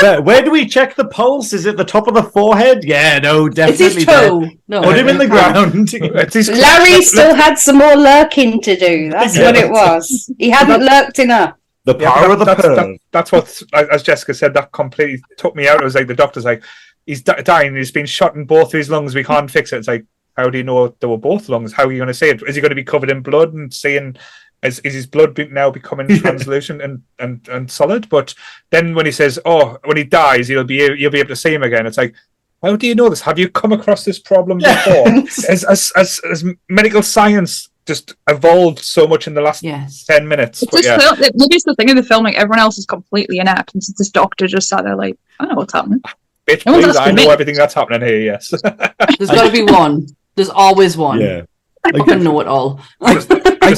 where, 0.00 0.20
where 0.22 0.42
do 0.42 0.50
we 0.50 0.66
check 0.66 0.94
the 0.96 1.06
pulse? 1.06 1.52
Is 1.52 1.64
it 1.66 1.76
the 1.76 1.84
top 1.84 2.08
of 2.08 2.14
the 2.14 2.22
forehead? 2.24 2.82
Yeah, 2.84 3.18
no, 3.20 3.48
definitely. 3.48 3.86
It's 3.86 3.94
definitely. 3.94 3.96
his 3.96 4.06
there. 4.06 4.28
toe. 4.28 4.50
No, 4.68 4.82
Put 4.82 4.98
him 4.98 5.08
in 5.08 5.18
the 5.18 5.26
ground. 5.34 5.92
Larry 6.60 7.02
still 7.02 7.34
had 7.34 7.54
some 7.58 7.78
more 7.78 7.94
lurking 7.96 8.60
to 8.62 8.76
do. 8.76 9.10
That's 9.10 9.36
Yeah. 9.36 9.44
what 9.46 9.56
it 9.56 9.70
was. 9.70 10.30
He 10.38 10.50
hadn't 10.50 10.84
lurked 10.84 11.18
enough. 11.20 11.54
The 11.86 11.96
Yeah, 11.98 12.12
power 12.12 12.28
that- 12.28 12.32
of 12.32 12.38
the 12.40 12.44
that's, 12.44 12.62
that- 12.62 12.98
that's 13.12 13.32
what, 13.32 13.62
as 13.90 14.02
Jessica 14.02 14.34
said, 14.34 14.52
that 14.54 14.72
completely 14.72 15.22
took 15.38 15.56
me 15.56 15.66
out. 15.68 15.80
It 15.80 15.84
was 15.84 15.94
like 15.94 16.06
the 16.08 16.14
doctor's 16.14 16.44
like, 16.44 16.62
he's 17.06 17.22
dying. 17.22 17.74
He's 17.74 17.90
been 17.92 18.06
shot 18.06 18.34
in 18.34 18.44
both 18.44 18.66
of 18.74 18.78
his 18.78 18.90
lungs. 18.90 19.14
We 19.14 19.24
can't 19.24 19.50
fix 19.50 19.72
it. 19.72 19.78
It's 19.78 19.88
like, 19.88 20.04
how 20.36 20.50
do 20.50 20.58
you 20.58 20.64
know 20.64 20.88
they 21.00 21.06
were 21.06 21.16
both 21.16 21.48
lungs? 21.48 21.72
How 21.72 21.84
are 21.86 21.92
you 21.92 21.98
going 21.98 22.08
to 22.08 22.14
say 22.14 22.28
it? 22.30 22.42
Is 22.46 22.56
he 22.56 22.60
going 22.60 22.70
to 22.70 22.74
be 22.74 22.84
covered 22.84 23.10
in 23.10 23.22
blood 23.22 23.54
and 23.54 23.72
seeing? 23.72 24.16
Is, 24.62 24.80
is 24.80 24.94
his 24.94 25.06
blood 25.06 25.38
now 25.52 25.70
becoming 25.70 26.08
translucent 26.18 26.82
and, 26.82 27.02
and, 27.18 27.46
and 27.48 27.70
solid? 27.70 28.08
But 28.08 28.34
then 28.70 28.94
when 28.94 29.06
he 29.06 29.12
says, 29.12 29.38
"Oh, 29.44 29.78
when 29.84 29.96
he 29.98 30.02
dies, 30.04 30.48
you'll 30.50 30.64
be 30.64 30.76
you'll 30.98 31.10
be 31.12 31.20
able 31.20 31.28
to 31.28 31.36
see 31.36 31.54
him 31.54 31.62
again," 31.62 31.86
it's 31.86 31.98
like, 31.98 32.14
how 32.62 32.74
do 32.74 32.86
you 32.86 32.94
know 32.94 33.08
this? 33.10 33.20
Have 33.20 33.38
you 33.38 33.48
come 33.50 33.72
across 33.72 34.04
this 34.04 34.18
problem 34.18 34.58
before? 34.70 35.08
as, 35.48 35.62
as 35.64 35.92
as 35.94 36.20
as 36.30 36.44
medical 36.70 37.02
science 37.02 37.68
just 37.86 38.14
evolved 38.28 38.80
so 38.80 39.06
much 39.06 39.26
in 39.26 39.34
the 39.34 39.40
last 39.40 39.62
Yes. 39.62 40.04
ten 40.04 40.26
minutes. 40.26 40.62
It's 40.62 40.70
But 40.72 40.82
just 40.82 40.88
yeah. 40.88 41.14
fil- 41.14 41.24
it- 41.24 41.32
maybe 41.36 41.54
it's 41.56 41.64
the 41.64 41.74
thing 41.74 41.88
in 41.88 41.96
the 41.96 42.02
film. 42.02 42.24
Like 42.24 42.34
everyone 42.36 42.58
else 42.58 42.78
is 42.78 42.86
completely 42.86 43.38
inept, 43.38 43.74
and 43.74 43.82
so 43.82 43.92
this 43.96 44.10
doctor 44.10 44.46
just 44.46 44.68
sat 44.68 44.84
there 44.84 44.96
like, 44.96 45.16
I 45.40 45.46
know 45.46 45.54
what's 45.54 45.72
happening. 45.72 46.00
Bitch, 46.46 46.64
No 46.66 46.80
please, 46.80 46.96
I 46.96 47.10
know 47.10 47.24
me. 47.24 47.28
everything 47.30 47.54
that's 47.56 47.74
happening 47.74 48.06
here, 48.06 48.20
yes. 48.20 48.50
There's 49.18 49.30
got 49.30 49.46
to 49.46 49.50
be 49.52 49.62
one. 49.64 50.06
There's 50.36 50.50
always 50.50 50.96
one. 50.96 51.20
Yeah. 51.20 51.42
I 51.84 51.92
fucking 51.92 52.22
know 52.22 52.40
it 52.40 52.46
all. 52.48 52.80
just 53.04 53.28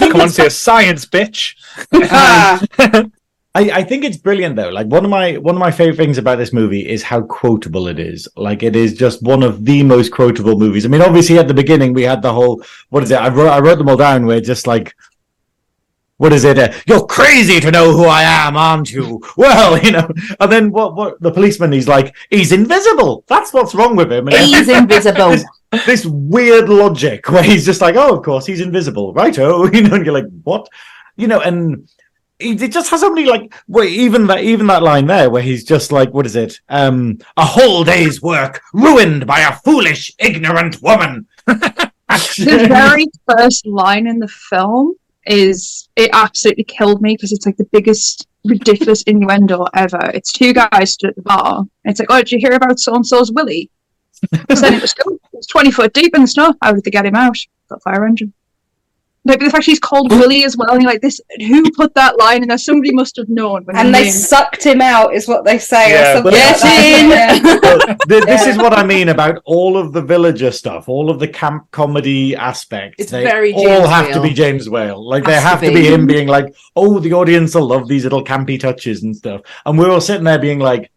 come 0.03 0.15
on 0.17 0.21
and 0.23 0.33
say 0.33 0.49
science, 0.49 1.05
bitch. 1.07 1.55
Ah, 2.11 2.61
I, 3.55 3.70
I 3.70 3.83
think 3.83 4.05
it's 4.05 4.16
brilliant 4.16 4.57
though. 4.57 4.69
Like 4.69 4.87
one 4.87 5.05
of 5.05 5.11
my 5.11 5.37
one 5.39 5.55
of 5.55 5.61
my 5.61 5.70
favorite 5.70 5.97
things 5.97 6.19
about 6.19 6.37
this 6.37 6.53
movie 6.53 6.87
is 6.89 7.03
how 7.03 7.23
quotable 7.23 7.89
it 7.89 7.99
is. 7.99 8.29
Like 8.37 8.62
it 8.62 8.77
is 8.77 8.95
just 8.95 9.23
one 9.23 9.43
of 9.43 9.65
the 9.65 9.83
most 9.83 10.12
quotable 10.12 10.59
movies. 10.59 10.85
I 10.85 10.89
mean, 10.89 11.03
obviously 11.03 11.39
at 11.39 11.49
the 11.49 11.55
beginning 11.55 11.93
we 11.95 12.03
had 12.03 12.23
the 12.23 12.33
whole 12.33 12.62
what 12.91 13.03
is 13.03 13.11
it? 13.11 13.16
I 13.16 13.29
wrote 13.29 13.49
I 13.49 13.59
wrote 13.59 13.79
them 13.79 13.89
all 13.89 13.97
down. 13.97 14.27
Where 14.27 14.41
just 14.41 14.66
like 14.66 14.95
what 16.19 16.33
is 16.33 16.45
it? 16.45 16.59
Uh, 16.59 16.73
You're 16.87 17.07
crazy 17.07 17.61
to 17.61 17.70
know 17.70 17.93
who 17.93 18.05
I 18.05 18.23
am, 18.23 18.57
aren't 18.57 18.91
you? 18.91 19.23
Well, 19.37 19.79
you 19.79 19.93
know. 19.93 20.11
And 20.41 20.51
then 20.53 20.73
what? 20.73 20.97
What 20.97 21.20
the 21.23 21.31
policeman? 21.31 21.70
He's 21.73 21.87
like, 21.87 22.15
he's 22.29 22.51
invisible. 22.51 23.25
That's 23.29 23.53
what's 23.53 23.75
wrong 23.75 23.95
with 23.95 24.12
him. 24.12 24.27
He's 24.33 24.69
invisible. 24.69 25.31
this, 25.31 25.45
this 25.87 26.07
weird 26.07 26.69
logic 26.69 27.29
where 27.31 27.45
he's 27.45 27.65
just 27.65 27.81
like, 27.81 27.95
oh, 27.95 28.16
of 28.16 28.25
course 28.25 28.47
he's 28.47 28.61
invisible, 28.61 29.12
right? 29.15 29.39
Oh, 29.39 29.66
You 29.73 29.83
know, 29.83 29.95
and 29.95 30.05
you're 30.05 30.15
like, 30.15 30.27
what? 30.43 30.69
You 31.16 31.29
know, 31.29 31.41
and 31.41 31.89
he 32.39 32.55
just 32.55 32.90
has 32.90 33.02
many 33.02 33.24
like, 33.24 33.55
wait, 33.66 33.93
even 33.93 34.27
that, 34.28 34.44
even 34.44 34.66
that 34.69 34.82
line 34.82 35.06
there 35.06 35.31
where 35.31 35.43
he's 35.43 35.65
just 35.65 35.93
like, 35.93 36.12
what 36.15 36.27
is 36.27 36.36
it? 36.36 36.60
Um, 36.69 37.19
a 37.36 37.44
whole 37.44 37.85
day's 37.85 38.23
work 38.23 38.60
ruined 38.73 39.27
by 39.27 39.40
a 39.40 39.56
foolish, 39.56 40.12
ignorant 40.19 40.81
woman. 40.82 41.27
The 42.09 42.66
very 42.69 43.06
first 43.31 43.66
line 43.66 44.06
in 44.06 44.19
the 44.19 44.28
film 44.28 44.94
is 45.27 45.89
it 45.94 46.10
absolutely 46.12 46.65
killed 46.65 47.02
me 47.02 47.15
because 47.15 47.32
it's 47.32 47.44
like 47.44 47.59
the 47.59 47.69
biggest 47.70 48.27
ridiculous 48.44 49.02
innuendo 49.02 49.66
ever. 49.74 50.10
It's 50.15 50.32
two 50.32 50.55
guys 50.55 50.93
stood 50.93 51.10
at 51.10 51.16
the 51.16 51.23
bar. 51.23 51.65
It's 51.85 52.01
like, 52.01 52.09
oh, 52.10 52.19
did 52.19 52.32
you 52.32 52.39
hear 52.39 52.55
about 52.55 52.81
so 52.81 52.94
and 52.94 53.06
so's 53.06 53.31
Willie? 53.31 53.70
They 54.31 54.56
said 54.56 54.73
it 54.73 54.82
was. 54.82 54.94
It 55.31 55.36
was 55.36 55.47
twenty 55.47 55.70
foot 55.70 55.93
deep 55.93 56.16
in 56.16 56.23
the 56.23 56.27
snow. 56.27 56.55
How 56.62 56.73
did 56.73 56.82
they 56.82 56.90
get 56.90 57.06
him 57.06 57.15
out? 57.15 57.36
Got 57.69 57.82
fire 57.82 58.06
engine. 58.06 58.32
Like 59.29 59.41
the 59.41 59.51
fact 59.51 59.65
she's 59.65 59.79
called 59.79 60.11
Willie 60.11 60.45
as 60.45 60.57
well, 60.57 60.71
and 60.73 60.83
you're 60.83 60.91
like, 60.91 61.03
this 61.03 61.21
who 61.39 61.71
put 61.73 61.95
that 61.95 62.19
line 62.19 62.43
in 62.43 62.49
there? 62.49 62.59
Somebody 62.59 62.93
must 62.93 63.17
have 63.17 63.29
known. 63.29 63.65
When 63.65 63.77
and 63.77 63.95
they 63.95 64.05
they 64.05 64.11
sucked 64.11 64.65
him 64.65 64.81
out, 64.81 65.15
is 65.15 65.29
what 65.29 65.45
they 65.45 65.59
say. 65.59 65.91
Yeah, 65.91 66.13
or 66.13 66.15
something 66.15 66.33
Get 66.33 66.61
like 66.63 66.85
in! 66.85 67.11
Yeah. 67.11 67.59
Well, 67.69 67.97
th- 68.09 68.25
this 68.25 68.47
is 68.47 68.57
what 68.57 68.73
I 68.73 68.85
mean 68.85 69.11
about 69.11 69.43
all 69.45 69.77
of 69.77 69.93
the 69.93 70.01
villager 70.01 70.51
stuff, 70.51 70.89
all 70.89 71.11
of 71.11 71.19
the 71.19 71.29
camp 71.29 71.71
comedy 71.71 72.35
aspects. 72.35 72.97
It's 72.99 73.11
they 73.11 73.25
very 73.25 73.53
all 73.53 73.63
James 73.65 73.89
have 73.89 74.13
to 74.13 74.23
be 74.23 74.31
James 74.31 74.71
Whale. 74.71 75.07
Like 75.07 75.27
Has 75.27 75.35
they 75.35 75.41
have 75.41 75.61
to 75.61 75.69
be. 75.69 75.83
be 75.83 75.87
him 75.87 76.07
being 76.07 76.29
like, 76.29 76.55
"Oh, 76.75 76.99
the 76.99 77.13
audience 77.13 77.55
will 77.55 77.67
love 77.67 77.89
these 77.89 78.05
little 78.05 78.25
campy 78.25 78.59
touches 78.59 79.03
and 79.03 79.15
stuff," 79.15 79.43
and 79.67 79.79
we're 79.79 79.91
all 79.91 80.01
sitting 80.01 80.25
there 80.25 80.39
being 80.39 80.59
like, 80.59 80.91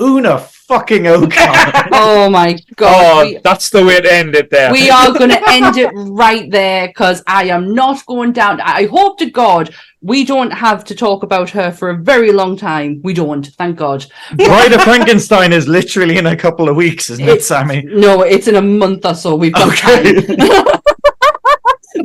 "Una 0.00 0.38
fucking 0.38 1.06
O'Connor." 1.06 1.88
Oh 1.92 2.30
my 2.30 2.54
Oh, 2.54 2.74
god. 2.76 3.26
we- 3.26 3.38
that's 3.44 3.70
the 3.70 3.84
way 3.84 4.00
to 4.00 4.12
end 4.12 4.34
it 4.34 4.50
there. 4.50 4.72
we 4.72 4.90
are 4.90 5.12
going 5.12 5.30
to 5.30 5.42
end 5.50 5.76
it 5.76 5.90
right 5.94 6.50
there 6.50 6.88
because 6.88 7.22
I 7.26 7.44
am 7.44 7.74
not 7.74 8.04
going 8.06 8.32
down. 8.32 8.60
I 8.60 8.86
hope 8.86 9.18
to 9.18 9.30
God 9.30 9.74
we 10.02 10.24
don't 10.24 10.50
have 10.50 10.82
to 10.84 10.94
talk 10.94 11.22
about 11.22 11.50
her 11.50 11.70
for 11.70 11.90
a 11.90 11.96
very 11.98 12.32
long 12.32 12.56
time. 12.56 13.00
We 13.04 13.12
don't, 13.12 13.46
thank 13.58 13.76
God. 13.76 14.06
Bride 14.34 14.72
of 14.72 14.80
Frankenstein 14.82 15.52
is 15.52 15.68
literally 15.68 16.16
in 16.16 16.24
a 16.26 16.36
couple 16.36 16.70
of 16.70 16.76
weeks, 16.76 17.10
isn't 17.10 17.22
it, 17.24 17.28
It's- 17.32 17.46
Sammy? 17.46 17.82
No, 17.82 18.22
it's 18.22 18.48
in 18.48 18.54
a 18.56 18.62
month 18.62 19.04
or 19.04 19.14
so. 19.14 19.34
We've 19.36 19.52
got 19.52 19.68
Okay. 19.68 20.22
time. 20.36 20.80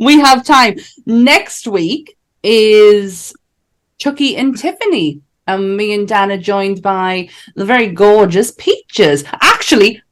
we 0.00 0.18
have 0.20 0.44
time. 0.44 0.76
Next 1.06 1.66
week 1.66 2.18
is 2.42 3.32
Chucky 3.98 4.36
and 4.36 4.56
Tiffany. 4.58 5.22
And 5.46 5.76
me 5.76 5.94
and 5.94 6.08
Dan 6.08 6.32
are 6.32 6.38
joined 6.38 6.82
by 6.82 7.28
the 7.54 7.64
very 7.64 7.88
gorgeous 7.88 8.50
Peaches. 8.52 9.24
Actually, 9.42 10.02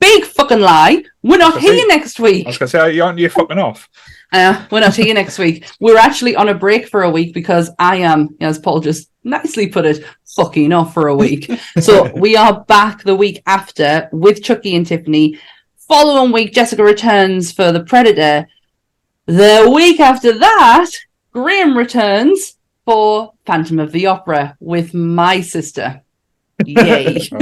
big 0.00 0.24
fucking 0.24 0.60
lie. 0.60 1.02
We're 1.22 1.38
not 1.38 1.60
here 1.60 1.86
next 1.86 2.20
week. 2.20 2.46
I 2.46 2.50
was 2.50 2.58
going 2.58 2.68
to 2.68 2.70
say, 2.70 3.00
aren't 3.00 3.18
you 3.18 3.28
fucking 3.28 3.58
off? 3.58 3.88
Uh, 4.34 4.64
we're 4.70 4.80
not 4.80 4.94
here 4.94 5.12
next 5.12 5.38
week. 5.38 5.70
We're 5.78 5.98
actually 5.98 6.34
on 6.36 6.48
a 6.48 6.54
break 6.54 6.88
for 6.88 7.02
a 7.02 7.10
week 7.10 7.34
because 7.34 7.70
I 7.78 7.96
am, 7.96 8.34
as 8.40 8.58
Paul 8.58 8.80
just 8.80 9.10
nicely 9.24 9.68
put 9.68 9.84
it, 9.84 10.06
fucking 10.34 10.72
off 10.72 10.94
for 10.94 11.08
a 11.08 11.14
week. 11.14 11.50
so 11.80 12.10
we 12.14 12.34
are 12.34 12.64
back 12.64 13.02
the 13.02 13.14
week 13.14 13.42
after 13.44 14.08
with 14.10 14.42
Chucky 14.42 14.74
and 14.74 14.86
Tiffany. 14.86 15.38
Following 15.86 16.32
week, 16.32 16.54
Jessica 16.54 16.82
returns 16.82 17.52
for 17.52 17.72
the 17.72 17.84
Predator. 17.84 18.48
The 19.26 19.70
week 19.70 20.00
after 20.00 20.38
that, 20.38 20.90
Graham 21.32 21.76
returns 21.76 22.56
for 22.84 23.32
Phantom 23.46 23.78
of 23.78 23.92
the 23.92 24.06
Opera 24.06 24.56
with 24.60 24.94
my 24.94 25.40
sister. 25.40 26.02
Yay. 26.64 27.28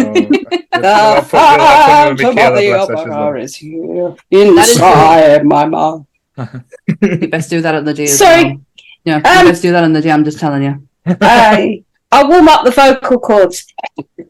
Oh, 0.73 0.81
The 0.81 0.87
I'll 0.89 1.23
put- 1.23 1.35
I'll 1.35 2.17
Phantom 2.17 2.29
of 2.31 2.35
the 2.37 2.41
bless 2.71 2.89
her, 2.89 2.97
she's 2.97 3.07
Opera 3.13 3.43
is 3.43 3.57
here 3.57 4.15
inside 4.31 5.45
my 5.45 5.67
mouth. 5.67 6.07
you 7.03 7.29
best 7.29 7.51
do 7.51 7.61
that 7.61 7.75
on 7.75 7.85
the 7.85 7.93
day. 7.93 8.07
Sorry. 8.07 8.45
well. 8.45 8.61
Yeah, 9.05 9.17
you 9.17 9.41
Um, 9.41 9.47
best 9.47 9.61
do 9.63 9.73
that 9.73 9.85
on 9.85 9.93
the 9.93 10.01
day. 10.01 10.11
I'm 10.11 10.25
just 10.25 10.39
telling 10.39 10.63
you. 10.63 10.89
I 11.21 11.85
I'll 12.13 12.29
warm 12.29 12.49
up 12.49 12.65
the 12.65 12.71
vocal 12.71 13.19
cords. 13.19 13.67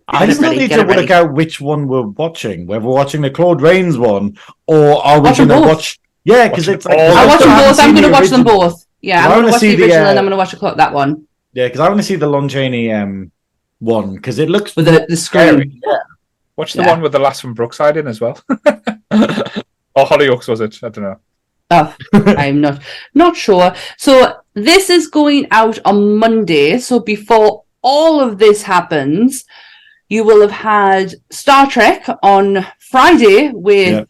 I 0.08 0.20
Get 0.26 0.30
it 0.30 0.34
still 0.36 0.50
need 0.52 0.68
to 0.70 0.80
it 0.80 0.86
ready. 0.88 1.02
work 1.02 1.10
out 1.10 1.32
which 1.34 1.60
one 1.60 1.86
we're 1.86 2.02
watching. 2.02 2.66
Whether 2.66 2.84
we're 2.84 2.94
watching 2.94 3.20
the 3.20 3.30
Claude 3.30 3.60
Rains 3.62 3.96
one 3.96 4.36
or 4.66 5.04
are 5.06 5.20
we 5.20 5.32
going 5.36 5.48
to 5.50 5.60
watch? 5.60 6.00
Yeah, 6.24 6.48
because 6.48 6.66
it's 6.68 6.84
them 6.84 6.96
like 6.98 6.98
all. 7.10 7.16
I 7.16 7.22
I 7.22 7.26
watch 7.26 7.40
them 7.40 7.48
both. 7.58 7.78
I'm 7.80 7.92
going 7.94 8.04
to 8.06 8.10
watch 8.10 8.28
them 8.28 8.44
both. 8.44 8.86
Yeah, 9.02 9.22
Well, 9.22 9.22
I 9.22 9.24
I'm 9.24 9.30
going 9.30 9.42
wanna 9.44 9.52
watch 9.52 9.60
see 9.60 9.70
the 9.70 9.76
the, 9.76 9.82
original 9.84 10.06
uh, 10.06 10.10
and 10.10 10.18
I'm 10.18 10.24
going 10.24 10.30
to 10.32 10.36
watch 10.36 10.52
a 10.52 10.56
clock 10.56 10.76
that 10.76 10.92
one 10.92 11.26
Yeah, 11.52 11.66
because 11.66 11.80
I 11.80 11.88
want 11.88 12.00
to 12.00 12.04
see 12.04 12.16
the 12.16 12.26
Lon 12.28 12.48
Chaney 12.48 12.92
um 12.92 13.32
one 13.78 14.14
because 14.14 14.38
it 14.38 14.50
looks 14.50 14.76
with 14.76 14.86
the, 14.86 15.06
the 15.08 15.16
screen. 15.16 15.80
Watch 16.56 16.74
the 16.74 16.82
Yeah. 16.82 16.90
one 16.92 17.00
with 17.00 17.12
the 17.12 17.18
last 17.18 17.40
from 17.40 17.54
Brookside 17.54 17.96
in 17.96 18.06
as 18.06 18.20
well. 18.20 18.38
or 18.50 20.04
Hollyoaks, 20.06 20.48
was 20.48 20.60
it? 20.60 20.78
I 20.82 20.88
don't 20.90 21.04
know. 21.04 21.16
Oh, 21.72 21.96
I'm 22.12 22.60
not 22.60 22.82
not 23.14 23.36
sure. 23.36 23.72
So 23.96 24.34
this 24.54 24.90
is 24.90 25.06
going 25.06 25.46
out 25.50 25.78
on 25.84 26.16
Monday. 26.16 26.78
So 26.78 27.00
before 27.00 27.64
all 27.82 28.20
of 28.20 28.38
this 28.38 28.62
happens, 28.62 29.44
You 30.08 30.24
will 30.24 30.40
have 30.40 30.50
had 30.50 31.14
Star 31.30 31.70
Trek 31.70 32.04
on 32.22 32.66
Friday 32.80 33.52
with 33.54 33.92
Yep. 33.94 34.08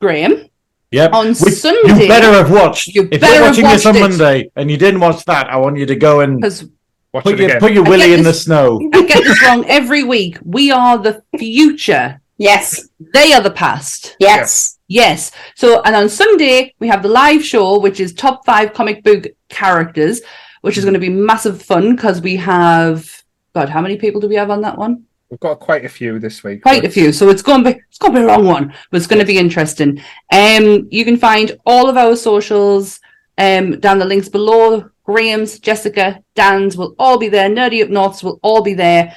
Graham. 0.00 0.48
Yep. 0.92 1.12
On 1.14 1.28
Which 1.28 1.38
Sunday- 1.54 2.02
you 2.02 2.08
better 2.08 2.30
have 2.32 2.50
watched. 2.50 2.88
You 2.88 3.08
if 3.10 3.20
you're 3.22 3.30
have 3.30 3.42
watching 3.42 3.64
this 3.64 3.86
on 3.86 3.96
it. 3.96 4.00
Monday 4.00 4.50
and 4.56 4.70
you 4.70 4.76
didn't 4.76 5.00
watch 5.00 5.24
that, 5.24 5.48
I 5.50 5.56
want 5.56 5.78
you 5.78 5.86
to 5.86 5.96
go 5.96 6.20
and 6.20 6.42
Watch 6.42 7.24
put 7.24 7.34
it 7.34 7.40
your 7.40 7.48
again. 7.48 7.60
put 7.60 7.72
your 7.72 7.86
I 7.86 7.90
willy 7.90 8.06
get 8.08 8.18
in 8.18 8.24
the 8.24 8.32
snow. 8.32 8.80
I 8.94 9.04
get 9.04 9.22
this 9.24 9.42
wrong 9.42 9.64
every 9.66 10.02
week. 10.04 10.38
We 10.44 10.70
are 10.70 10.96
the 10.98 11.22
future. 11.38 12.20
Yes. 12.38 12.88
They 13.12 13.32
are 13.32 13.40
the 13.42 13.50
past. 13.50 14.16
Yes. 14.18 14.78
Yes. 14.88 15.30
So, 15.54 15.82
and 15.82 15.94
on 15.94 16.08
Sunday, 16.08 16.74
we 16.78 16.88
have 16.88 17.02
the 17.02 17.08
live 17.08 17.44
show, 17.44 17.78
which 17.78 18.00
is 18.00 18.12
top 18.14 18.44
five 18.46 18.72
comic 18.74 19.04
book 19.04 19.26
characters, 19.48 20.20
which 20.62 20.76
is 20.78 20.84
going 20.84 20.94
to 20.94 21.00
be 21.00 21.08
massive 21.10 21.62
fun 21.62 21.94
because 21.94 22.20
we 22.20 22.36
have, 22.36 23.22
God, 23.54 23.68
how 23.68 23.80
many 23.80 23.96
people 23.96 24.20
do 24.20 24.28
we 24.28 24.34
have 24.36 24.50
on 24.50 24.62
that 24.62 24.76
one? 24.78 25.04
We've 25.32 25.40
got 25.40 25.60
quite 25.60 25.86
a 25.86 25.88
few 25.88 26.18
this 26.18 26.44
week. 26.44 26.62
Quite 26.62 26.84
a 26.84 26.90
few. 26.90 27.10
So 27.10 27.30
it's 27.30 27.40
going 27.40 27.64
to 27.64 27.72
be, 27.72 27.80
it's 27.88 27.96
going 27.96 28.12
to 28.12 28.20
be 28.20 28.24
a 28.24 28.28
long 28.28 28.44
one, 28.44 28.74
but 28.90 28.98
it's 28.98 29.06
going 29.06 29.18
to 29.18 29.24
be 29.24 29.38
interesting. 29.38 29.98
Um, 30.30 30.86
you 30.90 31.06
can 31.06 31.16
find 31.16 31.58
all 31.64 31.88
of 31.88 31.96
our 31.96 32.16
socials, 32.16 33.00
um, 33.38 33.80
down 33.80 33.98
the 33.98 34.04
links 34.04 34.28
below. 34.28 34.90
Graham's, 35.04 35.58
Jessica, 35.58 36.22
Dan's 36.34 36.76
will 36.76 36.94
all 36.98 37.16
be 37.16 37.30
there. 37.30 37.48
Nerdy 37.48 37.82
Up 37.82 37.88
North's 37.88 38.22
will 38.22 38.40
all 38.42 38.60
be 38.60 38.74
there. 38.74 39.16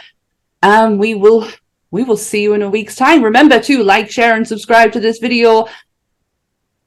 And 0.64 0.98
we 0.98 1.16
will, 1.16 1.50
we 1.92 2.06
will 2.06 2.16
see 2.16 2.44
you 2.44 2.54
in 2.54 2.62
a 2.62 2.70
week's 2.70 2.96
time. 2.96 3.22
Remember 3.22 3.60
to 3.60 3.84
like, 3.84 4.10
share, 4.10 4.38
and 4.38 4.48
subscribe 4.48 4.94
to 4.94 5.02
this 5.02 5.20
video 5.20 5.68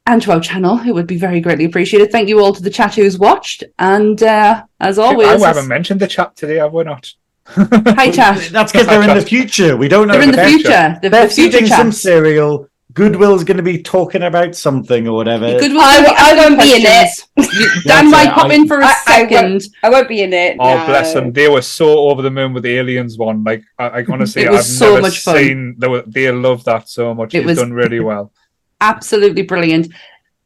and 0.07 0.23
to 0.23 0.33
our 0.33 0.41
channel. 0.41 0.81
It 0.81 0.93
would 0.93 1.07
be 1.07 1.19
very 1.19 1.43
greatly 1.43 1.67
appreciated. 1.67 2.11
Thank 2.11 2.31
you 2.31 2.43
all 2.43 2.55
to 2.55 2.63
the 2.63 2.71
chat 2.71 2.95
who's 2.95 3.19
watched. 3.19 3.63
And 3.79 4.23
uh, 4.23 4.65
as 4.81 4.99
always, 4.99 5.43
I 5.43 5.49
haven't 5.49 5.69
mentioned 5.69 6.01
the 6.01 6.09
chat 6.09 6.35
today, 6.35 6.55
have 6.55 6.73
we 6.73 6.85
not? 6.85 7.13
Hi 7.55 8.11
chat. 8.11 8.49
That's 8.53 8.73
because 8.73 8.87
they're 8.87 9.03
in 9.03 9.17
the 9.17 9.23
future. 9.25 9.77
We 9.77 9.89
don't 9.89 10.09
know. 10.09 10.15
They're 10.15 10.23
in 10.23 10.31
the 10.31 10.37
they're- 10.37 10.49
future. 10.49 10.99
They're, 11.01 11.11
They're 11.11 11.27
the 11.29 11.35
future 11.35 11.57
eating 11.59 11.69
some 11.69 11.93
cereal. 11.93 12.69
Goodwill's 12.95 13.45
going 13.45 13.59
to 13.59 13.63
be 13.63 13.81
talking 13.83 14.23
about 14.25 14.57
something 14.57 15.07
or 15.07 15.15
whatever. 15.15 15.59
Goodwill 15.59 15.81
I- 15.81 16.15
I 16.19 16.35
won't 16.37 16.59
be 16.61 16.75
in 16.75 16.83
it. 16.85 17.11
You- 17.37 17.83
Dan 17.85 18.11
That's 18.11 18.11
might 18.11 18.33
pop 18.33 18.51
in 18.51 18.67
for 18.67 18.81
a 18.81 18.87
I- 18.87 18.95
I 19.07 19.19
won't- 19.23 19.31
second. 19.31 19.63
I 19.83 19.91
won't 19.91 20.09
be 20.09 20.23
in 20.23 20.33
it. 20.33 20.57
Oh, 20.59 20.77
no. 20.79 20.87
bless 20.87 21.13
them. 21.15 21.33
They 21.33 21.49
were 21.49 21.63
so 21.63 22.09
over 22.09 22.23
the 22.23 22.31
moon 22.31 22.55
with 22.55 22.65
the 22.65 22.77
aliens 22.77 23.17
one. 23.17 23.45
Like, 23.45 23.63
I, 23.79 23.89
I 24.01 24.05
honestly, 24.11 24.43
It 24.43 24.51
was 24.51 24.61
I've 24.61 24.65
so 24.67 24.89
never 24.91 25.03
much 25.03 25.21
fun. 25.21 25.37
seen. 25.37 25.75
They, 25.79 25.87
were, 25.89 26.03
they 26.07 26.31
loved 26.33 26.65
that 26.65 26.89
so 26.89 27.15
much. 27.15 27.35
It 27.35 27.39
It's 27.39 27.47
was- 27.47 27.59
done 27.59 27.73
really 27.73 28.01
well. 28.01 28.33
Absolutely 28.81 29.43
brilliant. 29.43 29.93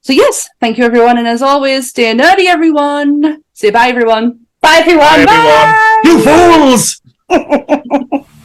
So 0.02 0.12
yes, 0.12 0.48
thank 0.60 0.78
you 0.78 0.84
everyone, 0.84 1.16
and 1.18 1.28
as 1.28 1.42
always, 1.42 1.90
stay 1.90 2.12
nerdy, 2.12 2.46
everyone. 2.46 3.42
Say 3.52 3.70
bye, 3.70 3.86
everyone. 3.88 4.40
Bye, 4.62 4.78
everyone. 4.78 5.26
Bye, 5.26 5.28
everyone. 5.28 5.74
You 6.04 6.20
fools! 6.22 7.02